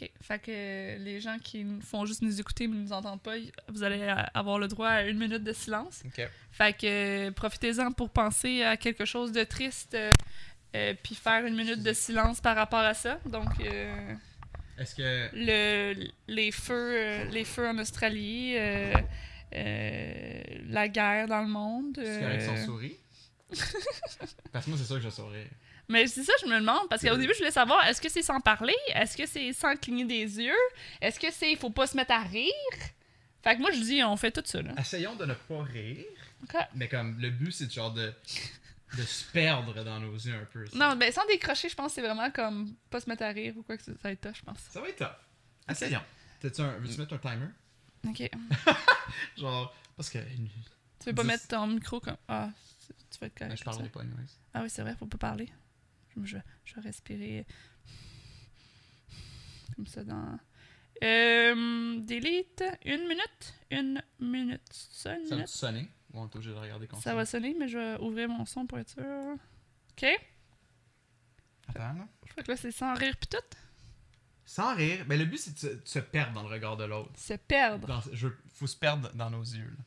Ok. 0.00 0.10
Fait 0.22 0.38
que 0.40 0.98
les 0.98 1.20
gens 1.20 1.38
qui 1.38 1.64
font 1.82 2.04
juste 2.04 2.22
nous 2.22 2.40
écouter 2.40 2.66
mais 2.66 2.76
nous 2.76 2.92
entendent 2.92 3.22
pas, 3.22 3.34
vous 3.68 3.82
allez 3.84 4.02
avoir 4.34 4.58
le 4.58 4.66
droit 4.68 4.88
à 4.88 5.02
une 5.02 5.18
minute 5.18 5.44
de 5.44 5.52
silence. 5.52 6.02
Ok. 6.06 6.28
Fait 6.52 6.72
que 6.76 7.28
euh, 7.28 7.30
profitez-en 7.30 7.92
pour 7.92 8.10
penser 8.10 8.62
à 8.62 8.76
quelque 8.76 9.04
chose 9.04 9.30
de 9.32 9.44
triste. 9.44 9.94
euh, 9.94 10.10
euh, 10.74 10.94
puis 11.02 11.14
faire 11.14 11.46
une 11.46 11.54
minute 11.54 11.82
de 11.84 11.92
silence 11.92 12.40
par 12.40 12.56
rapport 12.56 12.80
à 12.80 12.94
ça. 12.94 13.20
Donc, 13.26 13.46
euh, 13.60 14.14
Est-ce 14.76 14.96
que. 14.96 15.28
le, 15.32 16.08
les, 16.26 16.50
feux, 16.50 17.22
les 17.30 17.44
feux 17.44 17.68
en 17.68 17.78
Australie, 17.78 18.54
euh, 18.56 18.92
la 20.68 20.88
guerre 20.88 21.28
dans 21.28 21.42
le 21.42 21.48
monde. 21.48 21.96
euh, 21.98 22.64
souris? 22.64 22.96
Parce 24.52 24.64
que 24.64 24.70
moi, 24.70 24.78
c'est 24.78 24.84
sûr 24.86 24.96
que 24.96 25.02
je 25.02 25.10
saurais. 25.10 25.48
Mais 25.88 26.06
c'est 26.06 26.22
ça, 26.22 26.32
je 26.42 26.46
me 26.46 26.58
demande, 26.58 26.88
parce 26.88 27.02
qu'au 27.02 27.16
début, 27.16 27.32
je 27.34 27.38
voulais 27.38 27.50
savoir, 27.50 27.84
est-ce 27.86 28.00
que 28.00 28.08
c'est 28.08 28.22
sans 28.22 28.40
parler? 28.40 28.74
Est-ce 28.94 29.16
que 29.16 29.26
c'est 29.26 29.52
sans 29.52 29.76
cligner 29.76 30.04
des 30.04 30.40
yeux? 30.40 30.54
Est-ce 31.00 31.20
que 31.20 31.30
c'est, 31.30 31.50
il 31.52 31.58
faut 31.58 31.70
pas 31.70 31.86
se 31.86 31.96
mettre 31.96 32.12
à 32.12 32.22
rire? 32.22 32.52
Fait 33.42 33.56
que 33.56 33.60
moi, 33.60 33.70
je 33.72 33.80
dis, 33.80 34.02
on 34.02 34.16
fait 34.16 34.30
tout 34.30 34.42
ça, 34.44 34.62
là. 34.62 34.72
Essayons 34.78 35.14
de 35.16 35.26
ne 35.26 35.34
pas 35.34 35.62
rire. 35.62 36.04
Mais 36.74 36.88
comme 36.88 37.18
le 37.20 37.30
but, 37.30 37.52
c'est 37.52 37.70
genre 37.70 37.92
de, 37.92 38.12
de 38.96 39.02
se 39.02 39.24
perdre 39.32 39.74
dans 39.84 40.00
nos 40.00 40.14
yeux 40.14 40.34
un 40.34 40.44
peu. 40.46 40.66
ça. 40.66 40.76
Non, 40.76 40.96
ben 40.96 41.12
sans 41.12 41.26
décrocher, 41.26 41.68
je 41.68 41.74
pense 41.74 41.88
que 41.88 41.94
c'est 41.96 42.06
vraiment 42.06 42.30
comme 42.30 42.74
pas 42.90 43.00
se 43.00 43.08
mettre 43.08 43.22
à 43.22 43.28
rire 43.28 43.54
ou 43.56 43.62
quoi 43.62 43.76
que 43.76 43.82
ce 43.82 43.92
soit. 43.92 44.00
Ça 44.00 44.08
va 44.08 44.12
être 44.12 44.20
tough, 44.20 44.36
je 44.36 44.42
pense. 44.42 44.58
Ça 44.70 44.80
va 44.80 44.88
être 44.88 44.96
tough. 44.96 45.70
Essayons. 45.70 46.00
Un... 46.42 46.78
Veux-tu 46.78 46.98
mettre 47.00 47.14
un 47.14 47.18
timer? 47.18 47.48
Ok. 48.06 48.30
Genre, 49.38 49.74
parce 49.96 50.10
que. 50.10 50.18
Tu 50.18 51.06
veux 51.06 51.14
pas 51.14 51.24
mettre 51.24 51.46
ton 51.48 51.66
micro 51.66 52.00
comme. 52.00 52.16
Ah, 52.28 52.50
tu 53.10 53.18
vas 53.20 53.26
être 53.26 53.34
correct. 53.38 53.50
Ben, 53.52 53.56
je 53.56 53.64
comme 53.64 53.72
ça. 53.72 53.78
parlerai 53.78 53.88
pas, 53.88 54.00
anyways. 54.00 54.30
Ah 54.52 54.60
oui, 54.62 54.70
c'est 54.70 54.82
vrai, 54.82 54.94
faut 54.98 55.06
pas 55.06 55.18
parler. 55.18 55.48
Je, 56.22 56.24
je, 56.24 56.36
je 56.64 56.74
vais 56.76 56.80
respirer. 56.82 57.46
Comme 59.76 59.86
ça 59.86 60.04
dans. 60.04 60.38
Euh, 61.02 62.00
delete. 62.00 62.62
Une 62.84 63.08
minute. 63.08 63.54
Une 63.70 64.02
minute. 64.20 64.62
Ça, 64.72 65.16
une 65.18 65.26
Ça 65.26 65.36
va 65.36 65.46
sonner? 65.46 65.88
Ou 66.12 66.20
on 66.20 66.24
est 66.28 66.34
obligé 66.36 66.50
de 66.52 66.56
regarder 66.58 66.86
comme 66.86 67.00
Ça 67.00 67.14
va 67.14 67.26
sonner, 67.26 67.54
mais 67.58 67.66
je 67.68 67.78
vais 67.78 68.00
ouvrir 68.00 68.28
mon 68.28 68.44
son 68.46 68.66
pour 68.66 68.78
être 68.78 68.90
sûr. 68.90 69.36
Ok. 69.92 70.04
Attends, 71.68 71.94
là. 71.94 72.08
Fait 72.34 72.42
que 72.44 72.50
là, 72.52 72.56
c'est 72.56 72.70
sans 72.72 72.94
rire 72.94 73.16
pis 73.16 73.26
tout. 73.28 73.38
Sans 74.44 74.74
rire. 74.76 75.04
Mais 75.08 75.16
le 75.16 75.24
but, 75.24 75.38
c'est 75.38 75.54
de, 75.54 75.58
se- 75.58 75.66
de 75.82 75.82
se 75.88 75.98
perdre 75.98 76.34
dans 76.34 76.42
le 76.42 76.48
regard 76.48 76.76
de 76.76 76.84
l'autre. 76.84 77.10
Se 77.18 77.34
perdre. 77.34 77.88
Dans- 77.88 78.02
je 78.12 78.28
faut 78.54 78.66
se 78.66 78.76
perdre 78.76 79.10
dans 79.14 79.30
nos 79.30 79.42
yeux, 79.42 79.70
là. 79.76 79.84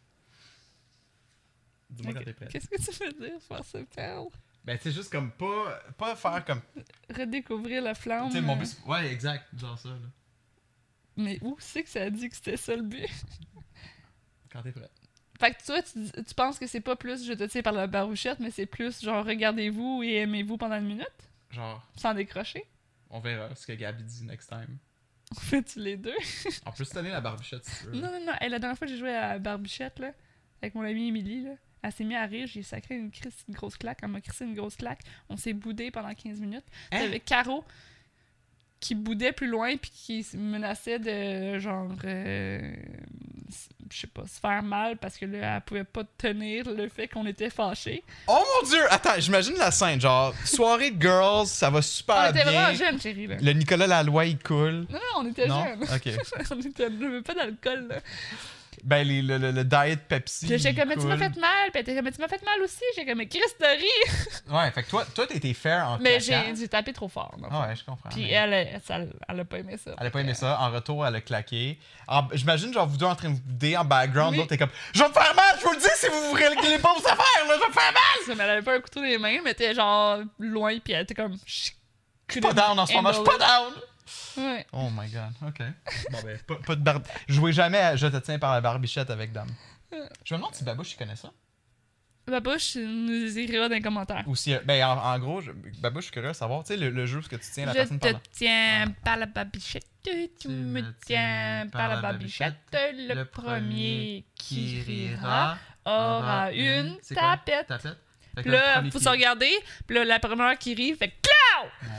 Dis-moi 1.89 2.13
quand 2.15 2.23
t'es 2.23 2.33
prêt. 2.33 2.47
Qu'est-ce 2.49 2.67
que 2.67 2.75
tu 2.81 2.91
veux 3.03 3.13
dire, 3.13 3.41
faire 3.41 3.63
se 3.63 3.77
perdre? 3.77 4.31
Ben, 4.67 4.77
c'est 4.81 4.91
juste 4.91 5.09
comme 5.11 5.31
pas, 5.31 5.79
pas 5.97 6.15
faire 6.17 6.43
comme. 6.45 6.61
Redécouvrir 7.09 7.81
la 7.81 7.95
flamme. 7.95 8.27
Tu 8.27 8.33
sais, 8.35 8.41
mon 8.41 8.53
euh, 8.53 8.59
but. 8.59 8.65
c'est- 8.65 8.83
Ouais, 8.85 9.07
exact. 9.11 9.45
Genre 9.57 9.79
ça, 9.79 9.87
là. 9.89 9.95
Mais 11.15 11.39
où 11.41 11.55
c'est 11.59 11.83
que 11.83 11.89
ça 11.89 12.01
a 12.03 12.09
dit 12.09 12.29
que 12.29 12.35
c'était 12.35 12.57
ça 12.57 12.75
le 12.75 12.83
but? 12.83 13.09
Quand 14.51 14.61
t'es 14.61 14.71
prêt. 14.71 14.89
Fait 15.39 15.53
que 15.53 15.65
toi, 15.65 15.81
tu, 15.81 16.11
tu 16.23 16.33
penses 16.35 16.59
que 16.59 16.67
c'est 16.67 16.81
pas 16.81 16.95
plus 16.95 17.25
je 17.25 17.33
te 17.33 17.43
tiens 17.45 17.61
par 17.61 17.73
la 17.73 17.87
barouchette, 17.87 18.39
mais 18.39 18.51
c'est 18.51 18.65
plus 18.65 19.01
genre 19.01 19.25
regardez-vous 19.25 20.01
et 20.03 20.15
aimez-vous 20.17 20.57
pendant 20.57 20.75
une 20.77 20.87
minute? 20.87 21.07
Genre, 21.51 21.81
Sans 21.95 22.13
décrocher? 22.13 22.63
on 23.09 23.19
verra 23.21 23.55
ce 23.55 23.65
que 23.65 23.71
Gabi 23.73 24.03
dit 24.03 24.25
next 24.25 24.49
time. 24.49 24.77
On 25.31 25.39
fait-tu 25.39 25.79
les 25.79 25.95
deux? 25.95 26.15
On 26.65 26.71
peut 26.71 26.83
se 26.83 26.93
donner 26.93 27.09
la 27.11 27.21
barbichette 27.21 27.63
si 27.65 27.79
tu 27.79 27.85
veux. 27.85 27.91
Non, 28.01 28.11
non, 28.11 28.25
non. 28.25 28.33
Hey, 28.41 28.49
la 28.49 28.59
dernière 28.59 28.77
fois 28.77 28.85
que 28.87 28.93
j'ai 28.93 28.99
joué 28.99 29.15
à 29.15 29.37
Barbichette, 29.39 29.99
là, 29.99 30.11
avec 30.61 30.73
mon 30.75 30.81
amie 30.81 31.07
Émilie, 31.07 31.43
là, 31.43 31.51
elle 31.87 31.93
s'est 31.93 32.03
mise 32.03 32.17
à 32.17 32.25
rire. 32.25 32.47
J'ai 32.47 32.63
sacré 32.63 32.95
une, 32.95 33.11
grosse 33.49 33.77
claque. 33.77 33.99
Elle 34.01 34.09
m'a 34.09 34.21
crissé 34.21 34.45
une 34.45 34.55
grosse 34.55 34.75
claque. 34.75 35.01
On 35.29 35.37
s'est 35.37 35.53
boudé 35.53 35.89
pendant 35.89 36.13
15 36.13 36.39
minutes. 36.41 36.65
Hein? 36.91 36.99
T'avais 36.99 37.19
Caro 37.19 37.63
qui 38.79 38.93
boudait 38.93 39.31
plus 39.31 39.47
loin 39.47 39.75
puis 39.77 39.89
qui 39.89 40.27
menaçait 40.37 40.99
de, 40.99 41.57
genre, 41.57 41.89
euh, 42.03 42.75
je 43.89 43.99
sais 44.01 44.07
pas, 44.07 44.27
se 44.27 44.39
faire 44.39 44.61
mal 44.61 44.97
parce 44.97 45.17
que 45.17 45.25
là, 45.25 45.55
elle 45.55 45.61
pouvait 45.61 45.83
pas 45.83 46.03
tenir 46.17 46.69
le 46.69 46.87
fait 46.87 47.07
qu'on 47.07 47.25
était 47.25 47.49
fâchés. 47.49 48.03
Oh 48.27 48.37
mon 48.37 48.69
dieu! 48.69 48.81
Attends, 48.91 49.19
j'imagine 49.19 49.55
la 49.55 49.71
scène. 49.71 49.99
Genre, 49.99 50.33
soirée 50.45 50.91
de 50.91 51.01
girls, 51.01 51.47
ça 51.47 51.71
va 51.71 51.81
super 51.81 52.17
on 52.17 52.29
était 52.29 52.43
bien. 52.43 52.51
vraiment 52.51 52.73
jeunes, 52.73 53.01
chérie, 53.01 53.25
là. 53.25 53.37
Le 53.41 53.53
Nicolas 53.53 53.87
Laloy, 53.87 54.29
il 54.29 54.39
coule. 54.39 54.85
Non, 54.89 54.99
non, 54.99 54.99
on 55.17 55.27
était 55.27 55.47
non? 55.47 55.63
jeunes. 55.63 55.83
Ok. 55.83 56.51
on 56.51 56.59
était, 56.59 56.87
on 56.87 57.23
pas 57.23 57.33
d'alcool, 57.33 57.87
là. 57.87 57.99
Ben, 58.83 59.07
les- 59.07 59.21
le, 59.21 59.37
le, 59.37 59.51
le 59.51 59.63
diet 59.63 59.97
Pepsi. 60.07 60.45
Il 60.47 60.75
comme, 60.75 60.89
mais 60.89 60.95
tu 60.95 61.05
m'as 61.05 61.17
fait 61.17 61.35
mal. 61.35 61.71
Puis 61.71 61.71
elle 61.75 61.81
était 61.81 61.95
comme, 61.95 62.05
mais 62.05 62.11
tu 62.11 62.21
m'as 62.21 62.27
fait 62.27 62.43
mal 62.45 62.61
aussi. 62.61 62.83
J'ai 62.95 63.05
comme, 63.05 63.17
mais 63.17 63.27
Chris 63.27 63.39
de 63.59 63.65
rire. 63.65 64.27
Ouais, 64.51 64.71
fait 64.71 64.83
que 64.83 64.89
toi, 64.89 65.05
toi 65.13 65.27
t'étais 65.27 65.53
fair 65.53 65.89
en 65.89 65.97
Mais 65.99 66.19
j'ai 66.21 66.55
j'ai 66.55 66.67
tapé 66.69 66.93
trop 66.93 67.09
fort. 67.09 67.35
Ah 67.51 67.67
ouais, 67.67 67.75
je 67.75 67.83
comprends. 67.83 68.09
Puis 68.09 68.21
mais- 68.23 68.31
elle, 68.31 68.53
elle, 68.53 68.81
ça- 68.85 68.99
elle 69.27 69.39
a 69.39 69.45
pas 69.45 69.57
aimé 69.59 69.75
ça. 69.83 69.91
Elle 69.99 70.07
a 70.07 70.09
pas 70.11 70.21
aimé 70.21 70.33
ça. 70.33 70.57
En 70.61 70.71
retour, 70.71 71.05
elle 71.05 71.15
a 71.15 71.21
claqué. 71.21 71.77
J'imagine, 72.33 72.71
genre, 72.73 72.87
vous 72.87 72.97
deux 72.97 73.05
en 73.05 73.15
train 73.15 73.29
de 73.29 73.33
vous 73.35 73.41
bouder 73.41 73.75
en 73.75 73.83
background. 73.85 74.31
Oui. 74.31 74.37
L'autre 74.37 74.53
est 74.53 74.57
comme 74.57 74.69
Je 74.93 75.01
vais 75.03 75.09
me 75.09 75.13
faire 75.13 75.35
mal, 75.35 75.55
je 75.59 75.65
vous 75.65 75.73
le 75.73 75.79
dis, 75.79 75.87
si 75.95 76.07
vous 76.07 76.21
vous 76.29 76.33
réglez 76.33 76.79
pas 76.79 76.93
vos 76.93 77.05
affaires, 77.05 77.45
là, 77.47 77.55
je 77.55 77.59
vais 77.59 77.67
me 77.67 77.73
faire 77.73 77.91
mal. 77.91 78.25
Ça, 78.25 78.35
Mais 78.35 78.43
elle 78.43 78.49
avait 78.51 78.61
pas 78.61 78.75
un 78.75 78.79
couteau 78.79 78.99
dans 79.01 79.05
les 79.05 79.17
mains, 79.17 79.39
mais 79.43 79.51
était 79.51 79.73
genre 79.75 80.19
loin, 80.39 80.77
puis 80.79 80.93
elle 80.93 81.03
était 81.03 81.13
comme. 81.15 81.35
Je 81.45 81.71
suis 82.31 82.41
pas 82.41 82.53
down 82.53 82.77
en 82.79 82.85
ce 82.85 82.93
moment, 82.93 83.09
je 83.09 83.15
suis 83.15 83.23
pas 83.25 83.37
down. 83.37 83.73
Ouais. 84.37 84.65
Oh 84.73 84.89
my 84.91 85.09
god, 85.09 85.33
ok. 85.47 85.61
Bon, 86.11 86.17
ben, 86.23 86.37
pas, 86.47 86.55
pas 86.65 86.75
de 86.75 86.81
barbe. 86.81 87.03
Jouez 87.27 87.53
jamais 87.53 87.77
à 87.79 87.95
Je 87.95 88.07
te 88.07 88.17
tiens 88.17 88.39
par 88.39 88.53
la 88.53 88.61
barbichette 88.61 89.09
avec 89.09 89.31
Dame. 89.31 89.49
Je 90.23 90.33
me 90.33 90.39
demande 90.39 90.53
si 90.55 90.63
Babouche, 90.63 90.93
il 90.93 90.97
connaît 90.97 91.15
ça. 91.15 91.31
Babouche 92.27 92.75
nous 92.75 93.37
écrira 93.39 93.69
dans 93.69 93.75
les 93.75 93.81
commentaires. 93.81 94.23
Ou 94.27 94.35
si. 94.35 94.53
Ben, 94.65 94.83
en, 94.83 94.97
en 94.97 95.17
gros, 95.19 95.39
je, 95.39 95.51
Babouche, 95.79 96.01
je 96.03 96.05
suis 96.07 96.11
curieux 96.11 96.27
de 96.29 96.33
savoir, 96.33 96.61
tu 96.63 96.73
sais, 96.73 96.77
le, 96.77 96.89
le 96.89 97.05
jeu 97.05 97.19
où 97.19 97.21
tu 97.21 97.37
tiens 97.39 97.65
la 97.67 97.71
Je 97.71 97.77
personne 97.77 97.99
te 97.99 98.03
par 98.03 98.11
la- 98.13 98.19
tiens 98.33 98.93
par 99.05 99.15
la 99.17 99.25
babichette, 99.27 99.85
tu 100.03 100.49
me 100.49 100.81
tiens 101.05 101.67
par 101.71 101.87
la 101.87 102.01
babichette. 102.01 102.55
Le 102.73 103.23
premier 103.23 104.25
qui 104.35 104.81
rira 104.81 105.57
aura 105.85 106.51
une 106.51 106.97
tapette. 107.15 107.67
Tapette? 107.67 107.97
Fait 108.35 108.43
que 108.43 108.49
là, 108.49 108.73
premier 108.73 108.91
faut 108.91 108.97
qui- 108.99 109.03
se 109.05 109.09
regarder. 109.09 109.51
Puis 109.87 109.95
là, 109.95 110.03
la 110.03 110.19
première 110.19 110.57
qui 110.57 110.73
rit 110.75 110.95
fait 110.95 111.07
clow! 111.21 111.69
Ouais. 111.83 111.89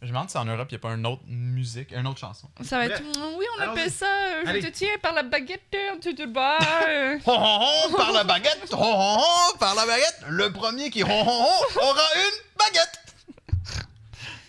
Je 0.00 0.06
me 0.06 0.12
demande 0.12 0.30
si 0.30 0.38
en 0.38 0.44
Europe, 0.44 0.68
il 0.70 0.74
n'y 0.74 0.76
a 0.76 0.78
pas 0.80 0.94
une 0.94 1.04
autre 1.06 1.22
musique, 1.26 1.90
une 1.90 2.06
autre 2.06 2.20
chanson. 2.20 2.48
Ça 2.62 2.78
va 2.78 2.86
être. 2.86 3.02
Oui, 3.02 3.44
on 3.56 3.60
Allons-y. 3.60 3.72
appelle 3.80 3.90
ça. 3.90 4.06
euh, 4.06 4.42
Je 4.44 4.50
Allez. 4.50 4.60
te 4.62 4.68
tiens 4.68 4.96
par 5.02 5.12
la 5.12 5.24
baguette, 5.24 5.76
tu 6.00 6.14
te 6.14 6.24
bats. 6.24 6.58
euh. 6.88 7.18
Hon, 7.26 7.32
hon, 7.32 7.60
hon, 7.90 7.96
par 7.96 8.12
la 8.12 8.22
baguette, 8.22 8.68
hon, 8.72 8.76
hon, 8.78 9.18
hon, 9.18 9.58
par 9.58 9.74
la 9.74 9.84
baguette. 9.86 10.20
Le 10.28 10.52
premier 10.52 10.90
qui 10.90 11.02
hon, 11.02 11.08
hon, 11.08 11.26
hon, 11.26 11.82
aura 11.82 12.02
une 12.16 12.56
baguette. 12.58 13.04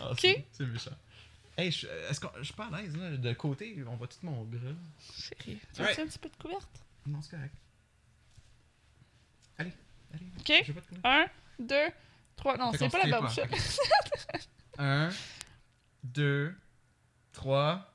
Ah, 0.01 0.11
c'est- 0.17 0.31
Ok. 0.37 0.43
C'est 0.53 0.65
méchant. 0.65 0.91
Hey, 1.57 1.71
je, 1.71 1.87
est-ce 2.09 2.19
qu'on, 2.21 2.29
je 2.37 2.43
suis 2.43 2.53
pas 2.53 2.69
à 2.71 2.79
l'aise, 2.81 2.95
là. 2.95 3.17
De 3.17 3.33
côté, 3.33 3.75
on 3.85 3.95
voit 3.97 4.07
tout 4.07 4.15
mon 4.23 4.43
gras. 4.43 4.59
Chérie, 5.17 5.59
tu 5.75 5.81
veux 5.81 5.89
un 5.89 5.93
petit 6.05 6.19
peu 6.19 6.29
de 6.29 6.35
couverte? 6.41 6.69
Non, 7.05 7.19
c'est 7.21 7.31
correct. 7.35 7.53
Allez, 9.57 9.73
allez. 10.13 10.25
Ok. 10.39 10.63
J'ai 10.65 10.73
pas 10.73 10.79
de 10.81 10.85
couverte. 10.85 11.05
Un, 11.05 11.25
deux, 11.59 11.87
trois. 12.37 12.55
Non, 12.55 12.71
Fait 12.71 12.77
c'est 12.77 12.85
qu'on 12.85 12.91
pas 12.91 13.03
se 13.03 13.07
la 13.09 13.27
tient 13.29 13.43
ok. 13.43 14.41
Un, 14.77 15.09
2, 16.03 16.55
3. 17.33 17.85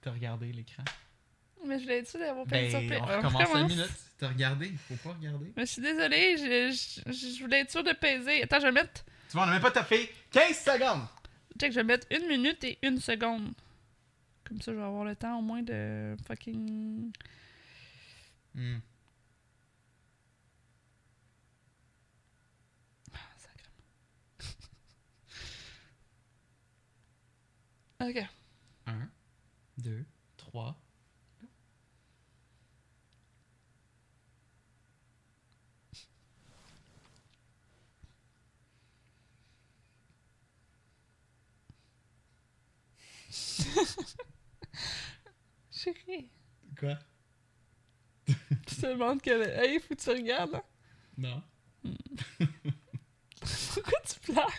T'as 0.00 0.12
regardé 0.12 0.52
l'écran? 0.52 0.84
Mais 1.66 1.80
je 1.80 1.88
l'ai 1.88 2.02
dit 2.02 2.12
d'avoir 2.12 2.46
perdu 2.46 2.72
ben, 2.72 2.80
surprise. 2.80 3.00
On 3.02 3.08
ah, 3.08 3.16
recommence 3.16 3.48
5 3.48 3.68
minutes. 3.68 3.90
T'as 4.18 4.28
regardé, 4.28 4.68
il 4.68 4.78
faut 4.78 5.08
pas 5.08 5.14
regarder. 5.14 5.52
Mais 5.56 5.66
je 5.66 5.72
suis 5.72 5.82
désolée, 5.82 6.36
je, 6.36 7.02
je, 7.06 7.12
je, 7.12 7.42
voulais 7.42 7.60
être 7.60 7.70
sûre 7.70 7.82
de 7.82 7.92
peser. 7.92 8.44
Attends, 8.44 8.60
je 8.60 8.66
vais 8.66 8.72
mettre. 8.72 9.04
Tu 9.28 9.32
vois, 9.32 9.42
on 9.42 9.46
n'a 9.46 9.58
même 9.58 9.72
pas 9.72 9.82
fait 9.82 10.08
15 10.30 10.56
secondes! 10.56 11.06
Check, 11.58 11.72
je 11.72 11.76
vais 11.76 11.84
mettre 11.84 12.06
1 12.12 12.28
minute 12.28 12.62
et 12.64 12.78
1 12.84 12.98
seconde. 12.98 13.52
Comme 14.46 14.60
ça, 14.60 14.72
je 14.72 14.76
vais 14.78 14.84
avoir 14.84 15.04
le 15.04 15.16
temps 15.16 15.38
au 15.38 15.42
moins 15.42 15.62
de 15.62 16.16
fucking. 16.26 17.10
Ah, 23.12 23.18
sacrément. 23.36 23.74
ok. 28.20 28.24
1, 28.86 29.10
2, 29.78 30.06
3. 30.36 30.76
Chérie, 45.86 46.28
Quoi? 46.80 46.98
tu 48.26 48.74
te 48.74 48.86
demandes 48.86 49.22
que. 49.22 49.30
Hey, 49.30 49.78
faut 49.78 49.94
que 49.94 50.02
tu 50.02 50.10
regardes. 50.10 50.56
hein? 50.56 50.62
Non. 51.16 51.42
Pourquoi 53.40 54.00
tu 54.04 54.18
pleures? 54.20 54.58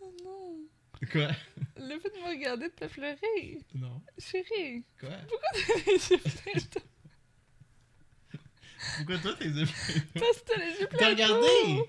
Oh 0.00 0.12
non. 0.24 0.66
Quoi? 1.12 1.28
Le 1.76 1.98
fait 2.00 2.08
de 2.08 2.20
me 2.22 2.28
regarder 2.28 2.70
te 2.70 2.88
fait 2.88 2.94
pleurer. 2.94 3.58
Non. 3.74 4.00
Chérie, 4.18 4.84
Quoi? 4.98 5.10
pourquoi 5.28 5.48
t'as 5.52 5.74
les 5.90 6.08
yeux 6.08 6.18
pleins? 6.18 6.82
Pourquoi 8.96 9.18
toi 9.18 9.34
tes 9.34 9.44
yeux 9.48 9.66
Parce 10.14 10.40
que 10.40 10.44
t'as 10.46 10.58
les 10.64 10.80
yeux 10.80 10.86
pleins 10.88 10.98
T'as 10.98 11.10
regardé? 11.10 11.82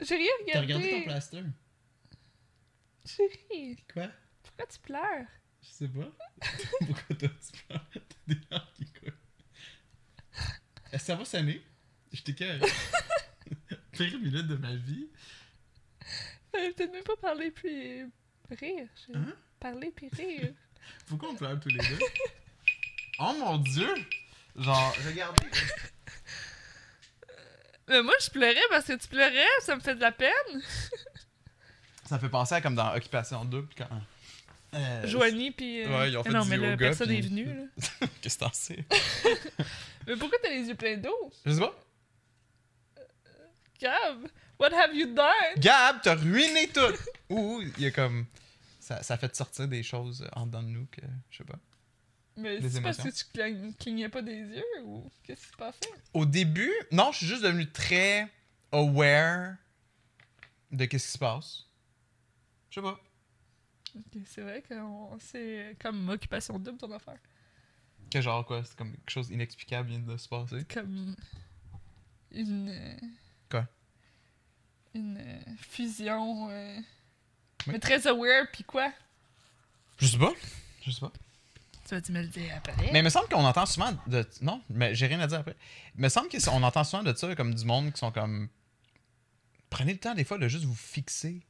J'ai 0.00 0.16
rien 0.16 0.30
regardé. 0.40 0.52
T'as 0.52 0.60
regardé 0.62 0.90
ton 0.92 1.02
plaster? 1.04 1.42
Chérie, 3.04 3.76
Quoi? 3.92 4.08
pourquoi 4.42 4.66
tu 4.66 4.78
pleures? 4.78 5.26
Je 5.62 5.68
sais 5.68 5.88
pas. 5.88 6.10
Pourquoi 6.78 7.16
toi 7.16 7.28
tu 7.28 7.64
pleures? 7.66 7.84
T'as 7.92 8.34
des 8.34 8.40
larmes 8.50 8.66
qui 8.74 8.84
coulent. 8.86 9.14
Est-ce 10.92 10.92
que 10.92 11.06
ça 11.06 11.14
va 11.14 11.24
sonner? 11.24 11.62
Je 12.12 12.22
t'écœure. 12.22 12.60
Pire 13.92 14.18
minute 14.18 14.46
de 14.46 14.56
ma 14.56 14.74
vie. 14.74 15.08
Fallait 16.50 16.72
peut-être 16.72 16.92
même 16.92 17.04
pas 17.04 17.16
parler 17.16 17.50
puis 17.50 18.02
rire. 18.50 18.88
Hein? 19.14 19.34
Parler 19.60 19.92
puis 19.94 20.08
rire. 20.12 20.52
Pourquoi 21.06 21.30
on 21.30 21.34
pleure 21.34 21.58
tous 21.60 21.68
les 21.68 21.78
deux? 21.78 21.98
Oh 23.18 23.34
mon 23.38 23.58
dieu! 23.58 23.94
Genre, 24.56 24.94
regardez. 25.06 25.46
Mais 27.88 28.02
moi, 28.02 28.14
je 28.20 28.30
pleurais 28.30 28.60
parce 28.68 28.86
que 28.86 28.94
tu 28.94 29.08
pleurais, 29.08 29.46
ça 29.60 29.76
me 29.76 29.80
fait 29.80 29.94
de 29.94 30.00
la 30.00 30.12
peine. 30.12 30.62
Ça 32.04 32.16
me 32.16 32.20
fait 32.20 32.28
penser 32.28 32.54
à 32.54 32.60
comme 32.60 32.74
dans 32.74 32.94
Occupation 32.94 33.44
Double 33.44 33.68
quand. 33.76 33.88
Euh, 34.74 35.06
Joanie 35.06 35.50
puis. 35.50 35.82
euh, 35.84 35.98
Ouais, 35.98 36.10
ils 36.10 36.16
ont 36.16 36.22
fait 36.24 36.30
non, 36.30 36.42
du 36.44 36.48
mais 36.50 36.56
là, 36.56 36.70
yoga, 36.70 36.86
personne 36.86 37.08
puis- 37.08 37.18
est 37.18 37.20
venu. 37.22 37.44
Là. 37.44 38.06
Qu'est-ce 38.22 38.38
que 38.38 38.44
t'en 38.44 38.52
sais? 38.52 38.84
Mais 40.06 40.16
pourquoi 40.16 40.38
t'as 40.42 40.50
les 40.50 40.62
yeux 40.66 40.74
pleins 40.74 40.96
d'eau? 40.96 41.30
Je 41.46 41.52
sais 41.52 41.60
pas. 41.60 41.74
Gab, 43.80 44.28
what 44.58 44.72
have 44.72 44.94
you 44.94 45.06
done? 45.12 45.58
Gab, 45.58 46.00
t'as 46.02 46.14
ruiné 46.14 46.68
tout! 46.68 46.80
Ou 47.30 47.62
il 47.76 47.82
y 47.82 47.86
a 47.86 47.90
comme. 47.90 48.26
Ça, 48.80 49.02
ça 49.02 49.16
fait 49.16 49.34
sortir 49.34 49.68
des 49.68 49.82
choses 49.82 50.26
en 50.34 50.46
dedans 50.46 50.62
de 50.62 50.68
nous 50.68 50.86
que. 50.90 51.00
Je 51.30 51.38
sais 51.38 51.44
pas. 51.44 51.58
Mais 52.36 52.60
c'est 52.66 52.80
parce 52.80 52.96
que 52.96 53.08
tu 53.10 53.24
clign- 53.34 53.76
clignais 53.76 54.08
pas 54.08 54.22
des 54.22 54.38
yeux 54.38 54.64
ou 54.84 55.10
qu'est-ce 55.22 55.42
qui 55.42 55.52
se 55.52 55.56
passait? 55.56 55.78
Au 56.14 56.24
début, 56.24 56.72
non, 56.90 57.12
je 57.12 57.18
suis 57.18 57.26
juste 57.26 57.42
devenu 57.42 57.70
très 57.70 58.26
aware 58.72 59.56
de 60.70 60.84
qu'est-ce 60.86 61.06
qui 61.06 61.12
se 61.12 61.18
passe. 61.18 61.66
Je 62.70 62.76
sais 62.80 62.82
pas. 62.82 62.98
C'est 64.26 64.40
vrai 64.42 64.62
que 64.62 64.74
c'est 65.18 65.76
comme 65.80 66.08
occupation 66.08 66.58
double 66.58 66.78
ton 66.78 66.90
affaire. 66.92 67.18
Que 68.10 68.20
genre 68.20 68.44
quoi, 68.46 68.62
c'est 68.64 68.76
comme 68.76 68.92
quelque 68.92 69.10
chose 69.10 69.28
d'inexplicable 69.28 69.88
vient 69.90 69.98
de 69.98 70.16
se 70.16 70.28
passer? 70.28 70.64
Comme 70.64 71.14
une. 72.30 72.68
euh, 72.68 72.96
Quoi? 73.50 73.66
Une 74.94 75.16
euh, 75.18 75.40
fusion. 75.56 76.48
euh. 76.50 76.78
Mais 77.66 77.78
très 77.78 78.06
aware, 78.06 78.46
puis 78.52 78.64
quoi? 78.64 78.92
Je 79.98 80.06
sais 80.06 80.18
pas. 80.18 80.32
Je 80.84 80.90
sais 80.90 81.00
pas. 81.00 81.12
Tu 81.86 81.94
vas-tu 81.94 82.12
me 82.12 82.22
le 82.22 82.28
dire 82.28 82.54
après? 82.56 82.90
Mais 82.92 82.98
il 83.00 83.04
me 83.04 83.08
semble 83.10 83.28
qu'on 83.28 83.44
entend 83.44 83.66
souvent 83.66 83.92
de. 84.06 84.26
Non, 84.40 84.62
mais 84.70 84.94
j'ai 84.94 85.06
rien 85.06 85.20
à 85.20 85.26
dire 85.26 85.40
après. 85.40 85.56
Il 85.94 86.00
me 86.00 86.08
semble 86.08 86.28
qu'on 86.28 86.62
entend 86.62 86.84
souvent 86.84 87.02
de 87.02 87.14
ça 87.14 87.34
comme 87.36 87.54
du 87.54 87.64
monde 87.64 87.92
qui 87.92 87.98
sont 87.98 88.10
comme. 88.12 88.48
Prenez 89.70 89.92
le 89.92 89.98
temps 89.98 90.14
des 90.14 90.24
fois 90.24 90.38
de 90.38 90.48
juste 90.48 90.64
vous 90.64 90.74
fixer. 90.74 91.40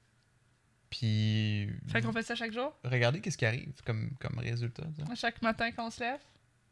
Puis. 0.92 1.70
Fait 1.88 2.02
qu'on 2.02 2.12
fait 2.12 2.22
ça 2.22 2.34
chaque 2.34 2.52
jour? 2.52 2.76
Regardez 2.84 3.22
qu'est-ce 3.22 3.38
qui 3.38 3.46
arrive 3.46 3.72
comme, 3.86 4.10
comme 4.20 4.38
résultat. 4.38 4.82
sais. 4.94 5.16
Chaque 5.16 5.40
matin 5.40 5.72
quand 5.72 5.86
on 5.86 5.90
se 5.90 6.00
lève? 6.00 6.20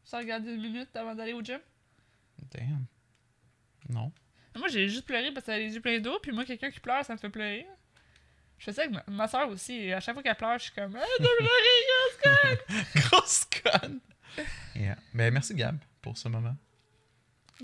Ça 0.03 0.19
regarde 0.19 0.45
une 0.45 0.61
minute 0.61 0.95
avant 0.95 1.15
d'aller 1.15 1.33
au 1.33 1.41
gym? 1.41 1.59
Damn. 2.51 2.85
Non. 3.89 4.11
Moi, 4.55 4.67
j'ai 4.67 4.87
juste 4.89 5.07
pleuré 5.07 5.31
parce 5.31 5.47
qu'elle 5.47 5.55
a 5.55 5.59
les 5.59 5.73
yeux 5.73 5.81
pleins 5.81 5.99
d'eau, 5.99 6.19
puis 6.21 6.31
moi, 6.31 6.45
quelqu'un 6.45 6.69
qui 6.69 6.79
pleure, 6.79 7.03
ça 7.03 7.13
me 7.13 7.17
fait 7.17 7.29
pleurer. 7.31 7.65
Je 8.59 8.65
fais 8.65 8.73
ça 8.73 8.83
avec 8.83 8.93
ma, 8.93 9.03
ma 9.07 9.27
soeur 9.27 9.49
aussi, 9.49 9.73
et 9.73 9.93
à 9.93 9.99
chaque 9.99 10.13
fois 10.13 10.21
qu'elle 10.21 10.35
pleure, 10.35 10.59
je 10.59 10.65
suis 10.65 10.73
comme, 10.73 10.95
ah, 10.95 11.05
de 11.19 11.27
pleurer, 11.37 12.37
grosse 12.95 12.95
Grosse 13.09 13.45
conne! 13.63 13.99
Yeah. 14.75 14.97
Ben, 15.15 15.33
merci 15.33 15.55
Gab 15.55 15.77
pour 16.01 16.15
ce 16.15 16.27
moment. 16.27 16.55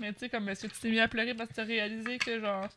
Mais 0.00 0.12
tu 0.12 0.20
sais, 0.20 0.28
comme, 0.28 0.48
est-ce 0.48 0.66
que 0.66 0.72
tu 0.72 0.80
t'es 0.80 0.90
mis 0.90 0.98
à 0.98 1.06
pleurer 1.06 1.34
parce 1.34 1.50
que 1.50 1.54
t'as 1.54 1.64
réalisé 1.64 2.18
que, 2.18 2.40
genre, 2.40 2.68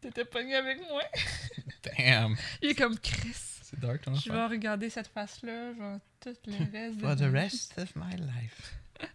t'étais 0.00 0.24
pogné 0.24 0.54
avec 0.54 0.78
moi? 0.88 1.02
Damn! 1.82 2.36
Il 2.62 2.70
est 2.70 2.74
comme, 2.74 2.98
Chris, 2.98 3.32
C'est 3.62 3.78
dark 3.80 4.02
ton 4.02 4.14
je 4.14 4.30
vais 4.30 4.46
regarder 4.46 4.90
cette 4.90 5.08
face-là, 5.08 5.72
genre, 5.74 5.98
tout 6.20 6.34
le 6.46 6.52
reste 6.72 6.96
de 6.98 7.00
For 7.06 7.16
the 7.16 7.32
rest 7.32 7.78
of 7.78 7.94
my 7.96 8.16
life. 8.16 8.74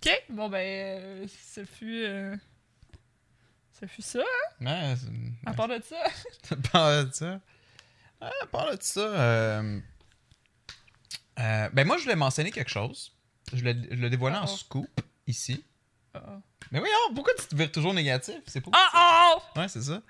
Ok, 0.00 0.12
bon, 0.28 0.48
ben, 0.48 0.58
euh, 1.00 1.26
ce 1.52 1.64
fut. 1.64 2.04
euh, 2.04 2.36
ce 3.80 3.84
fut 3.86 4.00
ça, 4.02 4.20
hein? 4.20 4.64
Ouais, 4.64 4.94
À 5.44 5.52
part 5.52 5.66
de 5.66 5.82
ça. 5.82 5.96
À 6.52 6.56
part 6.70 7.04
de 7.04 7.12
ça. 7.12 7.40
À 8.20 8.46
part 8.50 8.70
de 8.76 8.80
ça. 8.82 9.00
euh, 9.00 9.80
euh, 11.40 11.68
ben, 11.72 11.84
moi, 11.84 11.98
je 11.98 12.04
voulais 12.04 12.14
mentionner 12.16 12.52
quelque 12.52 12.70
chose. 12.70 13.12
Je 13.52 13.64
le, 13.64 13.72
je 13.90 13.96
le 13.96 14.08
dévoilais 14.08 14.36
en 14.36 14.46
scoop 14.46 15.00
ici. 15.26 15.64
Oh. 16.14 16.18
Mais 16.70 16.78
oui, 16.80 16.88
pourquoi 17.14 17.34
tu 17.34 17.46
te 17.46 17.56
vires 17.56 17.72
toujours 17.72 17.92
négatif? 17.94 18.36
C'est 18.46 18.60
pas. 18.60 18.70
Oh, 18.72 19.40
oh! 19.56 19.58
Ouais, 19.58 19.68
c'est 19.68 19.82
ça. 19.82 20.00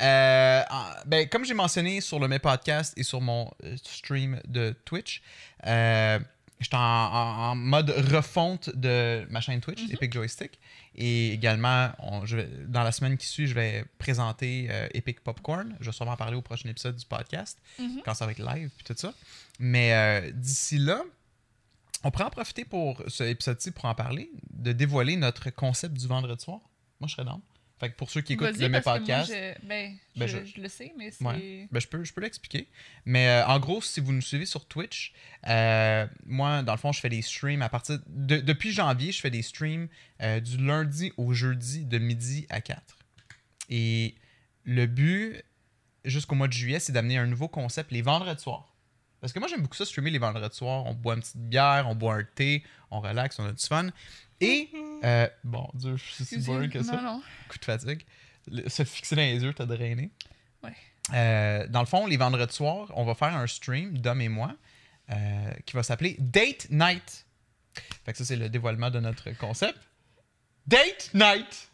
Euh, 0.00 0.62
en- 0.70 0.84
ben, 1.06 1.28
comme 1.28 1.44
j'ai 1.44 1.54
mentionné 1.54 2.00
sur 2.00 2.18
le 2.18 2.28
mes 2.28 2.38
podcast 2.38 2.94
et 2.96 3.02
sur 3.02 3.20
mon 3.20 3.50
euh, 3.64 3.76
stream 3.82 4.40
de 4.46 4.74
Twitch, 4.84 5.22
euh, 5.66 6.18
j'étais 6.60 6.76
en, 6.76 6.80
en- 6.80 7.50
en 7.50 7.54
mode 7.54 7.90
refonte 7.90 8.70
de 8.74 9.26
ma 9.30 9.40
chaîne 9.40 9.60
Twitch, 9.60 9.82
Mhm. 9.84 9.92
Epic 9.92 10.12
Joystick. 10.12 10.58
Et 10.94 11.32
également, 11.32 11.90
on- 12.00 12.26
je 12.26 12.36
vais- 12.38 12.50
dans 12.66 12.82
la 12.82 12.90
semaine 12.92 13.16
qui 13.16 13.26
suit, 13.26 13.46
je 13.46 13.54
vais 13.54 13.84
présenter 13.98 14.66
euh, 14.70 14.88
Epic 14.94 15.20
Popcorn. 15.22 15.76
Je 15.80 15.86
vais 15.86 15.92
sûrement 15.92 16.12
en 16.12 16.16
parler 16.16 16.36
au 16.36 16.42
prochain 16.42 16.68
épisode 16.68 16.96
du 16.96 17.06
podcast, 17.06 17.58
Mhm. 17.78 18.02
quand 18.04 18.14
ça 18.14 18.26
va 18.26 18.32
être 18.32 18.42
live 18.42 18.70
et 18.80 18.82
tout 18.82 18.94
ça. 18.96 19.12
Mais 19.60 19.92
euh, 19.92 20.30
d'ici 20.32 20.78
là, 20.78 21.02
on 22.04 22.10
pourrait 22.10 22.24
en 22.24 22.30
profiter 22.30 22.64
pour 22.64 23.00
ce 23.08 23.24
épisode-ci 23.24 23.70
pour 23.72 23.84
en 23.86 23.94
parler, 23.94 24.30
de 24.50 24.72
dévoiler 24.72 25.16
notre 25.16 25.50
concept 25.50 25.94
du 25.94 26.06
vendredi 26.06 26.42
soir. 26.44 26.60
Moi, 27.00 27.06
je 27.08 27.14
serais 27.14 27.24
down. 27.24 27.40
Fait 27.80 27.90
que 27.90 27.96
pour 27.96 28.10
ceux 28.10 28.20
qui 28.22 28.32
écoutent 28.32 28.56
le 28.58 28.68
mes 28.68 28.80
parce 28.80 28.84
que 28.84 28.90
moi, 28.90 29.18
podcast, 29.18 29.30
je- 29.32 29.66
ben, 29.66 29.96
Ben, 30.16 30.26
je, 30.26 30.38
je- 30.38 30.44
je 30.56 30.60
le 30.60 30.68
sais, 30.68 30.92
mais 30.98 31.10
c'est. 31.12 31.24
Ouais. 31.24 31.68
Ben, 31.70 31.80
je 31.80 31.86
peux, 31.86 32.02
je 32.02 32.12
peux 32.12 32.20
l'expliquer. 32.20 32.66
Mais 33.04 33.28
euh, 33.28 33.46
en 33.46 33.60
gros, 33.60 33.80
si 33.80 34.00
vous 34.00 34.12
nous 34.12 34.20
suivez 34.20 34.46
sur 34.46 34.66
Twitch, 34.66 35.12
euh, 35.46 36.06
moi, 36.26 36.62
dans 36.62 36.72
le 36.72 36.78
fond, 36.78 36.90
je 36.92 37.00
fais 37.00 37.08
des 37.08 37.22
streams 37.22 37.62
à 37.62 37.68
partir. 37.68 37.98
de- 38.08 38.38
depuis 38.38 38.72
janvier, 38.72 39.12
je 39.12 39.20
fais 39.20 39.30
des 39.30 39.42
streams 39.42 39.88
euh, 40.22 40.40
du 40.40 40.56
lundi 40.56 41.12
au 41.16 41.32
jeudi 41.34 41.84
de 41.84 41.98
midi 41.98 42.46
à 42.50 42.60
4. 42.60 42.98
Et 43.70 44.14
le 44.64 44.86
but, 44.86 45.42
jusqu'au 46.04 46.34
mois 46.34 46.48
de 46.48 46.52
juillet, 46.52 46.80
c'est 46.80 46.92
d'amener 46.92 47.18
un 47.18 47.26
nouveau 47.26 47.48
concept 47.48 47.92
les 47.92 48.02
vendredis 48.02 48.42
soirs. 48.42 48.74
Parce 49.20 49.32
que 49.32 49.38
moi, 49.40 49.48
j'aime 49.48 49.62
beaucoup 49.62 49.76
ça, 49.76 49.84
streamer 49.84 50.10
les 50.10 50.18
vendredis 50.18 50.56
soirs. 50.56 50.84
On 50.86 50.94
boit 50.94 51.14
une 51.14 51.20
petite 51.20 51.36
bière, 51.48 51.86
on 51.88 51.94
boit 51.94 52.14
un 52.16 52.24
thé, 52.24 52.62
on 52.90 53.00
relaxe, 53.00 53.38
on 53.38 53.46
a 53.46 53.52
du 53.52 53.64
fun. 53.64 53.88
Et, 54.40 54.70
euh, 55.04 55.28
bon, 55.44 55.68
Dieu, 55.74 55.96
je 55.96 56.04
suis 56.04 56.24
si 56.24 56.38
boring 56.38 56.70
que 56.70 56.82
ça 56.82 56.96
Non, 56.96 57.02
non. 57.02 57.22
coup 57.48 57.58
de 57.58 57.64
fatigue. 57.64 58.04
Le- 58.50 58.68
se 58.68 58.84
fixer 58.84 59.16
dans 59.16 59.22
les 59.22 59.42
yeux, 59.42 59.52
t'as 59.52 59.66
drainé. 59.66 60.10
Ouais. 60.62 60.74
Euh, 61.12 61.66
dans 61.68 61.80
le 61.80 61.86
fond, 61.86 62.06
les 62.06 62.16
vendredis 62.16 62.54
soirs, 62.54 62.90
on 62.94 63.04
va 63.04 63.14
faire 63.14 63.34
un 63.36 63.46
stream, 63.46 63.98
Dom 63.98 64.20
et 64.20 64.28
moi, 64.28 64.54
euh, 65.10 65.50
qui 65.66 65.74
va 65.74 65.82
s'appeler 65.82 66.16
Date 66.18 66.68
Night. 66.70 67.26
Fait 68.04 68.12
que 68.12 68.18
ça, 68.18 68.24
c'est 68.24 68.36
le 68.36 68.48
dévoilement 68.48 68.90
de 68.90 69.00
notre 69.00 69.30
concept. 69.32 69.78
Date 70.66 71.10
Night! 71.14 71.70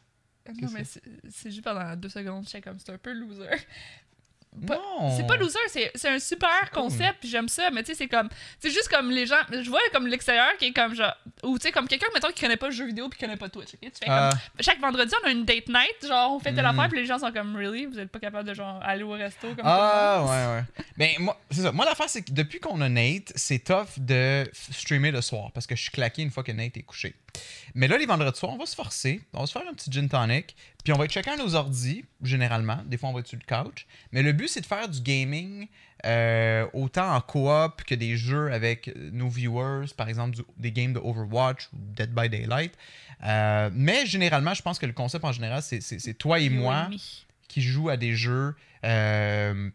Non, 0.60 0.68
mais 0.72 0.84
c'est 0.84 1.50
juste 1.50 1.62
pendant 1.64 1.96
deux 1.96 2.10
secondes, 2.10 2.44
j'étais 2.44 2.60
comme, 2.60 2.78
c'est 2.78 2.92
un 2.92 2.98
peu 2.98 3.12
loser. 3.14 3.48
C'est 5.16 5.26
pas 5.26 5.36
loser, 5.36 5.58
c'est 5.94 6.08
un 6.08 6.18
super 6.18 6.70
cool. 6.72 6.82
concept, 6.84 7.16
puis 7.20 7.28
j'aime 7.28 7.48
ça, 7.48 7.70
mais 7.72 7.82
tu 7.82 7.92
sais, 7.92 7.94
c'est 7.98 8.08
comme. 8.08 8.28
C'est 8.60 8.70
juste 8.70 8.88
comme 8.88 9.10
les 9.10 9.26
gens. 9.26 9.34
Je 9.50 9.68
vois 9.68 9.80
comme 9.92 10.06
l'extérieur 10.06 10.56
qui 10.58 10.66
est 10.66 10.72
comme 10.72 10.94
genre. 10.94 11.14
Ou 11.42 11.58
tu 11.58 11.66
sais, 11.66 11.72
comme 11.72 11.88
quelqu'un, 11.88 12.06
mettons, 12.14 12.28
qui 12.30 12.40
connaît 12.40 12.56
pas 12.56 12.66
le 12.68 12.72
jeu 12.72 12.86
vidéo 12.86 13.08
puis 13.08 13.18
qui 13.18 13.24
connaît 13.24 13.36
pas 13.36 13.48
Twitch? 13.48 13.70
Tu 13.72 13.78
fais 13.80 14.08
Euh, 14.10 14.30
comme. 14.30 14.38
Chaque 14.60 14.80
vendredi, 14.80 15.12
on 15.24 15.26
a 15.26 15.30
une 15.32 15.44
date 15.44 15.68
night, 15.68 16.06
genre, 16.06 16.32
on 16.34 16.38
fait 16.38 16.52
telle 16.54 16.64
Mm. 16.64 16.78
affaire, 16.78 16.88
puis 16.88 17.00
les 17.00 17.06
gens 17.06 17.18
sont 17.18 17.32
comme, 17.32 17.56
really? 17.56 17.86
Vous 17.86 17.98
êtes 17.98 18.10
pas 18.10 18.20
capable 18.20 18.48
de, 18.48 18.54
genre, 18.54 18.80
aller 18.82 19.02
au 19.02 19.10
resto 19.10 19.48
comme 19.54 19.64
Ah, 19.64 20.24
ouais, 20.24 20.56
ouais. 20.56 20.84
Ben, 20.96 21.10
moi, 21.18 21.40
c'est 21.50 21.62
ça. 21.62 21.72
Moi, 21.72 21.84
l'affaire, 21.84 22.08
c'est 22.08 22.22
que 22.22 22.32
depuis 22.32 22.60
qu'on 22.60 22.80
a 22.80 22.88
Nate, 22.88 23.32
c'est 23.34 23.58
tough 23.64 23.98
de 23.98 24.48
streamer 24.70 25.10
le 25.10 25.20
soir 25.20 25.50
parce 25.52 25.66
que 25.66 25.74
je 25.74 25.82
suis 25.82 25.90
claqué 25.90 26.22
une 26.22 26.30
fois 26.30 26.44
que 26.44 26.52
Nate 26.52 26.76
est 26.76 26.82
couché. 26.82 27.14
Mais 27.74 27.88
là, 27.88 27.98
les 27.98 28.06
vendredis 28.06 28.38
soirs, 28.38 28.52
on 28.52 28.56
va 28.58 28.66
se 28.66 28.76
forcer. 28.76 29.20
On 29.32 29.40
va 29.40 29.46
se 29.46 29.52
faire 29.52 29.62
un 29.68 29.74
petit 29.74 29.90
gin 29.90 30.08
tonic. 30.08 30.54
Puis 30.84 30.92
on 30.92 30.96
va 30.98 31.06
être 31.06 31.12
chacun 31.12 31.32
à 31.32 31.36
nos 31.36 31.54
ordis, 31.54 32.04
généralement. 32.22 32.78
Des 32.86 32.98
fois, 32.98 33.08
on 33.08 33.12
va 33.14 33.20
être 33.20 33.26
sur 33.26 33.38
le 33.38 33.62
couch. 33.64 33.86
Mais 34.12 34.22
le 34.22 34.32
but, 34.32 34.48
c'est 34.48 34.60
de 34.60 34.66
faire 34.66 34.88
du 34.88 35.00
gaming 35.00 35.66
euh, 36.04 36.66
autant 36.74 37.14
en 37.14 37.20
coop 37.22 37.82
que 37.86 37.94
des 37.94 38.18
jeux 38.18 38.52
avec 38.52 38.94
nos 39.12 39.28
viewers, 39.30 39.86
par 39.96 40.10
exemple 40.10 40.36
du- 40.36 40.42
des 40.58 40.70
games 40.70 40.92
de 40.92 40.98
Overwatch 40.98 41.68
ou 41.72 41.76
Dead 41.96 42.10
by 42.14 42.28
Daylight. 42.28 42.74
Euh, 43.24 43.70
mais 43.72 44.04
généralement, 44.04 44.52
je 44.52 44.60
pense 44.60 44.78
que 44.78 44.84
le 44.84 44.92
concept 44.92 45.24
en 45.24 45.32
général, 45.32 45.62
c'est- 45.62 46.14
toi 46.18 46.38
et 46.40 46.50
moi 46.50 46.88
qui 47.48 47.62
jouent 47.62 47.88
à 47.88 47.96
des 47.96 48.14
jeux. 48.14 48.54
euh, 48.84 49.70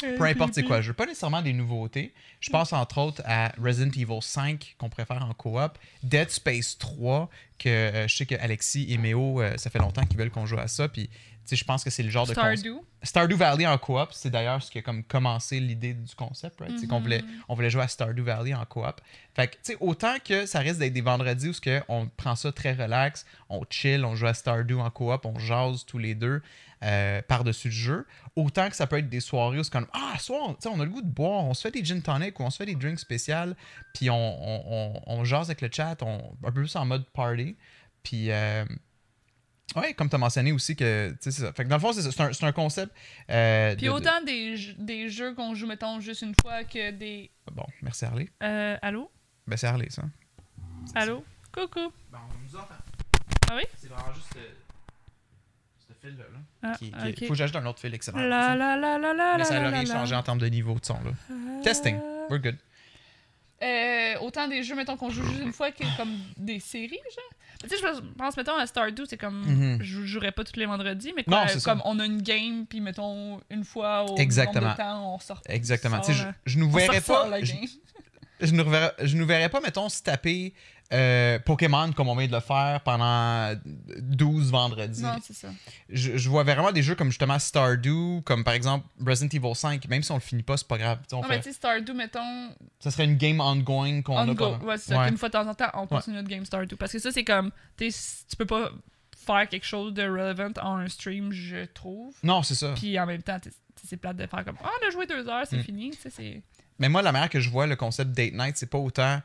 peu 0.00 0.24
importe 0.24 0.54
c'est 0.54 0.62
quoi 0.62 0.78
le 0.78 0.82
jeu. 0.82 0.92
Pas 0.92 1.06
nécessairement 1.06 1.42
des 1.42 1.52
nouveautés. 1.52 2.12
Je 2.40 2.50
pense 2.50 2.72
entre 2.72 2.98
autres 2.98 3.22
à 3.24 3.52
Resident 3.62 3.90
Evil 3.90 4.20
5 4.20 4.76
qu'on 4.78 4.88
préfère 4.88 5.24
en 5.24 5.34
coop, 5.34 5.78
Dead 6.02 6.30
Space 6.30 6.78
3 6.78 7.28
que 7.58 7.68
euh, 7.68 8.08
je 8.08 8.16
sais 8.16 8.26
que 8.26 8.34
Alexis 8.36 8.86
et 8.88 8.98
Méo, 8.98 9.40
euh, 9.40 9.56
ça 9.56 9.70
fait 9.70 9.78
longtemps 9.78 10.04
qu'ils 10.06 10.18
veulent 10.18 10.30
qu'on 10.30 10.46
joue 10.46 10.58
à 10.58 10.66
ça. 10.66 10.88
Puis 10.88 11.10
je 11.56 11.64
pense 11.64 11.84
que 11.84 11.90
c'est 11.90 12.02
le 12.02 12.10
genre 12.10 12.26
de 12.26 12.34
concept. 12.34 12.58
Stardew. 12.58 12.80
Stardew 13.02 13.34
Valley 13.36 13.66
en 13.66 13.78
coop, 13.78 14.08
c'est 14.12 14.30
d'ailleurs 14.30 14.62
ce 14.62 14.70
qui 14.70 14.78
a 14.78 14.82
comme 14.82 15.02
commencé 15.02 15.58
l'idée 15.60 15.94
du 15.94 16.14
concept, 16.14 16.60
right? 16.60 16.78
C'est 16.78 16.86
qu'on 16.86 17.00
voulait, 17.00 17.22
on 17.48 17.54
voulait 17.54 17.70
jouer 17.70 17.82
à 17.82 17.88
Stardew 17.88 18.22
Valley 18.22 18.54
en 18.54 18.64
coop. 18.64 19.00
Fait 19.34 19.48
que, 19.48 19.54
tu 19.54 19.60
sais, 19.62 19.76
autant 19.80 20.16
que 20.24 20.46
ça 20.46 20.60
risque 20.60 20.78
d'être 20.78 20.92
des 20.92 21.00
vendredis 21.00 21.48
où 21.48 21.52
que 21.60 21.80
on 21.88 22.08
prend 22.08 22.36
ça 22.36 22.52
très 22.52 22.72
relax, 22.72 23.24
on 23.48 23.62
chill, 23.70 24.04
on 24.04 24.14
joue 24.14 24.26
à 24.26 24.34
Stardew 24.34 24.78
en 24.78 24.90
coop, 24.90 25.24
on 25.24 25.38
jase 25.38 25.84
tous 25.86 25.98
les 25.98 26.14
deux 26.14 26.42
euh, 26.82 27.20
par-dessus 27.28 27.68
le 27.68 27.74
jeu, 27.74 28.06
autant 28.36 28.68
que 28.70 28.76
ça 28.76 28.86
peut 28.86 28.98
être 28.98 29.08
des 29.08 29.20
soirées 29.20 29.58
où 29.58 29.64
c'est 29.64 29.72
comme, 29.72 29.88
ah, 29.92 30.18
soir, 30.18 30.56
on, 30.64 30.80
a 30.80 30.84
le 30.84 30.90
goût 30.90 31.02
de 31.02 31.06
boire, 31.06 31.44
on 31.44 31.54
se 31.54 31.62
fait 31.62 31.70
des 31.70 31.84
gin 31.84 32.00
tonic 32.00 32.38
ou 32.40 32.42
on 32.42 32.50
se 32.50 32.56
fait 32.56 32.66
des 32.66 32.74
drinks 32.74 33.00
spéciales, 33.00 33.54
puis 33.94 34.08
on, 34.08 34.14
on, 34.16 34.62
on, 34.66 35.02
on 35.06 35.24
jase 35.24 35.48
avec 35.48 35.60
le 35.60 35.68
chat, 35.70 36.02
on, 36.02 36.18
un 36.42 36.52
peu 36.52 36.62
plus 36.62 36.76
en 36.76 36.86
mode 36.86 37.04
party. 37.12 37.56
Puis, 38.02 38.30
euh, 38.30 38.64
ouais, 39.76 39.94
comme 39.94 40.08
tu 40.08 40.14
as 40.14 40.18
mentionné 40.18 40.52
aussi 40.52 40.74
que, 40.76 41.10
tu 41.10 41.16
sais, 41.20 41.30
c'est 41.30 41.42
ça. 41.42 41.52
Fait 41.52 41.64
que 41.64 41.68
dans 41.68 41.76
le 41.76 41.80
fond, 41.80 41.92
c'est 41.92 42.02
ça, 42.02 42.10
c'est 42.10 42.20
un, 42.22 42.32
c'est 42.32 42.44
un 42.46 42.52
concept. 42.52 42.92
euh, 43.30 43.74
Puis 43.76 43.86
de- 43.86 43.90
de- 43.90 43.94
autant 43.96 44.22
des, 44.24 44.56
jeux- 44.56 44.74
des 44.78 45.08
jeux 45.08 45.34
qu'on 45.34 45.54
joue, 45.54 45.66
mettons, 45.66 46.00
juste 46.00 46.22
une 46.22 46.34
fois 46.40 46.64
que 46.64 46.90
des. 46.90 47.30
Bon, 47.52 47.66
merci 47.82 48.04
Harley. 48.04 48.28
Euh, 48.42 48.76
allô? 48.82 49.10
Ben, 49.46 49.56
c'est 49.56 49.66
Harley, 49.66 49.88
ça. 49.90 50.02
Allô? 50.94 51.24
Coucou. 51.52 51.92
Bon, 52.12 52.18
on 52.18 52.48
nous 52.48 52.56
entend. 52.56 52.74
Ah 53.50 53.54
oui? 53.56 53.62
C'est 53.76 53.88
vraiment 53.88 54.12
juste 54.14 54.28
ce 55.88 55.92
fil-là. 56.06 56.24
Ah, 56.62 56.74
Qui, 56.78 56.90
qui- 56.90 57.08
ok. 57.08 57.24
Faut 57.26 57.32
que 57.32 57.34
j'ajoute 57.38 57.56
un 57.56 57.66
autre 57.66 57.80
fil 57.80 57.92
excellent. 57.94 58.18
La 58.18 58.54
la 58.54 58.76
la 58.76 58.98
la 58.98 59.12
la 59.12 59.36
Mais 59.38 59.44
ça 59.44 59.58
n'a 59.60 59.68
rien 59.70 59.82
la. 59.82 59.94
changé 59.94 60.14
en 60.14 60.22
termes 60.22 60.38
de 60.38 60.46
niveau 60.46 60.74
de 60.78 60.84
son. 60.84 60.98
Là. 61.02 61.10
Testing. 61.64 61.96
We're 62.30 62.40
good. 62.40 62.56
Euh, 63.62 64.14
autant 64.20 64.48
des 64.48 64.62
jeux, 64.62 64.74
mettons, 64.74 64.96
qu'on 64.96 65.10
joue 65.10 65.22
juste 65.22 65.42
une 65.42 65.52
fois 65.52 65.70
que 65.70 65.84
comme 65.96 66.12
des 66.36 66.60
séries, 66.60 66.88
genre. 67.14 67.24
Tu 67.62 67.68
sais, 67.68 67.76
je 67.76 68.00
pense, 68.16 68.36
mettons, 68.38 68.56
à 68.56 68.66
Stardew, 68.66 69.04
c'est 69.06 69.18
comme. 69.18 69.42
Mhm. 69.44 69.82
Je 69.82 70.04
jouerais 70.06 70.32
pas 70.32 70.44
tous 70.44 70.58
les 70.58 70.64
vendredis, 70.64 71.12
mais 71.14 71.24
Non, 71.26 71.46
ça. 71.46 71.58
comme 71.70 71.82
on 71.84 71.98
a 71.98 72.06
une 72.06 72.22
game, 72.22 72.64
puis 72.66 72.80
mettons, 72.80 73.38
une 73.50 73.64
fois 73.64 74.10
au 74.10 74.16
Exactement. 74.16 74.70
de 74.72 74.76
temps, 74.76 75.14
on 75.14 75.18
sort. 75.18 75.42
Exactement. 75.46 76.00
Tu 76.00 76.14
sais, 76.14 76.14
je, 76.14 76.52
je 76.52 76.58
nous 76.58 76.70
verrais 76.70 77.02
pas. 77.02 77.28
Je. 77.42 77.52
Je 78.40 78.52
nous 78.52 78.68
verrais, 78.68 78.92
je 79.02 79.16
nous 79.16 79.26
verrais 79.26 79.48
pas, 79.48 79.60
mettons, 79.60 79.88
se 79.88 80.02
taper 80.02 80.52
euh, 80.92 81.38
Pokémon 81.38 81.92
comme 81.92 82.08
on 82.08 82.16
vient 82.16 82.26
de 82.26 82.32
le 82.32 82.40
faire 82.40 82.80
pendant 82.84 83.54
12 83.98 84.50
vendredis. 84.50 85.02
Non, 85.02 85.16
c'est 85.22 85.34
ça. 85.34 85.48
Je, 85.88 86.16
je 86.16 86.28
vois 86.28 86.42
vraiment 86.42 86.72
des 86.72 86.82
jeux 86.82 86.94
comme 86.96 87.08
justement 87.10 87.38
Stardew, 87.38 88.22
comme 88.24 88.42
par 88.42 88.54
exemple 88.54 88.86
Resident 89.04 89.28
Evil 89.32 89.54
5. 89.54 89.86
Même 89.88 90.02
si 90.02 90.10
on 90.10 90.16
le 90.16 90.20
finit 90.20 90.42
pas, 90.42 90.56
c'est 90.56 90.66
pas 90.66 90.78
grave. 90.78 90.98
On 91.12 91.16
Non, 91.22 91.28
mais 91.28 91.34
fait- 91.36 91.40
tu 91.42 91.48
sais, 91.50 91.52
Stardew, 91.54 91.92
mettons, 91.94 92.50
ça 92.80 92.90
serait 92.90 93.04
une 93.04 93.16
game 93.16 93.40
ongoing 93.40 94.02
qu'on 94.02 94.14
on 94.16 94.28
a 94.30 94.34
pendant- 94.34 94.58
Ouais, 94.64 94.78
c'est 94.78 94.92
ça. 94.94 95.00
Ouais. 95.00 95.08
Une 95.08 95.16
fois 95.16 95.28
de 95.28 95.32
temps 95.34 95.46
en 95.48 95.54
temps, 95.54 95.70
on 95.74 95.86
continue 95.86 96.16
notre 96.16 96.28
game 96.28 96.44
Stardew. 96.44 96.74
Parce 96.76 96.92
que 96.92 96.98
ça, 96.98 97.12
c'est 97.12 97.24
comme. 97.24 97.52
Tu 97.78 97.90
peux 98.36 98.46
pas 98.46 98.70
faire 99.26 99.48
quelque 99.48 99.66
chose 99.66 99.94
de 99.94 100.02
relevant 100.02 100.50
en 100.62 100.76
un 100.78 100.88
stream, 100.88 101.30
je 101.30 101.66
trouve. 101.66 102.14
Non, 102.24 102.42
c'est 102.42 102.54
ça. 102.56 102.72
Puis 102.74 102.98
en 102.98 103.06
même 103.06 103.22
temps, 103.22 103.36
c'est 103.86 103.96
plate 103.96 104.16
de 104.16 104.26
faire 104.26 104.44
comme 104.44 104.56
Ah, 104.64 104.70
on 104.82 104.88
a 104.88 104.90
joué 104.90 105.06
deux 105.06 105.28
heures, 105.28 105.44
c'est 105.48 105.58
Mm. 105.58 105.62
fini. 105.62 105.90
Tu 105.90 105.98
sais, 106.00 106.10
c'est. 106.10 106.42
Mais 106.80 106.88
moi, 106.88 107.02
la 107.02 107.12
manière 107.12 107.30
que 107.30 107.38
je 107.40 107.48
vois 107.50 107.66
le 107.68 107.76
concept 107.76 108.10
date 108.10 108.32
night, 108.34 108.56
c'est 108.56 108.68
pas 108.70 108.78
autant. 108.78 109.20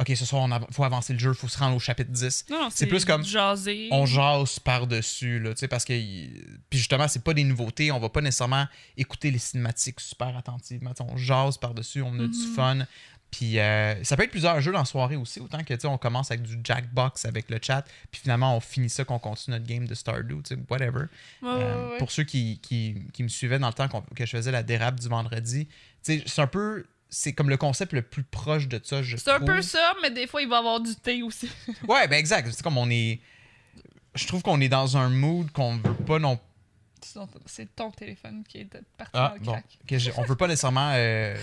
Ok, 0.00 0.10
ce 0.16 0.24
soir, 0.24 0.48
il 0.48 0.74
faut 0.74 0.82
avancer 0.84 1.12
le 1.12 1.18
jeu, 1.18 1.32
il 1.32 1.34
faut 1.36 1.46
se 1.46 1.58
rendre 1.58 1.76
au 1.76 1.78
chapitre 1.78 2.10
10. 2.10 2.46
Non, 2.48 2.62
non, 2.62 2.68
C'est 2.70 2.86
plus 2.86 3.04
comme 3.04 3.22
jaser. 3.22 3.88
On 3.92 4.06
jase 4.06 4.58
par-dessus, 4.58 5.38
là, 5.40 5.50
tu 5.50 5.58
sais, 5.58 5.68
parce 5.68 5.84
que. 5.84 5.92
Puis 6.70 6.78
justement, 6.78 7.06
c'est 7.06 7.22
pas 7.22 7.34
des 7.34 7.44
nouveautés, 7.44 7.92
on 7.92 7.98
va 8.00 8.08
pas 8.08 8.22
nécessairement 8.22 8.66
écouter 8.96 9.30
les 9.30 9.38
cinématiques 9.38 10.00
super 10.00 10.34
attentivement. 10.38 10.92
On 11.00 11.18
jase 11.18 11.58
par-dessus, 11.58 12.00
on 12.00 12.14
a 12.14 12.26
du 12.26 12.38
Mhm. 12.38 12.54
fun. 12.56 12.78
Puis 13.30 13.58
euh, 13.60 14.02
ça 14.04 14.16
peut 14.16 14.24
être 14.24 14.30
plusieurs 14.30 14.60
jeux 14.60 14.72
dans 14.72 14.80
la 14.80 14.84
soirée 14.84 15.14
aussi, 15.16 15.38
autant 15.40 15.62
que, 15.62 15.72
tu 15.74 15.80
sais, 15.80 15.86
on 15.86 15.98
commence 15.98 16.30
avec 16.32 16.42
du 16.42 16.58
Jackbox 16.64 17.24
avec 17.24 17.48
le 17.48 17.58
chat, 17.62 17.82
puis 18.10 18.20
finalement, 18.22 18.56
on 18.56 18.60
finit 18.60 18.90
ça, 18.90 19.04
qu'on 19.04 19.18
continue 19.20 19.56
notre 19.56 19.66
game 19.68 19.86
de 19.86 19.94
Stardew, 19.94 20.42
tu 20.42 20.54
sais, 20.54 20.60
whatever. 20.68 21.04
Ouais, 21.42 21.48
Euh, 21.48 21.84
ouais, 21.86 21.90
ouais. 21.92 21.98
Pour 21.98 22.10
ceux 22.10 22.24
qui, 22.24 22.58
qui, 22.60 22.96
qui 23.12 23.22
me 23.22 23.28
suivaient 23.28 23.58
dans 23.60 23.68
le 23.68 23.72
temps 23.72 23.88
que 23.88 24.26
je 24.26 24.30
faisais 24.36 24.50
la 24.50 24.62
dérape 24.64 24.98
du 24.98 25.08
vendredi, 25.08 25.66
tu 25.66 26.18
sais, 26.18 26.22
c'est 26.26 26.40
un 26.42 26.46
peu. 26.46 26.84
C'est 27.12 27.32
comme 27.32 27.50
le 27.50 27.56
concept 27.56 27.92
le 27.92 28.02
plus 28.02 28.22
proche 28.22 28.68
de 28.68 28.80
ça, 28.84 29.02
je 29.02 29.16
C'est 29.16 29.30
un 29.32 29.40
peu 29.40 29.62
ça, 29.62 29.94
mais 30.00 30.10
des 30.12 30.28
fois, 30.28 30.42
il 30.42 30.48
va 30.48 30.56
y 30.56 30.58
avoir 30.60 30.80
du 30.80 30.94
thé 30.94 31.22
aussi. 31.24 31.50
Ouais, 31.88 32.06
ben 32.06 32.16
exact. 32.16 32.48
C'est 32.52 32.62
comme 32.62 32.78
on 32.78 32.88
est. 32.88 33.18
Je 34.14 34.26
trouve 34.28 34.42
qu'on 34.42 34.60
est 34.60 34.68
dans 34.68 34.96
un 34.96 35.08
mood 35.08 35.50
qu'on 35.50 35.76
veut 35.78 35.94
pas 36.06 36.18
non 36.20 36.38
ton- 37.14 37.28
C'est 37.46 37.74
ton 37.74 37.90
téléphone 37.90 38.44
qui 38.46 38.58
est 38.58 38.68
parti 38.96 39.10
Ah, 39.14 39.30
dans 39.30 39.34
le 39.34 39.40
bon. 39.40 39.62
crack. 39.88 40.14
on 40.18 40.22
veut 40.22 40.36
pas 40.36 40.46
nécessairement 40.46 40.92
euh, 40.94 41.36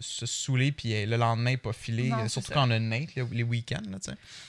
se 0.00 0.26
saouler 0.26 0.72
puis 0.72 0.94
euh, 0.94 1.06
le 1.06 1.16
lendemain 1.16 1.56
pas 1.56 1.72
filer, 1.72 2.08
Non, 2.10 2.20
euh, 2.24 2.28
surtout 2.28 2.52
quand 2.52 2.66
on 2.68 2.70
a 2.70 2.78
Nate 2.78 3.14
là, 3.14 3.24
les 3.32 3.42
week-ends. 3.42 3.82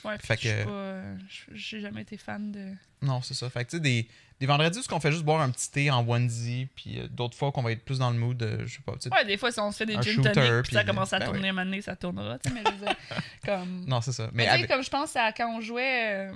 Ouais, 0.03 0.17
Fait 0.19 0.37
que- 0.37 0.43
euh, 0.47 1.15
J'ai 1.53 1.79
jamais 1.81 2.01
été 2.01 2.17
fan 2.17 2.51
de. 2.51 2.71
Non, 3.01 3.21
c'est 3.21 3.33
ça. 3.33 3.49
Fait 3.49 3.63
que 3.65 3.69
tu 3.71 3.77
sais 3.77 3.81
des, 3.81 4.07
des 4.39 4.45
vendredis 4.47 4.79
où 4.79 4.93
on 4.93 4.99
fait 4.99 5.11
juste 5.11 5.23
boire 5.23 5.41
un 5.41 5.49
petit 5.51 5.69
thé 5.71 5.91
en 5.91 6.07
onesie 6.07 6.67
puis 6.75 6.99
euh, 6.99 7.07
d'autres 7.07 7.37
fois 7.37 7.51
qu'on 7.51 7.61
va 7.61 7.71
être 7.71 7.83
plus 7.85 7.99
dans 7.99 8.09
le 8.11 8.17
mood 8.17 8.35
de, 8.37 8.65
je 8.65 8.75
sais 8.77 8.81
pas. 8.85 8.93
Ouais, 9.15 9.25
des 9.25 9.37
fois, 9.37 9.51
si 9.51 9.59
on 9.59 9.71
se 9.71 9.77
fait 9.77 9.85
des 9.85 10.01
gin 10.01 10.21
tonic, 10.21 10.63
puis 10.63 10.73
ça 10.73 10.83
commence 10.83 11.13
à 11.13 11.19
ben 11.19 11.25
tourner 11.25 11.41
oui. 11.41 11.47
un 11.49 11.53
moment 11.53 11.65
donné, 11.65 11.81
ça 11.81 11.95
tournera, 11.95 12.37
mais 12.53 12.61
je 12.65 12.71
veux 12.71 12.85
dire, 12.85 12.95
comme... 13.45 13.85
Non, 13.85 14.01
c'est 14.01 14.11
ça. 14.13 14.29
Mais 14.33 14.43
Mais 14.43 14.43
tu 14.45 14.49
sais, 14.49 14.55
avec- 14.57 14.69
comme 14.71 14.83
je 14.83 14.89
pense 14.89 15.15
à 15.15 15.31
quand 15.31 15.55
on 15.55 15.61
jouait, 15.61 16.29
euh, 16.31 16.33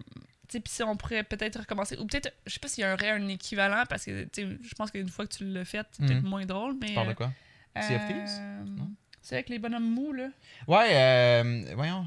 tu 0.48 0.58
sais, 0.58 0.60
puis 0.60 0.72
si 0.72 0.84
on 0.84 0.96
pourrait 0.96 1.24
peut-être 1.24 1.60
recommencer, 1.62 1.98
ou 1.98 2.06
peut-être, 2.06 2.32
je 2.46 2.54
sais 2.54 2.60
pas 2.60 2.68
s'il 2.68 2.84
y 2.84 2.88
aurait 2.88 3.10
un 3.10 3.28
équivalent, 3.28 3.84
parce 3.90 4.06
que, 4.06 4.28
je 4.36 4.74
pense 4.78 4.92
qu'une 4.92 5.10
fois 5.10 5.26
que 5.26 5.34
tu 5.36 5.46
l'as 5.46 5.66
fait, 5.66 5.86
c'est 5.92 6.06
peut-être 6.06 6.22
Mhm. 6.24 6.30
moins 6.30 6.46
drôle, 6.46 6.76
mais... 6.80 6.88
tu 6.90 6.94
parles 6.94 7.08
de 7.10 7.14
quoi? 7.14 7.32
Euh, 7.78 7.82
euh, 7.90 8.64
Non? 8.66 8.92
C'est 9.22 9.36
avec 9.36 9.50
les 9.50 9.60
bonhommes 9.60 9.90
mous, 9.94 10.14
là. 10.14 10.28
Ouais, 10.68 10.90
euh, 10.94 11.66
voyons, 11.76 12.06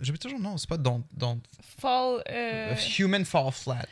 j'oublie 0.00 0.18
toujours 0.18 0.38
non, 0.40 0.56
c'est 0.58 0.68
pas 0.68 0.76
don't, 0.76 1.02
don't 1.16 1.40
Fall... 1.78 2.22
euh, 2.28 2.74
Human 2.98 3.24
Fall 3.24 3.50
Flat. 3.52 3.86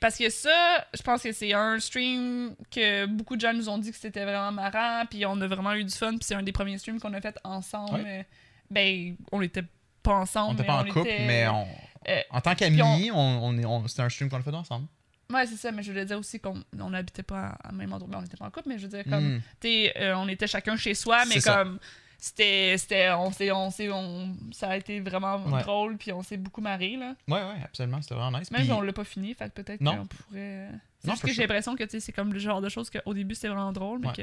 Parce 0.00 0.16
que 0.16 0.30
ça, 0.30 0.86
je 0.94 1.02
pense 1.02 1.22
que 1.22 1.32
c'est 1.32 1.52
un 1.52 1.78
stream 1.80 2.54
que 2.70 3.06
beaucoup 3.06 3.36
de 3.36 3.40
gens 3.40 3.52
nous 3.52 3.68
ont 3.68 3.78
dit 3.78 3.90
que 3.90 3.96
c'était 3.96 4.24
vraiment 4.24 4.52
marrant, 4.52 5.04
puis 5.10 5.26
on 5.26 5.40
a 5.40 5.46
vraiment 5.46 5.72
eu 5.74 5.84
du 5.84 5.92
fun, 5.94 6.10
puis 6.10 6.20
c'est 6.22 6.34
un 6.34 6.42
des 6.42 6.52
premiers 6.52 6.78
streams 6.78 7.00
qu'on 7.00 7.12
a 7.14 7.20
fait 7.20 7.38
ensemble. 7.44 8.00
Ouais. 8.02 8.26
Ben, 8.70 9.16
on 9.32 9.42
était 9.42 9.64
pas 10.02 10.14
ensemble, 10.16 10.50
On 10.50 10.54
était 10.54 10.64
pas 10.66 10.80
en 10.82 10.84
couple, 10.84 11.08
était- 11.08 11.26
mais 11.26 11.48
on, 11.48 11.66
euh, 12.08 12.20
en 12.30 12.40
tant 12.40 12.54
qu'amis, 12.54 13.10
on, 13.10 13.16
on, 13.18 13.58
est- 13.58 13.64
on- 13.64 13.86
c'était 13.88 14.02
un 14.02 14.08
stream 14.08 14.30
qu'on 14.30 14.38
a 14.38 14.42
fait 14.42 14.54
ensemble. 14.54 14.86
Ouais, 15.34 15.46
c'est 15.46 15.56
ça, 15.56 15.72
mais 15.72 15.82
je 15.82 15.90
voulais 15.90 16.04
dire 16.04 16.18
aussi 16.18 16.38
qu'on 16.40 16.62
on 16.78 16.90
n'habitait 16.90 17.22
pas 17.22 17.56
à- 17.62 17.72
même 17.72 17.92
endroit, 17.92 18.08
ben, 18.10 18.18
on 18.18 18.22
n'était 18.22 18.36
pas 18.36 18.46
en 18.46 18.50
couple, 18.50 18.68
mais 18.68 18.78
je 18.78 18.82
veux 18.86 18.88
dire, 18.88 19.04
comme, 19.04 19.36
Mm. 19.36 19.42
euh, 19.64 20.14
on 20.16 20.28
était 20.28 20.46
chacun 20.46 20.76
chez 20.76 20.94
soi, 20.94 21.24
mais 21.26 21.40
C'est 21.40 21.50
comme, 21.50 21.78
c'était, 22.18 22.76
c'était, 22.78 23.10
on 23.10 23.30
s'est, 23.32 23.50
on 23.52 23.70
s'est, 23.70 23.90
on, 23.90 24.34
ça 24.52 24.68
a 24.70 24.76
été 24.76 25.00
vraiment 25.00 25.36
Ouais. 25.46 25.62
drôle, 25.62 25.96
puis 25.98 26.12
on 26.12 26.22
s'est 26.22 26.36
beaucoup 26.36 26.60
marré, 26.60 26.96
là. 26.96 27.14
Ouais, 27.28 27.34
ouais, 27.42 27.62
absolument, 27.64 28.00
c'était 28.00 28.14
vraiment 28.14 28.38
nice. 28.38 28.50
Même 28.50 28.60
Puis- 28.60 28.68
si 28.68 28.72
on 28.72 28.80
l'a 28.80 28.92
pas 28.92 29.04
fini, 29.04 29.34
fait 29.34 29.52
peut-être 29.52 29.82
qu'on 29.84 30.06
pourrait... 30.06 30.68
C'est 31.00 31.08
Non, 31.08 31.14
juste 31.14 31.20
for 31.20 31.28
que 31.28 31.34
j'ai 31.34 31.42
l'impression 31.42 31.76
que, 31.76 31.84
tu 31.84 31.90
sais, 31.90 32.00
c'est 32.00 32.12
comme 32.12 32.32
le 32.32 32.38
genre 32.38 32.62
de 32.62 32.68
choses 32.70 32.88
qu'au 32.90 33.12
début, 33.12 33.34
c'était 33.34 33.48
vraiment 33.48 33.72
drôle, 33.72 33.98
mais 33.98 34.08
Ouais. 34.08 34.14
que... 34.14 34.22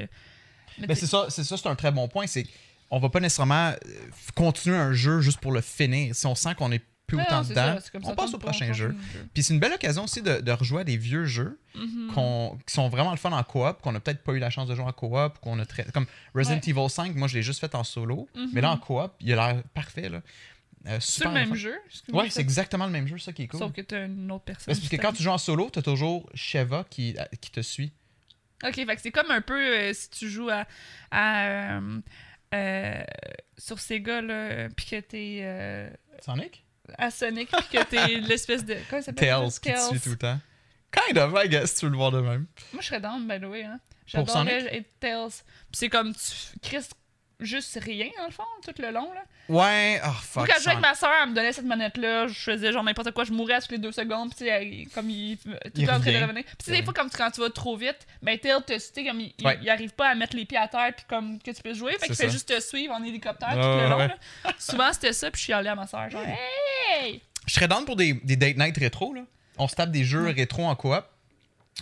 mais 0.78 0.86
Ben, 0.88 0.96
c'est 0.96 1.06
ça, 1.06 1.26
c'est 1.28 1.44
ça, 1.44 1.56
c'est 1.56 1.68
un 1.68 1.76
très 1.76 1.92
bon 1.92 2.08
point. 2.08 2.26
C'est 2.26 2.44
on 2.90 2.98
va 2.98 3.08
pas 3.08 3.20
nécessairement 3.20 3.68
euh, 3.70 3.76
continuer 4.34 4.76
un 4.76 4.92
jeu 4.92 5.20
juste 5.20 5.38
pour 5.40 5.52
le 5.52 5.60
finir. 5.62 6.14
Si 6.14 6.26
on 6.26 6.34
sent 6.34 6.54
qu'on 6.56 6.72
est 6.72 6.82
plus 7.16 7.24
autant 7.26 7.42
ça, 7.44 7.78
on 8.04 8.14
passe 8.14 8.34
au 8.34 8.38
prochain 8.38 8.72
jeu. 8.72 8.94
Puis 9.34 9.42
c'est 9.42 9.54
une 9.54 9.60
belle 9.60 9.72
occasion 9.72 10.04
aussi 10.04 10.22
de, 10.22 10.40
de 10.40 10.52
rejouer 10.52 10.80
à 10.80 10.84
des 10.84 10.96
vieux 10.96 11.24
jeux 11.24 11.58
Mhm. 11.74 12.10
qu'on- 12.14 12.58
qui 12.66 12.74
sont 12.74 12.88
vraiment 12.88 13.10
le 13.12 13.16
fun 13.16 13.32
en 13.32 13.42
coop, 13.44 13.80
qu'on 13.82 13.94
a 13.94 14.00
peut-être 14.00 14.22
pas 14.22 14.32
eu 14.32 14.38
la 14.38 14.50
chance 14.50 14.68
de 14.68 14.74
jouer 14.74 14.84
en 14.84 14.92
coop, 14.92 15.38
qu'on 15.40 15.58
a 15.58 15.64
très 15.66 15.84
comme 15.84 16.06
Resident 16.34 16.56
Ouais. 16.60 16.70
Evil 16.70 16.90
5, 16.90 17.14
moi 17.14 17.28
je 17.28 17.34
l'ai 17.36 17.42
juste 17.42 17.60
fait 17.60 17.74
en 17.74 17.84
solo, 17.84 18.28
Mhm. 18.34 18.50
mais 18.52 18.60
là 18.60 18.70
en 18.72 18.76
coop, 18.76 19.12
il 19.20 19.32
a 19.32 19.36
l'air 19.52 19.62
parfait 19.74 20.08
là. 20.08 20.20
Euh, 20.88 20.96
C'est 21.00 21.24
le 21.24 21.30
même 21.30 21.54
jeu? 21.54 21.76
Ouais, 22.12 22.28
c'est 22.28 22.40
exactement 22.40 22.86
le 22.86 22.90
même 22.92 23.06
jeu, 23.06 23.16
ça 23.16 23.32
qui 23.32 23.44
est 23.44 23.46
cool. 23.46 23.60
Sauf 23.60 23.72
que 23.72 23.82
t'as 23.82 24.04
une 24.06 24.30
autre 24.32 24.44
personne. 24.44 24.74
Parce 24.74 24.88
que 24.88 24.96
quand 24.96 25.12
tu 25.12 25.22
joues 25.22 25.30
en 25.30 25.38
solo, 25.38 25.70
t'as 25.70 25.80
toujours 25.82 26.28
Sheva 26.34 26.84
qui, 26.90 27.14
qui 27.40 27.50
te 27.52 27.60
suit. 27.60 27.92
Ok, 28.64 28.74
fait 28.74 28.98
c'est 29.00 29.10
comme 29.12 29.30
un 29.30 29.40
peu 29.40 29.54
euh, 29.60 29.92
si 29.92 30.10
tu 30.10 30.28
joues 30.28 30.48
à. 30.50 30.66
à 31.12 31.46
euh, 31.78 32.00
euh, 32.54 33.02
sur 33.58 33.78
Sega, 33.78 34.20
là, 34.22 34.68
pis 34.76 34.86
que 34.86 35.00
t'es. 35.00 35.40
euh, 35.42 35.88
Sonic? 36.24 36.64
À 36.98 37.10
Sonic, 37.10 37.50
pis 37.50 37.78
que 37.78 37.84
t'es 37.84 38.20
l'espèce 38.20 38.64
de. 38.64 38.76
Comment 38.88 39.02
ça 39.02 39.06
s'appelle? 39.06 39.28
Tails 39.28 39.50
qui 39.60 39.72
te 39.72 39.88
suit 39.90 40.00
tout 40.00 40.10
le 40.10 40.18
temps. 40.18 40.38
Kind 40.90 41.18
of, 41.18 41.32
I 41.42 41.48
guess, 41.48 41.74
tu 41.76 41.86
veux 41.86 41.92
le 41.92 41.96
voir 41.96 42.10
de 42.10 42.20
même. 42.20 42.46
Moi, 42.72 42.82
je 42.82 42.86
serais 42.88 43.00
down, 43.00 43.26
by 43.26 43.40
the 43.40 43.44
way. 43.44 43.64
Hein. 43.64 43.80
J'adorerais 44.06 44.76
être 44.76 44.98
Tails. 45.00 45.30
Pis 45.70 45.78
c'est 45.78 45.88
comme 45.88 46.12
tu 46.14 46.58
crisses 46.60 46.90
juste 47.44 47.78
rien, 47.82 48.08
dans 48.18 48.26
le 48.26 48.32
fond, 48.32 48.42
tout 48.64 48.74
le 48.80 48.90
long, 48.90 49.12
là. 49.12 49.22
Ouais, 49.48 50.00
oh 50.04 50.08
fuck. 50.22 50.46
quand 50.46 50.54
je 50.58 50.62
jouais 50.62 50.72
avec 50.72 50.82
ma 50.82 50.94
soeur, 50.94 51.10
elle 51.22 51.30
me 51.30 51.34
donnait 51.34 51.52
cette 51.52 51.64
manette-là, 51.64 52.28
je 52.28 52.34
faisais 52.34 52.72
genre 52.72 52.84
n'importe 52.84 53.10
quoi, 53.10 53.24
je 53.24 53.32
mourais 53.32 53.54
à 53.54 53.60
toutes 53.60 53.72
les 53.72 53.78
deux 53.78 53.92
secondes, 53.92 54.32
elle- 54.40 54.86
comme 54.94 55.10
il. 55.10 55.36
Tout 55.38 55.50
Il 55.76 55.90
en 55.90 56.00
train 56.00 56.12
de 56.12 56.22
revenir. 56.22 56.44
Sais, 56.62 56.70
des 56.72 56.82
fois, 56.82 56.94
comme 56.94 57.10
quand 57.10 57.30
tu 57.30 57.40
vas 57.40 57.50
trop 57.50 57.76
vite, 57.76 58.06
ben 58.22 58.38
Tails, 58.38 58.62
te- 58.64 58.78
sais, 58.78 59.04
comme 59.04 59.20
il, 59.20 59.34
Ouais. 59.44 59.58
il 59.62 59.68
arrive 59.68 59.90
pas 59.92 60.08
à 60.10 60.14
mettre 60.14 60.36
les 60.36 60.44
pieds 60.44 60.58
à 60.58 60.68
terre, 60.68 60.92
puis 60.96 61.04
comme 61.08 61.38
que 61.40 61.50
tu 61.50 61.62
peux 61.62 61.74
jouer, 61.74 61.92
fait 61.98 62.06
qu'il 62.06 62.14
fait 62.16 62.30
juste 62.30 62.48
te 62.48 62.60
suivre 62.60 62.94
en 62.94 63.02
hélicoptère 63.02 63.50
tout 63.50 63.56
le 63.58 63.88
long, 63.88 63.98
ouais. 63.98 64.08
là. 64.08 64.16
Souvent, 64.58 64.92
c'était 64.92 65.12
ça, 65.12 65.30
puis 65.30 65.38
je 65.40 65.44
suis 65.44 65.52
allée 65.52 65.68
à 65.68 65.74
ma 65.74 65.86
soeur, 65.86 66.08
genre, 66.10 66.22
hey! 66.24 67.20
Je 67.46 67.54
serais 67.54 67.66
down 67.68 67.84
pour 67.84 67.96
des, 67.96 68.14
des 68.14 68.36
date 68.36 68.56
night 68.56 68.76
rétro, 68.78 69.12
là. 69.14 69.22
On 69.58 69.68
se 69.68 69.74
tape 69.74 69.90
des 69.90 70.04
jeux 70.04 70.28
rétro 70.28 70.64
en 70.64 70.74
coop. 70.76 71.04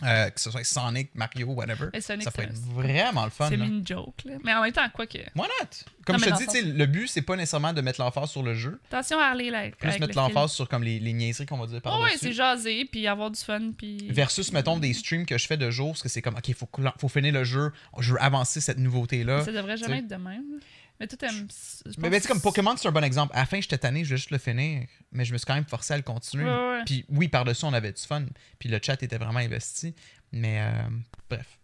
Euh, 0.03 0.31
que 0.31 0.41
ce 0.41 0.51
soit 0.51 0.65
Sonic, 0.65 1.11
Mario, 1.15 1.49
whatever. 1.49 1.89
Sonic, 2.01 2.23
ça 2.23 2.31
pourrait 2.31 2.45
être 2.45 2.55
vraiment 2.55 3.25
le 3.25 3.31
fun. 3.31 3.49
C'est 3.49 3.57
une 3.57 3.87
joke, 3.87 4.23
là. 4.25 4.35
Mais 4.45 4.55
en 4.55 4.63
même 4.63 4.73
temps, 4.73 4.89
quoi 4.95 5.07
que. 5.07 5.19
Why 5.19 5.47
not? 5.61 5.67
Comme 6.07 6.17
Non, 6.17 6.23
je 6.23 6.45
te 6.45 6.51
dis, 6.51 6.73
le 6.73 6.87
but, 6.87 7.07
c'est 7.09 7.23
pas 7.23 7.37
nécessairement 7.37 7.73
de 7.73 7.81
mettre 7.83 8.01
l'emphase 8.01 8.31
sur 8.31 8.43
le 8.43 8.55
jeu, 8.55 8.81
Attention 8.91 9.19
à 9.19 9.25
Harley, 9.25 9.51
là. 9.51 9.69
plus 9.71 9.99
mettre 9.99 10.07
le 10.09 10.15
l'emphase 10.15 10.53
sur 10.53 10.69
comme 10.69 10.83
les, 10.83 10.99
les 10.99 11.13
niaiseries 11.13 11.45
qu'on 11.47 11.59
va 11.59 11.67
dire 11.67 11.83
par 11.83 11.99
Oh, 11.99 12.03
ouais, 12.05 12.17
c'est 12.17 12.33
jaser, 12.33 12.87
puis 12.87 13.07
avoir 13.07 13.31
du 13.31 13.41
fun, 13.41 13.73
puis. 13.77 14.09
Versus, 14.11 14.53
mettons, 14.53 14.79
des 14.79 14.95
streams 14.95 15.27
que 15.27 15.37
je 15.37 15.47
fais 15.47 15.57
de 15.57 15.71
jour, 15.71 15.91
parce 15.91 16.03
que 16.03 16.09
c'est 16.09 16.23
comme, 16.23 16.37
OK, 16.37 16.55
faut, 16.55 16.69
faut 16.99 17.09
finir 17.09 17.35
le 17.35 17.45
jeu, 17.45 17.73
je 17.99 18.13
veux 18.15 18.23
avancer 18.23 18.61
cette 18.61 18.79
nouveauté-là. 18.79 19.45
Ça 19.45 19.53
devrait 19.53 19.77
jamais 19.77 19.99
être 19.99 20.09
de 20.09 20.17
même. 20.17 20.61
Mais 21.01 21.07
toi, 21.07 21.17
t'aimes. 21.19 21.49
je 21.87 21.93
Mais 21.99 22.11
tu 22.11 22.21
sais, 22.23 22.29
comme 22.29 22.41
Pokémon, 22.43 22.77
c'est 22.77 22.87
un 22.87 22.93
bon 22.93 23.03
exemple. 23.03 23.33
À 23.35 23.41
la 23.41 23.47
fin, 23.47 23.61
j'étais 23.61 23.79
tanné, 23.79 24.01
je 24.05 24.09
voulais 24.11 24.19
juste 24.19 24.31
le 24.31 24.39
finir, 24.39 24.87
mais 25.13 25.25
je 25.25 25.33
me 25.33 25.39
suis 25.39 25.47
quand 25.47 25.55
même 25.55 25.65
forcé 25.67 25.95
à 25.95 25.97
le 25.97 26.03
continuer. 26.03 26.45
Ouais, 26.45 26.51
ouais. 26.51 26.83
Puis 26.85 27.07
oui, 27.09 27.29
par-dessus, 27.29 27.65
on 27.65 27.73
avait 27.73 27.93
du 27.93 28.03
fun, 28.03 28.27
puis 28.59 28.69
le 28.69 28.79
chat 28.83 29.03
était 29.03 29.17
vraiment 29.19 29.39
investi. 29.41 29.95
Mais 30.33 30.61
euh, 30.61 30.83
bref. 31.29 31.59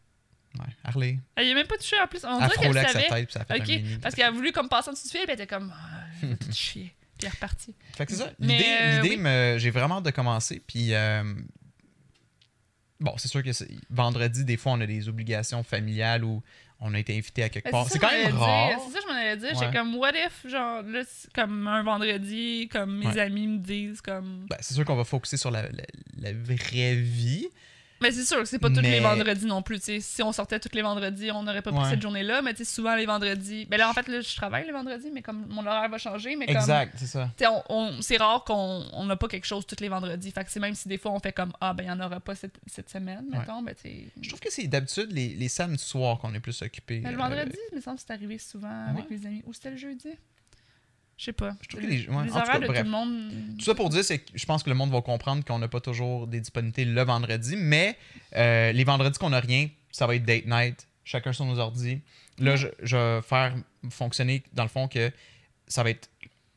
Ouais, 0.58 0.64
Harley. 0.84 1.18
Elle 1.36 1.48
y 1.48 1.50
a 1.50 1.54
même 1.54 1.66
pas 1.66 1.76
touché 1.76 1.96
en 2.00 2.06
plus. 2.06 2.24
On 2.24 2.38
dirait 2.38 2.48
qu'elle 2.56 2.78
avec 2.78 2.88
sa 2.88 2.92
savait. 2.94 3.08
tête, 3.08 3.24
puis 3.26 3.32
ça 3.34 3.40
a 3.42 3.44
fait 3.44 3.52
un 3.52 3.56
Ok, 3.62 3.68
mini. 3.68 3.98
parce 3.98 4.14
qu'elle 4.14 4.24
a 4.24 4.30
voulu 4.30 4.52
comme 4.52 4.70
passer 4.70 4.88
en 4.88 4.92
dessous 4.94 5.04
du 5.04 5.10
fil, 5.10 5.20
puis 5.20 5.28
elle 5.28 5.34
était 5.34 5.46
comme. 5.46 5.70
Ah, 5.76 6.04
je 6.22 6.26
vais 6.28 6.36
tout 6.36 6.52
chier. 6.52 6.94
Puis 7.18 7.26
elle 7.26 7.26
est 7.26 7.30
repartie. 7.34 7.74
Fait 7.94 8.06
que 8.06 8.12
c'est 8.12 8.18
ça. 8.18 8.30
Mais, 8.38 8.56
L'idée, 8.56 8.76
euh, 8.80 9.02
l'idée 9.02 9.16
oui. 9.16 9.22
me- 9.22 9.56
j'ai 9.58 9.70
vraiment 9.70 9.98
hâte 9.98 10.04
de 10.04 10.10
commencer. 10.10 10.62
Puis, 10.66 10.94
euh, 10.94 11.22
bon, 13.00 13.14
c'est 13.18 13.28
sûr 13.28 13.42
que 13.42 13.52
c'est- 13.52 13.68
vendredi, 13.90 14.44
des 14.44 14.56
fois, 14.56 14.72
on 14.72 14.80
a 14.80 14.86
des 14.86 15.08
obligations 15.08 15.62
familiales 15.62 16.24
ou 16.24 16.42
on 16.80 16.92
a 16.94 16.98
été 16.98 17.16
invité 17.16 17.42
à 17.42 17.48
quelque 17.48 17.64
Ben, 17.64 17.70
part. 17.70 17.88
C'est 17.88 17.98
quand 17.98 18.10
même 18.10 18.36
rare. 18.36 18.78
C'est 18.86 18.92
ça 18.92 18.98
que 18.98 19.04
je 19.04 19.08
m'en 19.12 19.18
allais 19.18 19.36
dire. 19.36 19.50
J'étais 19.54 19.72
comme, 19.76 19.94
what 19.96 20.10
if, 20.14 20.46
genre, 20.50 20.82
là, 20.82 21.02
comme 21.34 21.66
un 21.68 21.82
vendredi, 21.82 22.68
comme 22.70 22.98
mes 22.98 23.06
Ouais. 23.06 23.18
amis 23.20 23.46
me 23.46 23.58
disent, 23.58 24.00
comme. 24.00 24.46
Ben, 24.50 24.56
c'est 24.60 24.74
sûr 24.74 24.84
qu'on 24.84 24.96
va 24.96 25.04
focuser 25.04 25.36
sur 25.38 25.50
la, 25.50 25.62
la- 25.62 25.84
la 26.20 26.32
vraie 26.32 26.94
vie. 26.96 27.48
Mais 28.02 28.10
c'est 28.12 28.24
sûr 28.24 28.38
que 28.38 28.44
c'est 28.44 28.58
pas 28.58 28.68
tous 28.68 28.80
Mais- 28.82 28.90
les 28.92 29.00
vendredis 29.00 29.46
non 29.46 29.62
plus. 29.62 29.80
Si 30.00 30.22
on 30.22 30.32
sortait 30.32 30.60
tous 30.60 30.74
les 30.74 30.82
vendredis, 30.82 31.30
on 31.30 31.42
n'aurait 31.42 31.62
pas 31.62 31.70
pris 31.72 31.80
Ouais. 31.82 31.90
cette 31.90 32.02
journée-là. 32.02 32.42
Mais 32.42 32.54
souvent 32.64 32.94
les 32.94 33.06
vendredis. 33.06 33.64
Ben 33.66 33.78
là, 33.78 33.88
en 33.88 33.92
fait, 33.94 34.06
là, 34.08 34.20
je 34.20 34.36
travaille 34.36 34.66
les 34.66 34.72
vendredis, 34.72 35.10
mais 35.12 35.22
comme 35.22 35.46
mon 35.48 35.64
horaire 35.66 35.88
va 35.88 35.98
changer. 35.98 36.36
Mais 36.36 36.46
comme. 36.46 36.56
Exact, 36.56 36.94
c'est 36.98 37.06
ça. 37.06 37.30
On, 37.48 37.62
on- 37.68 38.02
c'est 38.02 38.16
rare 38.18 38.44
qu'on 38.44 38.84
on 38.92 39.04
n'a 39.06 39.16
pas 39.16 39.28
quelque 39.28 39.46
chose 39.46 39.66
tous 39.66 39.80
les 39.80 39.88
vendredis. 39.88 40.30
Fait 40.30 40.44
que 40.44 40.50
c'est 40.50 40.60
même 40.60 40.74
si 40.74 40.88
des 40.88 40.98
fois 40.98 41.12
on 41.12 41.20
fait 41.20 41.32
comme 41.32 41.52
Ah, 41.60 41.72
ben 41.72 41.84
il 41.84 41.86
n'y 41.86 41.92
en 41.92 42.00
aura 42.04 42.20
pas 42.20 42.34
cette, 42.34 42.58
cette 42.66 42.90
semaine, 42.90 43.24
Ouais. 43.32 43.38
mettons. 43.38 43.62
Ben. 43.62 43.74
Je 44.20 44.28
trouve 44.28 44.40
que 44.40 44.52
c'est 44.52 44.66
d'habitude 44.66 45.10
les, 45.12 45.28
les 45.28 45.48
samedis 45.48 45.82
soirs 45.82 46.18
qu'on 46.18 46.34
est 46.34 46.40
plus 46.40 46.60
occupés. 46.62 47.00
Mais 47.02 47.10
le 47.12 47.16
euh, 47.16 47.20
vendredi, 47.22 47.56
il 47.72 47.76
me 47.76 47.80
semble 47.80 47.96
que 47.96 48.02
c'est 48.06 48.12
arrivé 48.12 48.38
souvent 48.38 48.86
avec 48.90 49.10
mes 49.10 49.24
amis. 49.26 49.42
Ou 49.46 49.52
c'était 49.52 49.70
le 49.70 49.76
jeudi? 49.76 50.08
Je 51.16 51.24
sais 51.24 51.32
pas. 51.32 51.54
Je 51.62 51.68
trouve 51.68 51.80
que 51.80 51.86
les- 51.86 52.06
ouais, 52.08 52.14
en 52.14 52.26
tout 52.26 52.30
horaires 52.32 52.44
cas, 52.46 52.58
de 52.58 52.66
bref. 52.66 52.78
tout 52.80 52.84
le 52.84 52.90
monde. 52.90 53.32
Tout 53.58 53.64
ça 53.64 53.74
pour 53.74 53.88
dire, 53.88 54.04
c'est 54.04 54.18
que 54.18 54.30
je 54.34 54.44
pense 54.44 54.62
que 54.62 54.68
le 54.68 54.76
monde 54.76 54.90
va 54.90 55.00
comprendre 55.00 55.44
qu'on 55.44 55.58
n'a 55.58 55.68
pas 55.68 55.80
toujours 55.80 56.26
des 56.26 56.40
disponibilités 56.40 56.84
le 56.84 57.02
vendredi, 57.02 57.56
mais 57.56 57.96
euh, 58.36 58.72
les 58.72 58.84
vendredis 58.84 59.18
qu'on 59.18 59.30
n'a 59.30 59.40
rien, 59.40 59.68
ça 59.90 60.06
va 60.06 60.14
être 60.14 60.24
date 60.24 60.44
night, 60.46 60.86
chacun 61.04 61.32
sur 61.32 61.46
nos 61.46 61.58
ordis. 61.58 62.00
Là, 62.38 62.56
je, 62.56 62.68
je 62.82 62.96
vais 62.96 63.22
faire 63.22 63.54
fonctionner, 63.90 64.42
dans 64.52 64.62
le 64.64 64.68
fond, 64.68 64.88
que 64.88 65.10
ça 65.66 65.82
va 65.82 65.88
être 65.90 66.10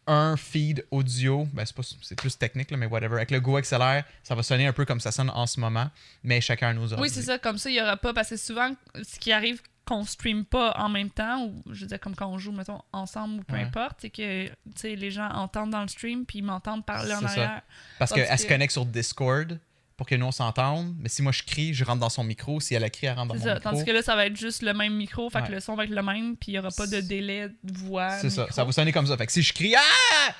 un 0.07 0.35
feed 0.35 0.83
audio, 0.91 1.47
ben 1.53 1.63
c'est, 1.65 1.75
pas, 1.75 1.83
c'est 2.01 2.15
plus 2.15 2.35
technique, 2.37 2.71
là, 2.71 2.77
mais 2.77 2.87
whatever. 2.87 3.15
Avec 3.17 3.31
le 3.31 3.39
Go 3.39 3.61
XLR, 3.61 4.03
ça 4.23 4.35
va 4.35 4.41
sonner 4.43 4.65
un 4.65 4.73
peu 4.73 4.83
comme 4.83 4.99
ça 4.99 5.11
sonne 5.11 5.29
en 5.29 5.45
ce 5.45 5.59
moment, 5.59 5.89
mais 6.23 6.41
chacun 6.41 6.69
à 6.69 6.73
nos 6.73 6.91
ordis. 6.91 7.01
Oui, 7.03 7.09
c'est 7.09 7.21
ça. 7.21 7.37
Comme 7.37 7.57
ça, 7.59 7.69
il 7.69 7.73
n'y 7.73 7.81
aura 7.81 7.95
pas. 7.95 8.11
Parce 8.13 8.29
que 8.29 8.35
souvent, 8.37 8.75
ce 9.03 9.19
qui 9.19 9.31
arrive 9.31 9.61
qu'on 9.89 10.05
stream 10.05 10.45
pas 10.45 10.71
en 10.77 10.87
même 10.89 11.09
temps, 11.09 11.43
ou 11.45 11.61
je 11.73 11.81
veux 11.81 11.87
dire, 11.87 11.99
comme 11.99 12.15
quand 12.15 12.27
on 12.27 12.37
joue, 12.37 12.51
mettons, 12.53 12.81
ensemble 12.93 13.41
ou 13.41 13.43
peu 13.43 13.55
Ouais. 13.55 13.63
importe, 13.63 13.97
c'est 14.01 14.09
que 14.09 14.45
tu 14.47 14.53
sais, 14.75 14.95
les 14.95 15.11
gens 15.11 15.27
entendent 15.29 15.71
dans 15.71 15.81
le 15.81 15.87
stream 15.89 16.25
puis 16.25 16.39
ils 16.39 16.43
m'entendent 16.43 16.85
parler 16.85 17.13
en 17.13 17.19
C'est 17.19 17.25
ça. 17.27 17.31
arrière. 17.31 17.61
Parce 17.99 18.13
qu'elle 18.13 18.37
se 18.37 18.43
que- 18.45 18.49
connecte 18.49 18.71
sur 18.71 18.85
Discord 18.85 19.59
pour 19.97 20.07
que 20.07 20.15
nous 20.15 20.27
on 20.27 20.31
s'entende, 20.31 20.95
mais 20.99 21.09
si 21.09 21.21
moi 21.21 21.33
je 21.33 21.43
crie, 21.43 21.73
je 21.73 21.83
rentre 21.83 21.99
dans 21.99 22.09
son 22.09 22.23
micro. 22.23 22.61
Si 22.61 22.73
elle 22.73 22.85
a 22.85 22.89
crié, 22.89 23.11
elle 23.11 23.17
rentre 23.17 23.33
dans 23.33 23.39
mon 23.39 23.43
ça. 23.43 23.55
micro. 23.55 23.69
Tandis 23.71 23.83
que 23.83 23.91
là, 23.91 24.01
ça 24.01 24.15
va 24.15 24.27
être 24.27 24.37
juste 24.37 24.61
le 24.61 24.73
même 24.73 24.93
micro, 24.95 25.29
fait 25.29 25.39
que 25.41 25.47
Ouais. 25.47 25.55
le 25.55 25.59
son 25.59 25.75
va 25.75 25.83
être 25.83 25.89
le 25.89 26.01
même, 26.03 26.37
puis 26.37 26.51
il 26.51 26.53
n'y 26.53 26.59
aura 26.59 26.69
pas 26.69 26.87
de 26.87 27.01
délai 27.01 27.49
de 27.49 27.77
voix. 27.77 28.11
C'est 28.11 28.29
ça, 28.29 28.47
ça 28.51 28.63
va 28.63 28.71
sonner 28.71 28.93
comme 28.93 29.07
ça. 29.07 29.17
Fait 29.17 29.25
que 29.25 29.31
si 29.33 29.41
je 29.41 29.53
crie 29.53 29.75
Ah! 29.75 30.33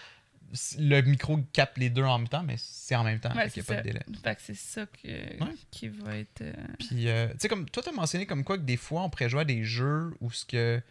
Le 0.80 1.02
micro 1.02 1.38
capte 1.54 1.78
les 1.78 1.90
deux 1.90 2.04
en 2.04 2.18
même 2.18 2.28
temps, 2.28 2.44
mais 2.44 2.56
c'est 2.58 2.96
en 2.96 3.04
même 3.04 3.20
temps. 3.20 3.30
Ouais, 3.36 3.44
fait 3.50 3.52
qu'il 3.52 3.64
c'est 3.64 3.72
n'y 3.74 3.78
a 3.78 3.82
pas 3.82 3.88
de 3.88 3.94
délai. 3.94 4.06
Fait 4.24 4.36
que 4.36 4.42
c'est 4.42 4.56
ça 4.56 4.86
que- 4.86 5.54
qui 5.72 5.88
va 5.90 6.18
être. 6.18 6.42
euh, 6.42 6.54
Puis, 6.80 7.08
euh, 7.10 7.28
tu 7.34 7.36
sais, 7.40 7.48
comme 7.48 7.70
toi, 7.70 7.84
tu 7.84 7.90
as 7.90 7.92
mentionné 7.92 8.26
comme 8.26 8.44
quoi 8.44 8.58
que 8.58 8.64
des 8.64 8.78
fois, 8.78 9.02
on 9.04 9.10
à 9.40 9.46
des 9.46 9.64
jeux 9.64 10.12
où 10.22 10.32
ce 10.32 10.46
que, 10.46 10.82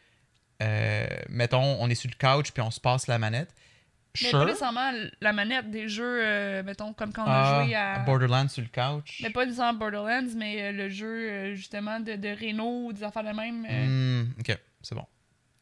euh, 0.62 1.06
mettons, 1.28 1.76
on 1.80 1.88
est 1.90 1.94
sur 1.94 2.11
le 2.11 2.16
couch 2.16 2.52
puis 2.52 2.62
on 2.62 2.70
se 2.70 2.80
passe 2.80 3.06
la 3.06 3.18
manette. 3.18 3.54
Mais 4.22 4.30
Sure. 4.30 4.38
pas 4.40 4.46
nécessairement 4.46 4.90
la 5.20 5.32
manette 5.32 5.70
des 5.70 5.88
jeux, 5.88 6.22
mettons, 6.64 6.92
comme 6.92 7.12
quand 7.12 7.22
on 7.24 7.28
Ah, 7.28 7.61
a 7.61 7.64
joué 7.64 7.74
à. 7.74 7.98
Borderlands 8.00 8.48
sur 8.48 8.62
le 8.62 8.68
couch. 8.68 9.20
Mais 9.22 9.30
pas 9.30 9.44
nécessairement 9.44 9.78
Borderlands, 9.78 10.26
mais 10.36 10.72
le 10.72 10.88
jeu, 10.88 11.54
justement, 11.54 12.00
de, 12.00 12.14
de 12.16 12.28
Renault 12.28 12.86
ou 12.86 12.92
des 12.92 13.04
affaires 13.04 13.22
de 13.22 13.30
même. 13.36 13.66
Hmm, 13.66 14.30
ok, 14.40 14.59
c'est 14.82 14.94
bon. 14.94 15.04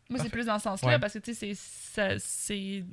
Moi, 0.08 0.20
c'est 0.22 0.28
plus 0.28 0.46
dans 0.46 0.58
ce 0.58 0.64
sens-là, 0.64 0.88
Ouais. 0.88 0.98
parce 1.00 1.14
que, 1.14 1.18
tu 1.18 1.34
sais, 1.34 1.54
c'est- 1.54 1.60
ça- 1.94 2.18
c'est... 2.20 2.84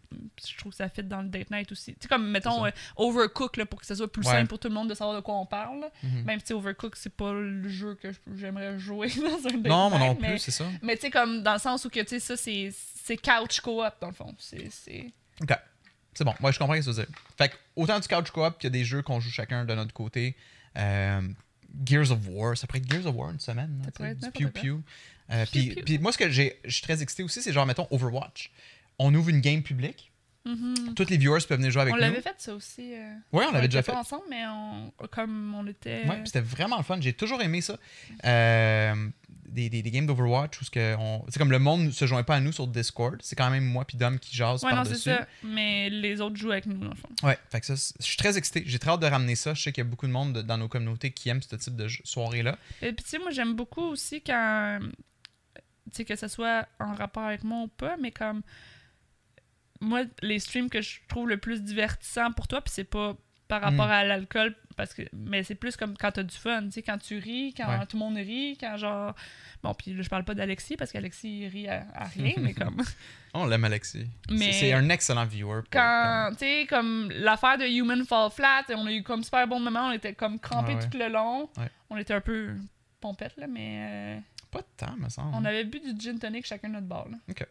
Je 0.47 0.57
trouve 0.57 0.71
que 0.71 0.77
ça 0.77 0.89
fit 0.89 1.03
dans 1.03 1.21
le 1.21 1.29
date 1.29 1.51
night 1.51 1.71
aussi. 1.71 1.93
Tu 1.93 1.99
sais, 2.01 2.07
comme, 2.07 2.27
mettons, 2.31 2.61
ça. 2.63 2.67
euh, 2.69 2.71
Overcook, 2.97 3.57
là, 3.57 3.65
pour 3.67 3.79
que 3.79 3.85
ce 3.85 3.93
soit 3.93 4.11
plus 4.11 4.25
Ouais. 4.25 4.31
simple 4.33 4.47
pour 4.47 4.57
tout 4.59 4.67
le 4.67 4.73
monde 4.73 4.89
de 4.89 4.95
savoir 4.95 5.15
de 5.15 5.21
quoi 5.21 5.35
on 5.35 5.45
parle. 5.45 5.89
Mhm. 6.01 6.23
Même 6.23 6.39
si 6.43 6.53
Overcook, 6.53 6.95
c'est 6.95 7.13
pas 7.15 7.31
le 7.33 7.67
jeu 7.69 7.95
que 8.01 8.07
j'aimerais 8.35 8.79
jouer 8.79 9.09
dans 9.17 9.47
un 9.47 9.57
date 9.57 9.67
Non, 9.67 9.89
moi 9.91 9.99
night, 9.99 10.09
non 10.09 10.15
plus, 10.15 10.27
mais- 10.27 10.37
c'est 10.39 10.51
ça. 10.51 10.65
Mais 10.81 10.95
tu 10.95 11.01
sais, 11.03 11.11
comme, 11.11 11.43
dans 11.43 11.53
le 11.53 11.59
sens 11.59 11.85
où, 11.85 11.89
que, 11.89 11.99
tu 11.99 12.19
sais, 12.19 12.19
ça, 12.19 12.35
c'est 12.35 13.17
couch 13.17 13.59
co-op, 13.61 13.93
dans 14.01 14.07
le 14.07 14.13
fond. 14.13 14.33
C'est... 14.39 14.71
c'est- 14.71 15.11
Ok. 15.41 15.51
C'est 16.15 16.23
bon, 16.23 16.33
moi 16.39 16.51
je 16.51 16.59
comprends 16.59 16.75
ce 16.75 16.79
que 16.79 16.83
tu 16.83 16.89
veux 16.91 17.05
dire. 17.05 17.15
Fait 17.37 17.49
que 17.49 17.55
autant 17.75 17.99
du 17.99 18.07
couch 18.07 18.29
co-op 18.31 18.57
qu'il 18.59 18.65
y 18.67 18.67
a 18.67 18.69
des 18.71 18.85
jeux 18.85 19.01
qu'on 19.01 19.19
joue 19.19 19.31
chacun 19.31 19.65
de 19.65 19.73
notre 19.73 19.93
côté. 19.93 20.35
Euh, 20.77 21.21
Gears 21.83 22.11
of 22.11 22.19
War, 22.27 22.55
ça 22.55 22.67
pourrait 22.67 22.79
être 22.79 22.91
Gears 22.91 23.07
of 23.07 23.15
War 23.15 23.31
une 23.31 23.39
semaine. 23.39 23.77
là, 23.79 23.85
Ça 23.85 23.91
pourrait 23.91 24.09
être 24.11 24.19
du 24.19 24.29
pew 24.31 24.51
pew. 24.51 24.83
Euh, 25.31 25.45
puis, 25.51 25.99
moi, 25.99 26.11
ce 26.11 26.17
que 26.17 26.29
j'ai, 26.29 26.59
je 26.65 26.71
suis 26.71 26.83
très 26.83 27.01
excité 27.01 27.23
aussi, 27.23 27.41
c'est 27.41 27.53
genre, 27.53 27.65
mettons, 27.65 27.87
Overwatch. 27.91 28.51
On 28.99 29.13
ouvre 29.15 29.29
une 29.29 29.41
game 29.41 29.63
publique. 29.63 30.11
Mhm. 30.45 30.93
Tous 30.95 31.09
les 31.09 31.15
viewers 31.15 31.39
peuvent 31.47 31.57
venir 31.57 31.71
jouer 31.71 31.83
avec 31.83 31.93
On 31.93 31.97
nous. 31.97 32.01
l'avait 32.01 32.21
fait, 32.21 32.35
ça 32.37 32.53
aussi. 32.53 32.93
euh, 32.93 33.13
Oui, 33.31 33.45
on 33.47 33.53
l'avait 33.53 33.69
déjà 33.69 33.81
fait. 33.81 33.93
ensemble, 33.93 34.23
mais 34.29 34.45
on... 34.45 34.91
comme 35.09 35.55
on 35.55 35.65
était... 35.67 36.01
Ouais, 36.05 36.17
puis 36.17 36.25
c'était 36.25 36.41
vraiment 36.41 36.75
le 36.77 36.83
fun. 36.83 36.97
J'ai 36.99 37.13
toujours 37.13 37.41
aimé 37.41 37.61
ça. 37.61 37.77
Euh, 38.25 38.93
des, 39.47 39.69
des, 39.69 39.81
des 39.81 39.91
games 39.91 40.05
d'Overwatch 40.05 40.59
où 40.61 40.65
on... 40.99 41.23
c'est 41.29 41.37
comme 41.37 41.51
le 41.51 41.59
monde 41.59 41.83
ne 41.85 41.91
se 41.91 42.05
joint 42.07 42.23
pas 42.23 42.35
à 42.35 42.39
nous 42.41 42.51
sur 42.51 42.67
Discord. 42.67 43.17
C'est 43.21 43.37
quand 43.37 43.49
même 43.49 43.63
moi 43.63 43.85
puis 43.85 43.97
Dom 43.97 44.19
qui 44.19 44.35
jase 44.35 44.63
Ouais, 44.65 44.71
non, 44.71 44.83
c'est 44.83 44.89
par-dessus. 44.89 45.09
ça. 45.11 45.27
Mais 45.43 45.89
les 45.89 46.19
autres 46.19 46.35
jouent 46.35 46.51
avec 46.51 46.65
nous, 46.65 46.77
dans 46.77 46.89
le 46.89 46.95
fond. 46.95 47.07
Ouais, 47.23 47.37
fait 47.49 47.61
que 47.61 47.65
ça, 47.67 47.93
je 47.99 48.03
suis 48.05 48.17
très 48.17 48.37
excité. 48.37 48.63
J'ai 48.65 48.79
très 48.79 48.91
hâte 48.91 48.99
de 48.99 49.05
ramener 49.07 49.35
ça. 49.35 49.53
Je 49.53 49.61
sais 49.61 49.71
qu'il 49.71 49.83
y 49.83 49.87
a 49.87 49.89
beaucoup 49.89 50.07
de 50.07 50.11
monde 50.11 50.33
de- 50.33 50.41
dans 50.41 50.57
nos 50.57 50.67
communautés 50.67 51.11
qui 51.11 51.29
aiment 51.29 51.41
ce 51.41 51.55
type 51.55 51.75
de 51.77 51.87
soirée-là. 52.03 52.57
Et 52.81 52.91
puis, 52.91 53.03
tu 53.03 53.11
sais, 53.11 53.19
moi, 53.19 53.31
j'aime 53.31 53.55
beaucoup 53.55 53.83
aussi 53.83 54.21
quand. 54.21 54.79
Tu 55.93 55.97
sais, 55.97 56.05
que 56.05 56.15
ce 56.15 56.27
soit 56.27 56.67
en 56.79 56.93
rapport 56.93 57.23
avec 57.23 57.43
moi 57.43 57.61
ou 57.63 57.67
pas, 57.67 57.95
mais 57.97 58.11
comme. 58.11 58.41
Moi, 59.81 60.03
les 60.21 60.39
streams 60.39 60.69
que 60.69 60.81
je 60.81 60.99
trouve 61.09 61.27
le 61.27 61.37
plus 61.37 61.61
divertissant 61.61 62.31
pour 62.31 62.47
toi, 62.47 62.61
puis 62.61 62.71
c'est 62.73 62.83
pas 62.85 63.15
par 63.49 63.61
rapport 63.61 63.87
Mm. 63.87 63.91
à 63.91 64.03
l'alcool, 64.05 64.55
parce 64.77 64.93
que 64.93 65.01
mais 65.13 65.43
c'est 65.43 65.53
plus 65.55 65.75
comme 65.75 65.95
quand 65.97 66.11
t'as 66.13 66.23
du 66.23 66.35
fun, 66.35 66.63
tu 66.63 66.71
sais, 66.71 66.81
quand 66.81 66.97
tu 66.97 67.17
ris, 67.17 67.53
quand 67.55 67.67
Ouais. 67.67 67.85
tout 67.85 67.97
le 67.97 67.99
monde 67.99 68.15
rit, 68.15 68.57
quand 68.59 68.77
genre. 68.77 69.13
Bon, 69.61 69.73
puis 69.73 70.01
je 70.01 70.09
parle 70.09 70.23
pas 70.23 70.33
d'Alexis, 70.33 70.77
parce 70.77 70.91
qu'Alexis, 70.91 71.47
rit 71.49 71.67
à, 71.67 71.85
à 71.93 72.05
rien, 72.05 72.33
mais 72.39 72.53
comme. 72.53 72.77
On 73.35 73.45
l'aime, 73.45 73.65
Alexis. 73.65 74.07
C'est- 74.29 74.33
Mais- 74.35 74.51
C'est 74.53 74.73
un 74.73 74.87
excellent 74.89 75.25
viewer. 75.25 75.61
pour- 75.63 75.69
Quand, 75.71 76.29
tu 76.31 76.37
sais, 76.39 76.65
comme 76.69 77.11
l'affaire 77.11 77.57
de 77.57 77.65
Human 77.65 78.05
Fall 78.05 78.31
Flat, 78.31 78.63
on 78.69 78.87
a 78.87 78.91
eu 78.91 79.03
comme 79.03 79.21
super 79.23 79.45
bon 79.47 79.59
moment, 79.59 79.87
on 79.89 79.91
était 79.91 80.13
comme 80.13 80.39
crampés 80.39 80.75
Ouais, 80.75 80.81
ouais. 80.81 80.89
tout 80.89 80.97
le 80.97 81.09
long. 81.09 81.49
On 81.89 81.97
était 81.97 82.13
un 82.13 82.21
peu 82.21 82.55
pompettes, 83.01 83.35
là, 83.37 83.47
mais. 83.47 83.79
euh, 83.81 84.19
Pas 84.53 84.59
de 84.61 84.65
temps, 84.77 84.95
me 84.97 85.09
semble. 85.09 85.35
On 85.35 85.43
avait 85.45 85.65
bu 85.65 85.79
du 85.79 85.99
gin 85.99 86.17
tonic 86.19 86.45
chacun 86.45 86.69
de 86.69 86.73
notre 86.75 86.87
bar. 86.87 87.07
Là. 87.09 87.17
Ok. 87.29 87.45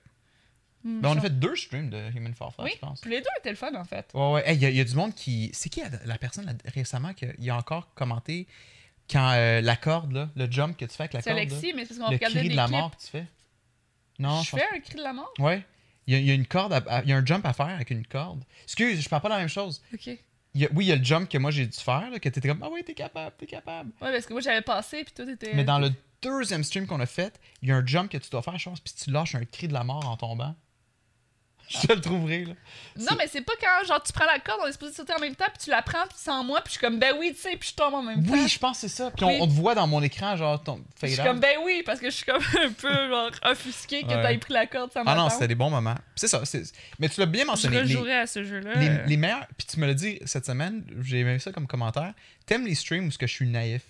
Mm, 0.84 1.00
Ben, 1.00 1.08
on 1.10 1.16
a 1.18 1.20
fait 1.20 1.38
deux 1.38 1.54
streams 1.54 1.90
de 1.90 2.10
Human 2.16 2.34
Fall 2.34 2.50
Flat, 2.52 2.64
Oui, 2.64 2.70
je 2.74 2.78
pense. 2.80 3.00
puis 3.02 3.10
les 3.10 3.20
deux 3.20 3.28
étaient 3.38 3.50
le 3.50 3.56
fun 3.56 3.72
en 3.74 3.84
fait. 3.84 4.08
Ouais, 4.14 4.32
ouais. 4.32 4.48
Hey, 4.48 4.56
Il 4.56 4.62
y, 4.62 4.66
a- 4.66 4.70
il 4.70 4.76
y 4.76 4.80
a 4.80 4.84
du 4.84 4.94
monde 4.94 5.14
qui. 5.14 5.50
C'est 5.52 5.68
qui 5.68 5.82
la, 6.04 6.18
personne 6.18 6.46
là, 6.46 6.52
récemment 6.74 7.12
qui 7.14 7.26
a, 7.50 7.56
encore 7.56 7.92
commenté 7.94 8.46
quand 9.10 9.32
euh, 9.32 9.60
la 9.60 9.76
corde, 9.76 10.12
là, 10.12 10.30
le 10.34 10.50
jump 10.50 10.76
que 10.76 10.84
tu 10.84 10.94
fais 10.96 11.02
avec 11.04 11.12
la 11.12 11.20
C'est 11.22 11.30
corde. 11.30 11.36
là, 11.36 11.42
Alexis, 11.42 11.72
mais 11.74 11.82
c'est 11.84 11.88
parce 11.88 11.98
qu'on 12.00 12.08
le 12.10 12.16
regardait 12.16 12.38
cri 12.40 12.48
des 12.48 12.54
de 12.54 12.56
la 12.56 12.64
clips. 12.66 12.76
mort 12.78 12.96
que 12.96 13.00
tu 13.02 13.06
fais. 13.08 13.26
Non, 14.18 14.42
je 14.42 14.50
pense- 14.50 14.60
fais 14.60 14.66
un 14.76 14.80
cri 14.80 14.94
de 14.96 15.02
la 15.02 15.12
mort? 15.12 15.32
Ouais. 15.38 15.64
Il 16.08 16.14
y, 16.14 16.16
a, 16.16 16.20
il 16.20 16.26
y 16.26 16.30
a 16.32 16.34
une 16.34 16.46
corde, 16.46 16.84
il 17.04 17.10
y 17.10 17.12
a 17.12 17.16
un 17.16 17.24
jump 17.24 17.46
à 17.46 17.52
faire 17.52 17.66
avec 17.68 17.90
une 17.90 18.04
corde. 18.06 18.42
Excuse, 18.64 19.00
je 19.00 19.08
parle 19.08 19.22
pas 19.22 19.28
de 19.28 19.34
la 19.34 19.38
même 19.40 19.48
chose. 19.48 19.82
Ok. 19.94 20.06
Il 20.54 20.60
y 20.60 20.66
a- 20.66 20.68
oui, 20.74 20.84
il 20.86 20.88
y 20.88 20.92
a 20.92 20.96
le 20.96 21.04
jump 21.04 21.28
que 21.28 21.38
moi 21.38 21.50
j'ai 21.52 21.64
dû 21.66 21.78
faire, 21.78 22.10
là, 22.10 22.18
que 22.18 22.28
t'étais 22.28 22.48
comme, 22.48 22.62
ah 22.62 22.68
oui, 22.72 22.82
t'es 22.84 22.92
capable, 22.94 23.34
t'es 23.38 23.46
capable. 23.46 23.90
Ouais, 24.00 24.12
parce 24.12 24.26
que 24.26 24.32
moi, 24.32 24.42
j'avais 24.42 24.60
passé, 24.62 25.04
puis 25.04 25.14
toi, 25.14 25.24
t'étais... 25.24 25.54
Mais 25.54 25.64
dans 25.64 25.78
le 25.78 25.90
deuxième 26.22 26.64
stream 26.64 26.86
qu'on 26.86 27.00
a 27.00 27.06
fait, 27.06 27.38
il 27.62 27.68
y 27.68 27.72
a 27.72 27.76
un 27.76 27.86
jump 27.86 28.10
que 28.10 28.18
tu 28.18 28.30
dois 28.30 28.42
faire, 28.42 28.58
je 28.58 28.68
pense, 28.68 28.80
puis 28.80 28.92
tu 28.94 29.10
lâches 29.10 29.34
un 29.34 29.44
cri 29.44 29.68
de 29.68 29.72
la 29.74 29.84
mort 29.84 30.06
en 30.08 30.16
tombant. 30.16 30.54
Je 31.68 31.86
te 31.86 31.92
le 31.92 32.00
trouverai, 32.02 32.44
là. 32.44 32.54
Non, 32.98 33.12
mais 33.16 33.28
c'est 33.28 33.40
pas 33.40 33.52
quand, 33.58 33.86
genre, 33.86 34.02
tu 34.02 34.12
prends 34.12 34.26
la 34.26 34.40
corde, 34.40 34.60
on 34.62 34.66
est 34.66 34.72
supposé 34.72 34.92
sauter 34.92 35.14
en 35.14 35.20
même 35.20 35.36
temps, 35.36 35.46
puis 35.46 35.62
tu 35.64 35.70
la 35.70 35.80
prends, 35.80 36.02
puis 36.08 36.18
sans 36.18 36.42
moi, 36.44 36.60
puis 36.60 36.72
je 36.74 36.78
suis 36.78 36.80
comme, 36.86 36.98
ben 36.98 37.14
oui, 37.18 37.32
tu 37.34 37.40
sais, 37.40 37.56
puis 37.56 37.70
je 37.70 37.74
tombe 37.76 37.94
en 37.94 38.02
même 38.02 38.26
temps. 38.26 38.32
Oui, 38.32 38.46
je 38.48 38.58
pense 38.58 38.80
que 38.80 38.88
c'est 38.88 38.94
ça. 38.94 39.10
Puis 39.12 39.24
on, 39.24 39.28
Oui. 39.28 39.38
on 39.40 39.46
te 39.46 39.52
voit 39.52 39.74
dans 39.74 39.86
mon 39.86 40.02
écran, 40.02 40.36
genre, 40.36 40.62
ton 40.62 40.84
Je 41.00 41.06
suis 41.06 41.22
comme, 41.22 41.38
ben 41.40 41.56
oui, 41.64 41.82
parce 41.86 42.00
que 42.00 42.10
je 42.10 42.16
suis 42.16 42.26
comme 42.26 42.42
un 42.62 42.72
peu, 42.72 43.08
genre, 43.08 43.30
offusqué 43.44 44.02
que 44.02 44.08
Ouais. 44.08 44.22
t'aies 44.22 44.38
pris 44.38 44.52
la 44.52 44.66
corde 44.66 44.92
sans 44.92 45.02
Ah 45.06 45.14
non, 45.14 45.30
c'était 45.30 45.48
des 45.48 45.54
bons 45.54 45.70
moments. 45.70 45.94
C'est 46.16 46.28
ça. 46.28 46.42
Mais 46.98 47.08
tu 47.08 47.20
l'as 47.20 47.26
bien 47.26 47.42
Je 47.42 47.46
mentionné. 47.46 47.82
les- 47.84 48.12
à 48.12 48.26
ce 48.26 48.44
jeu-là. 48.44 48.74
les, 48.74 49.06
les 49.06 49.16
meilleurs, 49.16 49.46
puis 49.56 49.66
tu 49.66 49.78
me 49.80 49.86
l'as 49.86 49.94
dit 49.94 50.18
cette 50.26 50.44
semaine, 50.44 50.84
j'ai 51.00 51.20
aimé 51.20 51.38
ça 51.38 51.52
comme 51.52 51.68
commentaire. 51.68 52.12
T'aimes 52.44 52.66
les 52.66 52.74
streams 52.74 53.06
où 53.06 53.10
que 53.16 53.26
je 53.26 53.32
suis 53.32 53.48
naïf? 53.48 53.82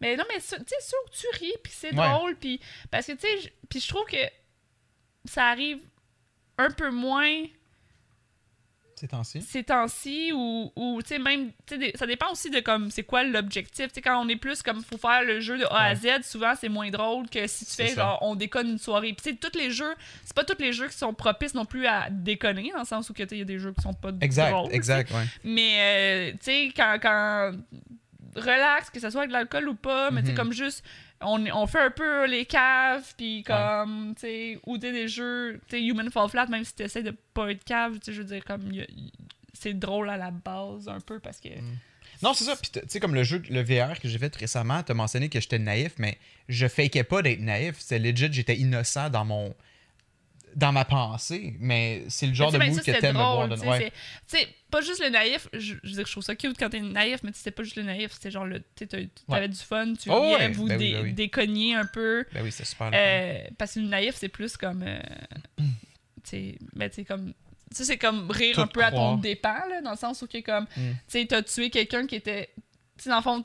Mais 0.00 0.16
non, 0.16 0.24
mais 0.32 0.40
ça- 0.40 0.58
tu 0.58 0.64
sais, 0.68 0.80
sûr 0.80 0.98
que 1.10 1.16
tu 1.16 1.26
ris, 1.44 1.54
puis 1.62 1.72
c'est 1.74 1.94
Ouais. 1.94 2.08
drôle, 2.08 2.36
puis... 2.36 2.60
Parce 2.90 3.06
que, 3.06 3.12
tu 3.12 3.20
sais, 3.26 3.40
je- 3.40 3.48
puis 3.68 3.80
je 3.80 3.88
trouve 3.88 4.04
que 4.06 4.16
ça 5.24 5.46
arrive 5.46 5.80
un 6.56 6.70
peu 6.70 6.90
moins 6.90 7.44
Ces 8.96 9.06
temps-ci. 9.06 9.42
ces 9.42 9.62
temps-ci 9.62 10.32
ou, 10.32 10.72
ou 10.74 11.00
tu 11.02 11.08
sais 11.10 11.18
même 11.20 11.52
ça 11.94 12.04
dépend 12.06 12.32
aussi 12.32 12.50
de 12.50 12.58
comme 12.58 12.90
c'est 12.90 13.04
quoi 13.04 13.22
l'objectif 13.22 13.86
tu 13.88 13.94
sais 13.94 14.00
quand 14.02 14.20
on 14.20 14.28
est 14.28 14.34
plus 14.34 14.60
comme 14.60 14.82
faut 14.82 14.98
faire 14.98 15.22
le 15.22 15.38
jeu 15.38 15.56
de 15.56 15.64
A 15.66 15.84
à 15.84 15.94
Z 15.94 16.22
souvent 16.24 16.54
c'est 16.60 16.68
moins 16.68 16.90
drôle 16.90 17.28
que 17.30 17.46
si 17.46 17.64
tu 17.64 17.70
fais 17.76 17.88
ça. 17.90 17.94
genre 17.94 18.18
on 18.22 18.34
déconne 18.34 18.70
une 18.70 18.78
soirée 18.78 19.12
puis 19.12 19.22
tu 19.22 19.30
sais 19.30 19.36
tous 19.36 19.56
les 19.56 19.70
jeux 19.70 19.94
c'est 20.24 20.34
pas 20.34 20.42
tous 20.42 20.58
les 20.60 20.72
jeux 20.72 20.88
qui 20.88 20.96
sont 20.98 21.14
propices 21.14 21.54
non 21.54 21.64
plus 21.64 21.86
à 21.86 22.08
déconner 22.10 22.72
dans 22.72 22.80
le 22.80 22.84
sens 22.84 23.08
où 23.08 23.12
tu 23.12 23.22
il 23.30 23.38
y 23.38 23.42
a 23.42 23.44
des 23.44 23.60
jeux 23.60 23.72
qui 23.72 23.82
sont 23.82 23.94
pas 23.94 24.10
Exact, 24.20 24.50
drôles 24.50 24.70
sais. 24.70 24.76
exact, 24.76 25.10
ouais. 25.12 25.24
mais 25.44 25.78
euh, 25.78 26.32
tu 26.32 26.38
sais 26.40 26.72
quand 26.74 26.98
quand 27.00 27.52
relax 28.38 28.90
que 28.90 29.00
ce 29.00 29.10
soit 29.10 29.20
avec 29.20 29.28
de 29.30 29.34
l'alcool 29.34 29.68
ou 29.68 29.74
pas 29.74 30.10
mais 30.10 30.20
tu 30.22 30.26
sais 30.28 30.32
Mhm. 30.32 30.38
comme 30.38 30.52
juste 30.52 30.84
on, 31.20 31.44
on 31.52 31.66
fait 31.66 31.80
un 31.80 31.90
peu 31.90 32.26
les 32.26 32.44
caves 32.46 33.12
puis 33.16 33.42
comme 33.42 34.14
tu 34.14 34.20
sais 34.22 34.58
ou 34.66 34.78
des 34.78 35.08
jeux 35.08 35.60
tu 35.68 35.76
sais 35.76 35.82
Human 35.84 36.10
Fall 36.10 36.28
Flat 36.28 36.46
même 36.46 36.64
si 36.64 36.74
tu 36.74 36.82
essaies 36.82 37.02
de 37.02 37.14
pas 37.34 37.50
être 37.50 37.64
cave 37.64 37.94
tu 37.98 38.06
sais 38.06 38.12
je 38.12 38.22
veux 38.22 38.28
dire 38.28 38.44
comme 38.44 38.70
c'est 39.54 39.74
drôle 39.78 40.08
à 40.10 40.16
la 40.16 40.30
base 40.30 40.88
un 40.88 41.00
peu 41.00 41.18
parce 41.18 41.40
que 41.40 41.48
Non, 42.22 42.32
c'est 42.34 42.44
ça. 42.44 42.56
Puis, 42.56 42.70
tu 42.72 42.80
sais, 42.88 42.98
comme 43.00 43.14
le 43.14 43.22
jeu, 43.22 43.40
le 43.48 43.62
VR 43.62 43.98
que 44.00 44.08
j'ai 44.08 44.18
fait 44.18 44.34
récemment, 44.34 44.82
t'as 44.82 44.94
mentionné 44.94 45.28
que 45.28 45.40
j'étais 45.40 45.58
naïf, 45.60 45.92
mais 45.98 46.18
je 46.48 46.66
fakais 46.66 47.04
pas 47.04 47.22
d'être 47.22 47.40
naïf. 47.40 47.76
C'est 47.78 48.00
legit, 48.00 48.28
j'étais 48.32 48.56
innocent 48.56 49.08
dans 49.10 49.24
mon. 49.24 49.54
Dans 50.56 50.72
ma 50.72 50.84
pensée. 50.84 51.54
Mais 51.60 52.04
c'est 52.08 52.26
le 52.26 52.34
genre 52.34 52.50
de 52.52 52.58
tu 52.58 52.64
mood 52.66 52.76
ben, 52.76 52.82
ça, 52.84 52.92
que 52.92 53.00
t'aimes 53.00 53.16
me 53.16 53.18
voir. 53.22 53.48
tu 53.48 53.58
sais, 54.26 54.44
tu 54.46 54.52
pas 54.70 54.80
juste 54.82 55.02
le 55.02 55.08
naïf, 55.08 55.48
je, 55.52 55.58
je 55.60 55.88
veux 55.88 55.94
dire, 55.94 56.06
je 56.06 56.12
trouve 56.12 56.22
ça 56.22 56.36
cute 56.36 56.58
quand 56.58 56.68
t'es 56.70 56.80
naïf, 56.80 57.22
mais 57.22 57.30
c'était 57.34 57.50
pas 57.50 57.62
juste 57.62 57.76
le 57.76 57.84
naïf, 57.84 58.12
c'était 58.12 58.30
genre 58.30 58.44
le, 58.44 58.62
tu 58.76 58.86
t'avais 58.86 59.48
du 59.48 59.56
fun, 59.56 59.94
tu 59.94 60.10
Oh, 60.10 60.20
riais, 60.20 60.36
ouais, 60.36 60.48
vous 60.50 60.66
ben 60.66 60.78
ben 60.78 61.02
oui. 61.04 61.12
déconniez 61.14 61.74
un 61.74 61.86
peu, 61.86 62.24
Ben 62.34 62.42
oui, 62.42 62.52
c'est 62.52 62.66
super. 62.66 62.90
euh, 62.92 63.38
parce 63.56 63.74
que 63.74 63.80
le 63.80 63.86
naïf, 63.86 64.14
c'est 64.16 64.28
plus 64.28 64.56
comme, 64.56 64.82
euh, 64.86 64.98
tu 65.58 65.64
sais, 66.24 66.58
tu 66.90 67.04
comme, 67.04 67.32
ça, 67.70 67.84
c'est 67.84 67.98
comme 67.98 68.30
rire 68.30 68.58
un 68.58 68.66
peu 68.66 68.84
à 68.84 68.90
ton 68.90 69.16
dépens, 69.16 69.66
là, 69.68 69.80
dans 69.82 69.92
le 69.92 69.96
sens 69.96 70.22
où, 70.22 70.26
comme, 70.42 70.64
Mm. 70.76 70.90
tu 70.90 70.94
sais, 71.08 71.26
t'as 71.26 71.42
tué 71.42 71.70
quelqu'un 71.70 72.06
qui 72.06 72.16
était, 72.16 72.50
tu 72.96 73.04
sais, 73.04 73.10
dans 73.10 73.16
le 73.16 73.22
fond, 73.22 73.42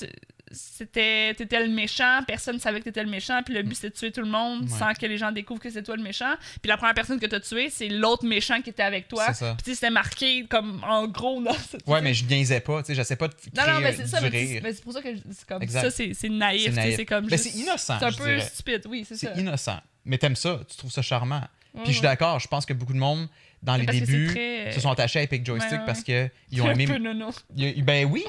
c'était 0.54 1.34
t'étais 1.36 1.66
le 1.66 1.72
méchant, 1.74 2.22
personne 2.28 2.60
savait 2.60 2.80
que 2.80 2.86
t'étais 2.86 3.04
le 3.04 3.10
méchant, 3.10 3.42
puis 3.44 3.54
le 3.54 3.64
but 3.64 3.76
c'était 3.76 3.90
de 3.90 3.96
tuer 3.96 4.12
tout 4.12 4.22
le 4.22 4.28
monde 4.28 4.64
Ouais. 4.64 4.78
sans 4.80 4.94
que 4.94 5.06
les 5.06 5.18
gens 5.18 5.32
découvrent 5.32 5.60
que 5.62 5.70
c'est 5.70 5.84
toi 5.84 5.96
le 5.98 6.04
méchant. 6.04 6.34
Puis 6.62 6.70
la 6.70 6.78
première 6.78 6.94
personne 6.94 7.20
que 7.20 7.26
t'as 7.26 7.40
tué, 7.40 7.70
c'est 7.70 7.88
l'autre 7.90 8.26
méchant 8.26 8.62
qui 8.62 8.70
était 8.70 8.84
avec 8.84 9.08
toi. 9.08 9.26
C'est 9.28 9.34
ça. 9.46 9.58
Puis 9.64 9.74
c'était 9.76 9.90
marqué 9.90 10.46
comme 10.46 10.84
en 10.88 11.08
gros 11.08 11.42
dans 11.42 11.54
cette- 11.54 11.86
Ouais, 11.88 12.02
mais 12.02 12.14
je 12.14 12.26
niaisais 12.26 12.60
pas. 12.60 12.82
Tu 12.84 12.88
sais, 12.88 12.96
j'essaie 12.96 13.16
pas 13.16 13.28
de 13.28 13.34
Non, 13.56 13.64
créer 13.64 13.74
non, 13.74 13.80
mais 13.82 13.90
euh, 13.90 13.94
c'est 13.98 14.08
ça, 14.08 14.22
mais 14.22 14.60
mais 14.64 14.74
c'est 14.74 14.84
pour 14.84 14.94
ça 14.94 15.02
que 15.02 15.10
c'est 15.32 15.48
comme 15.48 15.62
Exact. 15.64 15.82
ça, 15.82 15.92
c'est 15.92 16.14
c'est 16.14 16.30
naïf, 16.30 16.74
C'est 16.74 16.96
c'est 16.96 17.06
comme 17.06 17.26
Mais 17.26 17.38
juste- 17.38 17.52
c'est 17.52 17.60
innocent, 17.60 17.98
C'est 18.00 18.06
un 18.06 18.12
peu 18.12 18.40
stupide, 18.40 18.82
oui, 18.90 19.06
c'est 19.08 19.16
ça. 19.18 19.34
C'est 19.34 19.42
innocent. 19.42 19.80
Mais 20.06 20.18
t'aimes 20.18 20.36
ça. 20.36 20.60
Tu 20.70 20.78
trouves 20.78 20.92
ça 20.92 21.02
charmant. 21.02 21.42
Puis 21.76 21.86
je 21.88 21.92
suis 21.94 22.02
d'accord. 22.02 22.40
Je 22.40 22.48
pense 22.48 22.66
que 22.68 22.74
beaucoup 22.74 22.94
de 22.94 23.00
monde, 23.00 23.28
dans 23.64 23.76
les 23.78 23.86
débuts, 23.86 24.28
très, 24.28 24.72
se 24.74 24.80
sont 24.82 24.92
attachés 24.92 25.20
à 25.20 25.24
Epic 25.24 25.46
Joystick 25.46 25.72
ouais, 25.72 25.78
ouais. 25.80 25.86
parce 25.86 26.04
qu'ils 26.04 26.62
ont 26.62 26.70
aimé 26.72 26.86
a- 26.92 27.82
Ben 27.82 28.06
oui, 28.06 28.26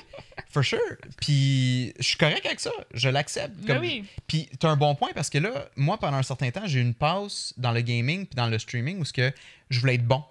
for 0.49 0.64
sure. 0.64 0.78
Puis 1.20 1.93
je 1.99 2.03
suis 2.05 2.16
correct 2.16 2.47
avec 2.47 2.61
ça. 2.61 2.70
Je 2.95 3.09
l'accepte. 3.09 3.55
Mais 3.61 3.66
Comme- 3.66 3.82
Ben 3.82 3.89
oui. 3.89 4.05
Puis 4.26 4.49
t'as 4.59 4.68
un 4.70 4.76
bon 4.76 4.95
point 4.95 5.11
parce 5.14 5.28
que 5.30 5.39
là, 5.39 5.68
moi, 5.76 5.99
pendant 5.99 6.16
un 6.16 6.22
certain 6.22 6.51
temps, 6.51 6.62
j'ai 6.66 6.78
eu 6.78 6.82
une 6.82 6.95
pause 6.95 7.53
dans 7.57 7.72
le 7.72 7.80
gaming 7.80 8.26
puis 8.26 8.37
dans 8.37 8.47
le 8.47 8.59
streaming 8.59 8.99
où 9.01 9.05
ce 9.05 9.12
que 9.12 9.32
je 9.70 9.80
voulais 9.80 9.95
être 9.97 10.07
bon. 10.07 10.22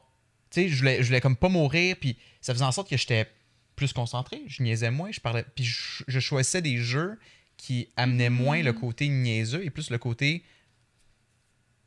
Tu 0.50 0.62
sais, 0.62 0.70
je 0.70 0.78
voulais, 0.78 0.98
je 1.02 1.08
voulais 1.08 1.22
comme 1.22 1.36
pas 1.36 1.50
mourir. 1.50 1.96
Puis 2.00 2.18
ça 2.42 2.54
faisait 2.54 2.66
en 2.66 2.72
sorte 2.72 2.90
que 2.90 2.98
j'étais 2.98 3.28
plus 3.76 3.92
concentré. 3.92 4.42
Je 4.48 4.64
niaisais 4.64 4.92
moins. 4.92 5.12
Je 5.12 5.20
parlais. 5.20 5.44
Puis 5.56 5.66
je, 5.66 6.04
je 6.08 6.20
choisissais 6.20 6.62
des 6.62 6.78
jeux 6.78 7.20
qui 7.58 7.88
amenaient 7.98 8.30
moins 8.30 8.62
le 8.62 8.74
côté 8.74 9.08
niaiseux 9.10 9.66
et 9.66 9.70
plus 9.70 9.90
le 9.90 9.98
côté 9.98 10.44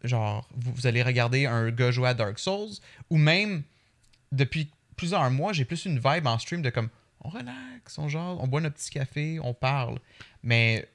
genre 0.05 0.49
vous, 0.57 0.73
vous 0.73 0.87
allez 0.87 1.03
regarder 1.03 1.47
un 1.47 1.71
gars 1.71 1.91
jouer 1.91 2.09
à 2.09 2.15
Dark 2.15 2.39
Souls 2.39 2.75
ou 3.11 3.17
même 3.17 3.63
depuis 4.33 4.71
plusieurs 4.97 5.31
mois 5.31 5.53
j'ai 5.53 5.65
plus 5.65 5.85
une 5.85 5.99
vibe 5.99 6.27
en 6.27 6.39
stream 6.39 6.63
de 6.63 6.71
comme 6.71 6.89
on 7.23 7.29
relaxe 7.29 7.99
on 7.99 8.09
genre 8.09 8.43
on 8.43 8.47
boit 8.47 8.61
notre 8.61 8.77
petit 8.77 8.91
café 8.91 9.39
on 9.43 9.55
parle. 9.55 9.99
Mais 10.43 10.89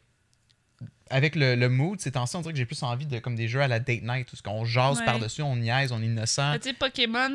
avec 1.11 1.35
le, 1.35 1.55
le 1.55 1.69
mood 1.69 1.99
ces 1.99 2.11
temps-ci 2.11 2.35
on 2.35 2.41
dirait 2.41 2.53
que 2.53 2.57
j'ai 2.57 2.65
plus 2.65 2.81
envie 2.83 3.05
de 3.05 3.19
comme 3.19 3.35
des 3.35 3.47
jeux 3.47 3.61
à 3.61 3.67
la 3.67 3.79
date 3.79 4.01
night 4.01 4.31
où 4.31 4.35
ce 4.35 4.41
qu'on 4.41 4.65
jase 4.65 4.99
Ouais. 4.99 5.05
par 5.05 5.19
dessus 5.19 5.41
on 5.41 5.55
niaise 5.55 5.91
on 5.91 6.01
est 6.01 6.05
innocent 6.05 6.53
tu 6.61 6.69
sais, 6.69 6.73
Pokémon, 6.73 7.31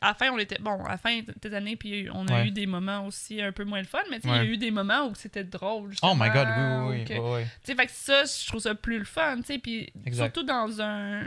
à 0.00 0.08
la 0.08 0.14
fin, 0.14 0.30
on 0.30 0.38
était. 0.38 0.58
Bon, 0.60 0.82
à 0.84 0.90
la 0.92 0.96
fin 0.98 1.18
de 1.20 1.34
cette 1.42 1.52
année, 1.54 1.76
puis 1.76 2.08
on 2.12 2.26
a 2.28 2.32
Ouais. 2.40 2.46
eu 2.48 2.50
des 2.50 2.66
moments 2.66 3.06
aussi 3.06 3.40
un 3.42 3.52
peu 3.52 3.64
moins 3.64 3.80
le 3.80 3.86
fun, 3.86 3.98
mais 4.10 4.18
il 4.24 4.30
Ouais. 4.30 4.36
y 4.36 4.40
a 4.40 4.44
eu 4.44 4.56
des 4.56 4.70
moments 4.70 5.06
où 5.08 5.14
c'était 5.14 5.44
drôle. 5.44 5.94
oh 6.02 6.14
my 6.16 6.30
god 6.30 6.48
oui 6.56 6.64
oui 7.08 7.18
ou 7.18 7.22
oui, 7.22 7.30
ouais. 7.34 7.44
Tu 7.64 7.72
sais, 7.72 7.74
fait 7.74 7.86
que 7.86 7.92
ça, 7.92 8.24
je 8.24 8.46
trouve 8.46 8.60
ça 8.60 8.74
plus 8.74 8.98
le 8.98 9.04
fun, 9.04 9.36
tu 9.38 9.44
sais, 9.44 9.58
puis 9.58 9.92
surtout 10.12 10.42
dans 10.42 10.80
un 10.80 11.22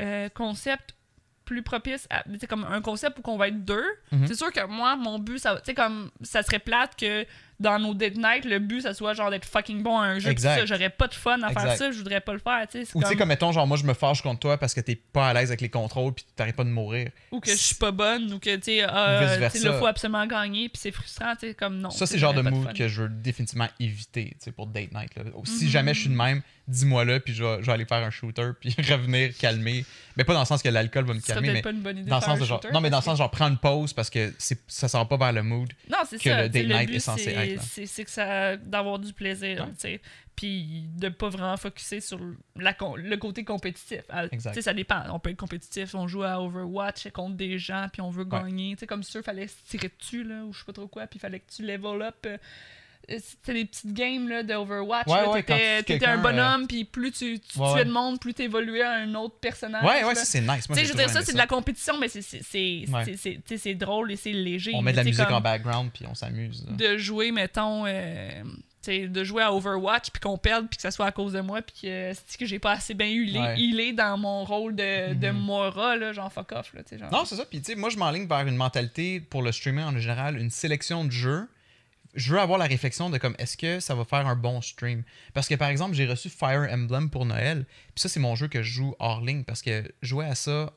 euh, 0.00 0.28
concept 0.30 0.94
plus 1.44 1.62
propice 1.62 2.06
à, 2.10 2.22
comme 2.46 2.64
un 2.64 2.80
concept 2.82 3.18
où 3.18 3.22
qu'on 3.22 3.38
va 3.38 3.48
être 3.48 3.64
deux. 3.64 3.84
Mhm. 4.12 4.26
C'est 4.26 4.34
sûr 4.34 4.52
que 4.52 4.64
moi, 4.66 4.96
mon 4.96 5.18
but, 5.18 5.38
ça, 5.38 5.56
tu 5.56 5.62
sais, 5.66 5.74
comme, 5.74 6.10
ça 6.22 6.42
serait 6.42 6.58
plate 6.58 6.94
que 6.96 7.24
dans 7.60 7.78
nos 7.80 7.92
date 7.94 8.16
night, 8.16 8.44
le 8.44 8.58
but, 8.60 8.82
ça 8.82 8.94
soit 8.94 9.14
genre 9.14 9.30
d'être 9.30 9.44
fucking 9.44 9.82
bon 9.82 9.98
à 9.98 10.04
un 10.04 10.18
jeu, 10.20 10.30
Exact. 10.30 10.60
ça, 10.60 10.66
j'aurais 10.66 10.90
pas 10.90 11.08
de 11.08 11.14
fun 11.14 11.42
à 11.42 11.50
faire 11.50 11.76
ça, 11.76 11.90
je 11.90 11.98
voudrais 11.98 12.20
pas 12.20 12.32
le 12.32 12.38
faire, 12.38 12.66
tu 12.70 12.78
sais, 12.78 12.84
c'est 12.84 12.96
ou 12.96 13.02
tu 13.02 13.08
sais 13.08 13.16
comme- 13.16 13.28
mettons 13.28 13.50
genre 13.50 13.66
moi 13.66 13.76
je 13.76 13.84
me 13.84 13.94
fâche 13.94 14.22
contre 14.22 14.38
toi 14.40 14.56
parce 14.58 14.74
que 14.74 14.80
t'es 14.80 14.94
pas 14.94 15.28
à 15.28 15.32
l'aise 15.34 15.50
avec 15.50 15.60
les 15.60 15.68
contrôles 15.68 16.12
puis 16.14 16.24
t'arrêtes 16.36 16.54
pas 16.56 16.62
de 16.64 16.68
mourir 16.70 17.10
ou 17.32 17.40
que 17.40 17.50
je 17.50 17.56
suis 17.56 17.74
pas 17.74 17.90
bonne, 17.90 18.32
ou 18.32 18.38
que, 18.38 18.54
tu 18.56 18.62
sais, 18.62 18.82
euh, 18.84 19.38
là, 19.38 19.72
faut 19.78 19.86
absolument 19.86 20.26
gagner, 20.26 20.68
puis 20.68 20.78
c'est 20.80 20.92
frustrant, 20.92 21.34
tu 21.34 21.48
sais, 21.48 21.54
comme 21.54 21.78
non. 21.78 21.90
Ça, 21.90 22.06
c'est 22.06 22.14
le 22.14 22.20
genre 22.20 22.34
de 22.34 22.42
mood 22.42 22.72
que 22.74 22.86
je 22.88 23.02
veux 23.02 23.08
définitivement 23.08 23.68
éviter 23.80 24.30
tu 24.38 24.44
sais, 24.44 24.52
pour 24.52 24.66
date 24.66 24.92
night. 24.92 25.14
Là. 25.16 25.24
Si 25.44 25.64
Mhm. 25.64 25.70
jamais 25.70 25.94
je 25.94 26.00
suis 26.00 26.10
de 26.10 26.14
même, 26.14 26.42
dis-moi 26.68 27.04
là, 27.04 27.18
puis 27.18 27.34
je 27.34 27.42
vais, 27.42 27.56
je 27.60 27.66
vais 27.66 27.72
aller 27.72 27.84
faire 27.86 28.04
un 28.04 28.10
shooter, 28.10 28.50
puis 28.60 28.74
revenir 28.90 29.36
calmer. 29.36 29.84
Mais 30.16 30.24
pas 30.24 30.34
dans 30.34 30.40
le 30.40 30.46
sens 30.46 30.62
que 30.62 30.68
l'alcool 30.68 31.04
va 31.04 31.14
me 31.14 31.20
calmer, 31.20 31.52
mais 31.52 31.62
pas 31.62 31.70
une 31.70 31.80
bonne 31.80 31.98
idée 31.98 32.10
dans 32.10 32.18
le 32.18 32.22
sens 32.22 32.38
de 32.38 32.44
genre. 32.44 32.60
shooter, 32.62 32.72
Non, 32.74 32.80
mais 32.80 32.90
dans 32.90 32.98
le 32.98 33.02
sens 33.02 33.18
genre 33.18 33.30
prendre 33.30 33.52
une 33.52 33.58
pause 33.58 33.92
parce 33.92 34.10
que 34.10 34.32
ça 34.68 34.86
sort 34.88 35.08
pas 35.08 35.16
vers 35.16 35.32
le 35.32 35.42
mood. 35.42 35.72
Non, 35.90 35.98
c'est 36.08 36.18
que 36.18 36.24
ça. 36.30 36.42
le 36.42 36.48
date 36.48 36.66
night 36.66 36.88
but, 36.88 36.96
est 36.96 36.98
censé 37.00 37.24
c'est- 37.24 37.48
être. 37.54 37.62
C'est 37.62 38.04
que 38.04 38.10
ça 38.10 38.56
d'avoir 38.56 38.98
du 38.98 39.12
plaisir, 39.12 39.62
Ouais. 39.64 39.72
tu 39.72 39.78
sais. 39.80 40.00
Puis 40.36 40.84
de 40.96 41.08
pas 41.08 41.30
vraiment 41.30 41.56
focuser 41.56 42.00
sur 42.00 42.20
la, 42.54 42.76
le 42.96 43.16
côté 43.16 43.42
compétitif. 43.44 44.02
Ah, 44.08 44.26
Exact. 44.30 44.52
Tu 44.52 44.54
sais, 44.56 44.62
ça 44.62 44.72
dépend. 44.72 45.02
On 45.10 45.18
peut 45.18 45.30
être 45.30 45.36
compétitif, 45.36 45.96
on 45.96 46.06
joue 46.06 46.22
à 46.22 46.40
Overwatch 46.40 47.08
contre 47.10 47.34
des 47.36 47.58
gens, 47.58 47.88
puis 47.92 48.02
on 48.02 48.10
veut 48.10 48.22
Ouais. 48.24 48.42
gagner. 48.42 48.74
Tu 48.76 48.80
sais, 48.80 48.86
comme 48.86 49.02
sûr, 49.02 49.20
fallait 49.24 49.48
se 49.48 49.56
tirer 49.68 49.90
dessus, 49.98 50.22
là, 50.22 50.44
ou 50.44 50.52
je 50.52 50.60
sais 50.60 50.64
pas 50.64 50.72
trop 50.72 50.86
quoi, 50.86 51.08
puis 51.08 51.18
fallait 51.18 51.40
que 51.40 51.50
tu 51.52 51.62
level 51.62 52.02
up. 52.02 52.14
euh, 52.26 52.38
C'était 53.08 53.54
des 53.54 53.64
petites 53.64 53.92
games 53.94 54.28
là, 54.28 54.42
de 54.42 54.52
Overwatch. 54.52 55.06
Ouais, 55.06 55.14
là, 55.22 55.30
ouais, 55.30 55.42
quand 55.42 55.56
t'étais 55.86 56.04
un 56.06 56.18
bonhomme, 56.18 56.66
puis 56.66 56.84
plus 56.84 57.10
tu, 57.10 57.40
tu 57.40 57.58
Ouais, 57.58 57.72
tuais 57.72 57.84
de 57.86 57.90
monde, 57.90 58.20
plus 58.20 58.34
t'évoluais 58.34 58.82
à 58.82 58.92
un 58.96 59.14
autre 59.14 59.36
personnage. 59.40 59.82
Ouais, 59.82 60.04
ouais, 60.04 60.12
là. 60.12 60.14
ça 60.14 60.24
c'est 60.26 60.40
nice. 60.42 60.68
Moi, 60.68 60.78
je 60.82 60.88
veux 60.88 60.94
dire, 60.94 61.08
ça, 61.08 61.22
c'est 61.22 61.32
de 61.32 61.38
la 61.38 61.46
compétition, 61.46 61.98
mais 61.98 62.08
c'est 62.08 62.20
c'est- 62.22 63.74
drôle 63.74 64.12
et 64.12 64.16
c'est 64.16 64.32
léger. 64.32 64.72
On 64.74 64.82
met 64.82 64.92
de 64.92 64.96
la 64.98 65.04
musique 65.04 65.30
en 65.30 65.40
background, 65.40 65.90
puis 65.92 66.04
on 66.06 66.14
s'amuse. 66.14 66.66
là. 66.68 66.74
de 66.76 66.98
jouer, 66.98 67.30
mettons, 67.32 67.84
euh, 67.86 68.30
de 68.86 69.24
jouer 69.24 69.42
à 69.42 69.52
Overwatch, 69.52 70.10
puis 70.10 70.20
qu'on 70.20 70.38
perde, 70.38 70.66
puis 70.68 70.76
que 70.76 70.82
ça 70.82 70.90
soit 70.90 71.06
à 71.06 71.12
cause 71.12 71.32
de 71.34 71.40
moi, 71.40 71.60
puis 71.62 71.74
que, 71.82 72.12
c'est 72.26 72.38
que 72.38 72.46
j'ai 72.46 72.58
pas 72.58 72.72
assez 72.72 72.94
bien 72.94 73.06
healé, 73.08 73.38
Ouais. 73.38 73.92
dans 73.92 74.16
mon 74.16 74.44
rôle 74.44 74.74
de, 74.74 75.12
de 75.14 75.28
Mhm. 75.30 75.36
Mora, 75.38 75.96
là, 75.96 76.12
genre 76.12 76.32
fuck 76.32 76.52
off, 76.52 76.72
là, 76.74 76.80
genre. 76.98 77.10
Non, 77.12 77.24
c'est 77.26 77.36
ça. 77.36 77.44
Puis, 77.44 77.60
tu 77.60 77.72
sais, 77.72 77.74
moi, 77.78 77.90
je 77.90 77.96
m'enligne 77.98 78.26
vers 78.26 78.46
une 78.46 78.56
mentalité 78.56 79.20
pour 79.20 79.42
le 79.42 79.52
streaming 79.52 79.84
en 79.84 79.98
général, 79.98 80.38
une 80.38 80.50
sélection 80.50 81.04
de 81.04 81.10
jeux. 81.10 81.46
Je 82.18 82.32
veux 82.32 82.40
avoir 82.40 82.58
la 82.58 82.66
réflexion 82.66 83.10
de 83.10 83.16
comme 83.18 83.34
est-ce 83.38 83.56
que 83.56 83.80
ça 83.80 83.94
va 83.94 84.04
faire 84.04 84.26
un 84.26 84.36
bon 84.36 84.60
stream? 84.60 85.04
Parce 85.34 85.48
que 85.48 85.54
par 85.54 85.68
exemple, 85.68 85.94
j'ai 85.94 86.06
reçu 86.06 86.28
Fire 86.28 86.68
Emblem 86.70 87.10
pour 87.10 87.24
Noël. 87.24 87.64
Puis 87.94 88.02
ça, 88.02 88.08
c'est 88.08 88.20
mon 88.20 88.34
jeu 88.34 88.48
que 88.48 88.62
je 88.62 88.70
joue 88.72 88.94
hors 88.98 89.20
ligne. 89.24 89.44
Parce 89.44 89.62
que 89.62 89.90
jouer 90.02 90.26
à 90.26 90.34
ça 90.34 90.72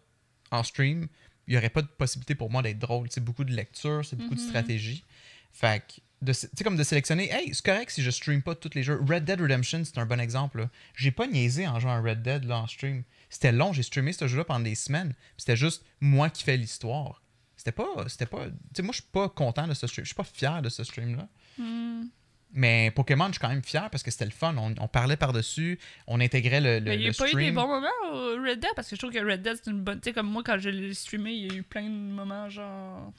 en 0.51 0.63
stream, 0.63 1.07
il 1.47 1.51
n'y 1.51 1.57
aurait 1.57 1.69
pas 1.69 1.81
de 1.81 1.87
possibilité 1.87 2.35
pour 2.35 2.49
moi 2.51 2.61
d'être 2.61 2.79
drôle. 2.79 3.07
C'est 3.09 3.23
beaucoup 3.23 3.43
de 3.43 3.51
lecture, 3.53 4.05
c'est 4.05 4.15
beaucoup 4.15 4.35
de 4.35 4.39
Mhm. 4.41 4.47
stratégie. 4.47 5.03
Fait 5.51 5.83
que 5.85 6.33
sais, 6.33 6.49
comme 6.63 6.77
de 6.77 6.83
sélectionner, 6.83 7.31
hey, 7.31 7.53
c'est 7.53 7.65
correct 7.65 7.89
si 7.89 8.03
je 8.03 8.11
stream 8.11 8.41
pas 8.43 8.53
tous 8.55 8.69
les 8.75 8.83
jeux. 8.83 8.99
Red 9.09 9.25
Dead 9.25 9.41
Redemption, 9.41 9.83
c'est 9.83 9.97
un 9.97 10.05
bon 10.05 10.19
exemple. 10.19 10.59
là. 10.59 10.69
J'ai 10.95 11.11
pas 11.11 11.25
niaisé 11.27 11.67
en 11.67 11.79
jouant 11.79 11.93
à 11.93 11.99
Red 12.01 12.21
Dead 12.21 12.43
là, 12.45 12.59
en 12.59 12.67
stream. 12.67 13.03
C'était 13.29 13.51
long, 13.51 13.73
j'ai 13.73 13.83
streamé 13.83 14.13
ce 14.13 14.27
jeu-là 14.27 14.43
pendant 14.45 14.59
des 14.59 14.75
semaines. 14.75 15.13
puis 15.13 15.35
C'était 15.39 15.55
juste 15.55 15.83
moi 15.99 16.29
qui 16.29 16.43
fais 16.43 16.57
l'histoire. 16.57 17.20
C'était 17.63 17.71
pas. 17.73 17.85
C'était 18.07 18.25
pas. 18.25 18.45
Tu 18.45 18.51
sais, 18.77 18.81
moi, 18.81 18.91
je 18.91 19.01
suis 19.01 19.09
pas 19.11 19.29
content 19.29 19.67
de 19.67 19.75
ce 19.75 19.85
stream. 19.85 20.03
Je 20.03 20.07
suis 20.09 20.15
pas 20.15 20.23
fier 20.23 20.63
de 20.63 20.69
ce 20.69 20.83
stream-là. 20.83 21.27
Hmm. 21.59 22.05
Mais 22.53 22.89
Pokémon, 22.89 23.27
je 23.27 23.33
suis 23.33 23.39
quand 23.39 23.49
même 23.49 23.63
fier 23.63 23.87
parce 23.91 24.01
que 24.01 24.09
c'était 24.09 24.25
le 24.25 24.31
fun. 24.31 24.55
On, 24.57 24.73
on 24.79 24.87
parlait 24.87 25.15
par-dessus, 25.15 25.77
on 26.07 26.19
intégrait 26.19 26.59
le, 26.59 26.79
le, 26.79 26.85
Mais 26.85 26.95
il 26.95 26.99
n'y 27.01 27.05
le 27.05 27.11
a 27.11 27.13
pas 27.13 27.29
eu 27.29 27.35
des 27.35 27.51
bons 27.51 27.67
moments 27.67 27.87
au 28.11 28.41
Red 28.43 28.59
Dead 28.59 28.71
parce 28.75 28.89
que 28.89 28.95
je 28.95 28.99
trouve 28.99 29.13
que 29.13 29.19
Red 29.23 29.43
Dead 29.43 29.57
c'est 29.63 29.69
une 29.69 29.81
bonne. 29.83 30.01
Tu 30.01 30.09
sais, 30.09 30.13
comme 30.13 30.27
moi 30.27 30.41
quand 30.43 30.57
je 30.57 30.69
l'ai 30.69 30.93
streamé, 30.95 31.31
il 31.33 31.47
y 31.47 31.51
a 31.51 31.57
eu 31.59 31.61
plein 31.63 31.83
de 31.83 31.89
moments 31.89 32.49
genre. 32.49 33.13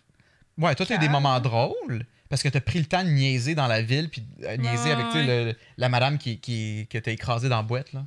Ouais, 0.58 0.74
toi, 0.74 0.84
t'as 0.84 0.96
eu 0.96 0.98
des 0.98 1.08
moments 1.08 1.38
drôles 1.40 2.04
parce 2.28 2.42
que 2.42 2.48
t'as 2.48 2.60
pris 2.60 2.80
le 2.80 2.84
temps 2.86 3.04
de 3.04 3.08
niaiser 3.10 3.54
dans 3.54 3.68
la 3.68 3.80
ville 3.80 4.10
puis 4.10 4.22
euh, 4.42 4.56
niaiser 4.56 4.92
Ouais, 4.92 5.00
avec 5.00 5.14
le- 5.14 5.54
la 5.78 5.88
madame 5.88 6.18
qui, 6.18 6.38
qui, 6.40 6.86
t'as 6.90 7.12
écrasée 7.12 7.48
dans 7.48 7.56
la 7.58 7.62
boîte, 7.62 7.92
là, 7.92 8.04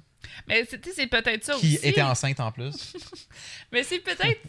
Mais 0.47 0.65
c'est- 0.65 0.79
peut-être 1.07 1.43
ça 1.43 1.53
qui 1.55 1.75
aussi. 1.77 1.87
était 1.87 2.01
enceinte 2.01 2.39
en 2.39 2.51
plus. 2.51 2.93
Mais 3.71 3.83
c'est 3.83 3.99
peut-être, 3.99 4.41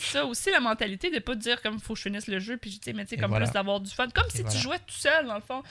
ça 0.00 0.24
aussi 0.24 0.50
la 0.50 0.60
mentalité 0.60 1.10
de 1.10 1.18
pas 1.18 1.34
dire 1.34 1.60
comme 1.62 1.78
faut 1.80 1.94
que 1.94 1.98
je 1.98 2.04
finisse 2.04 2.26
le 2.26 2.38
jeu 2.38 2.56
puis 2.56 2.70
sais, 2.82 2.92
mais 2.92 3.04
tu 3.04 3.10
sais 3.10 3.16
comme 3.16 3.30
voilà. 3.30 3.46
plus 3.46 3.52
d'avoir 3.52 3.80
du 3.80 3.90
fun, 3.90 4.08
comme 4.14 4.28
si 4.30 4.42
voilà. 4.42 4.54
tu 4.56 4.62
jouais 4.62 4.78
tout 4.78 4.94
seul 4.94 5.26
dans 5.26 5.34
le 5.36 5.40
fond. 5.40 5.62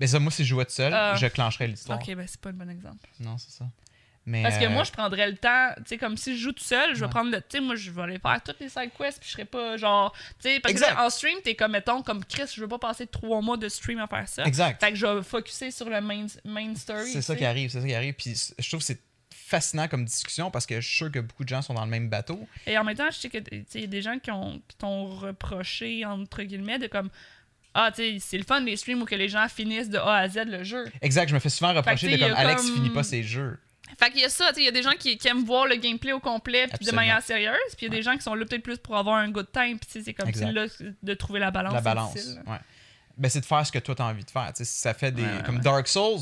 Mais 0.00 0.06
ça, 0.06 0.18
moi, 0.18 0.32
si 0.32 0.44
je 0.44 0.48
jouais 0.48 0.64
tout 0.64 0.72
seul, 0.72 0.92
Euh, 0.92 1.14
je 1.16 1.26
clencherais 1.28 1.68
l'histoire. 1.68 1.98
Ok, 2.00 2.14
ben 2.14 2.26
c'est 2.26 2.40
pas 2.40 2.50
un 2.50 2.54
bon 2.54 2.68
exemple. 2.70 3.06
Non, 3.20 3.38
c'est 3.38 3.50
ça. 3.52 3.66
Mais, 4.28 4.42
Parce 4.42 4.58
que 4.58 4.64
euh, 4.64 4.70
moi, 4.70 4.82
je 4.82 4.90
prendrais 4.90 5.30
le 5.30 5.36
temps, 5.36 5.70
tu 5.76 5.82
sais, 5.86 5.98
comme 5.98 6.16
si 6.16 6.36
je 6.36 6.42
joue 6.42 6.52
tout 6.52 6.64
seul, 6.64 6.94
je 6.94 6.98
vais 7.00 7.04
Ouais. 7.06 7.10
prendre 7.10 7.30
le. 7.30 7.38
Tu 7.38 7.44
sais, 7.52 7.60
moi, 7.60 7.76
je 7.76 7.90
vais 7.92 8.02
aller 8.02 8.18
faire 8.18 8.40
toutes 8.44 8.58
les 8.58 8.68
side 8.68 8.90
quests, 8.98 9.20
puis 9.20 9.28
je 9.28 9.32
serais 9.34 9.44
pas 9.44 9.76
genre. 9.76 10.12
Tu 10.42 10.48
sais, 10.48 10.58
parce 10.60 10.74
que 10.74 10.78
Exact. 10.80 10.98
en 10.98 11.08
stream, 11.10 11.38
t'es 11.44 11.54
comme, 11.54 11.70
mettons, 11.72 12.02
comme 12.02 12.24
Chris, 12.24 12.42
je 12.54 12.60
veux 12.60 12.66
pas 12.66 12.78
passer 12.80 13.06
trois 13.06 13.40
mois 13.40 13.56
de 13.56 13.68
stream 13.68 14.00
à 14.00 14.08
faire 14.08 14.28
ça. 14.28 14.44
Exact. 14.44 14.82
Fait 14.84 14.90
que 14.90 14.96
je 14.98 15.06
vais 15.06 15.22
focuser 15.22 15.70
sur 15.70 15.88
le 15.88 16.00
main, 16.00 16.26
main 16.44 16.74
story. 16.74 17.08
C'est 17.12 17.22
ça 17.22 17.36
qui 17.36 17.44
arrive, 17.44 17.70
c'est 17.70 17.80
ça 17.80 17.86
qui 17.86 17.94
arrive. 17.94 18.14
Puis 18.14 18.34
je 18.58 18.68
trouve 18.68 18.80
que 18.80 18.86
c'est 18.86 19.00
fascinant 19.32 19.86
comme 19.86 20.04
discussion 20.04 20.50
parce 20.50 20.66
que 20.66 20.80
je 20.80 20.86
suis 20.88 20.96
sûr 20.96 21.12
que 21.12 21.20
beaucoup 21.20 21.44
de 21.44 21.48
gens 21.48 21.62
sont 21.62 21.74
dans 21.74 21.84
le 21.84 21.90
même 21.90 22.08
bateau. 22.08 22.48
Et 22.66 22.76
en 22.76 22.82
même 22.82 22.96
temps, 22.96 23.06
je 23.12 23.16
sais 23.18 23.28
que 23.28 23.38
tu 23.38 23.64
sais, 23.68 23.78
il 23.78 23.80
y 23.82 23.84
a 23.84 23.86
des 23.86 24.02
gens 24.02 24.18
qui 24.18 24.32
ont 24.32 24.60
qui 24.66 24.76
t'ont 24.76 25.06
reproché, 25.06 26.04
entre 26.04 26.42
guillemets, 26.42 26.80
de 26.80 26.88
comme. 26.88 27.10
Ah, 27.78 27.90
tu 27.94 28.02
sais, 28.02 28.16
c'est 28.20 28.38
le 28.38 28.44
fun 28.44 28.62
des 28.62 28.74
streams 28.74 29.02
où 29.02 29.04
que 29.04 29.14
les 29.14 29.28
gens 29.28 29.46
finissent 29.48 29.90
de 29.90 29.98
A 29.98 30.14
à 30.16 30.28
Z 30.28 30.46
le 30.46 30.64
jeu. 30.64 30.86
Exact, 31.02 31.28
je 31.28 31.34
me 31.34 31.38
fais 31.38 31.50
souvent 31.50 31.74
reprocher 31.74 32.16
de 32.16 32.16
comme 32.24 32.34
Alex 32.34 32.62
comme- 32.62 32.74
finit 32.74 32.90
pas 32.90 33.02
ses 33.02 33.22
jeux. 33.22 33.58
Fait 33.98 34.10
qu'il 34.10 34.20
y 34.20 34.24
a 34.24 34.28
ça, 34.28 34.48
tu 34.48 34.54
sais, 34.56 34.60
il 34.62 34.64
y 34.64 34.68
a 34.68 34.72
des 34.72 34.82
gens 34.82 34.92
qui, 34.98 35.16
qui 35.16 35.28
aiment 35.28 35.44
voir 35.44 35.66
le 35.66 35.76
gameplay 35.76 36.12
au 36.12 36.20
complet 36.20 36.66
puis 36.68 36.84
de 36.86 36.92
manière 36.92 37.22
sérieuse, 37.22 37.56
puis 37.76 37.86
il 37.86 37.92
y 37.92 37.94
a 37.94 37.96
des 37.96 38.02
gens 38.02 38.14
qui 38.16 38.22
sont 38.22 38.34
là 38.34 38.44
peut-être 38.44 38.62
plus 38.62 38.78
pour 38.78 38.96
avoir 38.96 39.16
un 39.16 39.30
good 39.30 39.50
time, 39.52 39.78
puis 39.78 39.88
tu 39.90 40.02
c'est 40.02 40.12
comme 40.14 40.32
si 40.32 40.44
là, 40.44 40.66
de 41.02 41.14
trouver 41.14 41.40
la 41.40 41.50
balance. 41.50 41.72
la 41.74 41.80
balance. 41.80 42.14
Ouais. 42.46 42.58
Ben, 43.16 43.28
c'est 43.30 43.40
de 43.40 43.46
faire 43.46 43.66
ce 43.66 43.72
que 43.72 43.78
toi 43.78 43.94
t'as 43.94 44.04
envie 44.04 44.24
de 44.24 44.30
faire. 44.30 44.52
Tu 44.52 44.58
sais, 44.58 44.64
si 44.70 44.78
ça 44.78 44.92
fait 44.92 45.10
des. 45.12 45.22
Ouais, 45.22 45.42
comme. 45.46 45.60
Dark 45.60 45.88
Souls, 45.88 46.20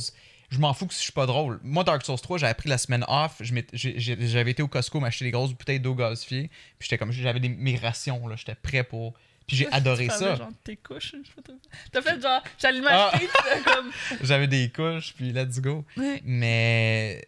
je 0.51 0.59
m'en 0.59 0.73
fous 0.75 0.87
que 0.87 0.95
je 0.95 0.99
suis 1.01 1.11
pas 1.11 1.27
drôle. 1.27 1.59
Moi, 1.65 1.83
Dark 1.83 2.05
Souls 2.05 2.21
3, 2.21 2.39
j'avais 2.39 2.55
pris 2.55 2.69
la 2.69 2.79
semaine 2.79 3.05
off. 3.09 3.41
J'avais 3.73 4.51
été 4.53 4.62
au 4.62 4.69
Costco 4.69 5.01
m'acheter 5.01 5.25
des 5.25 5.31
grosses 5.33 5.53
bouteilles 5.55 5.81
d'eau 5.81 5.95
gazifiée. 5.97 6.49
Puis 6.79 6.87
j'étais 6.89 6.99
comme. 6.99 7.11
J'avais 7.11 7.41
des 7.41 7.49
mes 7.49 7.77
rations, 7.77 8.29
là. 8.29 8.37
J'étais 8.37 8.55
prêt 8.55 8.85
pour. 8.85 9.15
Puis 9.49 9.57
j'ai 9.57 9.65
Tu 9.71 9.75
adoré 9.75 10.07
parlais 10.07 10.25
ça. 10.25 10.35
genre 10.37 10.49
tes 10.62 10.77
couches. 10.77 11.15
T'as 11.91 12.01
fait 12.03 12.21
genre, 12.23 12.43
j'allais 12.59 12.81
Ah. 12.89 13.11
m'acheter, 13.12 13.29
t'as 13.35 13.75
comme. 13.75 13.91
J'avais 14.23 14.47
des 14.47 14.71
couches, 14.71 15.15
puis 15.17 15.33
let's 15.33 15.61
go. 15.61 15.85
Ouais. 15.97 16.23
Mais. 16.25 17.27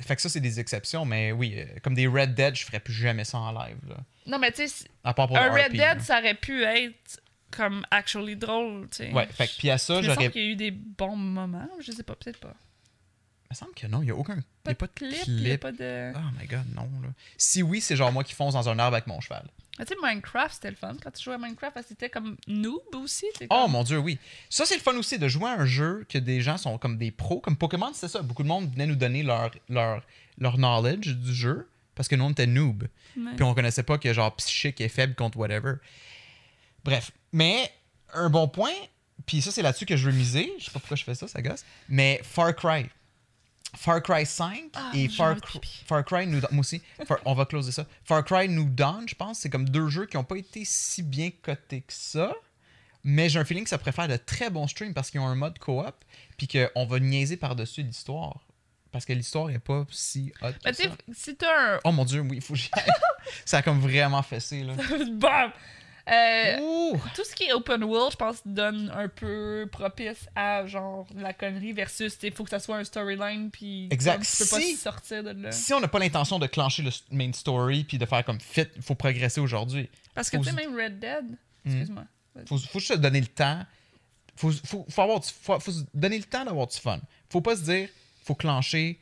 Fait 0.00 0.16
que 0.16 0.22
ça, 0.22 0.28
c'est 0.28 0.40
des 0.40 0.60
exceptions. 0.60 1.04
Mais 1.04 1.32
oui, 1.32 1.54
euh, 1.56 1.64
comme 1.82 1.94
des 1.94 2.06
Red 2.06 2.34
Dead, 2.34 2.54
je 2.54 2.64
ferais 2.64 2.80
plus 2.80 2.94
jamais 2.94 3.24
ça 3.24 3.38
en 3.38 3.52
live. 3.52 3.78
Là. 3.88 3.96
Non, 4.26 4.38
mais 4.38 4.52
tu 4.52 4.66
sais, 4.68 4.86
un 5.04 5.12
Red 5.12 5.66
RP, 5.66 5.72
Dead, 5.72 5.80
là. 5.80 6.00
ça 6.00 6.18
aurait 6.18 6.34
pu 6.34 6.62
être 6.64 7.20
comme 7.50 7.84
actually 7.90 8.36
drôle, 8.36 8.88
tu 8.90 9.04
sais. 9.04 9.12
Ouais, 9.12 9.26
fait 9.26 9.46
que 9.46 9.56
puis 9.56 9.70
à 9.70 9.78
ça, 9.78 10.02
j'aurais. 10.02 10.30
qu'il 10.30 10.42
y 10.42 10.48
a 10.48 10.48
eu 10.50 10.56
des 10.56 10.70
bons 10.70 11.16
moments, 11.16 11.68
je 11.80 11.92
sais 11.92 12.02
pas, 12.02 12.14
peut-être 12.14 12.40
pas. 12.40 12.54
Il 13.50 13.54
me 13.54 13.56
semble 13.56 13.74
que 13.74 13.86
non, 13.86 14.02
il 14.02 14.06
n'y 14.06 14.10
a 14.10 14.14
aucun. 14.16 14.36
Il 14.36 14.42
Pas 14.62 14.70
n'y 14.70 14.72
a 14.72 14.74
pas 14.74 14.86
de 14.88 14.92
clip, 14.92 15.10
clip. 15.22 15.26
il 15.28 15.48
y 15.48 15.52
a 15.52 15.58
pas 15.58 15.72
de. 15.72 16.12
Oh 16.14 16.18
my 16.38 16.46
god, 16.46 16.66
non. 16.74 16.82
Là. 17.02 17.08
Si 17.38 17.62
oui, 17.62 17.80
c'est 17.80 17.96
genre 17.96 18.12
moi 18.12 18.22
qui 18.24 18.34
fonce 18.34 18.52
dans 18.54 18.68
un 18.68 18.78
arbre 18.78 18.94
avec 18.96 19.06
mon 19.06 19.20
cheval. 19.20 19.46
Mais 19.78 19.84
Tu 19.86 19.94
sais, 19.94 20.00
Minecraft, 20.02 20.52
c'était 20.54 20.70
le 20.70 20.76
fun. 20.76 20.96
Quand 21.02 21.10
tu 21.12 21.22
jouais 21.22 21.34
à 21.34 21.38
Minecraft, 21.38 21.78
c'était 21.86 22.10
comme 22.10 22.36
noob 22.46 22.82
aussi. 22.96 23.24
c'est 23.38 23.46
Oh 23.48 23.66
mon 23.68 23.84
dieu, 23.84 23.98
oui. 23.98 24.18
Ça, 24.50 24.66
c'est 24.66 24.74
le 24.74 24.82
fun 24.82 24.94
aussi 24.96 25.18
de 25.18 25.28
jouer 25.28 25.48
à 25.48 25.60
un 25.60 25.66
jeu 25.66 26.04
que 26.08 26.18
des 26.18 26.40
gens 26.42 26.58
sont 26.58 26.76
comme 26.78 26.98
des 26.98 27.10
pros. 27.10 27.40
Comme 27.40 27.56
Pokémon, 27.56 27.90
c'était 27.94 28.08
ça. 28.08 28.20
Beaucoup 28.22 28.42
de 28.42 28.48
monde 28.48 28.70
venait 28.72 28.86
nous 28.86 28.96
donner 28.96 29.22
leur, 29.22 29.50
leur, 29.70 30.02
leur 30.36 30.58
knowledge 30.58 31.14
du 31.14 31.32
jeu 31.32 31.68
parce 31.94 32.08
que 32.08 32.16
nous, 32.16 32.24
on 32.24 32.30
était 32.30 32.46
noob. 32.46 32.82
Ouais. 33.16 33.32
Puis 33.34 33.44
on 33.44 33.54
connaissait 33.54 33.82
pas 33.84 33.96
que 33.98 34.12
genre 34.12 34.34
psychique 34.36 34.80
est 34.80 34.88
faible 34.88 35.14
contre 35.14 35.38
whatever. 35.38 35.74
Bref. 36.84 37.12
Mais 37.32 37.72
un 38.12 38.28
bon 38.30 38.48
point, 38.48 38.74
puis 39.26 39.40
ça, 39.42 39.50
c'est 39.52 39.62
là-dessus 39.62 39.86
que 39.86 39.96
je 39.96 40.10
veux 40.10 40.16
miser. 40.16 40.52
Je 40.58 40.64
sais 40.66 40.70
pas 40.70 40.80
pourquoi 40.80 40.96
je 40.96 41.04
fais 41.04 41.14
ça, 41.14 41.28
ça 41.28 41.40
gosse. 41.40 41.64
Mais 41.88 42.20
Far 42.24 42.54
Cry. 42.54 42.86
Far 43.76 44.02
Cry 44.02 44.24
5 44.24 44.70
Ah, 44.74 44.90
et 44.94 45.08
Far. 45.08 45.36
Far 45.86 46.04
Cry 46.04 46.26
New 46.26 46.40
Dawn. 46.40 46.50
Moi 46.52 46.60
aussi. 46.60 46.80
Far- 47.06 47.18
on 47.24 47.34
va 47.34 47.44
closer 47.44 47.72
ça. 47.72 47.86
Far 48.04 48.24
Cry 48.24 48.48
New 48.48 48.64
Dawn, 48.68 49.08
je 49.08 49.14
pense, 49.14 49.40
c'est 49.40 49.50
comme 49.50 49.68
deux 49.68 49.88
jeux 49.88 50.06
qui 50.06 50.16
ont 50.16 50.24
pas 50.24 50.36
été 50.36 50.62
si 50.64 51.02
bien 51.02 51.30
cotés 51.42 51.82
que 51.82 51.92
ça. 51.92 52.32
Mais 53.04 53.28
j'ai 53.28 53.38
un 53.38 53.44
feeling 53.44 53.64
que 53.64 53.70
ça 53.70 53.78
pourrait 53.78 53.92
faire 53.92 54.08
de 54.08 54.16
très 54.16 54.50
bons 54.50 54.66
streams 54.66 54.92
parce 54.94 55.10
qu'ils 55.10 55.20
ont 55.20 55.26
un 55.28 55.34
mode 55.36 55.58
coop. 55.58 55.94
Puis 56.36 56.48
qu'on 56.48 56.86
va 56.86 56.98
niaiser 56.98 57.36
par-dessus 57.36 57.82
l'histoire. 57.82 58.40
Parce 58.90 59.04
que 59.04 59.12
l'histoire 59.12 59.50
est 59.50 59.58
pas 59.58 59.84
si 59.90 60.32
hot 60.42 60.48
Mais 60.64 60.72
tu 60.72 60.88
si 61.12 61.36
t'as 61.36 61.74
un. 61.76 61.80
Oh 61.84 61.92
mon 61.92 62.04
dieu, 62.06 62.20
oui, 62.20 62.36
il 62.36 62.42
faut 62.42 62.54
que 62.54 62.58
j'y 62.58 62.70
aille. 62.72 62.84
Ça 63.44 63.58
a 63.58 63.62
comme 63.62 63.80
vraiment 63.80 64.22
fessé, 64.22 64.62
là. 64.64 64.72
Bam! 65.12 65.52
Euh, 66.10 66.96
tout 67.14 67.24
ce 67.24 67.34
qui 67.34 67.44
est 67.44 67.52
open 67.52 67.84
world, 67.84 68.12
je 68.12 68.16
pense, 68.16 68.36
donne 68.46 68.90
un 68.96 69.08
peu 69.08 69.68
propice 69.70 70.26
à 70.34 70.66
genre 70.66 71.06
la 71.14 71.32
connerie 71.32 71.72
versus, 71.72 72.16
il 72.22 72.32
faut 72.32 72.44
que 72.44 72.50
ça 72.50 72.58
soit 72.60 72.76
un 72.76 72.84
storyline, 72.84 73.50
puis 73.50 73.88
Exact. 73.90 74.14
comme, 74.14 74.22
tu 74.24 74.36
peux 74.38 74.48
pas 74.48 74.60
Si- 74.60 74.76
sortir 74.76 75.22
de 75.22 75.30
là. 75.30 75.52
Si 75.52 75.72
on 75.74 75.80
n'a 75.80 75.88
pas 75.88 75.98
l'intention 75.98 76.38
de 76.38 76.46
clencher 76.46 76.82
le 76.82 76.90
main 77.10 77.32
story 77.32 77.84
puis 77.84 77.98
de 77.98 78.06
faire 78.06 78.24
comme 78.24 78.40
fit, 78.40 78.64
il 78.76 78.82
faut 78.82 78.94
progresser 78.94 79.40
aujourd'hui. 79.40 79.88
Parce 80.14 80.30
que 80.30 80.36
tu 80.38 80.44
sais, 80.44 80.52
même 80.52 80.74
Red 80.74 80.98
Dead, 80.98 81.24
Hmm. 81.64 81.70
excuse-moi. 81.70 82.04
Faut, 82.46 82.56
faut 82.58 82.78
juste 82.78 82.92
se 82.94 82.98
donner 82.98 83.20
le 83.20 83.26
temps. 83.26 83.60
Faut, 84.36 84.50
faut, 84.64 84.86
faut, 84.88 85.02
avoir 85.02 85.20
du- 85.20 85.28
faut, 85.42 85.58
faut 85.58 85.72
se 85.72 85.82
donner 85.92 86.16
le 86.18 86.24
temps 86.24 86.44
d'avoir 86.44 86.66
du 86.68 86.76
fun. 86.78 87.00
Faut 87.28 87.40
pas 87.40 87.56
se 87.56 87.62
dire, 87.62 87.88
faut 88.24 88.34
clencher 88.36 88.98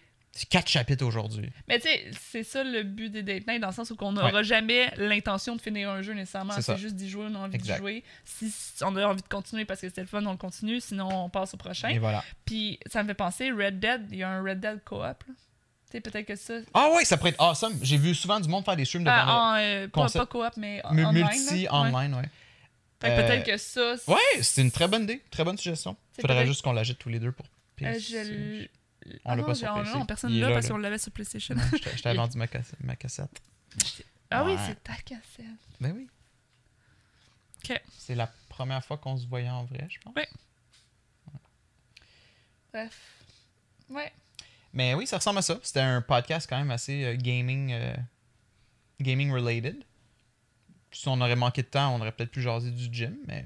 quatre 0.51 0.69
chapitres 0.69 1.05
aujourd'hui. 1.05 1.51
Mais 1.69 1.79
tu 1.81 1.89
sais, 1.89 2.11
c'est 2.31 2.43
ça 2.43 2.63
le 2.63 2.83
but 2.83 3.11
des 3.11 3.23
date 3.23 3.47
night, 3.47 3.61
dans 3.61 3.69
le 3.69 3.73
sens 3.73 3.91
où 3.91 3.97
on 4.01 4.09
Ouais. 4.15 4.23
n'aura 4.23 4.43
jamais 4.43 4.93
l'intention 4.99 5.57
de 5.57 5.61
finir 5.63 5.89
un 5.91 6.03
jeu 6.03 6.13
nécessairement. 6.13 6.53
C'est. 6.55 6.63
C'est 6.63 6.77
juste 6.79 6.95
d'y 6.97 7.09
jouer, 7.09 7.27
on 7.31 7.35
a 7.35 7.39
envie 7.39 7.57
Exact. 7.57 7.75
de 7.75 7.79
jouer. 7.79 8.05
Si 8.25 8.53
on 8.83 8.95
a 8.97 9.07
envie 9.07 9.23
de 9.23 9.29
continuer 9.29 9.65
parce 9.65 9.81
que 9.81 9.89
c'était 9.89 10.03
le 10.03 10.07
fun, 10.07 10.25
on 10.27 10.33
le 10.33 10.37
continue. 10.37 10.81
Sinon, 10.81 11.09
on 11.25 11.29
passe 11.31 11.55
au 11.55 11.57
prochain. 11.57 11.89
Et 11.89 11.99
voilà. 11.99 12.23
Puis 12.45 12.79
ça 12.91 13.03
me 13.03 13.09
fait 13.09 13.15
penser, 13.15 13.51
Red 13.51 13.81
Dead, 13.81 14.07
il 14.11 14.19
y 14.19 14.23
a 14.23 14.29
un 14.29 14.43
Red 14.43 14.61
Dead 14.61 14.83
co-op. 14.85 15.25
Tu 15.27 15.33
sais, 15.93 16.01
peut-être 16.01 16.27
que 16.27 16.35
ça. 16.37 16.55
Ah 16.75 16.91
ouais, 16.95 17.05
ça 17.05 17.17
pourrait 17.17 17.31
être 17.31 17.41
awesome. 17.41 17.79
J'ai 17.81 17.97
vu 17.97 18.15
souvent 18.15 18.41
du 18.41 18.49
monde 18.49 18.65
faire 18.65 18.77
des 18.77 18.85
streams 18.85 19.05
de 19.05 19.09
Ah, 19.11 19.53
en, 19.55 19.57
euh, 19.59 19.89
pas, 19.89 20.09
pas 20.09 20.27
co-op, 20.27 20.53
mais 20.57 20.81
online. 20.85 21.13
multi. 21.13 21.63
Ouais. 21.63 21.69
online, 21.71 22.15
ouais. 22.15 22.29
Fait 23.01 23.09
que 23.09 23.13
Euh, 23.13 23.27
peut-être 23.27 23.47
que 23.47 23.57
ça. 23.57 23.97
c'est- 23.99 24.11
Ouais, 24.11 24.43
c'est 24.43 24.63
une 24.63 24.71
très 24.73 24.89
bonne 24.89 25.05
idée, 25.05 25.23
très 25.31 25.45
bonne 25.45 25.57
suggestion. 25.59 25.97
C'est 26.13 26.23
Faudrait 26.23 26.39
peut-être- 26.39 26.49
juste 26.49 26.63
qu'on 26.63 26.73
l'achète 26.73 26.99
tous 26.99 27.09
les 27.11 27.21
deux 27.21 27.31
pour 27.31 27.47
Euh, 27.83 27.93
je 27.99 28.67
On 29.25 29.31
Ah 29.31 29.37
l'a 29.37 29.43
non, 29.43 29.47
pas 29.49 29.55
sur 29.55 29.75
PC. 29.75 29.93
non, 29.99 30.07
personne 30.07 30.35
est 30.35 30.41
l'a 30.41 30.51
parce 30.53 30.69
qu'on 30.69 30.79
l'avait 30.79 30.99
sur 30.99 31.13
PlayStation. 31.13 31.55
Je 31.73 31.79
t'a- 31.83 31.97
je 31.97 32.03
t'avais 32.03 32.15
Il- 32.15 32.19
vendu 32.19 32.39
ma, 32.39 32.47
cassette- 32.47 32.81
ma 32.81 32.97
cassette. 32.97 33.43
ah 34.31 34.45
oui, 34.45 34.57
c'est 34.67 34.83
ta 34.83 34.97
cassette. 34.97 35.45
Ben 35.81 35.93
oui. 35.95 36.09
Ok. 37.65 37.81
C'est 37.99 38.15
la 38.15 38.27
première 38.49 38.85
fois 38.85 38.99
qu'on 38.99 39.17
se 39.17 39.27
voyait 39.27 39.51
en 39.51 39.65
vrai, 39.65 39.87
je 39.91 39.99
pense. 40.01 40.15
Ouais. 40.15 40.29
Bref. 42.73 43.01
Ouais. 43.91 44.13
Mais 44.73 44.95
oui, 44.95 45.07
ça 45.07 45.17
ressemble 45.19 45.39
à 45.39 45.43
ça. 45.43 45.59
C'était 45.63 45.81
un 45.81 46.03
podcast 46.03 46.47
quand 46.49 46.59
même 46.59 46.71
assez 46.71 47.05
euh, 47.05 47.17
gaming, 47.17 47.73
euh, 47.73 47.95
gaming 49.01 49.31
related. 49.33 49.83
Si 50.93 51.09
on 51.09 51.21
aurait 51.21 51.37
manqué 51.37 51.63
de 51.63 51.69
temps, 51.69 51.95
on 51.95 52.01
aurait 52.01 52.13
peut-être 52.13 52.31
pu 52.31 52.43
jaser 52.43 52.71
du 52.71 52.93
gym, 52.93 53.17
mais 53.27 53.45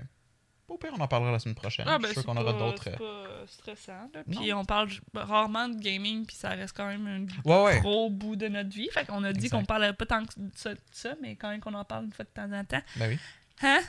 au 0.70 0.78
pire, 0.78 0.90
on 0.96 1.00
en 1.00 1.08
parlera 1.08 1.32
la 1.32 1.38
semaine 1.38 1.54
prochaine. 1.54 1.84
Ah, 1.88 1.96
je 1.98 2.02
ben, 2.02 2.04
suis 2.08 2.14
sûr 2.14 2.22
c'est 2.22 2.26
qu'on 2.26 2.36
aura 2.40 2.52
d'autres. 2.52 2.84
C'est 2.84 3.00
euh, 3.00 3.38
pas 3.40 3.46
stressant. 3.46 4.10
Là. 4.14 4.22
Puis 4.30 4.52
on 4.52 4.64
parle 4.64 4.88
rarement 5.14 5.68
de 5.68 5.78
gaming, 5.78 6.24
puis 6.26 6.36
ça 6.36 6.50
reste 6.50 6.76
quand 6.76 6.86
même 6.86 7.06
un 7.06 7.48
Ouais, 7.50 7.64
ouais. 7.64 7.80
gros 7.80 8.08
bout 8.10 8.36
de 8.36 8.48
notre 8.48 8.70
vie. 8.70 8.88
Fait 8.92 9.04
qu'on 9.06 9.22
a 9.24 9.32
dit 9.32 9.50
qu'on 9.50 9.64
parlait 9.64 9.92
pas 9.92 10.06
tant 10.06 10.24
que 10.24 10.32
ça, 10.54 10.74
de 10.74 10.80
ça, 10.92 11.14
mais 11.20 11.36
quand 11.36 11.50
même 11.50 11.60
qu'on 11.60 11.74
en 11.74 11.84
parle 11.84 12.04
une 12.06 12.12
fois 12.12 12.24
de 12.24 12.30
temps 12.30 12.52
en 12.52 12.64
temps. 12.64 12.82
Ben 12.96 13.08
oui, 13.10 13.18
Hein? 13.62 13.80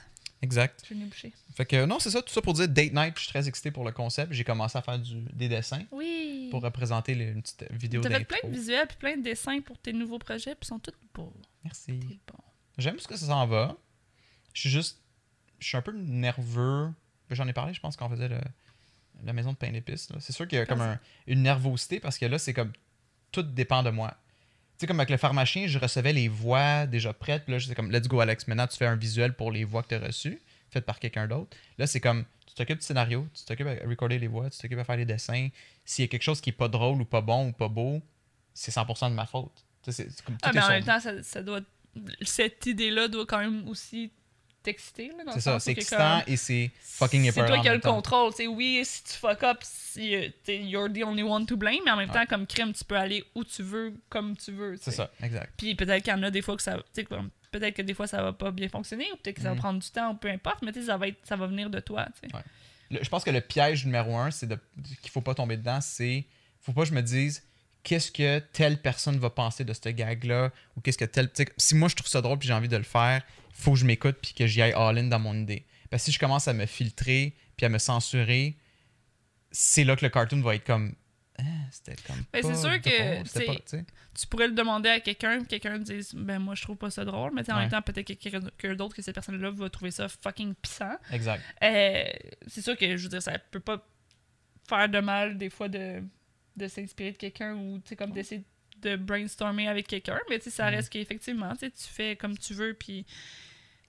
exact. 0.41 0.83
Je 0.89 0.93
vais 0.93 1.05
boucher. 1.05 1.33
Fait 1.55 1.65
que 1.65 1.85
non, 1.85 1.99
c'est 1.99 2.09
ça, 2.09 2.21
tout 2.21 2.33
ça 2.33 2.41
pour 2.41 2.53
dire 2.53 2.67
date 2.67 2.93
night. 2.93 3.13
Je 3.15 3.21
suis 3.23 3.29
très 3.29 3.47
excité 3.47 3.71
pour 3.71 3.85
le 3.85 3.91
concept. 3.91 4.33
J'ai 4.33 4.43
commencé 4.43 4.77
à 4.77 4.81
faire 4.81 4.97
du, 4.99 5.21
des 5.33 5.47
dessins 5.49 5.83
Oui. 5.91 6.47
pour 6.51 6.61
représenter 6.63 7.13
les- 7.13 7.25
une 7.29 7.41
petite 7.41 7.71
vidéo 7.71 8.01
fait 8.01 8.09
d'intro. 8.09 8.25
plein 8.25 8.49
de 8.49 8.53
visuels 8.55 8.87
puis 8.87 8.97
plein 8.97 9.17
de 9.17 9.21
dessins 9.21 9.59
pour 9.61 9.77
tes 9.77 9.93
nouveaux 9.93 10.19
projets, 10.19 10.55
puis 10.55 10.63
ils 10.63 10.67
sont 10.67 10.79
tous 10.79 10.93
beaux. 11.13 11.33
Merci. 11.63 11.93
Bon. 12.27 12.37
J'aime 12.77 12.97
ce 12.99 13.07
que 13.07 13.15
ça 13.17 13.27
s'en 13.27 13.45
va. 13.47 13.75
Je 14.53 14.61
suis 14.61 14.69
juste. 14.69 15.00
Je 15.61 15.67
suis 15.67 15.77
un 15.77 15.81
peu 15.81 15.93
nerveux. 15.93 16.89
J'en 17.29 17.47
ai 17.47 17.53
parlé, 17.53 17.73
je 17.73 17.79
pense, 17.79 17.95
quand 17.95 18.07
on 18.07 18.09
faisait 18.09 18.27
le- 18.27 18.41
la 19.23 19.31
maison 19.33 19.51
de 19.53 19.57
pain 19.57 19.71
d'épices. 19.71 20.09
C'est 20.19 20.33
sûr 20.33 20.47
qu'il 20.47 20.57
y 20.57 20.61
a 20.61 20.65
comme 20.65 20.81
un- 20.81 20.99
une 21.27 21.43
nervosité 21.43 21.99
parce 22.01 22.17
que 22.17 22.25
là, 22.25 22.37
c'est 22.39 22.53
comme. 22.53 22.73
Tout 23.31 23.43
dépend 23.43 23.81
de 23.83 23.89
moi. 23.91 24.09
Tu 24.09 24.79
sais, 24.79 24.87
comme 24.87 24.99
avec 24.99 25.09
le 25.11 25.15
pharmacien, 25.17 25.65
je 25.67 25.79
recevais 25.79 26.11
les 26.11 26.27
voix 26.27 26.85
déjà 26.85 27.13
prêtes. 27.13 27.45
Puis 27.45 27.53
là, 27.53 27.59
c'est 27.61 27.73
comme, 27.75 27.91
let's 27.91 28.07
go, 28.09 28.19
Alex. 28.19 28.45
Maintenant, 28.47 28.67
tu 28.67 28.75
fais 28.75 28.87
un 28.87 28.97
visuel 28.97 29.33
pour 29.33 29.51
les 29.51 29.63
voix 29.63 29.83
que 29.83 29.89
tu 29.89 29.95
as 29.95 29.99
reçues. 29.99 30.41
faite 30.71 30.85
par 30.85 30.99
quelqu'un 30.99 31.27
d'autre. 31.27 31.55
Là, 31.77 31.85
c'est 31.85 31.99
comme, 31.99 32.23
tu 32.47 32.53
t'occupes 32.55 32.79
du 32.79 32.85
scénario, 32.85 33.27
tu 33.33 33.43
t'occupes 33.43 33.67
à 33.67 33.85
recorder 33.87 34.17
les 34.17 34.27
voix, 34.27 34.49
tu 34.49 34.57
t'occupes 34.57 34.79
à 34.79 34.85
faire 34.85 34.95
les 34.95 35.03
dessins. 35.05 35.49
S'il 35.83 36.03
y 36.03 36.05
a 36.05 36.07
quelque 36.07 36.21
chose 36.23 36.39
qui 36.39 36.49
est 36.49 36.53
pas 36.53 36.69
drôle 36.69 37.01
ou 37.01 37.03
pas 37.05 37.19
bon 37.19 37.49
ou 37.49 37.51
pas 37.51 37.67
beau, 37.67 38.01
c'est 38.53 38.71
100% 38.71 39.09
de 39.09 39.15
ma 39.15 39.25
faute. 39.25 39.51
Tu 39.83 39.91
sais, 39.91 40.07
c'est- 40.09 40.21
comme, 40.23 40.37
Ah, 40.41 40.51
mais 40.53 40.61
en 40.61 40.69
même 40.69 40.83
temps, 40.85 40.99
ça, 41.01 41.21
ça 41.23 41.43
doit. 41.43 41.59
Cette 42.21 42.65
idée-là 42.67 43.09
doit 43.09 43.25
quand 43.25 43.39
même 43.39 43.67
aussi 43.67 44.11
t'exciter. 44.63 45.11
C'est 45.33 45.41
ça, 45.41 45.59
c'est 45.59 45.71
excitant 45.71 46.21
comme- 46.21 46.33
et 46.33 46.37
c'est 46.37 46.71
fucking 46.81 47.31
C'est 47.31 47.45
toi 47.45 47.59
qui 47.59 47.67
as 47.69 47.73
le 47.73 47.81
temps. 47.81 47.95
contrôle. 47.95 48.31
C'est 48.35 48.47
oui, 48.47 48.81
si 48.83 49.03
tu 49.03 49.13
fuck 49.13 49.43
up, 49.43 49.59
si, 49.63 50.15
euh, 50.15 50.27
you're 50.47 50.87
the 50.91 51.03
only 51.03 51.23
one 51.23 51.45
to 51.45 51.57
blame, 51.57 51.79
mais 51.85 51.91
en 51.91 51.97
même 51.97 52.09
Ouais. 52.09 52.15
temps, 52.15 52.25
comme 52.27 52.45
crime, 52.47 52.73
tu 52.73 52.83
peux 52.83 52.95
aller 52.95 53.23
où 53.35 53.43
tu 53.43 53.63
veux, 53.63 53.93
comme 54.09 54.35
tu 54.37 54.51
veux. 54.51 54.77
C'est 54.79 54.91
ça, 54.91 55.11
exact. 55.23 55.53
Puis 55.57 55.75
peut-être 55.75 56.03
qu'il 56.03 56.13
y 56.13 56.15
en 56.15 56.23
a 56.23 56.31
des 56.31 56.41
fois 56.41 56.55
que 56.55 56.63
ça. 56.63 56.77
Peut-être 57.51 57.75
que 57.75 57.81
des 57.81 57.93
fois 57.93 58.07
ça 58.07 58.21
va 58.23 58.31
pas 58.33 58.51
bien 58.51 58.69
fonctionner, 58.69 59.07
ou 59.11 59.17
peut-être 59.17 59.35
que 59.35 59.41
ça 59.41 59.49
va 59.49 59.55
Mhm. 59.55 59.59
prendre 59.61 59.79
du 59.79 59.89
temps, 59.89 60.11
ou 60.11 60.15
peu 60.15 60.29
importe, 60.29 60.61
mais 60.61 60.71
tu 60.71 60.79
sais, 60.81 60.85
ça 60.87 60.97
va, 60.97 61.07
être, 61.09 61.17
ça 61.23 61.35
va 61.35 61.47
venir 61.47 61.69
de 61.69 61.79
toi. 61.81 62.07
Ouais. 62.33 62.39
Le- 62.91 63.03
je 63.03 63.09
pense 63.09 63.23
que 63.23 63.29
le 63.31 63.41
piège 63.41 63.85
numéro 63.85 64.15
un, 64.17 64.31
c'est 64.31 64.47
qu'il 65.01 65.11
faut 65.11 65.21
pas 65.21 65.33
tomber 65.33 65.57
dedans, 65.57 65.79
c'est 65.81 66.25
faut 66.61 66.71
pas 66.73 66.83
que 66.83 66.89
je 66.89 66.93
me 66.93 67.01
dise 67.01 67.43
qu'est-ce 67.83 68.11
que 68.11 68.39
telle 68.39 68.81
personne 68.81 69.17
va 69.17 69.29
penser 69.29 69.63
de 69.63 69.73
ce 69.73 69.89
gag-là 69.89 70.51
ou 70.75 70.81
qu'est-ce 70.81 70.97
que 70.97 71.05
telle. 71.05 71.29
Si 71.57 71.75
moi 71.75 71.89
je 71.89 71.95
trouve 71.95 72.07
ça 72.07 72.21
drôle 72.21 72.39
puis 72.39 72.47
j'ai 72.47 72.53
envie 72.53 72.67
de 72.67 72.77
le 72.77 72.83
faire, 72.83 73.21
faut 73.53 73.73
que 73.73 73.79
je 73.79 73.85
m'écoute 73.85 74.17
puis 74.21 74.33
que 74.33 74.47
j'y 74.47 74.61
aille 74.61 74.73
all-in 74.73 75.05
dans 75.05 75.19
mon 75.19 75.33
idée. 75.35 75.65
Parce 75.89 76.03
que 76.03 76.05
si 76.05 76.11
je 76.11 76.19
commence 76.19 76.47
à 76.47 76.53
me 76.53 76.65
filtrer 76.65 77.35
puis 77.57 77.65
à 77.65 77.69
me 77.69 77.77
censurer, 77.77 78.55
c'est 79.51 79.83
là 79.83 79.95
que 79.95 80.05
le 80.05 80.09
cartoon 80.09 80.41
va 80.41 80.55
être 80.55 80.65
comme. 80.65 80.95
Ah, 81.37 81.43
c'était 81.71 81.95
comme. 82.07 82.23
Ben, 82.31 82.43
c'est 82.43 82.55
sûr 82.55 82.81
que, 82.81 83.13
drôle, 83.15 83.27
c'était 83.27 83.45
pas- 83.45 83.83
tu 84.13 84.27
pourrais 84.27 84.47
le 84.47 84.53
demander 84.53 84.89
à 84.89 84.99
quelqu'un, 84.99 85.43
quelqu'un 85.43 85.79
dise 85.79 86.13
Ben, 86.13 86.39
moi, 86.39 86.55
je 86.55 86.61
trouve 86.61 86.77
pas 86.77 86.91
ça 86.91 87.03
drôle, 87.03 87.31
mais 87.33 87.49
en 87.51 87.57
même 87.57 87.69
temps, 87.69 87.81
peut-être 87.81 88.07
que 88.07 88.13
quelqu'un 88.13 88.75
d'autre, 88.75 88.95
que 88.95 89.01
cette 89.01 89.15
personne-là 89.15 89.51
va 89.51 89.69
trouver 89.69 89.91
ça 89.91 90.07
fucking 90.07 90.53
pissant. 90.55 90.95
Exact. 91.11 91.41
Euh, 91.63 92.03
c'est 92.47 92.61
sûr 92.61 92.77
que, 92.77 92.95
je 92.97 93.03
veux 93.03 93.09
dire, 93.09 93.21
ça 93.21 93.37
peut 93.39 93.59
pas 93.59 93.85
faire 94.67 94.87
de 94.89 94.99
mal, 94.99 95.37
des 95.37 95.49
fois, 95.49 95.67
de, 95.67 96.03
de 96.61 96.67
s'inspirer 96.67 97.11
de 97.11 97.17
quelqu'un 97.17 97.53
ou, 97.55 97.79
tu 97.79 97.89
sais, 97.89 97.95
comme 97.95 98.11
d'essayer 98.11 98.43
de 98.81 98.95
brainstormer 98.95 99.67
avec 99.67 99.87
quelqu'un, 99.87 100.19
mais 100.29 100.39
tu 100.39 100.45
sais, 100.45 100.49
ça 100.49 100.65
Mhm. 100.69 100.75
reste 100.75 100.89
qu'effectivement, 100.91 101.53
tu 101.55 101.69
fais 101.75 102.15
comme 102.15 102.37
tu 102.37 102.53
veux, 102.53 102.73
puis. 102.73 103.05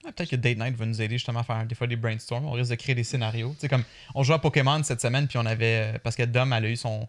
Peut-être 0.03 0.29
que 0.31 0.35
Date 0.35 0.57
Night 0.57 0.75
va 0.75 0.85
nous 0.85 1.01
aider 1.01 1.15
justement 1.15 1.39
à 1.39 1.43
faire 1.43 1.65
des 1.65 1.75
fois 1.75 1.87
des 1.87 1.95
brainstorms. 1.95 2.45
On 2.45 2.51
risque 2.51 2.71
de 2.71 2.75
créer 2.75 2.93
des 2.93 3.05
scénarios. 3.05 3.55
Sais, 3.57 3.69
comme 3.69 3.85
on 4.13 4.21
jouait 4.23 4.35
à 4.35 4.39
Pokémon 4.39 4.83
cette 4.83 4.99
semaine, 4.99 5.27
puis 5.29 5.37
on 5.37 5.45
avait. 5.45 5.97
Parce 6.03 6.17
que 6.17 6.23
Dom, 6.23 6.51
elle 6.51 6.65
a 6.65 6.69
eu 6.69 6.75
son, 6.75 7.07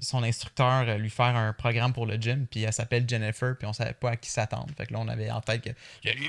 son 0.00 0.24
instructeur 0.24 0.88
euh, 0.88 0.98
lui 0.98 1.08
faire 1.08 1.36
un 1.36 1.52
programme 1.52 1.92
pour 1.92 2.04
le 2.04 2.16
gym, 2.16 2.48
puis 2.50 2.62
elle 2.64 2.72
s'appelle 2.72 3.08
Jennifer, 3.08 3.56
puis 3.56 3.68
on 3.68 3.72
savait 3.72 3.92
pas 3.92 4.10
à 4.10 4.16
qui 4.16 4.28
s'attendre. 4.28 4.66
Fait 4.76 4.86
que 4.86 4.92
là, 4.92 4.98
on 4.98 5.06
avait 5.06 5.30
en 5.30 5.40
tête 5.40 5.62
que. 5.62 5.70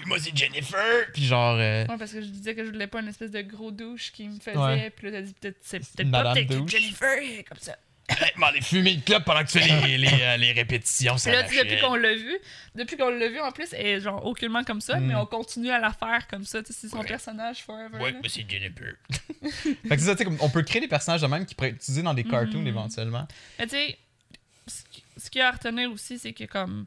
Moi 0.05 0.19
c'est 0.19 0.37
Jennifer! 0.37 1.11
Puis 1.13 1.23
genre. 1.25 1.55
euh, 1.57 1.87
Ouais, 1.87 1.97
parce 1.97 2.11
que 2.13 2.21
je 2.21 2.27
disais 2.27 2.53
que 2.53 2.63
je 2.63 2.69
voulais 2.69 2.85
pas 2.87 3.01
une 3.01 3.07
espèce 3.07 3.31
de 3.31 3.41
gros 3.41 3.71
douche 3.71 4.11
qui 4.11 4.29
me 4.29 4.39
faisait, 4.39 4.55
Ouais. 4.57 4.89
puis 4.91 5.09
là, 5.09 5.13
t'as 5.17 5.21
dit 5.23 5.33
peut-être 5.33 5.57
c'est 5.61 5.79
peut-être 5.79 6.11
pas, 6.11 6.33
peut-être. 6.35 6.67
Jennifer, 6.69 7.43
comme 7.49 7.57
ça. 7.59 7.75
Hey, 8.09 8.31
m'en 8.35 8.49
ai 8.51 8.61
fumé 8.61 8.95
de 8.97 9.01
club 9.03 9.23
pendant 9.23 9.43
que 9.43 9.49
tu 9.49 9.59
fais 9.59 9.87
les, 9.87 9.97
les, 9.97 10.07
euh, 10.21 10.35
les 10.37 10.51
répétitions. 10.51 11.17
Ça 11.17 11.31
là, 11.31 11.43
depuis 11.43 11.79
qu'on 11.79 11.95
l'a 11.95 12.13
vu, 12.13 12.37
depuis 12.75 12.97
qu'on 12.97 13.09
l'a 13.09 13.29
vu, 13.29 13.39
en 13.39 13.51
plus, 13.53 13.71
elle 13.71 13.85
est 13.85 13.99
genre 14.01 14.25
aucunement 14.25 14.63
comme 14.65 14.81
ça, 14.81 14.99
Mm. 14.99 15.05
mais 15.05 15.15
on 15.15 15.25
continue 15.25 15.69
à 15.69 15.79
la 15.79 15.91
faire 15.93 16.27
comme 16.27 16.43
ça. 16.43 16.61
tu 16.61 16.73
sais, 16.73 16.79
C'est 16.81 16.89
son 16.89 16.99
Ouais. 16.99 17.05
personnage 17.07 17.63
forever. 17.63 17.97
Ouais, 17.97 18.11
là. 18.11 18.17
moi 18.19 18.27
c'est 18.29 18.47
Jennifer. 18.49 18.95
fait 19.41 19.75
que 19.89 19.97
c'est 19.97 19.99
ça, 19.99 20.11
tu 20.11 20.17
sais, 20.19 20.25
comme 20.25 20.37
on 20.41 20.49
peut 20.49 20.63
créer 20.63 20.81
des 20.81 20.87
personnages 20.89 21.21
de 21.21 21.27
même 21.27 21.45
qui 21.45 21.55
pourraient 21.55 21.69
être 21.69 21.75
utilisés 21.77 22.01
dans 22.03 22.13
des 22.13 22.25
cartoons 22.25 22.59
Mhm. 22.59 22.67
éventuellement. 22.67 23.25
Mais 23.57 23.65
tu 23.67 23.71
sais, 23.77 23.97
ce 24.67 24.83
qui- 24.91 25.03
ce 25.17 25.29
qu'il 25.29 25.39
y 25.39 25.41
a 25.41 25.47
à 25.47 25.51
retenir 25.51 25.89
aussi, 25.91 26.19
c'est 26.19 26.33
que 26.33 26.43
comme. 26.43 26.85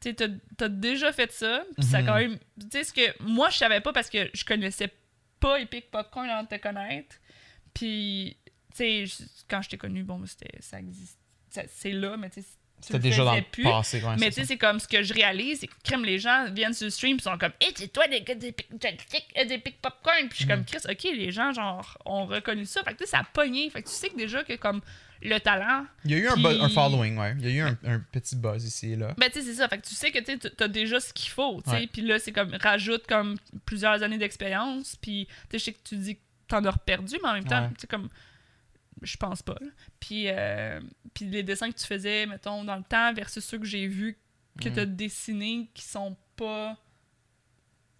Tu 0.00 0.10
sais, 0.10 0.28
t'as- 0.58 0.68
déjà 0.68 1.12
fait 1.12 1.30
ça, 1.32 1.62
puis 1.76 1.86
ça 1.86 1.98
a 1.98 2.00
Mhm. 2.02 2.06
quand 2.08 2.14
même. 2.16 2.38
Tu 2.60 2.66
sais, 2.72 2.84
ce 2.84 2.92
que 2.92 3.22
moi, 3.22 3.50
je 3.50 3.56
savais 3.58 3.80
pas 3.80 3.92
parce 3.92 4.10
que 4.10 4.28
je 4.34 4.44
connaissais 4.44 4.90
pas 5.40 5.60
Epic 5.60 5.90
Popcorn 5.92 6.28
avant 6.28 6.42
de 6.42 6.48
te 6.48 6.56
connaître. 6.60 7.16
Puis, 7.72 8.36
tu 8.76 9.06
sais, 9.06 9.24
quand 9.48 9.62
je 9.62 9.70
t'ai 9.70 9.76
connu, 9.78 10.02
bon, 10.02 10.24
c'était, 10.26 10.50
ça 10.60 10.78
existe. 10.78 11.18
C'est 11.68 11.92
là, 11.92 12.16
mais 12.16 12.28
tu 12.30 12.42
sais, 12.42 12.48
C'était 12.80 12.98
déjà 12.98 13.24
dans 13.24 13.34
le 13.34 13.42
plus. 13.42 13.62
passé. 13.62 14.02
ouais, 14.02 14.16
Mais 14.20 14.28
tu 14.28 14.34
sais, 14.34 14.44
c'est 14.44 14.58
comme 14.58 14.78
ce 14.78 14.86
que 14.86 15.02
je 15.02 15.14
réalise, 15.14 15.60
c'est 15.60 15.66
que 15.68 15.74
crème, 15.82 16.04
les 16.04 16.18
gens 16.18 16.50
viennent 16.52 16.74
sur 16.74 16.84
le 16.84 16.90
stream, 16.90 17.16
ils 17.18 17.22
sont 17.22 17.38
comme, 17.38 17.52
hé, 17.62 17.68
c'est 17.74 17.90
toi 17.92 18.06
des 18.08 18.20
gars 18.20 18.34
des 18.34 18.52
pic, 18.52 18.68
des 19.48 19.58
pic 19.58 19.80
popcorn. 19.80 20.28
Puis 20.28 20.30
je 20.32 20.36
suis 20.36 20.46
comme, 20.46 20.60
Mhm. 20.60 20.66
Chris, 20.66 20.78
ok, 20.90 21.02
les 21.16 21.32
gens, 21.32 21.52
genre, 21.52 21.96
ont 22.04 22.26
reconnu 22.26 22.66
ça. 22.66 22.82
Fait 22.84 22.92
que 22.92 22.98
tu 22.98 23.04
sais, 23.04 23.10
ça 23.12 23.20
a 23.20 23.24
pogné. 23.24 23.70
Fait 23.70 23.82
que 23.82 23.88
tu 23.88 23.94
sais 23.94 24.10
que 24.10 24.16
déjà 24.16 24.44
que 24.44 24.54
comme 24.56 24.82
le 25.22 25.38
talent, 25.38 25.86
Il 26.04 26.10
y 26.10 26.14
a 26.14 26.18
eu 26.18 26.28
un, 26.28 26.36
buzz- 26.36 26.60
un 26.60 26.68
following, 26.68 27.16
ouais. 27.16 27.34
Il 27.38 27.46
y 27.46 27.48
a 27.48 27.54
eu 27.54 27.60
un, 27.60 27.78
un 27.94 28.00
petit 28.12 28.36
buzz 28.36 28.62
ici 28.66 28.92
et 28.92 28.96
là. 28.96 29.14
ben 29.16 29.30
tu 29.30 29.40
sais, 29.40 29.46
c'est 29.46 29.54
ça. 29.54 29.68
Fait 29.68 29.78
que 29.78 29.86
tu 29.86 29.94
sais 29.94 30.10
que 30.10 30.18
tu 30.18 30.38
t'as 30.38 30.68
déjà 30.68 31.00
ce 31.00 31.14
qu'il 31.14 31.30
faut, 31.30 31.62
tu 31.64 31.70
sais. 31.70 31.76
Ouais. 31.78 31.86
Puis 31.90 32.02
là, 32.02 32.18
c'est 32.18 32.32
comme, 32.32 32.54
rajoute 32.60 33.06
comme 33.06 33.36
plusieurs 33.64 34.02
années 34.02 34.18
d'expérience. 34.18 34.96
Puis 34.96 35.26
tu 35.26 35.32
sais, 35.52 35.58
je 35.58 35.64
sais 35.64 35.72
que 35.72 35.78
tu 35.88 35.96
dis 35.96 36.16
que 36.16 36.20
t'en 36.48 36.62
as 36.66 36.70
reperdu, 36.72 37.16
mais 37.22 37.28
en 37.30 37.32
même 37.32 37.44
temps, 37.44 37.62
Ouais. 37.62 37.68
tu 37.70 37.80
sais, 37.80 37.86
comme, 37.86 38.10
je 39.02 39.16
pense 39.16 39.42
pas. 39.42 39.56
là. 39.60 39.66
Puis, 40.00 40.24
euh, 40.28 40.80
puis 41.14 41.26
les 41.26 41.42
dessins 41.42 41.70
que 41.70 41.76
tu 41.78 41.86
faisais, 41.86 42.26
mettons, 42.26 42.64
dans 42.64 42.76
le 42.76 42.82
temps 42.84 43.12
versus 43.12 43.44
ceux 43.44 43.58
que 43.58 43.64
j'ai 43.66 43.86
vus 43.86 44.16
que 44.60 44.68
Mhm. 44.70 44.74
t'as 44.74 44.84
dessinés 44.86 45.68
qui 45.74 45.82
sont 45.82 46.16
pas 46.36 46.76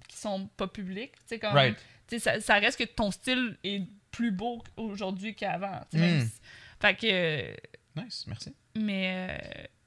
qui 0.08 0.16
sont 0.16 0.46
pas 0.56 0.68
publics, 0.68 1.12
tu 1.28 1.38
comme, 1.38 1.52
Right. 1.52 1.76
tu 2.06 2.18
ça, 2.20 2.40
ça 2.40 2.54
reste 2.54 2.78
que 2.78 2.84
ton 2.84 3.10
style 3.10 3.56
est 3.64 3.82
plus 4.10 4.30
beau 4.30 4.62
aujourd'hui 4.76 5.34
qu'avant, 5.34 5.80
tu 5.90 5.98
Mm. 5.98 6.28
Fait 6.80 6.94
que... 6.94 7.06
euh, 7.10 7.54
Nice, 7.96 8.24
merci. 8.26 8.54
mais 8.76 9.38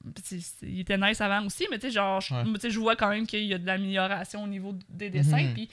euh, 0.04 0.12
tu 0.26 0.40
il 0.62 0.80
était 0.80 0.98
nice 0.98 1.20
avant 1.20 1.44
aussi, 1.46 1.66
mais 1.70 1.78
tu 1.78 1.86
sais, 1.88 1.92
genre, 1.92 2.20
je- 2.20 2.34
Ouais. 2.34 2.44
tu 2.54 2.60
sais, 2.60 2.70
je 2.70 2.78
vois 2.78 2.96
quand 2.96 3.08
même 3.08 3.26
qu'il 3.26 3.44
y 3.44 3.54
a 3.54 3.58
de 3.58 3.66
l'amélioration 3.66 4.44
au 4.44 4.46
niveau 4.46 4.76
des 4.88 5.10
dessins. 5.10 5.42
Mhm. 5.42 5.54
Puis, 5.54 5.68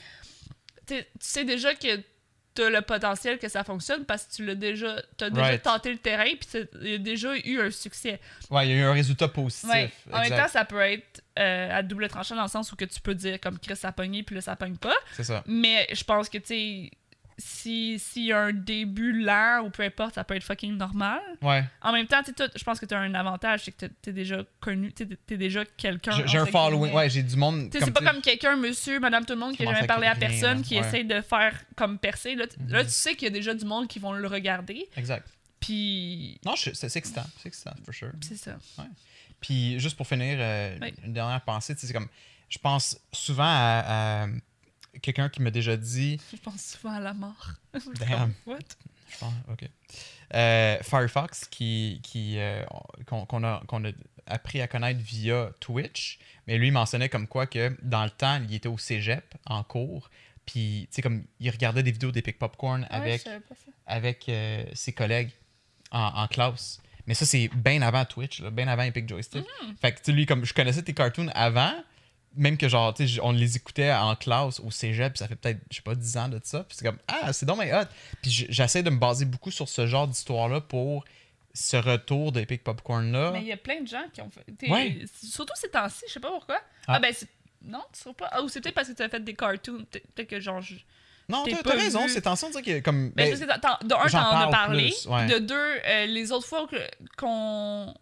tu 0.87 0.95
tu 0.95 1.03
sais 1.19 1.43
déjà 1.43 1.75
que 1.75 2.01
tu 2.57 2.63
as 2.63 2.69
le 2.69 2.81
potentiel 2.81 3.37
que 3.39 3.47
ça 3.47 3.63
fonctionne 3.63 4.03
parce 4.05 4.25
que 4.25 4.33
tu 4.33 4.45
l'as 4.45 4.55
déjà, 4.55 4.95
as 5.21 5.29
déjà 5.29 5.41
Right. 5.45 5.61
tenté 5.61 5.91
le 5.91 5.97
terrain, 5.99 6.25
puis 6.25 6.47
t'as- 6.51 6.79
il 6.81 6.89
y 6.91 6.95
a 6.95 6.97
déjà 6.97 7.35
eu 7.37 7.59
un 7.61 7.71
succès. 7.71 8.19
Ouais, 8.49 8.67
il 8.67 8.71
y 8.71 8.73
a 8.73 8.77
eu 8.77 8.83
un 8.83 8.93
résultat 8.93 9.27
positif. 9.27 9.69
Ouais. 9.69 9.91
En 10.11 10.19
même 10.19 10.29
temps, 10.29 10.47
ça 10.47 10.65
peut 10.65 10.81
être 10.81 11.21
euh, 11.39 11.69
à 11.77 11.83
double 11.83 12.07
tranchant 12.09 12.35
dans 12.35 12.41
le 12.43 12.47
sens 12.49 12.71
où 12.71 12.75
que 12.75 12.85
tu 12.85 12.99
peux 12.99 13.13
dire 13.13 13.39
comme 13.39 13.59
Chris 13.59 13.75
ça 13.75 13.89
a 13.89 13.91
pogné, 13.91 14.23
puis 14.23 14.33
là 14.35 14.41
ça 14.41 14.55
pogne 14.55 14.75
pas. 14.77 14.95
C'est 15.13 15.23
ça. 15.23 15.43
Mais 15.45 15.87
je 15.93 16.03
pense 16.03 16.29
que, 16.29 16.39
tu 16.39 16.45
sais, 16.47 16.91
si- 17.37 17.99
s'il 17.99 18.25
y 18.25 18.31
a 18.33 18.39
un 18.41 18.53
début 18.53 19.11
lent 19.23 19.61
ou 19.65 19.69
peu 19.69 19.83
importe, 19.83 20.15
ça 20.15 20.23
peut 20.23 20.35
être 20.35 20.43
fucking 20.43 20.75
normal. 20.75 21.21
Ouais. 21.41 21.63
En 21.81 21.91
même 21.91 22.07
temps, 22.07 22.23
tu 22.23 22.31
je 22.55 22.63
pense 22.63 22.79
que 22.79 22.85
tu 22.87 22.93
as 22.95 22.99
un 22.99 23.13
avantage, 23.13 23.61
c'est 23.65 23.71
que 23.71 23.77
t'es- 23.85 23.91
t'es 24.01 24.13
déjà 24.13 24.43
connu, 24.59 24.91
t'es 24.91 25.05
t'es 25.05 25.37
déjà 25.37 25.63
quelqu'un. 25.65 26.25
J'ai 26.25 26.37
un 26.39 26.45
following. 26.47 26.91
Ouais, 26.93 27.09
j'ai 27.09 27.21
du 27.23 27.35
monde. 27.35 27.69
Tu 27.71 27.77
sais, 27.79 27.85
c'est 27.85 27.91
pas 27.91 28.01
comme 28.11 28.21
quelqu'un, 28.21 28.55
monsieur, 28.55 28.99
madame, 28.99 29.25
tout 29.25 29.33
le 29.33 29.39
monde, 29.39 29.55
qui 29.55 29.61
a 29.61 29.65
Commence 29.65 29.75
jamais 29.81 29.85
à 29.91 29.93
parlé 29.93 30.07
à 30.07 30.15
personne, 30.15 30.61
qui 30.63 30.75
ouais. 30.79 30.87
essaye 30.87 31.05
de 31.05 31.21
faire 31.21 31.53
comme 31.75 31.99
percer. 31.99 32.35
Là, 32.35 32.47
tu- 32.47 32.57
là, 32.71 32.79
Mhm. 32.79 32.85
tu 32.85 32.91
sais 32.93 33.13
qu'il 33.15 33.27
y 33.27 33.31
a 33.31 33.33
déjà 33.33 33.53
du 33.53 33.65
monde 33.65 33.87
qui 33.87 33.99
vont 33.99 34.13
le 34.13 34.27
regarder. 34.27 34.87
Exact. 34.95 35.27
Puis. 35.59 36.39
Non, 36.45 36.55
c'est 36.55 36.71
excitant. 36.97 37.25
C'est 37.37 37.47
excitant, 37.49 37.73
for 37.85 37.93
sure. 37.93 38.11
C'est 38.21 38.37
ça. 38.37 38.57
Puis 39.41 39.79
juste 39.79 39.95
pour 39.95 40.07
finir, 40.07 40.37
euh, 40.39 40.75
Oui. 40.81 40.93
une 41.05 41.13
dernière 41.13 41.41
pensée, 41.41 41.75
tu 41.75 41.81
sais, 41.81 41.87
c'est 41.87 41.93
comme. 41.93 42.07
Je 42.49 42.57
pense 42.57 42.97
souvent 43.11 43.43
à, 43.45 44.23
à 44.23 44.27
quelqu'un 45.01 45.29
qui 45.29 45.41
m'a 45.41 45.51
déjà 45.51 45.77
dit. 45.77 46.19
Je 46.31 46.37
pense 46.37 46.61
souvent 46.61 46.93
à 46.93 46.99
la 46.99 47.13
mort. 47.13 47.49
Damn. 47.99 48.33
What? 48.45 48.59
Je 49.09 49.17
pense, 49.19 49.33
ok. 49.49 49.69
Euh, 50.33 50.77
Firefox, 50.81 51.45
qui, 51.45 52.01
qui, 52.03 52.37
euh, 52.37 52.63
qu'on, 53.05 53.43
a, 53.43 53.63
qu'on 53.67 53.85
a 53.85 53.91
appris 54.25 54.59
à 54.61 54.67
connaître 54.67 54.99
via 54.99 55.51
Twitch, 55.59 56.19
mais 56.45 56.57
lui 56.57 56.71
mentionnait 56.71 57.07
comme 57.07 57.27
quoi 57.27 57.47
que 57.47 57.75
dans 57.81 58.03
le 58.03 58.09
temps, 58.09 58.41
il 58.47 58.53
était 58.53 58.67
au 58.67 58.77
cégep, 58.77 59.23
en 59.45 59.63
cours, 59.63 60.09
puis 60.45 60.87
tu 60.89 60.95
sais, 60.95 61.01
comme 61.01 61.23
il 61.39 61.49
regardait 61.49 61.83
des 61.83 61.91
vidéos 61.91 62.11
d'Epic 62.11 62.37
Popcorn 62.37 62.85
Ah 62.89 62.99
ouais, 62.99 63.21
avec, 63.85 64.27
euh, 64.27 64.65
ses 64.73 64.91
collègues 64.93 65.31
en, 65.91 66.23
en 66.23 66.27
classe. 66.27 66.81
Mais 67.05 67.13
ça, 67.13 67.25
c'est 67.25 67.49
bien 67.55 67.81
avant 67.81 68.03
Twitch, 68.03 68.41
bien 68.41 68.67
avant 68.67 68.83
Epic 68.83 69.07
Joystick. 69.07 69.45
Hmm. 69.61 69.73
Fait 69.79 69.93
que, 69.93 69.99
tu 69.99 70.05
sais, 70.05 70.11
lui, 70.11 70.25
comme 70.25 70.43
je 70.43 70.53
connaissais 70.53 70.83
tes 70.83 70.93
cartoons 70.93 71.29
avant, 71.33 71.73
même 72.37 72.57
que 72.57 72.69
genre, 72.69 72.93
tu 72.93 73.07
sais, 73.07 73.19
on 73.21 73.31
les 73.31 73.55
écoutait 73.57 73.91
en 73.91 74.15
classe 74.15 74.59
au 74.59 74.71
cégep, 74.71 75.13
puis 75.13 75.19
ça 75.19 75.27
fait 75.27 75.35
peut-être, 75.35 75.59
je 75.69 75.75
sais 75.77 75.81
pas, 75.81 75.95
10 75.95 76.17
ans 76.17 76.29
de 76.29 76.39
ça. 76.43 76.63
Puis 76.63 76.77
c'est 76.77 76.85
comme, 76.85 76.99
ah, 77.07 77.33
c'est 77.33 77.45
donc 77.45 77.61
bien 77.61 77.81
hot. 77.81 77.85
Puis 78.21 78.47
j'essaie 78.49 78.83
de 78.83 78.89
me 78.89 78.97
baser 78.97 79.25
beaucoup 79.25 79.51
sur 79.51 79.67
ce 79.67 79.87
genre 79.87 80.07
d'histoire-là 80.07 80.61
pour 80.61 81.03
ce 81.53 81.75
retour 81.77 82.31
d'Epic 82.31 82.63
Popcorn-là. 82.63 83.31
Mais 83.33 83.41
il 83.41 83.47
y 83.47 83.51
a 83.51 83.57
plein 83.57 83.81
de 83.81 83.87
gens 83.87 84.03
qui 84.13 84.21
ont 84.21 84.29
fait. 84.29 84.45
Ouais. 84.69 84.99
Surtout 85.23 85.53
ces 85.55 85.69
temps-ci, 85.69 86.03
je 86.07 86.13
sais 86.13 86.19
pas 86.19 86.29
pourquoi. 86.29 86.59
Ah. 86.87 86.93
Ah, 86.95 86.99
ben, 86.99 87.11
c'est- 87.13 87.27
non, 87.63 87.81
tu 87.91 88.01
sais 88.03 88.13
pas? 88.13 88.29
Ah, 88.31 88.43
ou 88.43 88.49
c'est 88.49 88.61
peut-être 88.61 88.75
parce 88.75 88.87
que 88.89 88.93
tu 88.93 89.01
as 89.01 89.09
fait 89.09 89.23
des 89.23 89.33
cartoons. 89.33 89.83
Peut- 89.89 90.01
Peut-être 90.13 90.29
que 90.29 90.39
genre. 90.39 90.61
je- 90.61 90.75
Non, 91.29 91.43
t'as, 91.45 91.71
raison, 91.73 92.07
c'est 92.07 92.25
en 92.27 92.35
sens 92.37 92.55
que 92.61 92.79
comme. 92.79 93.09
Ben, 93.09 93.29
ben, 93.35 93.47
de 93.83 93.93
un, 93.95 94.07
j'en 94.07 94.19
t'en 94.21 94.37
as 94.37 94.47
parlé. 94.49 94.83
plus, 94.91 95.07
ouais. 95.07 95.25
De 95.25 95.39
deux, 95.39 95.55
euh, 95.85 96.05
les 96.05 96.31
autres 96.31 96.45
fois 96.47 96.67
qu'on 97.17 97.93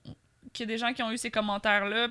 qu'il 0.54 0.70
y 0.70 0.72
a 0.72 0.74
des 0.74 0.78
gens 0.78 0.94
qui 0.94 1.02
ont 1.04 1.12
eu 1.12 1.18
ces 1.18 1.32
commentaires-là, 1.32 2.08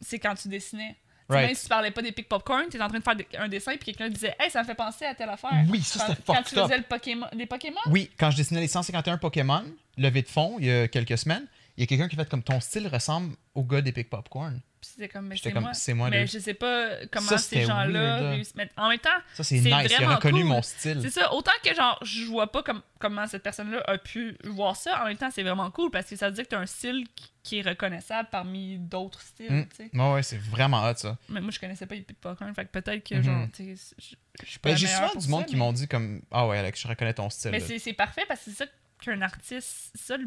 c'est 0.00 0.18
quand 0.18 0.34
tu 0.34 0.48
dessinais. 0.48 0.96
Tu 1.28 1.32
sais, 1.32 1.38
Right. 1.38 1.46
Même 1.48 1.56
si 1.56 1.62
tu 1.64 1.68
parlais 1.68 1.90
pas 1.90 2.02
des 2.02 2.12
pic 2.12 2.28
popcorn, 2.28 2.64
tu 2.70 2.76
es 2.76 2.80
en 2.82 2.88
train 2.88 2.98
de 2.98 3.02
faire 3.04 3.14
un 3.42 3.48
dessin 3.48 3.72
puis 3.76 3.86
quelqu'un 3.92 4.08
disait 4.08 4.34
Hey, 4.38 4.50
ça 4.50 4.60
me 4.62 4.66
fait 4.66 4.74
penser 4.76 5.04
à 5.06 5.14
telle 5.14 5.28
affaire. 5.28 5.50
Oui, 5.68 5.80
ça, 5.82 5.98
Quand- 6.00 6.06
c'était 6.14 6.22
Quand 6.26 6.42
tu 6.42 6.54
faisais 6.54 6.76
le 6.78 6.84
Pokémon, 6.84 7.26
des 7.34 7.46
Pokémon? 7.46 7.80
Oui, 7.86 8.10
quand 8.18 8.30
je 8.30 8.36
dessinais 8.36 8.60
les 8.60 8.68
151 8.68 9.18
Pokémon, 9.18 9.64
levée 9.98 10.22
de 10.22 10.28
fond, 10.28 10.56
il 10.60 10.66
y 10.66 10.70
a 10.70 10.86
quelques 10.88 11.18
semaines, 11.18 11.46
il 11.76 11.80
y 11.80 11.84
a 11.84 11.86
quelqu'un 11.86 12.08
qui 12.08 12.16
fait 12.16 12.28
comme 12.28 12.42
ton 12.42 12.60
style 12.60 12.88
ressemble 12.88 13.34
au 13.54 13.62
gars 13.64 13.80
d'Epic 13.82 14.08
Popcorn. 14.10 14.60
Puis 14.80 14.90
c'était 14.94 15.08
comme, 15.08 15.26
mais 15.26 15.36
c'est 15.72 15.94
moi. 15.94 16.10
Mais 16.10 16.26
je 16.26 16.38
sais 16.38 16.54
pas 16.54 16.90
comment 17.10 17.26
Ça, 17.28 17.38
ces 17.38 17.62
gens-là. 17.64 18.36
Mais 18.54 18.70
en 18.76 18.88
même 18.88 18.98
temps, 18.98 19.10
Ça, 19.34 19.42
c'est 19.42 19.56
nice. 19.56 19.64
Il 19.66 19.72
a 19.72 19.96
vraiment 19.98 20.14
reconnu 20.16 20.40
cool. 20.42 20.48
mon 20.48 20.62
style. 20.62 21.00
c'est 21.02 21.10
ça. 21.10 21.32
Autant 21.34 21.50
que 21.64 21.74
genre, 21.74 21.98
je 22.02 22.24
vois 22.26 22.52
pas 22.52 22.62
comme, 22.62 22.82
comment 22.98 23.26
cette 23.26 23.42
personne-là 23.42 23.82
a 23.86 23.98
pu 23.98 24.36
voir 24.44 24.76
ça, 24.76 25.02
en 25.02 25.06
même 25.06 25.16
temps, 25.16 25.30
c'est 25.30 25.42
vraiment 25.42 25.70
cool 25.70 25.90
parce 25.90 26.06
que 26.08 26.16
ça 26.16 26.28
veut 26.28 26.34
dire 26.34 26.44
que 26.44 26.50
t'as 26.50 26.60
un 26.60 26.66
style 26.66 27.04
qui, 27.42 27.58
est 27.58 27.62
reconnaissable 27.62 28.28
parmi 28.30 28.76
d'autres 28.78 29.20
styles, 29.20 29.52
Mm. 29.52 29.66
tu 29.68 29.76
sais. 29.76 29.90
Ouais, 29.96 30.12
ouais, 30.14 30.22
c'est 30.24 30.38
vraiment 30.38 30.84
hot, 30.88 30.94
ça. 30.96 31.16
Mais 31.28 31.40
moi, 31.40 31.50
je 31.52 31.60
connaissais 31.60 31.86
pas 31.86 31.94
Epic 31.94 32.20
Popcorn, 32.20 32.52
fait 32.54 32.64
que 32.64 32.70
peut-être 32.70 33.08
que, 33.08 33.14
Mhm. 33.14 33.22
genre, 33.22 33.46
tu 33.54 33.76
sais, 33.76 33.94
je 34.42 34.46
suis 34.48 34.58
pas 34.58 34.70
Ben, 34.70 34.76
j'ai 34.76 34.86
souvent 34.88 35.14
du 35.14 35.28
monde 35.28 35.46
qui 35.46 35.56
m'ont 35.56 35.72
dit 35.72 35.86
comme 35.88 36.22
Ah 36.30 36.46
ouais, 36.48 36.58
Alex, 36.58 36.80
je 36.82 36.88
reconnais 36.88 37.14
ton 37.14 37.30
style. 37.30 37.52
Mais 37.52 37.60
c'est 37.60 37.92
parfait 37.92 38.24
parce 38.28 38.40
que 38.40 38.50
c'est 38.50 38.56
ça 38.64 38.66
qu'un 39.00 39.22
artiste. 39.22 39.90
C'est 39.94 40.02
ça, 40.06 40.16
le- 40.16 40.26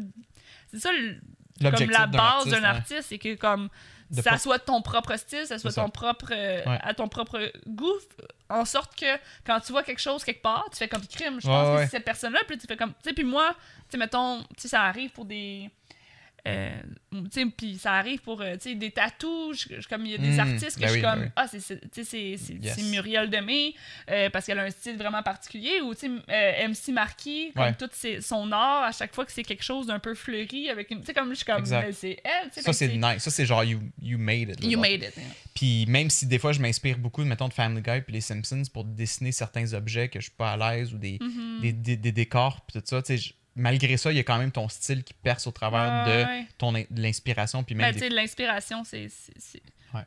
c'est 0.70 0.78
ça 0.80 0.90
le- 0.92 1.20
comme 1.70 1.90
la 1.90 2.06
d'un 2.06 2.18
base 2.18 2.22
artiste, 2.22 2.54
d'un 2.54 2.60
ouais. 2.62 2.66
artiste, 2.68 3.02
c'est 3.08 3.18
que 3.18 3.34
comme 3.34 3.68
De 4.10 4.22
ça 4.22 4.30
pas- 4.32 4.38
soit 4.38 4.58
ton 4.58 4.80
propre 4.82 5.16
style, 5.16 5.46
ça 5.46 5.58
soit 5.58 5.70
ça. 5.70 5.82
ton 5.82 5.90
propre 5.90 6.32
euh, 6.32 6.64
Ouais. 6.64 6.78
à 6.82 6.94
ton 6.94 7.06
propre 7.08 7.52
goût, 7.66 7.92
en 8.48 8.64
sorte 8.64 8.98
que 8.98 9.06
quand 9.44 9.60
tu 9.60 9.72
vois 9.72 9.82
quelque 9.82 10.00
chose 10.00 10.24
quelque 10.24 10.42
part, 10.42 10.66
tu 10.72 10.78
fais 10.78 10.88
comme 10.88 11.06
crime. 11.06 11.40
Je 11.40 11.46
pense 11.46 11.68
ouais. 11.68 11.76
que 11.76 11.90
c'est 11.90 11.96
cette 11.98 12.04
personne-là, 12.04 12.40
puis 12.48 12.56
tu 12.58 12.66
fais 12.66 12.76
comme, 12.76 12.92
tu 12.94 13.08
sais, 13.10 13.12
puis 13.12 13.24
moi, 13.24 13.54
tu 13.54 13.92
sais, 13.92 13.98
mettons, 13.98 14.40
tu 14.42 14.46
sais, 14.62 14.68
ça 14.68 14.82
arrive 14.84 15.10
pour 15.10 15.24
des 15.26 15.70
euh, 16.46 16.70
puis 17.56 17.78
ça 17.78 17.94
arrive 17.94 18.20
pour 18.20 18.40
euh, 18.40 18.56
des 18.56 18.90
tatous. 18.90 19.68
Comme 19.88 20.06
il 20.06 20.12
y 20.12 20.14
a 20.14 20.18
des 20.18 20.30
Mm, 20.36 20.40
artistes 20.40 20.76
que 20.76 20.80
ben 20.80 20.86
je 20.88 20.92
suis 20.92 21.00
oui, 21.02 21.06
comme, 21.10 21.30
ah, 21.36 21.46
c'est- 21.48 22.82
Muriel 22.90 23.28
Demé 23.30 23.74
euh, 24.10 24.30
parce 24.30 24.46
qu'elle 24.46 24.58
a 24.58 24.62
un 24.64 24.70
style 24.70 24.96
vraiment 24.96 25.22
particulier. 25.22 25.80
Ou 25.82 25.92
euh, 25.92 26.68
MC 26.68 26.92
Marquis, 26.92 27.52
comme 27.54 27.64
Ouais. 27.64 27.74
tout 27.74 27.88
ses- 27.92 28.20
son 28.20 28.50
art, 28.52 28.84
à 28.84 28.92
chaque 28.92 29.14
fois 29.14 29.24
que 29.24 29.32
c'est 29.32 29.42
quelque 29.42 29.62
chose 29.64 29.86
d'un 29.86 29.98
peu 29.98 30.14
fleuri, 30.14 30.68
avec 30.70 30.90
une. 30.90 31.00
Tu 31.00 31.06
sais, 31.06 31.14
comme 31.14 31.30
je 31.30 31.34
suis 31.34 31.44
comme, 31.44 31.64
c'est 31.64 32.20
elle. 32.24 32.62
Ça, 32.62 32.72
c'est 32.72 32.88
nice. 32.88 33.18
Ça, 33.22 33.30
c'est 33.30 33.46
genre 33.46 33.64
you, 33.64 33.80
you 34.02 34.18
made 34.18 34.50
it. 34.50 34.64
You 34.64 34.72
genre. 34.72 34.80
made 34.82 35.02
it. 35.02 35.14
Puis 35.54 35.84
même 35.86 36.10
si 36.10 36.26
des 36.26 36.38
fois, 36.38 36.52
je 36.52 36.60
m'inspire 36.60 36.98
beaucoup, 36.98 37.24
mettons, 37.24 37.48
de 37.48 37.52
Family 37.52 37.82
Guy 37.82 38.00
puis 38.02 38.12
les 38.14 38.20
Simpsons 38.20 38.62
pour 38.72 38.84
dessiner 38.84 39.32
certains 39.32 39.72
objets 39.74 40.08
que 40.08 40.20
je 40.20 40.24
suis 40.24 40.34
pas 40.36 40.52
à 40.52 40.56
l'aise 40.76 40.94
ou 40.94 40.98
des, 40.98 41.18
Mhm. 41.20 41.60
des, 41.60 41.72
des- 41.72 41.96
des 41.96 42.12
décors 42.12 42.60
puis 42.62 42.80
tout 42.80 42.86
ça, 42.86 43.02
tu 43.02 43.18
sais, 43.18 43.34
malgré 43.56 43.96
ça, 43.96 44.10
il 44.12 44.16
y 44.16 44.20
a 44.20 44.24
quand 44.24 44.38
même 44.38 44.52
ton 44.52 44.68
style 44.68 45.02
qui 45.04 45.14
perce 45.14 45.46
au 45.46 45.50
travers 45.50 46.06
Ouais, 46.06 46.12
de 46.24 46.24
ouais. 46.28 46.46
ton 46.58 46.72
de 46.72 46.86
l'inspiration 46.90 47.62
puis 47.64 47.74
Ben, 47.74 47.86
même 47.92 47.94
des- 47.94 48.08
l'inspiration, 48.10 48.84
c'est. 48.84 49.08
Ouais. 49.92 50.02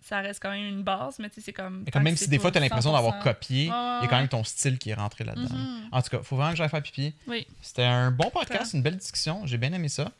ça 0.00 0.20
reste 0.20 0.40
quand 0.40 0.52
même 0.52 0.66
une 0.66 0.82
base, 0.84 1.18
mais 1.18 1.28
tu 1.28 1.36
sais, 1.36 1.40
c'est 1.46 1.52
comme. 1.52 1.82
mais 1.84 1.90
comme 1.90 2.02
même 2.04 2.16
si 2.16 2.28
des 2.28 2.38
fois, 2.38 2.52
tu 2.52 2.58
as 2.58 2.60
l'impression 2.60 2.92
d'avoir 2.92 3.14
100%. 3.20 3.22
copié, 3.24 3.62
il 3.64 3.66
y 3.66 3.70
a 3.70 4.06
quand 4.08 4.18
même 4.18 4.28
ton 4.28 4.44
style 4.44 4.78
qui 4.78 4.90
est 4.90 4.94
rentré 4.94 5.24
là-dedans. 5.24 5.54
Mhm. 5.54 5.88
En 5.90 6.00
tout 6.02 6.10
cas, 6.10 6.22
faut 6.22 6.36
vraiment 6.36 6.52
que 6.52 6.56
j'aille 6.56 6.68
faire 6.68 6.82
pipi. 6.82 7.14
Oui. 7.26 7.46
C'était 7.60 7.82
un 7.84 8.10
bon 8.12 8.30
podcast, 8.30 8.72
une 8.74 8.82
belle 8.82 8.96
discussion. 8.96 9.46
J'ai 9.46 9.58
bien 9.58 9.72
aimé 9.72 9.88
ça. 9.88 10.12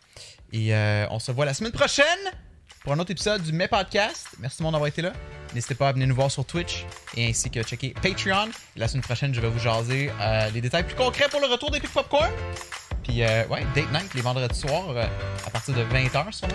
Et 0.52 0.74
euh, 0.74 1.06
on 1.10 1.18
se 1.20 1.30
voit 1.32 1.44
la 1.44 1.54
semaine 1.54 1.72
prochaine 1.72 2.04
pour 2.84 2.92
un 2.92 2.98
autre 2.98 3.10
épisode 3.10 3.42
du 3.42 3.52
Mes 3.52 3.66
Podcast. 3.66 4.28
Merci 4.38 4.58
tout 4.58 4.62
le 4.62 4.64
monde 4.66 4.74
d'avoir 4.74 4.88
été 4.88 5.02
là. 5.02 5.12
N'hésitez 5.54 5.74
pas 5.74 5.88
à 5.88 5.92
venir 5.92 6.06
nous 6.06 6.14
voir 6.14 6.30
sur 6.30 6.44
Twitch 6.44 6.84
et 7.16 7.26
ainsi 7.28 7.50
que 7.50 7.62
checker 7.62 7.94
Patreon. 8.02 8.50
La 8.76 8.88
semaine 8.88 9.02
prochaine, 9.02 9.34
je 9.34 9.40
vais 9.40 9.48
vous 9.48 9.58
jaser 9.58 10.10
euh, 10.20 10.50
les 10.50 10.60
détails 10.60 10.84
plus 10.84 10.94
concrets 10.96 11.28
pour 11.30 11.40
le 11.40 11.46
retour 11.46 11.70
d'Epic 11.70 11.90
Popcorn. 11.92 12.30
Puis, 13.02 13.22
euh, 13.22 13.46
ouais, 13.48 13.64
Date 13.74 13.90
Night 13.92 14.14
les 14.14 14.20
vendredis 14.20 14.58
soirs 14.58 14.90
euh, 14.90 15.06
à 15.46 15.50
partir 15.50 15.74
de 15.74 15.82
20h 15.84 16.32
sûrement. 16.32 16.54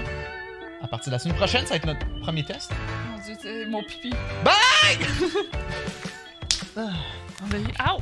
À 0.82 0.88
partir 0.88 1.08
de 1.12 1.16
la 1.16 1.20
semaine 1.20 1.36
prochaine, 1.38 1.64
ça 1.66 1.72
va 1.72 1.76
être 1.78 1.86
notre 1.86 2.06
premier 2.22 2.46
test. 2.46 2.72
Mon 3.12 3.24
dieu, 3.24 3.36
c'est 3.42 3.66
mon 3.66 3.84
pipi. 3.84 4.12
Bye! 4.44 4.54
Y- 7.52 7.74
Ow! 7.90 8.02